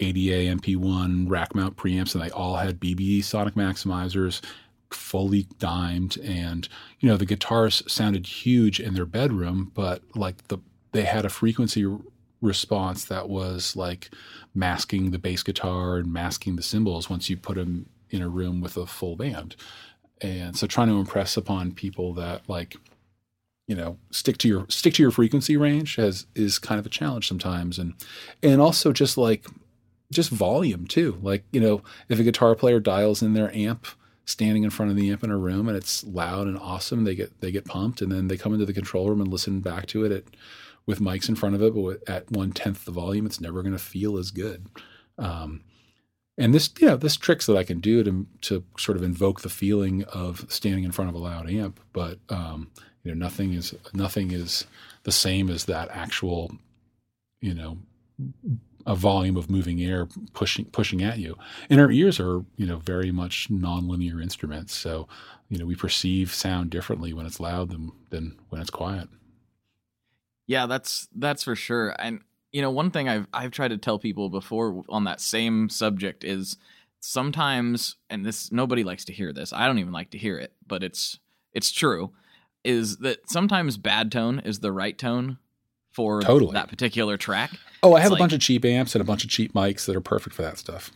ADA 0.00 0.54
MP1 0.56 1.28
rack 1.28 1.54
mount 1.54 1.76
preamps, 1.76 2.14
and 2.14 2.24
they 2.24 2.30
all 2.30 2.56
had 2.56 2.80
BB 2.80 3.22
sonic 3.22 3.54
maximizers 3.54 4.40
fully 4.90 5.46
dimed 5.58 6.16
and 6.18 6.68
you 7.00 7.08
know 7.08 7.16
the 7.16 7.26
guitars 7.26 7.82
sounded 7.86 8.26
huge 8.26 8.80
in 8.80 8.94
their 8.94 9.06
bedroom 9.06 9.70
but 9.74 10.02
like 10.14 10.48
the 10.48 10.58
they 10.92 11.02
had 11.02 11.24
a 11.24 11.30
frequency 11.30 11.86
response 12.40 13.04
that 13.04 13.28
was 13.28 13.74
like 13.76 14.10
masking 14.54 15.10
the 15.10 15.18
bass 15.18 15.42
guitar 15.42 15.96
and 15.96 16.12
masking 16.12 16.56
the 16.56 16.62
cymbals 16.62 17.10
once 17.10 17.28
you 17.28 17.36
put 17.36 17.56
them 17.56 17.88
in 18.10 18.22
a 18.22 18.28
room 18.28 18.60
with 18.60 18.76
a 18.76 18.86
full 18.86 19.16
band. 19.16 19.56
And 20.20 20.56
so 20.56 20.66
trying 20.66 20.88
to 20.88 20.94
impress 20.94 21.36
upon 21.36 21.72
people 21.72 22.14
that 22.14 22.48
like 22.48 22.76
you 23.66 23.76
know 23.76 23.98
stick 24.10 24.38
to 24.38 24.48
your 24.48 24.66
stick 24.68 24.94
to 24.94 25.02
your 25.02 25.10
frequency 25.10 25.56
range 25.56 25.96
has 25.96 26.26
is 26.34 26.58
kind 26.58 26.78
of 26.78 26.86
a 26.86 26.90
challenge 26.90 27.28
sometimes 27.28 27.78
and 27.78 27.92
and 28.42 28.62
also 28.62 28.92
just 28.92 29.18
like 29.18 29.46
just 30.10 30.30
volume 30.30 30.86
too 30.86 31.18
like 31.22 31.44
you 31.52 31.60
know 31.60 31.82
if 32.08 32.18
a 32.18 32.22
guitar 32.22 32.54
player 32.54 32.80
dials 32.80 33.20
in 33.22 33.34
their 33.34 33.54
amp 33.54 33.86
standing 34.28 34.62
in 34.62 34.70
front 34.70 34.90
of 34.90 34.96
the 34.96 35.10
amp 35.10 35.24
in 35.24 35.30
a 35.30 35.36
room 35.36 35.68
and 35.68 35.76
it's 35.76 36.04
loud 36.04 36.46
and 36.46 36.58
awesome 36.58 37.04
they 37.04 37.14
get 37.14 37.40
they 37.40 37.50
get 37.50 37.64
pumped 37.64 38.02
and 38.02 38.12
then 38.12 38.28
they 38.28 38.36
come 38.36 38.52
into 38.52 38.66
the 38.66 38.72
control 38.72 39.08
room 39.08 39.20
and 39.20 39.32
listen 39.32 39.60
back 39.60 39.86
to 39.86 40.04
it 40.04 40.12
at 40.12 40.24
with 40.88 41.00
mics 41.00 41.28
in 41.28 41.34
front 41.34 41.54
of 41.54 41.62
it, 41.62 41.74
but 41.74 42.08
at 42.08 42.32
one 42.32 42.50
tenth 42.50 42.86
the 42.86 42.90
volume, 42.90 43.26
it's 43.26 43.42
never 43.42 43.62
going 43.62 43.74
to 43.74 43.78
feel 43.78 44.16
as 44.16 44.30
good. 44.30 44.66
Um, 45.18 45.60
and 46.38 46.54
this, 46.54 46.70
you 46.80 46.86
know, 46.86 46.96
this 46.96 47.14
tricks 47.14 47.44
that 47.44 47.58
I 47.58 47.62
can 47.62 47.78
do 47.78 48.02
to 48.02 48.26
to 48.42 48.64
sort 48.78 48.96
of 48.96 49.02
invoke 49.02 49.42
the 49.42 49.50
feeling 49.50 50.04
of 50.04 50.46
standing 50.48 50.84
in 50.84 50.92
front 50.92 51.10
of 51.10 51.14
a 51.14 51.18
loud 51.18 51.50
amp, 51.50 51.78
but 51.92 52.18
um, 52.30 52.70
you 53.04 53.14
know, 53.14 53.18
nothing 53.18 53.52
is 53.52 53.74
nothing 53.92 54.30
is 54.30 54.66
the 55.02 55.12
same 55.12 55.50
as 55.50 55.66
that 55.66 55.90
actual, 55.90 56.52
you 57.42 57.52
know, 57.52 57.76
a 58.86 58.94
volume 58.94 59.36
of 59.36 59.50
moving 59.50 59.80
air 59.82 60.06
pushing 60.32 60.64
pushing 60.66 61.02
at 61.02 61.18
you. 61.18 61.36
And 61.68 61.80
our 61.80 61.90
ears 61.90 62.18
are, 62.20 62.44
you 62.56 62.66
know, 62.66 62.78
very 62.78 63.10
much 63.10 63.48
nonlinear 63.50 64.22
instruments, 64.22 64.74
so 64.74 65.08
you 65.48 65.58
know, 65.58 65.64
we 65.64 65.74
perceive 65.74 66.34
sound 66.34 66.70
differently 66.70 67.12
when 67.12 67.26
it's 67.26 67.40
loud 67.40 67.70
than 67.70 67.92
than 68.10 68.38
when 68.50 68.60
it's 68.60 68.70
quiet. 68.70 69.08
Yeah, 70.46 70.66
that's 70.66 71.08
that's 71.14 71.42
for 71.42 71.56
sure. 71.56 71.94
And 71.98 72.20
you 72.52 72.62
know, 72.62 72.70
one 72.70 72.90
thing 72.90 73.08
I've 73.08 73.26
I've 73.32 73.50
tried 73.50 73.68
to 73.68 73.78
tell 73.78 73.98
people 73.98 74.28
before 74.28 74.84
on 74.88 75.04
that 75.04 75.20
same 75.20 75.68
subject 75.68 76.24
is 76.24 76.56
sometimes 77.00 77.96
and 78.10 78.24
this 78.24 78.50
nobody 78.52 78.84
likes 78.84 79.04
to 79.06 79.12
hear 79.12 79.32
this. 79.32 79.52
I 79.52 79.66
don't 79.66 79.78
even 79.78 79.92
like 79.92 80.10
to 80.10 80.18
hear 80.18 80.38
it, 80.38 80.52
but 80.66 80.82
it's 80.82 81.18
it's 81.52 81.70
true 81.70 82.12
is 82.64 82.98
that 82.98 83.30
sometimes 83.30 83.78
bad 83.78 84.10
tone 84.12 84.40
is 84.40 84.60
the 84.60 84.72
right 84.72 84.98
tone 84.98 85.38
for 85.98 86.22
totally. 86.22 86.52
that 86.52 86.68
particular 86.68 87.16
track. 87.16 87.50
Oh, 87.82 87.94
I 87.94 88.00
have 88.00 88.12
it's 88.12 88.18
a 88.20 88.22
bunch 88.22 88.32
of 88.32 88.38
cheap 88.38 88.64
amps 88.64 88.94
and 88.94 89.02
a 89.02 89.04
bunch 89.04 89.24
of 89.24 89.30
cheap 89.30 89.52
mics 89.52 89.84
that 89.86 89.96
are 89.96 90.00
perfect 90.00 90.36
for 90.36 90.42
that 90.42 90.56
stuff. 90.56 90.92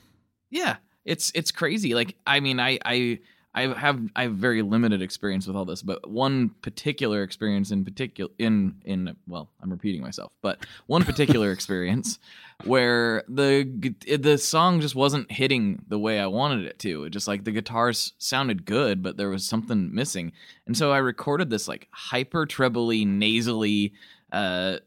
Yeah, 0.49 0.77
it's 1.05 1.33
it's 1.35 1.51
crazy. 1.51 1.93
Like 1.93 2.15
I 2.25 2.39
mean, 2.39 2.61
I 2.61 2.79
I 2.85 3.19
I 3.53 3.67
have 3.75 4.01
I 4.15 4.23
have 4.23 4.35
very 4.35 4.63
limited 4.63 5.03
experience 5.03 5.49
with 5.49 5.57
all 5.57 5.65
this, 5.65 5.83
but 5.83 6.09
one 6.09 6.51
particular 6.63 7.25
experience 7.25 7.73
in 7.73 7.85
particular 7.85 8.31
in 8.39 8.77
in 8.85 9.17
well, 9.27 9.51
I'm 9.61 9.71
repeating 9.71 10.03
myself, 10.03 10.33
but 10.41 10.65
one 10.87 11.03
particular 11.03 11.51
experience 11.57 12.21
where 12.63 13.25
the 13.29 13.97
the 14.21 14.39
song 14.39 14.81
just 14.81 14.95
wasn't 14.95 15.33
hitting 15.33 15.85
the 15.89 15.99
way 15.99 16.21
I 16.21 16.27
wanted 16.27 16.65
it 16.65 16.79
to. 16.81 17.05
It 17.05 17.11
just 17.11 17.27
like 17.27 17.43
the 17.43 17.51
guitars 17.51 18.13
sounded 18.19 18.67
good, 18.67 19.03
but 19.03 19.17
there 19.17 19.31
was 19.31 19.45
something 19.45 19.93
missing, 19.93 20.31
and 20.65 20.77
so 20.77 20.93
I 20.93 20.99
recorded 20.99 21.51
this 21.51 21.67
like 21.67 21.89
hyper 21.91 22.47
trebly, 22.47 23.05
nasally, 23.05 23.95
uh, 24.33 24.79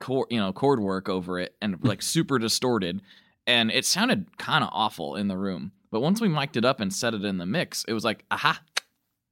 chord 0.00 0.28
you 0.30 0.38
know 0.38 0.52
chord 0.52 0.80
work 0.80 1.08
over 1.08 1.38
it, 1.38 1.54
and 1.60 1.78
like 1.82 2.02
super 2.02 2.38
distorted, 2.38 3.00
and 3.46 3.70
it 3.70 3.84
sounded 3.84 4.38
kind 4.38 4.64
of 4.64 4.70
awful 4.72 5.16
in 5.16 5.28
the 5.28 5.36
room 5.36 5.72
but 5.90 6.00
once 6.00 6.20
we 6.20 6.28
mic'd 6.28 6.56
it 6.56 6.64
up 6.64 6.80
and 6.80 6.92
set 6.92 7.14
it 7.14 7.24
in 7.24 7.38
the 7.38 7.46
mix, 7.46 7.84
it 7.84 7.92
was 7.92 8.04
like, 8.04 8.24
aha, 8.30 8.60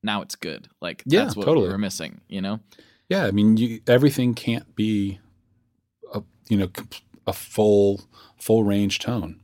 now 0.02 0.22
it's 0.22 0.34
good. 0.34 0.68
Like 0.80 1.02
yeah, 1.04 1.24
that's 1.24 1.36
what 1.36 1.44
totally. 1.44 1.66
we 1.66 1.72
were 1.72 1.78
missing, 1.78 2.20
you 2.28 2.40
know? 2.40 2.60
Yeah, 3.08 3.26
I 3.26 3.32
mean, 3.32 3.56
you, 3.56 3.80
everything 3.86 4.34
can't 4.34 4.74
be 4.74 5.18
a 6.12 6.22
you 6.48 6.56
know 6.56 6.70
a 7.26 7.32
full 7.32 8.00
full 8.38 8.64
range 8.64 8.98
tone. 8.98 9.40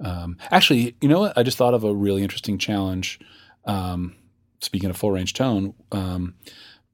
Um, 0.00 0.38
actually, 0.50 0.96
you 1.00 1.08
know 1.08 1.20
what? 1.20 1.36
I 1.36 1.42
just 1.42 1.58
thought 1.58 1.74
of 1.74 1.84
a 1.84 1.94
really 1.94 2.22
interesting 2.22 2.58
challenge. 2.58 3.20
Um, 3.66 4.16
speaking 4.60 4.90
of 4.90 4.96
full 4.96 5.12
range 5.12 5.34
tone, 5.34 5.74
um, 5.92 6.34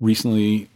recently 0.00 0.68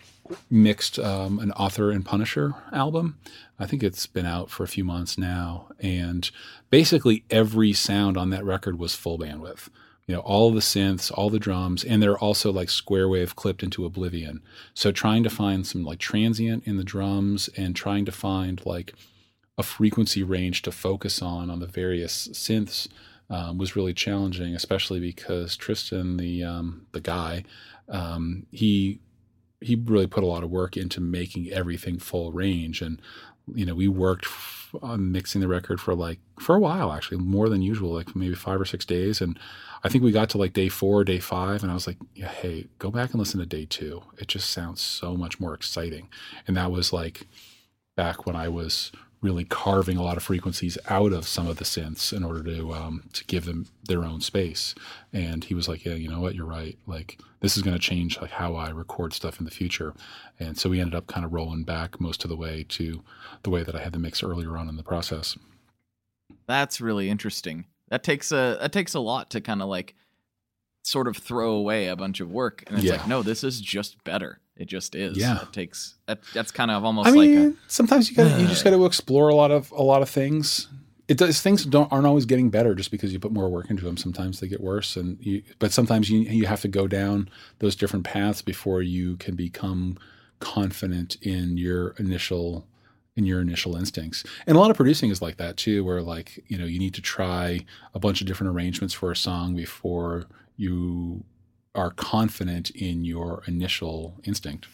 mixed 0.50 0.98
um, 0.98 1.38
an 1.38 1.52
Author 1.52 1.90
and 1.90 2.04
Punisher 2.04 2.54
album. 2.72 3.18
I 3.58 3.66
think 3.66 3.82
it's 3.82 4.06
been 4.06 4.26
out 4.26 4.50
for 4.50 4.64
a 4.64 4.68
few 4.68 4.84
months 4.84 5.16
now, 5.16 5.68
and 5.78 6.30
basically 6.70 7.24
every 7.30 7.72
sound 7.72 8.16
on 8.16 8.30
that 8.30 8.44
record 8.44 8.78
was 8.78 8.94
full 8.94 9.18
bandwidth. 9.18 9.68
You 10.06 10.14
know, 10.14 10.20
all 10.20 10.50
the 10.50 10.60
synths, 10.60 11.10
all 11.10 11.30
the 11.30 11.38
drums, 11.38 11.82
and 11.82 12.02
they're 12.02 12.18
also 12.18 12.52
like 12.52 12.68
square 12.68 13.08
wave 13.08 13.36
clipped 13.36 13.62
into 13.62 13.86
oblivion. 13.86 14.42
So 14.74 14.92
trying 14.92 15.22
to 15.22 15.30
find 15.30 15.66
some 15.66 15.82
like 15.82 15.98
transient 15.98 16.66
in 16.66 16.76
the 16.76 16.84
drums 16.84 17.48
and 17.56 17.74
trying 17.74 18.04
to 18.04 18.12
find 18.12 18.64
like 18.66 18.92
a 19.56 19.62
frequency 19.62 20.22
range 20.22 20.62
to 20.62 20.72
focus 20.72 21.22
on 21.22 21.48
on 21.48 21.60
the 21.60 21.66
various 21.66 22.28
synths 22.28 22.88
um, 23.30 23.56
was 23.56 23.76
really 23.76 23.94
challenging, 23.94 24.54
especially 24.54 25.00
because 25.00 25.56
Tristan, 25.56 26.18
the 26.18 26.44
um, 26.44 26.86
the 26.92 27.00
guy, 27.00 27.44
um, 27.88 28.46
he 28.50 29.00
he 29.64 29.74
really 29.76 30.06
put 30.06 30.22
a 30.22 30.26
lot 30.26 30.44
of 30.44 30.50
work 30.50 30.76
into 30.76 31.00
making 31.00 31.50
everything 31.50 31.98
full 31.98 32.32
range 32.32 32.82
and 32.82 33.00
you 33.54 33.64
know 33.64 33.74
we 33.74 33.88
worked 33.88 34.26
on 34.82 35.12
mixing 35.12 35.40
the 35.40 35.48
record 35.48 35.80
for 35.80 35.94
like 35.94 36.18
for 36.38 36.54
a 36.54 36.60
while 36.60 36.92
actually 36.92 37.18
more 37.18 37.48
than 37.48 37.62
usual 37.62 37.92
like 37.92 38.14
maybe 38.14 38.34
five 38.34 38.60
or 38.60 38.64
six 38.64 38.84
days 38.84 39.20
and 39.20 39.38
i 39.84 39.88
think 39.88 40.02
we 40.02 40.12
got 40.12 40.28
to 40.28 40.38
like 40.38 40.52
day 40.52 40.68
four 40.68 41.04
day 41.04 41.18
five 41.18 41.62
and 41.62 41.70
i 41.70 41.74
was 41.74 41.86
like 41.86 41.96
hey 42.14 42.66
go 42.78 42.90
back 42.90 43.10
and 43.10 43.18
listen 43.18 43.40
to 43.40 43.46
day 43.46 43.64
two 43.64 44.02
it 44.18 44.28
just 44.28 44.50
sounds 44.50 44.80
so 44.80 45.16
much 45.16 45.38
more 45.40 45.54
exciting 45.54 46.08
and 46.46 46.56
that 46.56 46.70
was 46.70 46.92
like 46.92 47.26
back 47.96 48.26
when 48.26 48.36
i 48.36 48.48
was 48.48 48.90
really 49.24 49.44
carving 49.44 49.96
a 49.96 50.02
lot 50.02 50.18
of 50.18 50.22
frequencies 50.22 50.76
out 50.90 51.12
of 51.12 51.26
some 51.26 51.46
of 51.48 51.56
the 51.56 51.64
synths 51.64 52.14
in 52.14 52.22
order 52.22 52.42
to 52.42 52.74
um, 52.74 53.08
to 53.14 53.24
give 53.24 53.46
them 53.46 53.66
their 53.88 54.04
own 54.04 54.20
space. 54.20 54.74
And 55.14 55.42
he 55.42 55.54
was 55.54 55.66
like, 55.66 55.84
"Yeah, 55.86 55.94
you 55.94 56.10
know 56.10 56.20
what? 56.20 56.34
You're 56.34 56.44
right. 56.44 56.76
Like 56.86 57.18
this 57.44 57.56
is 57.56 57.62
going 57.62 57.76
to 57.76 57.82
change 57.82 58.20
like 58.20 58.30
how 58.32 58.56
I 58.56 58.70
record 58.70 59.12
stuff 59.12 59.38
in 59.38 59.44
the 59.44 59.50
future." 59.52 59.92
And 60.40 60.58
so 60.58 60.68
we 60.70 60.80
ended 60.80 60.94
up 60.96 61.06
kind 61.06 61.24
of 61.24 61.32
rolling 61.32 61.64
back 61.64 62.00
most 62.00 62.24
of 62.24 62.30
the 62.30 62.36
way 62.36 62.64
to 62.70 63.02
the 63.44 63.50
way 63.50 63.62
that 63.62 63.74
I 63.76 63.80
had 63.80 63.92
the 63.92 63.98
mix 63.98 64.22
earlier 64.22 64.56
on 64.56 64.68
in 64.68 64.76
the 64.76 64.82
process. 64.82 65.36
That's 66.46 66.80
really 66.80 67.08
interesting. 67.10 67.66
That 67.88 68.02
takes 68.02 68.32
a 68.32 68.58
that 68.60 68.72
takes 68.72 68.94
a 68.94 69.00
lot 69.00 69.30
to 69.30 69.40
kind 69.40 69.62
of 69.62 69.68
like 69.68 69.94
sort 70.82 71.08
of 71.08 71.16
throw 71.16 71.52
away 71.52 71.86
a 71.88 71.96
bunch 71.96 72.20
of 72.20 72.30
work 72.30 72.64
and 72.66 72.76
it's 72.76 72.84
Yeah. 72.84 72.96
like 72.96 73.08
no 73.08 73.22
this 73.22 73.42
is 73.42 73.58
just 73.60 74.02
better 74.04 74.40
it 74.56 74.66
just 74.66 74.94
is 74.94 75.16
Yeah. 75.16 75.40
it 75.40 75.50
takes 75.52 75.94
that, 76.06 76.20
that's 76.34 76.50
kind 76.50 76.70
of 76.70 76.84
almost 76.84 77.08
I 77.08 77.12
mean, 77.12 77.46
like 77.50 77.54
sometimes 77.68 78.10
you 78.10 78.16
got 78.16 78.38
you 78.38 78.46
just 78.46 78.62
got 78.64 78.70
to 78.70 78.84
explore 78.84 79.28
a 79.30 79.34
lot 79.34 79.50
of 79.50 79.70
a 79.72 79.82
lot 79.82 80.02
of 80.02 80.10
things. 80.10 80.68
It 81.06 81.18
does 81.18 81.40
things 81.40 81.64
don't 81.66 81.92
aren't 81.92 82.06
always 82.06 82.24
getting 82.24 82.50
better 82.50 82.74
just 82.74 82.90
because 82.90 83.12
you 83.12 83.18
put 83.18 83.32
more 83.32 83.48
work 83.48 83.70
into 83.70 83.84
them. 83.84 83.96
Sometimes 83.96 84.40
they 84.40 84.48
get 84.48 84.60
worse, 84.60 84.96
and 84.96 85.18
you, 85.20 85.42
but 85.58 85.72
sometimes 85.72 86.08
you 86.10 86.20
you 86.20 86.46
have 86.46 86.62
to 86.62 86.68
go 86.68 86.86
down 86.88 87.28
those 87.58 87.76
different 87.76 88.04
paths 88.04 88.42
before 88.42 88.80
you 88.82 89.16
can 89.16 89.34
become 89.34 89.98
confident 90.40 91.16
in 91.22 91.58
your 91.58 91.90
initial 91.98 92.66
in 93.16 93.26
your 93.26 93.40
initial 93.40 93.76
instincts. 93.76 94.24
And 94.46 94.56
a 94.56 94.60
lot 94.60 94.70
of 94.70 94.76
producing 94.76 95.10
is 95.10 95.22
like 95.22 95.36
that 95.36 95.56
too, 95.56 95.84
where 95.84 96.02
like 96.02 96.42
you 96.48 96.56
know 96.56 96.64
you 96.64 96.78
need 96.78 96.94
to 96.94 97.02
try 97.02 97.64
a 97.92 97.98
bunch 97.98 98.20
of 98.20 98.26
different 98.26 98.54
arrangements 98.54 98.94
for 98.94 99.10
a 99.10 99.16
song 99.16 99.54
before 99.54 100.24
you 100.56 101.24
are 101.74 101.90
confident 101.90 102.70
in 102.70 103.04
your 103.04 103.42
initial 103.46 104.14
instinct. 104.24 104.68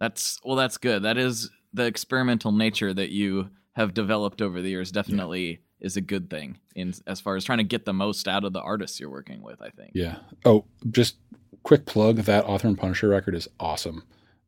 that's 0.00 0.40
well 0.44 0.56
that's 0.56 0.78
good 0.78 1.02
that 1.02 1.18
is 1.18 1.50
the 1.72 1.84
experimental 1.84 2.52
nature 2.52 2.94
that 2.94 3.10
you 3.10 3.50
have 3.76 3.94
developed 3.94 4.42
over 4.42 4.60
the 4.60 4.68
years 4.70 4.90
definitely 4.90 5.60
is 5.80 5.96
a 5.96 6.00
good 6.00 6.28
thing 6.30 6.58
in 6.74 6.92
as 7.06 7.20
far 7.20 7.36
as 7.36 7.44
trying 7.44 7.58
to 7.58 7.64
get 7.64 7.84
the 7.84 7.92
most 7.92 8.26
out 8.26 8.44
of 8.44 8.52
the 8.52 8.60
artists 8.60 8.98
you're 8.98 9.10
working 9.10 9.42
with 9.42 9.60
i 9.62 9.68
think 9.70 9.92
Yeah. 9.94 10.16
Oh, 10.44 10.64
just 10.90 11.16
quick 11.62 11.84
plug 11.86 12.16
that 12.18 12.44
Author 12.44 12.68
and 12.68 12.78
Punisher 12.78 13.08
record 13.08 13.34
is 13.34 13.48
awesome. 13.60 14.04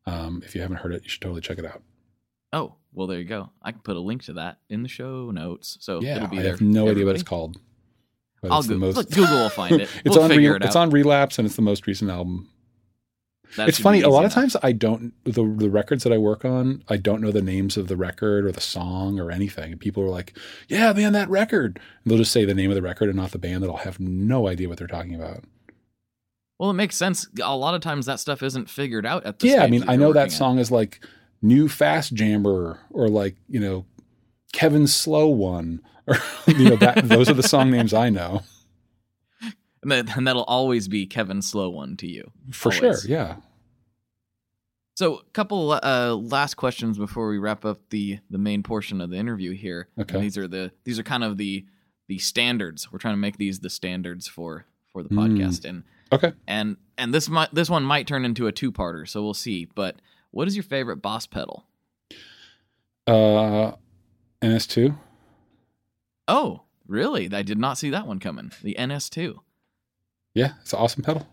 Um, 0.07 0.43
if 0.47 0.55
you 0.55 0.61
haven't 0.63 0.79
heard 0.79 0.95
it, 0.95 1.03
you 1.03 1.09
should 1.11 1.21
totally 1.21 1.41
check 1.43 1.59
it 1.59 1.65
out. 1.67 1.83
oh 2.53 2.75
well 2.95 3.07
there 3.07 3.19
you 3.19 3.25
go 3.27 3.51
i 3.63 3.71
can 3.73 3.81
put 3.83 3.97
a 3.97 4.01
link 4.01 4.23
to 4.25 4.33
that 4.35 4.59
in 4.71 4.83
the 4.83 4.89
show 4.89 5.31
notes 5.31 5.77
so 5.81 6.01
yeah, 6.01 6.17
it'll 6.17 6.29
be 6.29 6.39
I 6.39 6.43
there 6.43 6.49
I 6.49 6.53
have 6.53 6.61
no 6.63 6.87
for 6.87 6.91
idea 6.93 7.05
what 7.07 7.15
it's 7.15 7.23
called. 7.25 7.59
But 8.41 8.53
I'll 8.53 8.59
it's 8.61 8.69
the 8.69 8.75
go, 8.75 8.81
most. 8.81 8.97
look, 8.97 9.11
Google 9.11 9.37
will 9.37 9.49
find 9.51 9.81
it. 9.83 9.91
it's 10.05 10.17
we'll 10.17 10.25
on 10.25 10.31
Re- 10.31 10.47
it 10.47 10.63
it's 10.65 10.77
on 10.77 10.91
Relapse 10.91 11.39
and 11.39 11.45
it's 11.47 11.57
the 11.57 11.63
most 11.63 11.87
recent 11.87 12.11
album. 12.11 12.49
That 13.57 13.69
it's 13.69 13.79
funny. 13.79 14.03
A 14.03 14.09
lot 14.09 14.21
easy 14.21 14.27
of 14.27 14.33
times 14.33 14.57
I 14.63 14.73
don't 14.73 15.13
the 15.25 15.43
the 15.43 15.71
records 15.71 16.05
that 16.05 16.13
I 16.13 16.19
work 16.19 16.45
on. 16.45 16.83
I 16.89 16.97
don't 16.97 17.21
know 17.21 17.33
the 17.33 17.43
names 17.43 17.77
of 17.77 17.89
the 17.89 17.97
record 17.97 18.45
or 18.45 18.53
the 18.53 18.61
song 18.61 19.19
or 19.19 19.31
anything. 19.31 19.73
And 19.73 19.81
people 19.81 20.03
are 20.03 20.09
like, 20.09 20.37
"Yeah, 20.69 20.93
man, 20.93 21.13
that 21.15 21.31
record." 21.31 21.81
And 22.05 22.11
they'll 22.11 22.19
just 22.19 22.33
say 22.33 22.45
the 22.45 22.55
name 22.55 22.71
of 22.71 22.75
the 22.75 22.83
record 22.83 23.09
and 23.09 23.17
not 23.17 23.33
the 23.33 23.39
band. 23.39 23.63
That 23.63 23.71
I'll 23.71 23.79
have 23.79 23.99
no 23.99 24.49
idea 24.49 24.69
what 24.69 24.79
they're 24.79 24.87
talking 24.87 25.15
about. 25.15 25.45
Well, 26.59 26.71
it 26.71 26.75
makes 26.75 26.97
sense. 26.97 27.27
A 27.43 27.57
lot 27.57 27.75
of 27.75 27.81
times 27.81 28.07
that 28.07 28.21
stuff 28.21 28.43
isn't 28.43 28.69
figured 28.69 29.07
out 29.07 29.25
at 29.25 29.39
the 29.39 29.49
yeah, 29.49 29.63
I 29.63 29.69
mean, 29.69 29.85
I 29.89 29.97
know 29.97 30.13
that 30.13 30.21
working 30.21 30.33
at. 30.33 30.39
song 30.39 30.59
is 30.59 30.71
like 30.71 31.01
New 31.41 31.69
Fast 31.69 32.15
Jammer 32.15 32.81
or 32.91 33.09
like, 33.09 33.37
you 33.49 33.61
know, 33.61 33.87
Kevin 34.53 34.89
Slow 34.89 35.29
One 35.29 35.81
or, 36.07 36.17
you 36.49 36.71
know, 36.71 36.77
that, 36.77 37.09
those 37.09 37.31
are 37.31 37.35
the 37.35 37.45
song 37.45 37.71
names 37.71 37.95
I 37.95 38.11
know 38.11 38.43
and, 39.83 39.91
that, 39.93 40.17
and 40.17 40.27
that'll 40.27 40.45
always 40.45 40.89
be 40.89 41.07
Kevin 41.07 41.43
Slow 41.43 41.71
one 41.71 41.97
to 41.99 42.07
you. 42.07 42.31
for 42.51 42.73
Always. 42.73 43.03
sure. 43.03 43.11
Yeah. 43.11 43.37
So, 44.97 45.19
a 45.19 45.25
couple 45.33 45.71
uh, 45.81 46.15
last 46.17 46.55
questions 46.55 46.99
before 46.99 47.29
we 47.29 47.39
wrap 47.39 47.65
up 47.65 47.79
the 47.91 48.19
the 48.31 48.39
main 48.39 48.63
portion 48.65 49.01
of 49.01 49.11
the 49.11 49.17
interview 49.17 49.53
here. 49.53 49.89
And 49.97 50.11
Okay. 50.11 50.21
these 50.21 50.37
are 50.37 50.49
the 50.49 50.73
these 50.85 50.99
are 50.99 51.05
kind 51.05 51.23
of 51.23 51.37
the 51.37 51.65
the 52.09 52.19
standards. 52.19 52.91
We're 52.91 52.99
trying 52.99 53.15
to 53.15 53.19
make 53.19 53.37
these 53.37 53.61
the 53.61 53.71
standards 53.71 54.27
for 54.27 54.65
for 54.93 55.03
the 55.05 55.11
Mm. 55.11 55.19
podcast, 55.39 55.65
and 55.65 55.85
Okay. 56.13 56.33
and 56.49 56.77
and 56.97 57.15
this 57.15 57.29
might 57.29 57.55
this 57.55 57.71
one 57.71 57.85
might 57.85 58.09
turn 58.09 58.25
into 58.25 58.49
a 58.49 58.53
two 58.53 58.73
parter. 58.73 59.07
So 59.09 59.23
we'll 59.23 59.35
see. 59.35 59.67
But 59.67 59.97
what 60.33 60.49
is 60.49 60.57
your 60.57 60.65
favorite 60.65 60.97
boss 60.97 61.27
pedal? 61.27 61.65
Uh, 63.07 63.73
NS2. 64.43 64.99
Oh, 66.27 66.63
really? 66.87 67.33
I 67.33 67.43
did 67.43 67.59
not 67.59 67.79
see 67.79 67.91
that 67.91 68.07
one 68.07 68.19
coming. 68.19 68.51
The 68.63 68.75
NS2. 68.79 69.39
Yeah, 70.35 70.53
it's 70.61 70.73
an 70.73 70.79
awesome 70.79 71.03
pedal. 71.03 71.27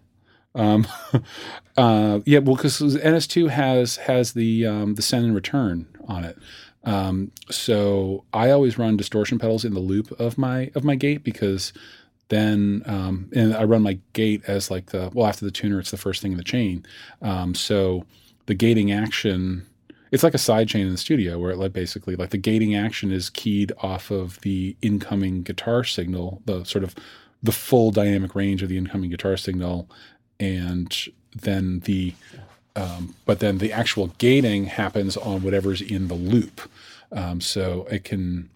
Um, 0.54 0.88
uh, 1.78 2.20
yeah, 2.26 2.40
well, 2.40 2.56
because 2.56 2.80
NS2 2.80 3.50
has 3.50 3.98
has 3.98 4.34
the 4.34 4.66
um, 4.66 4.96
the 4.96 5.02
send 5.02 5.26
and 5.26 5.36
return 5.36 5.88
on 6.08 6.24
it. 6.24 6.38
Um, 6.84 7.32
so 7.50 8.24
I 8.34 8.52
always 8.52 8.78
run 8.78 8.96
distortion 8.96 9.40
pedals 9.40 9.66
in 9.66 9.74
the 9.74 9.80
loop 9.80 10.12
of 10.20 10.38
my 10.38 10.72
of 10.76 10.84
my 10.84 10.96
gate 10.96 11.24
because 11.24 11.74
then 12.30 12.84
um, 12.86 13.30
and 13.36 13.54
I 13.56 13.64
run 13.64 13.82
my 13.82 14.00
gate 14.14 14.44
as 14.48 14.72
like 14.72 14.88
the 14.88 15.10
well 15.14 15.28
after 15.28 15.46
the 15.46 15.52
tuner 15.52 15.80
it's 15.80 15.92
the 15.92 15.98
first 15.98 16.22
thing 16.22 16.32
in 16.32 16.38
the 16.38 16.44
chain. 16.44 16.86
Um, 17.22 17.54
so 17.56 18.06
the 18.46 18.54
gating 18.54 18.92
action 18.92 19.66
it's 20.12 20.24
like 20.24 20.34
a 20.34 20.40
side 20.40 20.68
chain 20.70 20.86
in 20.86 20.92
the 20.92 20.98
studio 20.98 21.38
where 21.40 21.52
it 21.52 21.58
like 21.58 21.74
basically 21.74 22.16
like 22.16 22.30
the 22.30 22.38
gating 22.38 22.76
action 22.76 23.12
is 23.12 23.30
keyed 23.30 23.74
off 23.80 24.12
of 24.12 24.40
the 24.42 24.78
incoming 24.82 25.42
guitar 25.44 25.84
signal, 25.84 26.42
the 26.46 26.64
sort 26.64 26.84
of 26.84 26.96
the 27.46 27.52
full 27.52 27.92
dynamic 27.92 28.36
range 28.36 28.64
of 28.64 28.70
the 28.70 28.78
incoming 28.78 29.10
guitar 29.10 29.38
signal, 29.38 29.90
and 30.40 30.96
then 31.34 31.80
the 31.82 32.14
um, 32.76 33.16
but 33.26 33.40
then 33.40 33.60
the 33.60 33.72
actual 33.72 34.08
gating 34.18 34.66
happens 34.66 35.16
on 35.16 35.42
whatever's 35.42 35.82
in 35.82 36.08
the 36.08 36.16
loop. 36.16 36.62
Um, 37.12 37.40
so 37.40 37.88
it 37.90 38.04
can 38.04 38.50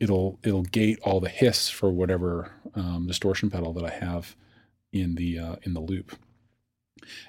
it'll 0.00 0.38
it'll 0.42 0.64
gate 0.64 0.98
all 1.02 1.20
the 1.20 1.28
hiss 1.28 1.68
for 1.68 1.90
whatever 1.90 2.52
um, 2.74 3.06
distortion 3.06 3.50
pedal 3.50 3.72
that 3.74 3.84
I 3.84 3.90
have 3.90 4.36
in 4.92 5.14
the 5.14 5.38
uh, 5.38 5.56
in 5.62 5.74
the 5.74 5.80
loop. 5.80 6.16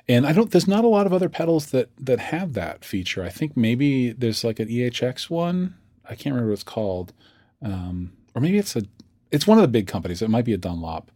And 0.07 0.27
I 0.27 0.33
don't. 0.33 0.51
There's 0.51 0.67
not 0.67 0.83
a 0.83 0.89
lot 0.89 1.05
of 1.05 1.13
other 1.13 1.29
pedals 1.29 1.67
that 1.67 1.89
that 1.97 2.19
have 2.19 2.53
that 2.53 2.85
feature. 2.85 3.23
I 3.23 3.29
think 3.29 3.57
maybe 3.57 4.11
there's 4.11 4.43
like 4.43 4.59
an 4.59 4.67
EHX 4.67 5.29
one. 5.29 5.75
I 6.05 6.15
can't 6.15 6.33
remember 6.33 6.49
what 6.49 6.55
it's 6.55 6.63
called, 6.63 7.13
um, 7.61 8.11
or 8.35 8.41
maybe 8.41 8.57
it's 8.57 8.75
a. 8.75 8.83
It's 9.33 9.47
one 9.47 9.57
of 9.57 9.63
the 9.63 9.67
big 9.67 9.87
companies. 9.87 10.21
It 10.21 10.29
might 10.29 10.45
be 10.45 10.53
a 10.53 10.57
Dunlop. 10.57 11.09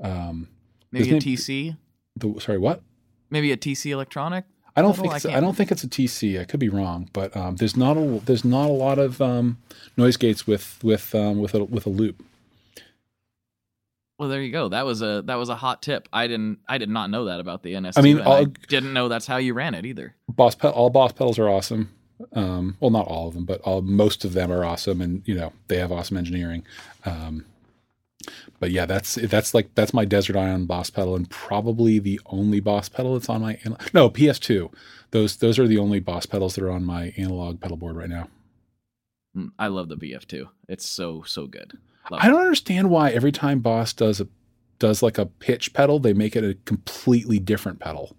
Um, 0.00 0.48
Maybe 0.92 1.10
a 1.10 1.20
TC. 1.20 1.76
the, 2.16 2.40
sorry, 2.40 2.56
what? 2.56 2.82
Maybe 3.30 3.50
a 3.50 3.56
TC 3.56 3.90
Electronic. 3.90 4.44
I 4.76 4.82
don't 4.82 4.96
think 4.96 5.12
I 5.12 5.16
it's, 5.16 5.26
I, 5.26 5.40
don't 5.40 5.56
think 5.56 5.72
it's 5.72 5.82
a 5.82 5.88
TC. 5.88 6.40
I 6.40 6.44
could 6.44 6.60
be 6.60 6.68
wrong, 6.68 7.08
but 7.12 7.36
um, 7.36 7.56
there's 7.56 7.76
not 7.76 7.96
a 7.96 8.20
there's 8.24 8.44
not 8.44 8.66
a 8.66 8.72
lot 8.72 8.98
of 8.98 9.20
um, 9.20 9.58
noise 9.96 10.16
gates 10.16 10.46
with 10.46 10.78
with 10.82 11.14
um, 11.14 11.38
with 11.40 11.54
a 11.54 11.64
with 11.64 11.86
a 11.86 11.90
loop. 11.90 12.24
Well, 14.18 14.28
there 14.28 14.42
you 14.42 14.50
go. 14.50 14.68
That 14.68 14.84
was 14.84 15.00
a 15.02 15.22
that 15.26 15.36
was 15.36 15.48
a 15.48 15.56
hot 15.56 15.82
tip. 15.82 16.08
I 16.12 16.26
didn't 16.26 16.58
I 16.68 16.78
did 16.78 16.88
not 16.88 17.10
know 17.10 17.26
that 17.26 17.38
about 17.38 17.62
the 17.62 17.78
NS. 17.78 17.96
I 17.96 18.00
mean, 18.00 18.18
and 18.18 18.28
I 18.28 18.44
didn't 18.68 18.92
know 18.92 19.08
that's 19.08 19.26
how 19.26 19.36
you 19.36 19.54
ran 19.54 19.74
it 19.74 19.84
either. 19.84 20.14
Boss 20.28 20.56
pe- 20.56 20.68
all 20.68 20.90
boss 20.90 21.12
pedals 21.12 21.38
are 21.38 21.48
awesome. 21.48 21.90
Um, 22.32 22.76
well, 22.80 22.90
not 22.90 23.06
all 23.06 23.28
of 23.28 23.34
them, 23.34 23.44
but 23.44 23.60
all 23.62 23.82
most 23.82 24.24
of 24.24 24.32
them 24.32 24.50
are 24.52 24.64
awesome, 24.64 25.00
and 25.00 25.22
you 25.24 25.34
know 25.34 25.52
they 25.68 25.78
have 25.78 25.92
awesome 25.92 26.16
engineering. 26.16 26.64
Um, 27.04 27.44
but 28.60 28.70
yeah, 28.70 28.86
that's 28.86 29.14
that's 29.14 29.54
like 29.54 29.74
that's 29.74 29.94
my 29.94 30.04
Desert 30.04 30.36
Ion 30.36 30.66
boss 30.66 30.90
pedal, 30.90 31.16
and 31.16 31.28
probably 31.28 31.98
the 31.98 32.20
only 32.26 32.60
boss 32.60 32.88
pedal 32.88 33.14
that's 33.14 33.28
on 33.28 33.42
my 33.42 33.58
anal- 33.64 33.78
no 33.94 34.10
PS2. 34.10 34.72
Those 35.10 35.36
those 35.36 35.58
are 35.58 35.66
the 35.66 35.78
only 35.78 36.00
boss 36.00 36.26
pedals 36.26 36.54
that 36.54 36.64
are 36.64 36.70
on 36.70 36.84
my 36.84 37.12
analog 37.16 37.60
pedal 37.60 37.76
board 37.76 37.96
right 37.96 38.08
now. 38.08 38.28
Mm, 39.36 39.50
I 39.58 39.68
love 39.68 39.88
the 39.88 39.96
BF2. 39.96 40.48
It's 40.68 40.86
so 40.86 41.22
so 41.22 41.46
good. 41.46 41.78
Love 42.10 42.20
I 42.22 42.28
don't 42.28 42.40
understand 42.40 42.90
why 42.90 43.10
every 43.10 43.32
time 43.32 43.60
Boss 43.60 43.92
does 43.92 44.20
a 44.20 44.28
does 44.78 45.02
like 45.02 45.18
a 45.18 45.26
pitch 45.26 45.72
pedal, 45.72 45.98
they 45.98 46.12
make 46.12 46.36
it 46.36 46.44
a 46.44 46.54
completely 46.64 47.38
different 47.38 47.80
pedal. 47.80 48.16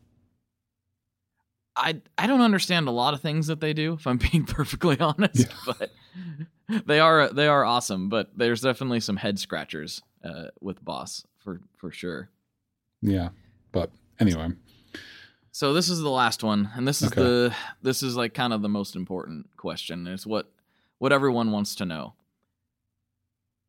I 1.77 2.01
I 2.17 2.27
don't 2.27 2.41
understand 2.41 2.87
a 2.87 2.91
lot 2.91 3.13
of 3.13 3.21
things 3.21 3.47
that 3.47 3.59
they 3.59 3.73
do, 3.73 3.93
if 3.93 4.07
I'm 4.07 4.17
being 4.31 4.45
perfectly 4.45 4.99
honest. 4.99 5.47
But 5.65 5.91
they 6.85 6.99
are 6.99 7.29
they 7.29 7.47
are 7.47 7.65
awesome. 7.65 8.09
But 8.09 8.31
there's 8.37 8.61
definitely 8.61 8.99
some 9.01 9.17
head 9.17 9.39
scratchers 9.39 10.01
uh, 10.23 10.45
with 10.61 10.83
Boss 10.83 11.25
for 11.37 11.61
for 11.75 11.91
sure. 11.91 12.29
Yeah, 13.01 13.29
but 13.71 13.91
anyway, 14.19 14.49
So 15.51 15.73
this 15.73 15.89
is 15.89 15.99
the 15.99 16.09
last 16.09 16.43
one, 16.43 16.69
and 16.75 16.87
this 16.87 17.01
is 17.01 17.09
Okay. 17.11 17.21
the 17.21 17.55
this 17.81 18.01
is 18.01 18.15
like 18.15 18.33
kind 18.33 18.53
of 18.53 18.61
the 18.61 18.69
most 18.69 18.95
important 18.95 19.49
question. 19.57 20.07
It's 20.07 20.25
what 20.25 20.49
what 20.97 21.11
everyone 21.11 21.51
wants 21.51 21.75
to 21.75 21.85
know. 21.85 22.13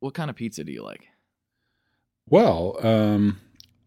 What 0.01 0.15
kind 0.15 0.31
of 0.31 0.37
pizza 0.37 0.63
do 0.63 0.73
you 0.73 0.83
like? 0.85 1.09
well, 2.29 2.77
um, 2.87 3.41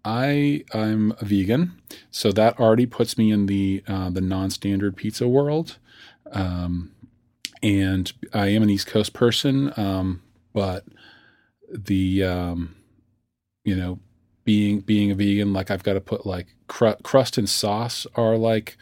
I 0.06 0.64
I'm 0.74 1.14
a 1.20 1.26
vegan, 1.26 1.80
so 2.12 2.32
that 2.32 2.60
already 2.60 2.86
puts 2.86 3.18
me 3.18 3.32
in 3.32 3.46
the 3.46 3.84
uh, 3.88 4.10
the 4.10 4.22
non-standard 4.22 4.96
pizza 4.96 5.28
world. 5.28 5.78
Um, 6.32 6.92
and 7.62 8.12
I 8.34 8.48
am 8.48 8.64
an 8.64 8.70
East 8.70 8.88
Coast 8.88 9.14
person, 9.14 9.74
um, 9.78 10.22
but 10.54 10.86
the 11.72 12.24
um, 12.24 12.76
you 13.64 13.76
know 13.76 14.00
being 14.46 14.80
being 14.80 15.12
a 15.12 15.16
vegan, 15.16 15.54
like 15.54 15.70
I've 15.70 15.84
got 15.84 15.94
to 15.94 16.02
put 16.02 16.26
like 16.26 16.48
cr- 16.68 17.02
crust 17.04 17.38
and 17.38 17.50
sauce 17.50 18.08
are 18.16 18.38
like 18.38 18.78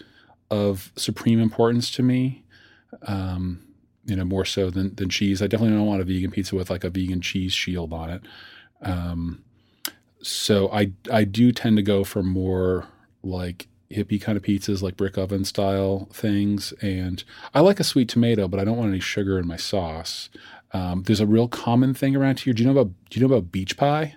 of 0.50 0.92
supreme 0.96 1.40
importance 1.40 1.92
to 1.92 2.04
me. 2.04 2.44
Um, 3.02 3.64
you 4.06 4.16
know, 4.16 4.24
more 4.24 4.46
so 4.46 4.70
than 4.70 4.96
than 4.96 5.10
cheese. 5.10 5.42
I 5.42 5.48
definitely 5.48 5.76
don't 5.76 5.86
want 5.86 6.02
a 6.02 6.06
vegan 6.06 6.32
pizza 6.32 6.56
with 6.56 6.70
like 6.70 6.84
a 6.84 6.90
vegan 6.90 7.22
cheese 7.22 7.54
shield 7.54 7.92
on 7.92 8.10
it. 8.10 8.22
Um, 8.82 9.44
so 10.28 10.70
I 10.72 10.92
I 11.12 11.24
do 11.24 11.52
tend 11.52 11.78
to 11.78 11.84
go 11.84 12.04
for 12.04 12.22
more 12.24 12.88
like 13.24 13.68
hippie 13.92 14.22
kind 14.22 14.38
of 14.38 14.44
pizzas, 14.44 14.82
like 14.82 14.98
brick 14.98 15.18
oven 15.18 15.46
style 15.46 16.10
things, 16.12 16.74
and 16.82 17.24
I 17.54 17.62
like 17.62 17.80
a 17.80 17.84
sweet 17.86 18.10
tomato, 18.10 18.48
but 18.48 18.60
I 18.60 18.66
don't 18.66 18.78
want 18.78 18.90
any 18.90 19.00
sugar 19.00 19.40
in 19.40 19.48
my 19.48 19.56
sauce. 19.58 20.30
Um, 20.74 21.04
there's 21.04 21.22
a 21.22 21.26
real 21.26 21.48
common 21.48 21.94
thing 21.94 22.16
around 22.16 22.42
here. 22.42 22.54
Do 22.54 22.62
you 22.62 22.68
know 22.72 22.78
about 22.80 22.92
Do 23.10 23.20
you 23.20 23.26
know 23.28 23.34
about 23.34 23.52
beach 23.52 23.78
pie? 23.78 24.16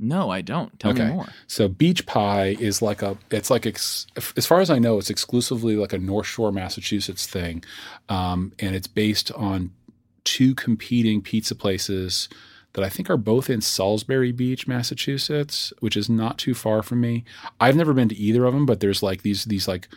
No, 0.00 0.28
I 0.28 0.40
don't. 0.42 0.78
Tell 0.80 0.90
Okay. 0.90 1.06
me 1.08 1.14
more. 1.14 1.28
So 1.46 1.68
beach 1.68 2.04
pie 2.04 2.56
is 2.60 2.82
like 2.82 3.00
a 3.00 3.16
it's 3.30 3.48
like 3.48 3.64
ex, 3.64 4.06
as 4.36 4.44
far 4.46 4.60
as 4.60 4.68
I 4.68 4.78
know, 4.78 4.98
it's 4.98 5.08
exclusively 5.08 5.76
like 5.76 5.92
a 5.92 5.98
North 5.98 6.26
Shore, 6.26 6.52
Massachusetts 6.52 7.26
thing, 7.26 7.64
um, 8.08 8.52
and 8.58 8.74
it's 8.74 8.88
based 8.88 9.32
on 9.32 9.70
two 10.24 10.54
competing 10.54 11.22
pizza 11.22 11.54
places 11.54 12.28
that 12.74 12.84
I 12.84 12.88
think 12.88 13.08
are 13.08 13.16
both 13.16 13.48
in 13.48 13.60
Salisbury 13.60 14.32
Beach, 14.32 14.66
Massachusetts, 14.66 15.72
which 15.80 15.96
is 15.96 16.08
not 16.08 16.38
too 16.38 16.54
far 16.54 16.82
from 16.82 17.00
me. 17.00 17.24
I've 17.60 17.76
never 17.76 17.94
been 17.94 18.08
to 18.08 18.16
either 18.16 18.44
of 18.44 18.52
them, 18.52 18.66
but 18.66 18.80
there's 18.80 19.02
like 19.02 19.22
these 19.22 19.44
these 19.44 19.66
like 19.66 19.88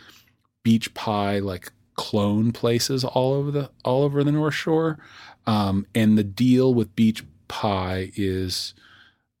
beach 0.62 0.94
pie 0.94 1.38
like 1.40 1.72
clone 1.96 2.52
places 2.52 3.04
all 3.04 3.34
over 3.34 3.50
the 3.50 3.70
all 3.84 4.04
over 4.04 4.24
the 4.24 4.32
North 4.32 4.54
Shore, 4.54 4.98
um, 5.46 5.86
and 5.94 6.16
the 6.16 6.24
deal 6.24 6.72
with 6.72 6.96
beach 6.96 7.24
pie 7.48 8.10
is. 8.16 8.74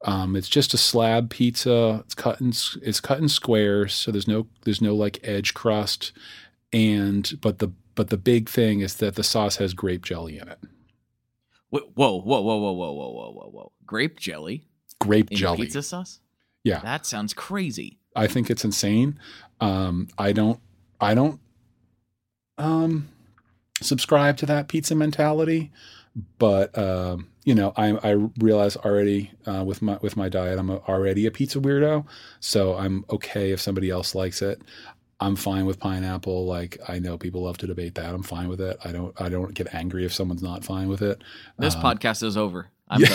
Um, 0.04 0.36
it's 0.36 0.48
just 0.48 0.74
a 0.74 0.78
slab 0.78 1.28
pizza. 1.28 2.04
It's 2.04 2.14
cut 2.14 2.40
in 2.40 2.50
it's 2.50 3.00
cut 3.00 3.18
in 3.18 3.28
squares, 3.28 3.92
so 3.92 4.12
there's 4.12 4.28
no 4.28 4.46
there's 4.62 4.80
no 4.80 4.94
like 4.94 5.18
edge 5.24 5.54
crust, 5.54 6.12
and 6.72 7.36
but 7.40 7.58
the 7.58 7.72
but 7.96 8.08
the 8.08 8.16
big 8.16 8.48
thing 8.48 8.78
is 8.78 8.94
that 8.98 9.16
the 9.16 9.24
sauce 9.24 9.56
has 9.56 9.74
grape 9.74 10.04
jelly 10.04 10.38
in 10.38 10.48
it. 10.48 10.60
Wh- 11.70 11.88
Whoa, 11.94 12.20
whoa, 12.20 12.40
whoa, 12.40 12.56
whoa, 12.56 12.72
whoa, 12.72 12.92
whoa, 12.92 12.92
whoa, 12.92 13.30
whoa, 13.32 13.50
whoa! 13.52 13.72
Grape 13.86 14.18
jelly 14.18 14.64
Grape 15.00 15.30
jelly. 15.30 15.62
pizza 15.66 15.82
sauce? 15.82 16.20
Yeah. 16.64 16.80
that 16.80 17.06
sounds 17.06 17.32
crazy. 17.32 17.98
I 18.16 18.26
think 18.26 18.50
it's 18.50 18.64
insane. 18.64 19.18
Um, 19.60 20.08
I 20.18 20.32
don't 20.32 20.60
I 21.00 21.14
don't 21.14 21.40
um, 22.58 23.08
subscribe 23.80 24.36
to 24.38 24.46
that 24.46 24.68
pizza 24.68 24.94
mentality, 24.94 25.70
but 26.38 26.76
um, 26.76 27.28
you 27.44 27.54
know 27.54 27.72
I 27.76 27.92
I 28.02 28.10
realize 28.38 28.76
already 28.76 29.30
uh, 29.46 29.62
with 29.64 29.82
my 29.82 29.98
with 30.02 30.16
my 30.16 30.28
diet 30.28 30.58
I'm 30.58 30.70
already 30.70 31.26
a 31.26 31.30
pizza 31.30 31.60
weirdo, 31.60 32.04
so 32.40 32.76
I'm 32.76 33.04
okay 33.10 33.52
if 33.52 33.60
somebody 33.60 33.90
else 33.90 34.14
likes 34.14 34.42
it. 34.42 34.60
I'm 35.20 35.34
fine 35.36 35.66
with 35.66 35.80
pineapple. 35.80 36.46
Like 36.46 36.78
I 36.88 36.98
know 36.98 37.18
people 37.18 37.42
love 37.42 37.58
to 37.58 37.66
debate 37.66 37.94
that. 37.96 38.14
I'm 38.14 38.22
fine 38.22 38.48
with 38.48 38.60
it. 38.60 38.76
I 38.84 38.92
don't 38.92 39.20
I 39.20 39.28
don't 39.28 39.52
get 39.54 39.74
angry 39.74 40.04
if 40.04 40.12
someone's 40.12 40.42
not 40.42 40.64
fine 40.64 40.88
with 40.88 41.02
it. 41.02 41.22
This 41.58 41.74
Um, 41.74 41.82
podcast 41.82 42.22
is 42.22 42.36
over. 42.36 42.68
I'm 42.88 43.00
yeah. 43.00 43.08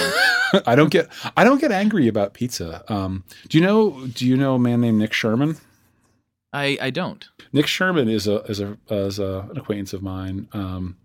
done. 0.51 0.63
I 0.67 0.75
don't 0.75 0.89
get 0.91 1.07
I 1.37 1.43
don't 1.43 1.61
get 1.61 1.71
angry 1.71 2.07
about 2.07 2.33
pizza. 2.33 2.83
Um, 2.91 3.23
do 3.47 3.57
you 3.57 3.63
know 3.63 4.05
do 4.07 4.27
you 4.27 4.35
know 4.37 4.55
a 4.55 4.59
man 4.59 4.81
named 4.81 4.99
Nick 4.99 5.13
Sherman? 5.13 5.57
I 6.51 6.77
I 6.81 6.89
don't. 6.89 7.25
Nick 7.53 7.67
Sherman 7.67 8.09
is 8.09 8.27
a 8.27 8.41
is 8.43 8.59
a 8.59 8.77
is 8.89 9.17
a, 9.19 9.47
an 9.49 9.57
acquaintance 9.57 9.93
of 9.93 10.03
mine, 10.03 10.47
um, 10.53 10.97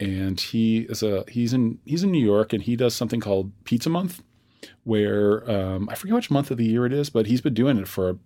and 0.00 0.38
he 0.40 0.80
is 0.80 1.02
a 1.02 1.24
he's 1.28 1.52
in 1.54 1.78
he's 1.86 2.02
in 2.02 2.10
New 2.10 2.24
York, 2.24 2.52
and 2.52 2.62
he 2.62 2.76
does 2.76 2.94
something 2.94 3.20
called 3.20 3.52
Pizza 3.64 3.88
Month, 3.88 4.22
where 4.84 5.48
um, 5.50 5.88
I 5.88 5.94
forget 5.94 6.14
which 6.14 6.30
month 6.30 6.50
of 6.50 6.58
the 6.58 6.66
year 6.66 6.84
it 6.84 6.92
is, 6.92 7.08
but 7.08 7.26
he's 7.26 7.40
been 7.40 7.54
doing 7.54 7.78
it 7.78 7.88
for 7.88 8.18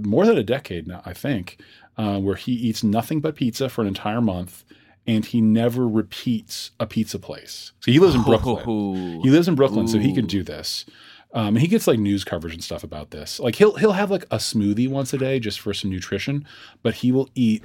more 0.00 0.26
than 0.26 0.38
a 0.38 0.42
decade 0.42 0.86
now, 0.86 1.02
I 1.04 1.12
think, 1.12 1.60
uh, 1.96 2.18
where 2.18 2.36
he 2.36 2.52
eats 2.52 2.82
nothing 2.82 3.20
but 3.20 3.34
pizza 3.36 3.68
for 3.68 3.82
an 3.82 3.88
entire 3.88 4.20
month, 4.20 4.64
and 5.06 5.24
he 5.24 5.40
never 5.40 5.86
repeats 5.86 6.70
a 6.78 6.86
pizza 6.86 7.18
place. 7.18 7.72
So 7.80 7.90
he 7.90 7.98
lives 7.98 8.14
in 8.14 8.22
Brooklyn. 8.22 8.68
Ooh. 8.68 9.22
He 9.22 9.30
lives 9.30 9.48
in 9.48 9.54
Brooklyn, 9.54 9.88
so 9.88 9.98
he 9.98 10.14
can 10.14 10.26
do 10.26 10.42
this. 10.42 10.86
Um, 11.34 11.56
he 11.56 11.66
gets 11.66 11.86
like 11.86 11.98
news 11.98 12.24
coverage 12.24 12.52
and 12.52 12.62
stuff 12.62 12.84
about 12.84 13.10
this. 13.10 13.40
Like 13.40 13.56
he'll 13.56 13.74
he'll 13.76 13.92
have 13.92 14.10
like 14.10 14.24
a 14.24 14.36
smoothie 14.36 14.88
once 14.88 15.12
a 15.12 15.18
day 15.18 15.40
just 15.40 15.60
for 15.60 15.72
some 15.72 15.90
nutrition, 15.90 16.46
but 16.82 16.96
he 16.96 17.10
will 17.10 17.28
eat 17.34 17.64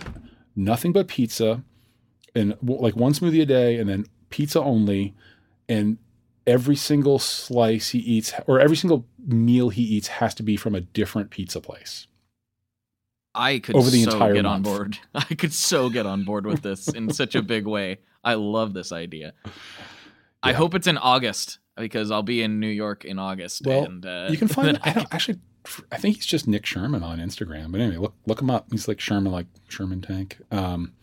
nothing 0.55 0.93
but 0.93 1.07
pizza 1.07 1.63
and 2.34 2.55
like 2.61 2.95
one 2.95 3.13
smoothie 3.13 3.41
a 3.41 3.45
day, 3.45 3.78
and 3.78 3.89
then 3.89 4.05
pizza 4.30 4.61
only. 4.61 5.15
And 5.68 5.97
every 6.48 6.76
single 6.76 7.20
slice 7.20 7.89
he 7.89 8.00
eats, 8.00 8.34
or 8.48 8.60
every 8.60 8.78
single 8.78 9.06
meal 9.28 9.70
he 9.70 9.84
eats, 9.84 10.08
has 10.08 10.34
to 10.36 10.43
be 10.43 10.56
from 10.58 10.74
a 10.74 10.82
different 10.82 11.30
pizza 11.30 11.62
place. 11.62 12.08
I 13.36 13.60
could 13.60 13.76
over 13.76 13.89
the 13.91 14.04
so 14.04 14.12
entire 14.14 14.34
get 14.34 14.45
on 14.48 14.64
board. 14.64 14.98
I 15.14 15.22
could 15.36 15.54
so 15.54 15.89
get 15.89 16.08
on 16.08 16.24
board 16.24 16.48
with 16.48 16.64
this 16.64 16.88
in 16.88 17.14
such 17.14 17.36
a 17.36 17.41
big 17.43 17.68
way. 17.68 18.00
I 18.24 18.34
love 18.34 18.74
this 18.74 18.91
idea. 18.91 19.34
I 20.41 20.54
hope 20.54 20.74
it's 20.74 20.88
in 20.88 20.98
August 20.98 21.60
because 21.76 22.10
I'll 22.10 22.24
be 22.24 22.41
in 22.41 22.60
New 22.60 22.68
York 22.68 23.06
in 23.06 23.20
August. 23.20 23.62
Well, 23.66 23.84
and, 23.86 24.04
uh, 24.06 24.28
You 24.32 24.38
can 24.38 24.48
find. 24.48 24.80
I 24.84 24.89
I 24.89 24.93
don't, 24.93 25.14
actually, 25.14 25.39
I 25.91 25.98
think 25.98 26.16
he's 26.16 26.26
just 26.26 26.48
Nick 26.48 26.66
Sherman 26.66 27.04
on 27.04 27.20
Instagram. 27.20 27.72
But 27.72 27.82
anyway, 27.82 27.98
look 27.98 28.16
look 28.26 28.41
him 28.41 28.50
up. 28.50 28.68
He's 28.72 28.88
like 28.88 29.00
Sherman, 29.00 29.32
like 29.32 29.45
Sherman 29.68 30.02
Tank. 30.02 30.38
Um, 30.50 30.93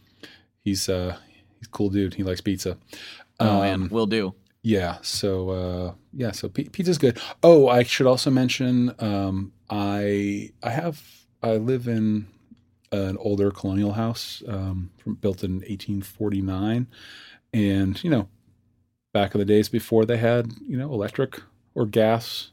he's 0.65 0.89
uh 0.89 1.17
he's 1.61 1.69
a 1.69 1.71
cool 1.71 1.91
dude. 1.91 2.15
He 2.15 2.25
likes 2.25 2.41
pizza. 2.41 2.79
Oh 3.39 3.61
man, 3.61 3.83
Um, 3.83 3.89
will 3.91 4.07
do. 4.07 4.35
Yeah. 4.65 4.99
So 5.03 5.51
uh, 5.51 5.95
yeah. 6.15 6.33
So 6.33 6.49
pi- 6.49 6.71
pizza's 6.73 6.99
good. 6.99 7.21
Oh, 7.43 7.69
I 7.69 7.83
should 7.83 8.07
also 8.07 8.31
mention. 8.31 8.95
Um, 8.99 9.53
I 9.71 10.53
I 10.63 10.71
have 10.71 11.03
I 11.43 11.57
live 11.57 11.89
in 11.89 12.29
an 12.93 13.19
older 13.19 13.51
colonial 13.51 13.93
house 13.95 14.43
um, 14.49 14.91
from, 14.99 15.17
built 15.17 15.45
in 15.45 15.63
1849, 15.67 16.89
and 17.55 18.05
you 18.05 18.11
know, 18.11 18.29
back 19.13 19.35
in 19.35 19.41
the 19.41 19.45
days 19.47 19.69
before 19.69 20.07
they 20.07 20.19
had 20.19 20.53
you 20.67 20.77
know 20.79 20.93
electric 20.93 21.43
or 21.75 21.87
gas 21.87 22.53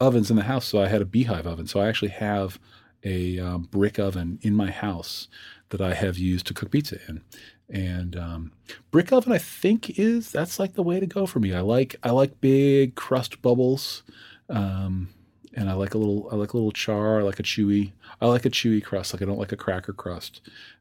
ovens 0.00 0.30
in 0.30 0.36
the 0.36 0.44
house, 0.44 0.66
so 0.66 0.82
I 0.82 0.88
had 0.88 1.02
a 1.02 1.06
beehive 1.06 1.46
oven. 1.46 1.66
So 1.66 1.80
I 1.80 1.88
actually 1.88 2.10
have 2.10 2.58
a 3.04 3.38
um, 3.40 3.62
brick 3.70 3.98
oven 3.98 4.38
in 4.42 4.54
my 4.54 4.70
house 4.70 5.28
that 5.70 5.80
I 5.80 5.94
have 5.94 6.18
used 6.18 6.46
to 6.46 6.54
cook 6.54 6.70
pizza 6.70 6.98
in. 7.08 7.22
And 7.68 8.16
um, 8.16 8.52
brick 8.90 9.12
oven, 9.12 9.32
I 9.32 9.38
think 9.38 9.98
is 9.98 10.30
that's 10.30 10.58
like 10.58 10.74
the 10.74 10.82
way 10.82 11.00
to 11.00 11.06
go 11.06 11.26
for 11.26 11.40
me. 11.40 11.52
I 11.52 11.60
like 11.60 11.96
I 12.02 12.10
like 12.10 12.40
big 12.40 12.94
crust 12.94 13.42
bubbles, 13.42 14.04
um, 14.48 15.08
and 15.54 15.68
I 15.68 15.72
like 15.72 15.94
a 15.94 15.98
little 15.98 16.28
I 16.30 16.36
like 16.36 16.52
a 16.52 16.56
little 16.56 16.70
char. 16.70 17.20
I 17.20 17.22
like 17.22 17.40
a 17.40 17.42
chewy 17.42 17.92
I 18.20 18.26
like 18.26 18.46
a 18.46 18.50
chewy 18.50 18.82
crust. 18.82 19.12
Like 19.12 19.22
I 19.22 19.24
don't 19.24 19.38
like 19.38 19.52
a 19.52 19.56
cracker 19.56 19.92
crust. 19.92 20.40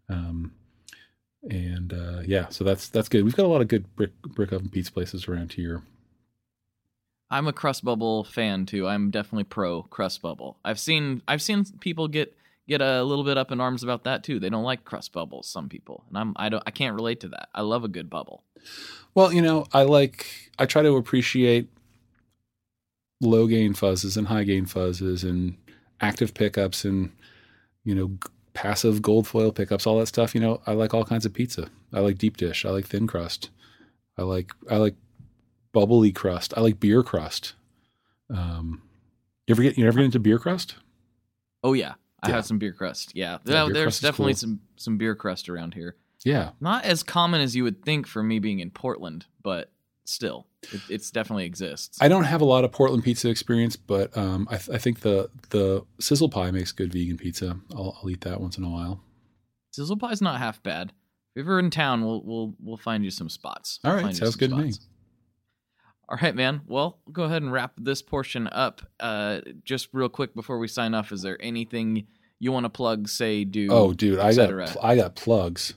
Um, 0.10 0.54
and 1.50 1.94
uh, 1.94 2.22
yeah, 2.26 2.50
so 2.50 2.64
that's 2.64 2.90
that's 2.90 3.10
good. 3.10 3.24
We've 3.24 3.36
got 3.36 3.46
a 3.46 3.50
lot 3.50 3.62
of 3.62 3.68
good 3.68 3.94
brick 3.96 4.12
brick 4.22 4.52
oven 4.52 4.70
pizza 4.70 4.92
places 4.92 5.28
around 5.28 5.54
here. 5.54 5.84
I'm 7.30 7.48
a 7.48 7.54
crust 7.54 7.84
bubble 7.84 8.24
fan 8.24 8.66
too. 8.66 8.88
I'm 8.88 9.12
definitely 9.12 9.44
pro 9.46 9.84
crust 9.84 10.22
bubble. 10.22 10.58
I've 10.64 10.80
seen 10.80 11.22
I've 11.28 11.42
seen 11.42 11.66
people 11.80 12.08
get 12.08 12.36
get 12.68 12.82
a 12.82 13.04
little 13.04 13.24
bit 13.24 13.38
up 13.38 13.52
in 13.52 13.62
arms 13.62 13.84
about 13.84 14.04
that 14.04 14.24
too. 14.24 14.40
They 14.40 14.50
don't 14.50 14.64
like 14.64 14.86
crust 14.86 15.14
bubbles. 15.14 15.48
Some 15.48 15.70
people, 15.70 16.04
and 16.10 16.18
I'm 16.18 16.34
I 16.36 16.50
don't 16.50 16.64
I 16.66 16.72
can't 16.72 16.96
relate 16.96 17.20
to 17.22 17.30
that. 17.30 17.50
I 17.54 17.62
love 17.62 17.84
a 17.84 17.90
good 17.90 18.10
bubble. 18.10 18.44
Well, 19.14 19.32
you 19.32 19.42
know, 19.42 19.66
I 19.74 19.84
like 19.84 20.52
I 20.58 20.66
try 20.66 20.82
to 20.82 20.96
appreciate 20.96 21.70
low 23.22 23.48
gain 23.48 23.74
fuzzes 23.74 24.18
and 24.18 24.28
high 24.28 24.44
gain 24.44 24.66
fuzzes 24.66 25.24
and 25.24 25.58
active 26.02 26.34
pickups 26.34 26.84
and 26.84 27.12
you 27.84 27.96
know 27.96 28.08
g- 28.08 28.30
passive 28.54 29.02
gold 29.02 29.28
foil 29.28 29.52
pickups, 29.52 29.86
all 29.86 30.00
that 30.00 30.08
stuff. 30.08 30.34
You 30.36 30.42
know, 30.42 30.62
I 30.66 30.74
like 30.74 30.94
all 30.94 31.06
kinds 31.06 31.26
of 31.26 31.34
pizza. 31.34 31.70
I 31.94 32.00
like 32.00 32.18
deep 32.18 32.38
dish. 32.38 32.66
I 32.66 32.70
like 32.70 32.88
thin 32.88 33.08
crust. 33.08 33.50
I 34.18 34.24
like 34.24 34.52
I 34.70 34.78
like 34.78 34.96
bubbly 35.72 36.12
crust. 36.12 36.54
I 36.58 36.62
like 36.62 36.80
beer 36.80 37.04
crust. 37.04 37.54
Um, 38.34 38.82
you 39.48 39.54
ever 39.54 39.62
get 39.62 39.78
you 39.78 39.88
ever 39.88 39.98
get 39.98 40.06
into 40.06 40.20
beer 40.20 40.40
crust? 40.40 40.76
Oh 41.64 41.74
yeah, 41.74 41.94
I 42.26 42.30
Yeah. 42.30 42.36
have 42.36 42.46
some 42.46 42.58
beer 42.60 42.74
crust. 42.74 43.16
Yeah, 43.16 43.38
Yeah, 43.46 43.66
beer 43.66 43.74
there's 43.74 43.84
crust 43.86 44.02
definitely 44.02 44.34
cool. 44.34 44.38
some 44.40 44.60
some 44.76 44.98
beer 44.98 45.16
crust 45.16 45.50
around 45.50 45.74
here. 45.74 45.96
Yeah, 46.24 46.52
Not 46.60 46.86
as 46.86 47.04
common 47.04 47.40
as 47.42 47.56
you 47.56 47.64
would 47.64 47.84
think 47.86 48.08
for 48.08 48.24
me 48.24 48.40
being 48.40 48.60
in 48.60 48.72
Portland, 48.72 49.28
but 49.44 49.72
still, 50.06 50.48
it 50.74 50.82
it's 50.90 51.12
definitely 51.12 51.46
exists. 51.46 52.00
I 52.02 52.08
don't 52.08 52.24
have 52.24 52.42
a 52.42 52.46
lot 52.46 52.64
of 52.64 52.72
Portland 52.72 53.04
pizza 53.04 53.30
experience, 53.30 53.76
but 53.76 54.16
um, 54.18 54.48
I, 54.50 54.58
th- 54.58 54.70
I 54.76 54.80
think 54.80 55.02
the 55.02 55.30
the 55.52 55.86
sizzle 56.00 56.30
pie 56.30 56.50
makes 56.52 56.72
good 56.72 56.92
vegan 56.92 57.18
pizza. 57.18 57.60
I'll, 57.76 57.98
I'll 58.02 58.10
eat 58.10 58.22
that 58.22 58.42
once 58.42 58.58
in 58.58 58.64
a 58.64 58.70
while. 58.70 59.04
Sizzle 59.72 59.98
pie's 59.98 60.22
not 60.22 60.40
half 60.40 60.64
bad. 60.64 60.94
If 61.36 61.44
you're 61.44 61.46
ever 61.46 61.60
in 61.60 61.70
town, 61.70 62.04
we'll 62.06 62.24
we'll 62.24 62.56
we'll 62.60 62.78
find 62.78 63.04
you 63.04 63.12
some 63.12 63.30
spots. 63.30 63.80
All 63.84 63.94
We'll 63.94 64.04
right, 64.06 64.16
sounds 64.16 64.32
some 64.32 64.40
good 64.40 64.50
to 64.50 64.56
me. 64.58 64.74
All 66.08 66.18
right, 66.22 66.36
man. 66.36 66.62
Well, 66.68 67.00
go 67.12 67.24
ahead 67.24 67.42
and 67.42 67.52
wrap 67.52 67.74
this 67.78 68.02
portion 68.04 68.48
up. 68.48 68.82
Uh, 69.00 69.42
just 69.64 69.90
real 69.92 70.08
quick 70.10 70.36
before 70.36 70.60
we 70.60 70.68
sign 70.68 70.94
off, 70.94 71.12
is 71.12 71.24
there 71.24 71.38
anything 71.42 72.06
you 72.40 72.52
want 72.52 72.66
to 72.66 72.70
plug, 72.70 73.08
say, 73.08 73.44
do? 73.44 73.68
Oh, 73.72 73.94
dude, 73.94 74.20
I 74.20 74.34
got 74.34 74.50
pl- 74.50 74.82
I 74.84 74.96
got 74.96 75.16
plugs. 75.16 75.74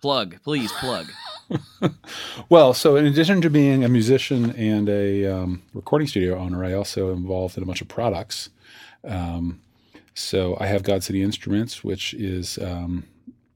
plug, 0.00 0.36
please 0.42 0.70
plug. 0.72 1.06
well, 2.48 2.74
so 2.74 2.96
in 2.96 3.06
addition 3.06 3.40
to 3.40 3.50
being 3.50 3.84
a 3.84 3.88
musician 3.88 4.50
and 4.56 4.88
a 4.88 5.26
um, 5.26 5.62
recording 5.72 6.06
studio 6.08 6.36
owner, 6.38 6.64
I 6.64 6.72
also 6.74 7.12
involved 7.12 7.56
in 7.56 7.62
a 7.62 7.66
bunch 7.66 7.80
of 7.80 7.88
products. 7.88 8.50
Um, 9.04 9.60
so 10.14 10.56
I 10.60 10.66
have 10.66 10.82
God 10.82 11.02
City 11.02 11.22
Instruments, 11.22 11.82
which 11.84 12.12
is 12.14 12.58
um, 12.58 13.04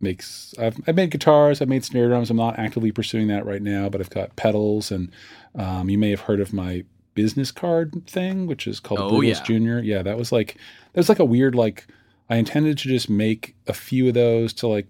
makes 0.00 0.54
I've, 0.58 0.76
I've 0.86 0.96
made 0.96 1.10
guitars, 1.10 1.60
I've 1.60 1.68
made 1.68 1.84
snare 1.84 2.08
drums. 2.08 2.30
I'm 2.30 2.36
not 2.36 2.58
actively 2.58 2.92
pursuing 2.92 3.28
that 3.28 3.44
right 3.44 3.62
now, 3.62 3.88
but 3.88 4.00
I've 4.00 4.10
got 4.10 4.36
pedals, 4.36 4.90
and 4.90 5.10
um, 5.54 5.90
you 5.90 5.98
may 5.98 6.10
have 6.10 6.20
heard 6.20 6.40
of 6.40 6.52
my 6.52 6.84
business 7.14 7.52
card 7.52 8.06
thing, 8.06 8.46
which 8.46 8.66
is 8.66 8.80
called 8.80 9.00
Oh, 9.00 9.10
Brutus 9.10 9.38
yeah. 9.38 9.44
Junior. 9.44 9.78
Yeah, 9.80 10.02
that 10.02 10.16
was 10.16 10.32
like 10.32 10.54
that 10.92 11.00
was 11.00 11.08
like 11.08 11.18
a 11.18 11.24
weird 11.24 11.54
like 11.54 11.86
I 12.32 12.36
intended 12.36 12.78
to 12.78 12.88
just 12.88 13.10
make 13.10 13.54
a 13.66 13.74
few 13.74 14.08
of 14.08 14.14
those 14.14 14.54
to 14.54 14.66
like 14.66 14.86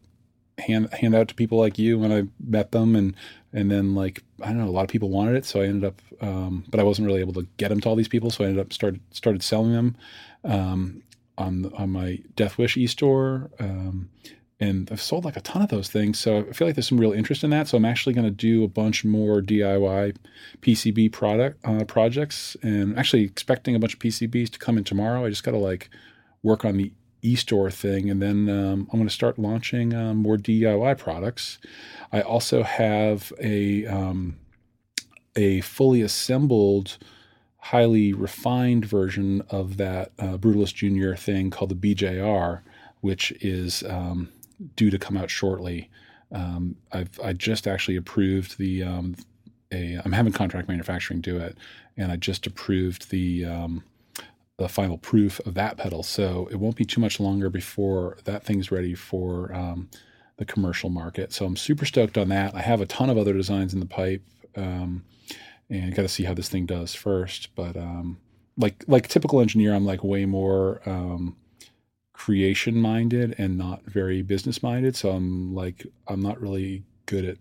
hand 0.59 0.95
hand 0.95 1.13
out 1.13 1.27
to 1.27 1.35
people 1.35 1.59
like 1.59 1.77
you 1.77 1.99
when 1.99 2.13
I 2.13 2.23
met 2.39 2.71
them 2.71 2.95
and 2.95 3.17
and 3.53 3.69
then 3.69 3.97
like 3.97 4.23
I 4.41 4.47
don't 4.47 4.59
know 4.59 4.69
a 4.69 4.71
lot 4.71 4.85
of 4.85 4.91
people 4.91 5.11
wanted 5.11 5.35
it 5.35 5.45
so 5.45 5.61
I 5.61 5.65
ended 5.65 5.83
up 5.83 6.01
um, 6.21 6.65
but 6.71 6.79
I 6.79 6.85
wasn't 6.85 7.07
really 7.07 7.19
able 7.19 7.33
to 7.33 7.49
get 7.57 7.71
them 7.71 7.81
to 7.81 7.89
all 7.89 7.97
these 7.97 8.07
people 8.07 8.31
so 8.31 8.45
I 8.45 8.47
ended 8.47 8.65
up 8.65 8.73
started 8.73 9.01
started 9.11 9.43
selling 9.43 9.73
them 9.73 9.97
um, 10.45 11.03
on 11.37 11.73
on 11.77 11.91
my 11.91 12.21
Deathwish 12.37 12.77
e-store 12.77 13.51
um, 13.59 14.09
and 14.61 14.89
I've 14.93 15.03
sold 15.03 15.25
like 15.25 15.37
a 15.37 15.41
ton 15.41 15.63
of 15.63 15.69
those 15.69 15.89
things 15.89 16.21
so 16.21 16.47
I 16.49 16.53
feel 16.53 16.69
like 16.69 16.77
there's 16.77 16.89
some 16.89 17.01
real 17.01 17.13
interest 17.13 17.43
in 17.43 17.51
that 17.51 17.67
so 17.67 17.77
I'm 17.77 17.85
actually 17.85 18.15
going 18.15 18.25
to 18.25 18.31
do 18.31 18.63
a 18.63 18.69
bunch 18.69 19.05
more 19.05 19.43
DIY 19.43 20.15
PCB 20.61 21.11
product 21.11 21.59
uh, 21.65 21.85
projects 21.87 22.57
and 22.63 22.97
actually 22.97 23.25
expecting 23.25 23.75
a 23.75 23.81
bunch 23.81 23.95
of 23.95 23.99
PCBs 23.99 24.51
to 24.51 24.61
come 24.61 24.79
in 24.79 24.85
tomorrow 24.85 25.25
I 25.25 25.29
just 25.29 25.43
got 25.43 25.51
to 25.51 25.59
like 25.59 25.91
work 26.45 26.65
on 26.65 26.77
the 26.77 26.93
e-store 27.23 27.71
thing 27.71 28.11
and 28.11 28.21
then 28.21 28.49
um, 28.51 28.89
i'm 28.93 28.99
going 28.99 29.07
to 29.07 29.15
start 29.15 29.39
launching 29.39 29.95
um, 29.95 30.17
more 30.19 30.37
diy 30.37 30.99
products. 30.99 31.59
I 32.13 32.21
also 32.21 32.63
have 32.63 33.33
a 33.41 33.87
um, 33.87 34.37
a 35.37 35.61
fully 35.63 36.03
assembled 36.03 36.99
highly 37.59 38.13
refined 38.13 38.85
version 38.85 39.41
of 39.51 39.77
that 39.77 40.11
uh, 40.19 40.37
brutalist 40.37 40.75
junior 40.75 41.15
thing 41.17 41.49
called 41.51 41.71
the 41.71 41.95
bjr 41.95 42.61
which 43.01 43.33
is 43.41 43.83
um, 43.85 44.29
due 44.77 44.89
to 44.91 44.99
come 44.99 45.17
out 45.17 45.29
shortly. 45.29 45.91
Um, 46.31 46.77
I've, 46.93 47.19
i 47.23 47.33
just 47.33 47.67
actually 47.67 47.97
approved 47.97 48.59
the 48.59 48.83
um, 48.83 49.17
a, 49.71 50.01
i'm 50.05 50.13
having 50.13 50.33
contract 50.33 50.69
manufacturing 50.69 51.21
do 51.21 51.37
it 51.39 51.57
and 51.97 52.11
i 52.11 52.17
just 52.17 52.47
approved 52.47 53.11
the 53.11 53.45
the 54.59 54.69
final 54.69 54.99
proof 54.99 55.41
of 55.41 55.55
that 55.55 55.77
pedal. 55.77 56.03
So 56.03 56.49
it 56.51 56.57
won't 56.57 56.77
be 56.77 56.85
too 56.85 57.01
much 57.01 57.19
longer 57.19 57.51
before 57.51 58.19
that 58.25 58.45
thing's 58.45 58.71
ready 58.71 58.95
for 58.95 59.53
um, 59.55 59.89
the 60.37 60.45
commercial 60.45 60.91
market. 60.91 61.33
So 61.33 61.45
I'm 61.45 61.57
super 61.57 61.85
stoked 61.85 62.19
on 62.19 62.29
that. 62.29 62.55
I 62.55 62.61
have 62.61 62.81
a 62.81 62.87
ton 62.87 63.11
of 63.11 63.19
other 63.19 63.33
designs 63.33 63.75
in 63.75 63.81
the 63.81 63.87
pipe, 63.87 64.23
um, 64.57 65.05
and 65.71 65.95
got 65.95 66.03
to 66.03 66.09
see 66.09 66.25
how 66.25 66.35
this 66.35 66.49
thing 66.49 66.67
does 66.67 66.95
first. 66.95 67.55
But 67.55 67.77
um, 67.77 68.19
like 68.57 68.85
like 68.87 69.09
typical 69.09 69.41
engineer, 69.41 69.75
I'm 69.75 69.87
like 69.87 70.05
way 70.05 70.27
more 70.27 70.83
um, 70.87 71.37
creation 72.13 72.77
minded 72.77 73.35
and 73.39 73.57
not 73.57 73.83
very 73.85 74.23
business 74.23 74.63
minded. 74.63 74.97
So 74.97 75.11
I'm 75.11 75.55
like 75.55 75.87
I'm 76.07 76.21
not 76.21 76.41
really 76.41 76.85
good 77.07 77.25
at 77.25 77.39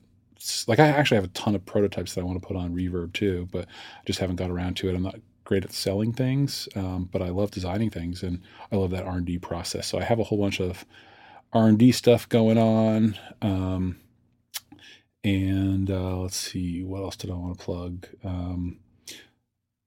like 0.68 0.80
I 0.80 0.88
actually 0.88 1.16
have 1.16 1.26
a 1.26 1.30
ton 1.30 1.56
of 1.56 1.66
prototypes 1.66 2.16
that 2.16 2.22
I 2.22 2.24
want 2.24 2.42
to 2.42 2.48
put 2.48 2.58
on 2.58 2.74
Reverb 2.74 3.14
too, 3.14 3.48
but 3.52 3.66
I 3.66 4.04
just 4.06 4.20
haven't 4.20 4.38
got 4.38 4.50
around 4.50 4.76
to 4.78 4.90
it. 4.90 4.96
I'm 4.96 5.04
not 5.04 5.20
great 5.52 5.66
at 5.66 5.74
selling 5.74 6.14
things, 6.14 6.70
um, 6.78 7.10
but 7.12 7.22
I 7.22 7.28
love 7.28 7.52
designing 7.52 7.90
things 7.90 8.24
and 8.24 8.42
I 8.72 8.78
love 8.78 8.92
that 8.92 9.04
R 9.04 9.18
and 9.18 9.26
D 9.26 9.38
process. 9.38 9.86
So 9.86 10.00
I 10.00 10.04
have 10.04 10.18
a 10.18 10.24
whole 10.24 10.38
bunch 10.38 10.62
of 10.62 10.86
R 11.52 11.68
and 11.68 11.78
D 11.78 11.92
stuff 11.92 12.30
going 12.30 12.58
on. 12.58 13.18
Um, 13.42 13.98
and 15.26 15.92
uh, 15.92 16.20
let's 16.20 16.38
see, 16.38 16.84
what 16.84 17.04
else 17.04 17.18
did 17.18 17.32
I 17.32 17.34
want 17.34 17.60
to 17.60 17.66
plug? 17.66 18.08
Um, 18.24 18.80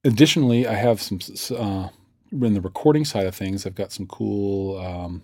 additionally, 0.05 0.67
I 0.67 0.75
have 0.75 1.01
some 1.01 1.19
uh, 1.57 1.89
in 2.31 2.53
the 2.53 2.61
recording 2.61 3.07
side 3.07 3.27
of 3.27 3.35
things. 3.35 3.65
I've 3.65 3.75
got 3.75 3.91
some 3.91 4.07
cool, 4.07 4.77
um, 4.77 5.23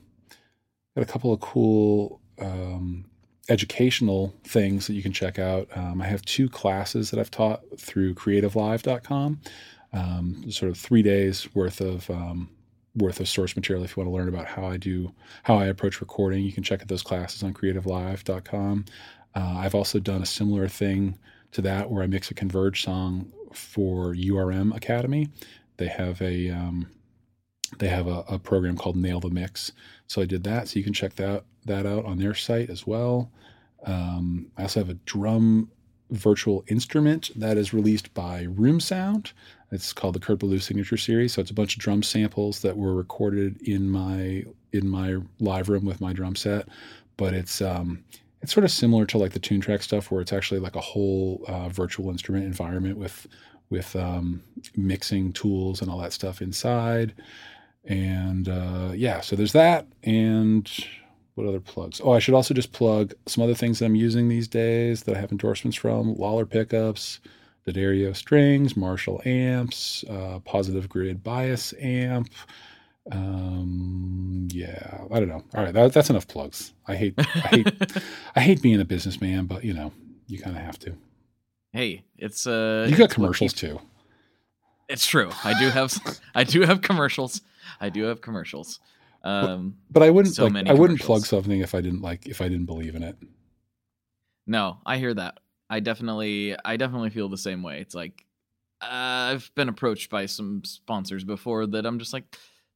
got 0.97 1.03
a 1.03 1.13
couple 1.13 1.35
of 1.35 1.41
cool 1.41 2.19
um, 2.39 3.05
educational 3.51 4.33
things 4.45 4.87
that 4.87 4.95
you 4.95 5.03
can 5.03 5.13
check 5.13 5.39
out. 5.39 5.69
Um, 5.77 6.01
I 6.01 6.07
have 6.07 6.23
two 6.23 6.49
classes 6.49 7.11
that 7.11 7.21
I've 7.21 7.31
taught 7.31 7.61
through 7.79 8.15
CreativeLive.com 8.15 9.41
um, 9.93 10.51
sort 10.51 10.71
of 10.71 10.79
three 10.79 11.03
days 11.03 11.53
worth 11.55 11.81
of 11.81 12.09
um, 12.11 12.49
worth 12.97 13.21
of 13.21 13.29
source 13.29 13.57
material. 13.57 13.85
If 13.85 13.97
you 13.97 14.03
want 14.03 14.13
to 14.13 14.17
learn 14.17 14.29
about 14.29 14.47
how 14.47 14.67
I 14.67 14.77
do 14.77 15.13
how 15.43 15.57
I 15.57 15.67
approach 15.67 16.01
recording, 16.01 16.45
you 16.45 16.53
can 16.53 16.63
check 16.63 16.81
out 16.81 16.89
those 16.89 17.03
classes 17.03 17.43
on 17.43 17.55
CreativeLive.com. 17.55 18.85
Uh, 19.35 19.55
I've 19.59 19.75
also 19.75 19.99
done 19.99 20.23
a 20.23 20.27
similar 20.27 20.69
thing 20.69 21.19
to 21.53 21.63
that 21.63 21.91
where 21.91 22.03
I 22.03 22.07
mix 22.07 22.31
a 22.31 22.35
Converge 22.35 22.85
song 22.85 23.33
for 23.53 24.15
URM 24.15 24.75
Academy. 24.75 25.29
They 25.77 25.89
have 25.89 26.21
a 26.21 26.51
um, 26.51 26.89
they 27.79 27.89
have 27.89 28.07
a, 28.07 28.25
a 28.29 28.39
program 28.39 28.77
called 28.77 28.97
Nail 28.97 29.21
the 29.21 29.31
Mix, 29.31 29.73
so 30.07 30.21
I 30.21 30.27
did 30.27 30.45
that. 30.45 30.69
So 30.69 30.79
you 30.79 30.85
can 30.85 30.93
check 30.93 31.15
that 31.17 31.45
that 31.67 31.87
out 31.87 32.05
on 32.05 32.19
their 32.19 32.35
site 32.35 32.71
as 32.71 32.87
well. 32.87 33.31
Um, 33.85 34.51
I 34.57 34.63
also 34.63 34.81
have 34.81 34.91
a 34.91 34.95
drum 34.95 35.71
virtual 36.11 36.65
instrument 36.67 37.31
that 37.37 37.57
is 37.57 37.73
released 37.73 38.13
by 38.15 38.43
Room 38.43 38.81
Sound. 38.81 39.33
It's 39.71 39.93
called 39.93 40.15
the 40.15 40.21
Kurt 40.21 40.41
Ballou 40.41 40.59
Signature 40.59 40.97
Series. 40.97 41.35
So 41.35 41.41
it's 41.41 41.51
a 41.51 41.55
bunch 41.55 41.77
of 41.77 41.81
drum 41.81 42.03
samples 42.03 42.61
that 42.63 42.77
were 42.77 42.95
recorded 42.95 43.61
in 43.63 43.89
my 43.89 44.45
in 44.73 44.89
my 44.89 45.19
live 45.39 45.69
room 45.69 45.85
with 45.85 46.01
my 46.01 46.13
drum 46.13 46.37
set. 46.37 46.69
But 47.17 47.35
it's 47.35 47.61
um, 47.61 48.03
it's 48.43 48.53
sort 48.53 48.65
of 48.65 48.71
similar 48.71 49.07
to 49.07 49.19
like 49.19 49.33
the 49.33 49.41
Toontrack 49.41 49.83
stuff, 49.83 50.11
where 50.11 50.21
it's 50.21 50.33
actually 50.33 50.61
like 50.61 50.77
a 50.77 50.81
whole 50.81 51.45
uh, 51.47 51.69
virtual 51.69 52.11
instrument 52.11 52.45
environment 52.45 52.99
with 52.99 53.27
with 53.71 53.95
um, 53.95 54.43
mixing 54.77 55.33
tools 55.33 55.81
and 55.81 55.91
all 55.91 55.99
that 55.99 56.13
stuff 56.13 56.43
inside. 56.43 57.15
And 57.85 58.49
uh, 58.49 58.93
yeah, 58.95 59.21
so 59.21 59.37
there's 59.37 59.53
that. 59.53 59.87
And 60.03 60.71
what 61.35 61.47
other 61.47 61.61
plugs? 61.61 62.01
Oh, 62.03 62.13
I 62.13 62.19
should 62.19 62.35
also 62.35 62.53
just 62.53 62.73
plug 62.73 63.15
some 63.27 63.43
other 63.43 63.55
things 63.55 63.79
that 63.79 63.87
I'm 63.87 63.95
using 63.95 64.29
these 64.29 64.49
days 64.49 65.05
that 65.05 65.17
I 65.17 65.21
have 65.21 65.31
endorsements 65.33 65.77
from 65.77 66.15
Lollar 66.17 66.45
pickups, 66.45 67.21
D'Addario 67.67 68.15
strings, 68.17 68.77
Marshall 68.77 69.21
amps, 69.25 70.05
uh, 70.09 70.39
positive 70.45 70.89
grid 70.89 71.23
bias 71.23 71.75
amp. 71.81 72.31
Um, 73.13 74.49
yeah, 74.51 75.05
I 75.11 75.19
don't 75.21 75.29
know. 75.29 75.43
All 75.55 75.65
right, 75.65 75.73
that, 75.75 75.93
that's 75.93 76.11
enough 76.11 76.27
plugs. 76.29 76.73
I 76.87 76.97
hate, 76.97 77.15
I 77.19 77.23
hate, 77.49 77.73
I 78.37 78.41
hate 78.41 78.63
being 78.63 78.81
a 78.81 78.85
businessman, 78.85 79.47
but 79.47 79.65
you 79.65 79.73
know, 79.75 79.93
you 80.27 80.39
kind 80.39 80.57
of 80.57 80.63
have 80.63 80.79
to. 80.81 80.95
hey, 81.73 82.05
it's 82.19 82.47
uh, 82.47 82.87
You 82.89 82.97
got 82.97 83.05
it's 83.05 83.15
commercials 83.15 83.53
too. 83.53 83.81
It's 84.89 85.07
true. 85.07 85.31
I 85.45 85.59
do 85.59 85.69
have 85.71 85.95
I 86.35 86.45
do 86.45 86.63
have 86.63 86.83
commercials. 86.83 87.43
I 87.81 87.89
do 87.91 88.05
have 88.05 88.21
commercials. 88.21 88.81
Um, 89.23 89.77
But 89.91 90.03
I 90.03 90.11
wouldn't 90.11 90.35
So 90.35 90.45
like. 90.45 90.53
many 90.53 90.71
I 90.71 90.75
wouldn't 90.75 91.01
plug 91.01 91.25
something 91.27 91.61
if 91.61 91.75
I 91.75 91.81
didn't 91.81 92.01
like. 92.03 92.27
If 92.27 92.41
I 92.41 92.49
didn't 92.49 92.67
believe 92.67 92.95
in 92.95 93.03
it. 93.03 93.17
no, 94.47 94.79
I 94.87 94.99
hear 94.99 95.15
that. 95.15 95.39
I 95.71 95.81
definitely 95.81 96.55
I 96.65 96.77
definitely 96.77 97.11
feel 97.11 97.29
the 97.31 97.39
same 97.39 97.63
way. 97.63 97.81
It's 97.81 97.95
like 97.95 98.25
uh, 98.83 98.87
I've 99.33 99.51
been 99.55 99.69
approached 99.69 100.11
by 100.11 100.27
some 100.27 100.63
sponsors 100.65 101.25
before 101.25 101.67
that 101.69 101.87
I'm 101.87 101.99
just 101.99 102.13
like 102.13 102.25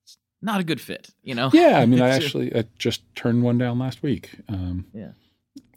it's 0.04 0.16
not 0.40 0.60
a 0.60 0.64
good 0.64 0.80
fit, 0.80 1.10
you 1.22 1.34
know? 1.34 1.50
Yeah, 1.52 1.78
I 1.80 1.86
mean, 1.86 2.00
I 2.00 2.08
actually 2.16 2.54
I 2.54 2.64
just 2.78 3.02
turned 3.16 3.42
one 3.42 3.58
down 3.58 3.78
last 3.78 4.02
week. 4.02 4.30
Um, 4.48 4.86
Yeah. 4.94 5.10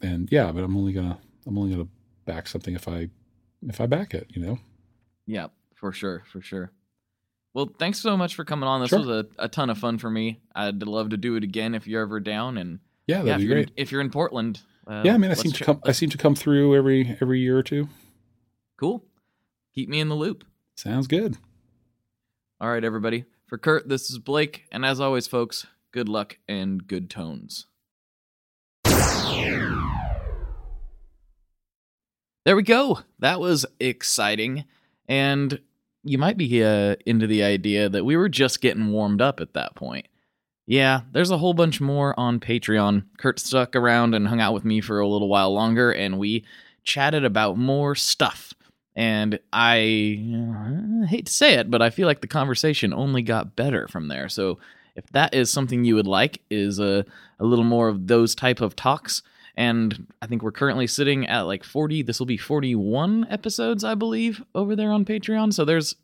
And 0.00 0.30
yeah, 0.30 0.52
but 0.52 0.62
I'm 0.64 0.76
only 0.76 0.92
gonna 0.92 1.18
I'm 1.46 1.58
only 1.58 1.72
gonna 1.72 1.88
back 2.24 2.46
something 2.46 2.74
if 2.74 2.86
I 2.88 3.08
if 3.66 3.80
I 3.80 3.86
back 3.86 4.14
it. 4.14 4.26
You 4.30 4.42
know. 4.42 4.58
Yeah, 5.26 5.48
for 5.74 5.92
sure, 5.92 6.22
for 6.30 6.40
sure. 6.40 6.70
Well, 7.54 7.70
thanks 7.78 7.98
so 7.98 8.16
much 8.16 8.34
for 8.36 8.44
coming 8.44 8.68
on. 8.68 8.80
This 8.82 8.90
Sure. 8.90 9.00
was 9.00 9.08
a, 9.08 9.26
a 9.38 9.48
ton 9.48 9.70
of 9.70 9.78
fun 9.78 9.98
for 9.98 10.08
me. 10.10 10.40
I'd 10.54 10.82
love 10.82 11.08
to 11.10 11.16
do 11.16 11.34
it 11.34 11.42
again 11.42 11.74
if 11.74 11.86
you're 11.88 12.02
ever 12.02 12.20
down. 12.20 12.56
And 12.58 12.78
Yeah, 13.06 13.22
that'd 13.22 13.26
yeah, 13.28 13.34
if 13.34 13.38
be 13.40 13.44
you're, 13.46 13.54
great. 13.54 13.70
if 13.76 13.90
you're 13.90 14.00
in 14.00 14.10
Portland, 14.10 14.60
yeah, 14.88 15.14
I 15.14 15.18
mean, 15.18 15.30
I 15.30 15.34
seem 15.34 15.52
to 15.52 15.64
come. 15.64 15.80
I 15.84 15.92
seem 15.92 16.10
to 16.10 16.18
come 16.18 16.34
through 16.34 16.76
every 16.76 17.16
every 17.20 17.40
year 17.40 17.58
or 17.58 17.62
two. 17.62 17.88
Cool. 18.78 19.04
Keep 19.74 19.88
me 19.88 20.00
in 20.00 20.08
the 20.08 20.16
loop. 20.16 20.44
Sounds 20.74 21.06
good. 21.06 21.36
All 22.60 22.70
right, 22.70 22.84
everybody. 22.84 23.24
For 23.46 23.58
Kurt, 23.58 23.88
this 23.88 24.10
is 24.10 24.18
Blake, 24.18 24.64
and 24.72 24.84
as 24.84 25.00
always, 25.00 25.26
folks, 25.26 25.66
good 25.92 26.08
luck 26.08 26.38
and 26.48 26.86
good 26.86 27.08
tones. 27.08 27.66
There 32.44 32.56
we 32.56 32.62
go. 32.62 33.00
That 33.18 33.40
was 33.40 33.66
exciting. 33.78 34.64
And 35.06 35.60
you 36.02 36.16
might 36.16 36.38
be 36.38 36.64
uh, 36.64 36.96
into 37.04 37.26
the 37.26 37.42
idea 37.42 37.90
that 37.90 38.04
we 38.04 38.16
were 38.16 38.30
just 38.30 38.62
getting 38.62 38.90
warmed 38.90 39.20
up 39.20 39.40
at 39.40 39.52
that 39.52 39.74
point. 39.74 40.08
Yeah, 40.68 41.00
there's 41.12 41.30
a 41.30 41.38
whole 41.38 41.54
bunch 41.54 41.80
more 41.80 42.12
on 42.20 42.40
Patreon. 42.40 43.04
Kurt 43.16 43.38
stuck 43.38 43.74
around 43.74 44.14
and 44.14 44.28
hung 44.28 44.38
out 44.38 44.52
with 44.52 44.66
me 44.66 44.82
for 44.82 45.00
a 45.00 45.08
little 45.08 45.30
while 45.30 45.54
longer, 45.54 45.90
and 45.90 46.18
we 46.18 46.44
chatted 46.84 47.24
about 47.24 47.56
more 47.56 47.94
stuff. 47.94 48.52
And 48.94 49.40
I, 49.50 50.20
uh, 51.02 51.06
hate 51.06 51.24
to 51.24 51.32
say 51.32 51.54
it, 51.54 51.70
but 51.70 51.80
I 51.80 51.88
feel 51.88 52.06
like 52.06 52.20
the 52.20 52.26
conversation 52.26 52.92
only 52.92 53.22
got 53.22 53.56
better 53.56 53.88
from 53.88 54.08
there. 54.08 54.28
So 54.28 54.58
if 54.94 55.06
that 55.12 55.32
is 55.32 55.50
something 55.50 55.86
you 55.86 55.94
would 55.94 56.06
like, 56.06 56.42
is 56.50 56.78
a, 56.78 57.06
a 57.40 57.44
little 57.46 57.64
more 57.64 57.88
of 57.88 58.06
those 58.06 58.34
type 58.34 58.60
of 58.60 58.76
talks. 58.76 59.22
And 59.56 60.06
I 60.20 60.26
think 60.26 60.42
we're 60.42 60.52
currently 60.52 60.86
sitting 60.86 61.26
at 61.28 61.46
like 61.46 61.64
40, 61.64 62.02
this 62.02 62.18
will 62.18 62.26
be 62.26 62.36
41 62.36 63.26
episodes, 63.30 63.84
I 63.84 63.94
believe, 63.94 64.44
over 64.54 64.76
there 64.76 64.92
on 64.92 65.06
Patreon. 65.06 65.54
So 65.54 65.64
there's, 65.64 65.96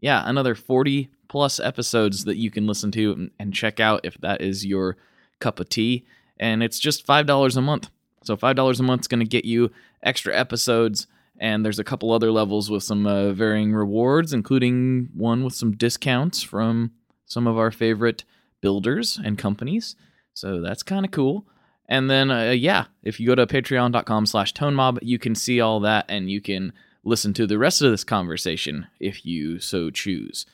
yeah, 0.00 0.22
another 0.24 0.54
40 0.54 1.10
plus 1.32 1.58
episodes 1.58 2.26
that 2.26 2.36
you 2.36 2.50
can 2.50 2.66
listen 2.66 2.92
to 2.92 3.30
and 3.38 3.54
check 3.54 3.80
out 3.80 4.02
if 4.04 4.18
that 4.18 4.42
is 4.42 4.66
your 4.66 4.98
cup 5.40 5.58
of 5.58 5.66
tea. 5.70 6.04
And 6.38 6.62
it's 6.62 6.78
just 6.78 7.06
$5 7.06 7.56
a 7.56 7.60
month. 7.62 7.88
So 8.22 8.36
$5 8.36 8.78
a 8.78 8.82
month 8.82 9.00
is 9.00 9.08
going 9.08 9.20
to 9.20 9.26
get 9.26 9.46
you 9.46 9.70
extra 10.02 10.38
episodes. 10.38 11.06
And 11.40 11.64
there's 11.64 11.78
a 11.78 11.84
couple 11.84 12.12
other 12.12 12.30
levels 12.30 12.70
with 12.70 12.82
some 12.82 13.06
uh, 13.06 13.32
varying 13.32 13.72
rewards, 13.72 14.34
including 14.34 15.08
one 15.14 15.42
with 15.42 15.54
some 15.54 15.72
discounts 15.72 16.42
from 16.42 16.92
some 17.24 17.46
of 17.46 17.56
our 17.56 17.70
favorite 17.70 18.24
builders 18.60 19.18
and 19.24 19.38
companies. 19.38 19.96
So 20.34 20.60
that's 20.60 20.82
kind 20.82 21.06
of 21.06 21.12
cool. 21.12 21.46
And 21.88 22.10
then, 22.10 22.30
uh, 22.30 22.50
yeah, 22.50 22.84
if 23.02 23.18
you 23.18 23.26
go 23.26 23.34
to 23.36 23.46
patreon.com 23.46 24.26
slash 24.26 24.52
tonemob, 24.52 24.98
you 25.00 25.18
can 25.18 25.34
see 25.34 25.62
all 25.62 25.80
that 25.80 26.04
and 26.10 26.30
you 26.30 26.42
can 26.42 26.74
listen 27.04 27.32
to 27.32 27.46
the 27.46 27.58
rest 27.58 27.80
of 27.80 27.90
this 27.90 28.04
conversation 28.04 28.86
if 29.00 29.24
you 29.24 29.58
so 29.60 29.88
choose. 29.88 30.44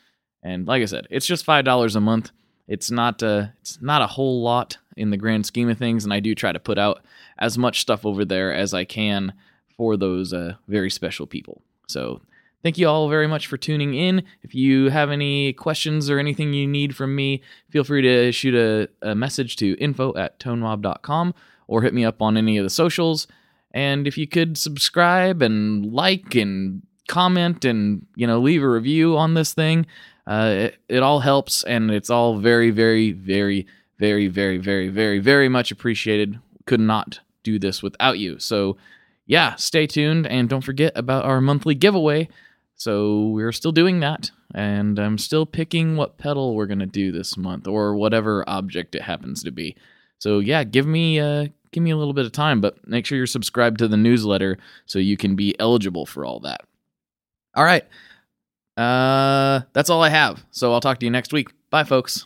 And 0.43 0.67
like 0.67 0.83
I 0.83 0.87
said, 0.87 1.07
it's 1.11 1.27
just 1.27 1.47
$5 1.47 1.97
a 1.97 2.01
month. 2.01 2.31
It's 2.67 2.91
not, 2.91 3.23
uh, 3.23 3.47
it's 3.61 3.81
not 3.81 4.03
a 4.03 4.07
whole 4.07 4.43
lot 4.43 4.79
in 4.97 5.11
the 5.11 5.17
grand 5.17 5.47
scheme 5.47 5.69
of 5.69 5.79
things. 5.79 6.05
And 6.05 6.13
I 6.13 6.21
do 6.21 6.35
try 6.35 6.53
to 6.53 6.61
put 6.61 6.79
out 6.79 7.03
as 7.39 7.57
much 7.57 7.81
stuff 7.81 8.05
over 8.05 8.25
there 8.25 8.53
as 8.53 8.75
I 8.75 8.85
can 8.85 9.33
for 9.77 9.97
those 9.97 10.33
uh, 10.33 10.55
very 10.67 10.91
special 10.91 11.27
people. 11.27 11.63
So 11.87 12.21
Thank 12.63 12.77
you 12.77 12.89
all 12.89 13.09
very 13.09 13.29
much 13.29 13.47
for 13.47 13.57
tuning 13.57 13.95
in. 13.95 14.25
If 14.43 14.53
you 14.53 14.91
have 14.91 15.11
any 15.11 15.53
questions 15.53 16.11
or 16.11 16.19
anything 16.19 16.53
you 16.53 16.67
need 16.67 16.97
from 16.97 17.15
me, 17.15 17.41
feel 17.71 17.85
free 17.85 18.03
to 18.03 18.33
shoot 18.33 18.55
a, 18.55 18.89
a 19.09 19.15
message 19.15 19.55
to 19.57 19.77
info 19.79 20.13
at 20.17 20.41
tonemob.com 20.41 21.35
or 21.69 21.83
hit 21.83 21.95
me 21.95 22.05
up 22.05 22.21
on 22.21 22.37
any 22.37 22.59
of 22.59 22.65
the 22.65 22.71
socials. 22.71 23.29
And 23.71 24.09
if 24.09 24.19
you 24.19 24.27
could 24.27 24.59
subscribe 24.59 25.41
and 25.41 25.93
like 25.93 26.35
and 26.35 26.83
comment 27.07 27.65
and 27.65 28.05
you 28.17 28.27
know 28.27 28.41
leave 28.41 28.63
a 28.63 28.69
review 28.69 29.17
on 29.17 29.35
this 29.35 29.55
thing, 29.55 29.87
uh, 30.29 30.55
it, 30.57 30.77
it 30.89 31.03
all 31.03 31.21
helps 31.21 31.65
and 31.65 31.91
it's 31.91 32.11
all 32.11 32.37
very, 32.39 32.71
very, 32.71 33.13
very, 33.13 33.67
very, 33.99 34.29
very, 34.29 34.59
very, 34.59 34.89
very, 34.89 35.19
very 35.19 35.49
much 35.49 35.73
appreciated. 35.73 36.39
Could 36.67 36.81
not 36.81 37.21
do 37.43 37.59
this 37.59 37.83
without 37.83 38.19
you. 38.19 38.39
So 38.39 38.77
yeah, 39.27 39.55
stay 39.57 39.87
tuned 39.87 40.27
and 40.27 40.49
don't 40.49 40.65
forget 40.65 40.93
about 40.95 41.25
our 41.25 41.41
monthly 41.41 41.75
giveaway. 41.75 42.29
So 42.75 43.29
we're 43.29 43.53
still 43.53 43.73
doing 43.73 44.01
that, 44.01 44.31
and 44.55 45.01
I'm 45.01 45.19
still 45.19 45.47
picking 45.47 45.97
what 45.97 46.17
pedal 46.17 46.55
we're 46.55 46.67
gonna 46.67 46.87
do 46.87 47.11
this 47.11 47.37
month, 47.37 47.67
or 47.67 47.97
whatever 47.97 48.49
object 48.49 48.95
it 48.95 49.03
happens 49.03 49.43
to 49.43 49.51
be. 49.51 49.77
So 50.19 50.39
yeah, 50.39 50.63
give 50.63 50.87
me 50.87 51.19
uh, 51.19 51.49
give 51.73 51.83
me 51.83 51.91
a 51.91 51.97
little 51.97 52.13
bit 52.13 52.25
of 52.25 52.31
time, 52.31 52.61
but 52.61 52.87
make 52.87 53.05
sure 53.05 53.19
you're 53.19 53.27
subscribed 53.27 53.79
to 53.79 53.89
the 53.89 53.97
newsletter 53.97 54.59
so 54.87 55.01
you 55.01 55.17
can 55.17 55.35
be 55.35 55.59
eligible 55.59 56.07
for 56.07 56.25
all 56.25 56.39
that. 56.41 56.61
All 57.57 57.65
right, 57.65 57.85
uh, 58.79 59.63
that's 59.73 59.91
all 59.91 60.03
I 60.03 60.09
have. 60.09 60.45
So 60.51 60.73
I'll 60.73 60.81
talk 60.81 61.01
to 61.01 61.07
you 61.07 61.11
next 61.11 61.33
week. 61.33 61.49
Bye, 61.71 61.85
folks. 61.85 62.25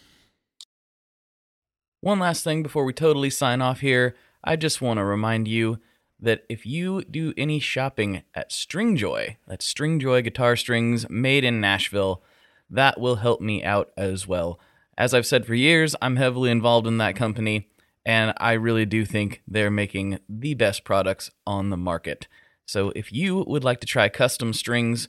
One 2.01 2.19
last 2.19 2.45
thing 2.45 2.63
before 2.63 2.85
we 2.85 2.93
totally 2.93 3.31
sign 3.31 3.63
off 3.63 3.81
here, 3.81 4.15
I 4.45 4.57
just 4.57 4.83
want 4.83 4.99
to 4.99 5.05
remind 5.05 5.49
you 5.49 5.79
that 6.21 6.45
if 6.49 6.67
you 6.67 7.03
do 7.05 7.33
any 7.37 7.59
shopping 7.59 8.23
at 8.35 8.51
Stringjoy, 8.51 9.37
that's 9.47 9.73
Stringjoy 9.73 10.23
guitar 10.25 10.55
strings 10.57 11.09
made 11.09 11.43
in 11.43 11.61
Nashville, 11.61 12.23
that 12.69 13.01
will 13.01 13.17
help 13.17 13.41
me 13.41 13.65
out 13.65 13.91
as 13.97 14.27
well. 14.27 14.61
As 14.99 15.15
I've 15.15 15.27
said 15.27 15.47
for 15.47 15.55
years, 15.55 15.97
I'm 16.03 16.17
heavily 16.17 16.51
involved 16.51 16.87
in 16.87 16.99
that 16.99 17.17
company, 17.17 17.69
and 18.05 18.35
I 18.37 18.53
really 18.53 18.85
do 18.85 19.05
think 19.05 19.43
they're 19.49 19.71
making 19.71 20.19
the 20.29 20.55
best 20.55 20.85
products 20.85 21.31
on 21.47 21.71
the 21.71 21.77
market. 21.77 22.29
So 22.67 22.93
if 22.95 23.13
you 23.13 23.45
would 23.47 23.65
like 23.65 23.81
to 23.81 23.87
try 23.87 24.09
custom 24.09 24.53
strings, 24.53 25.09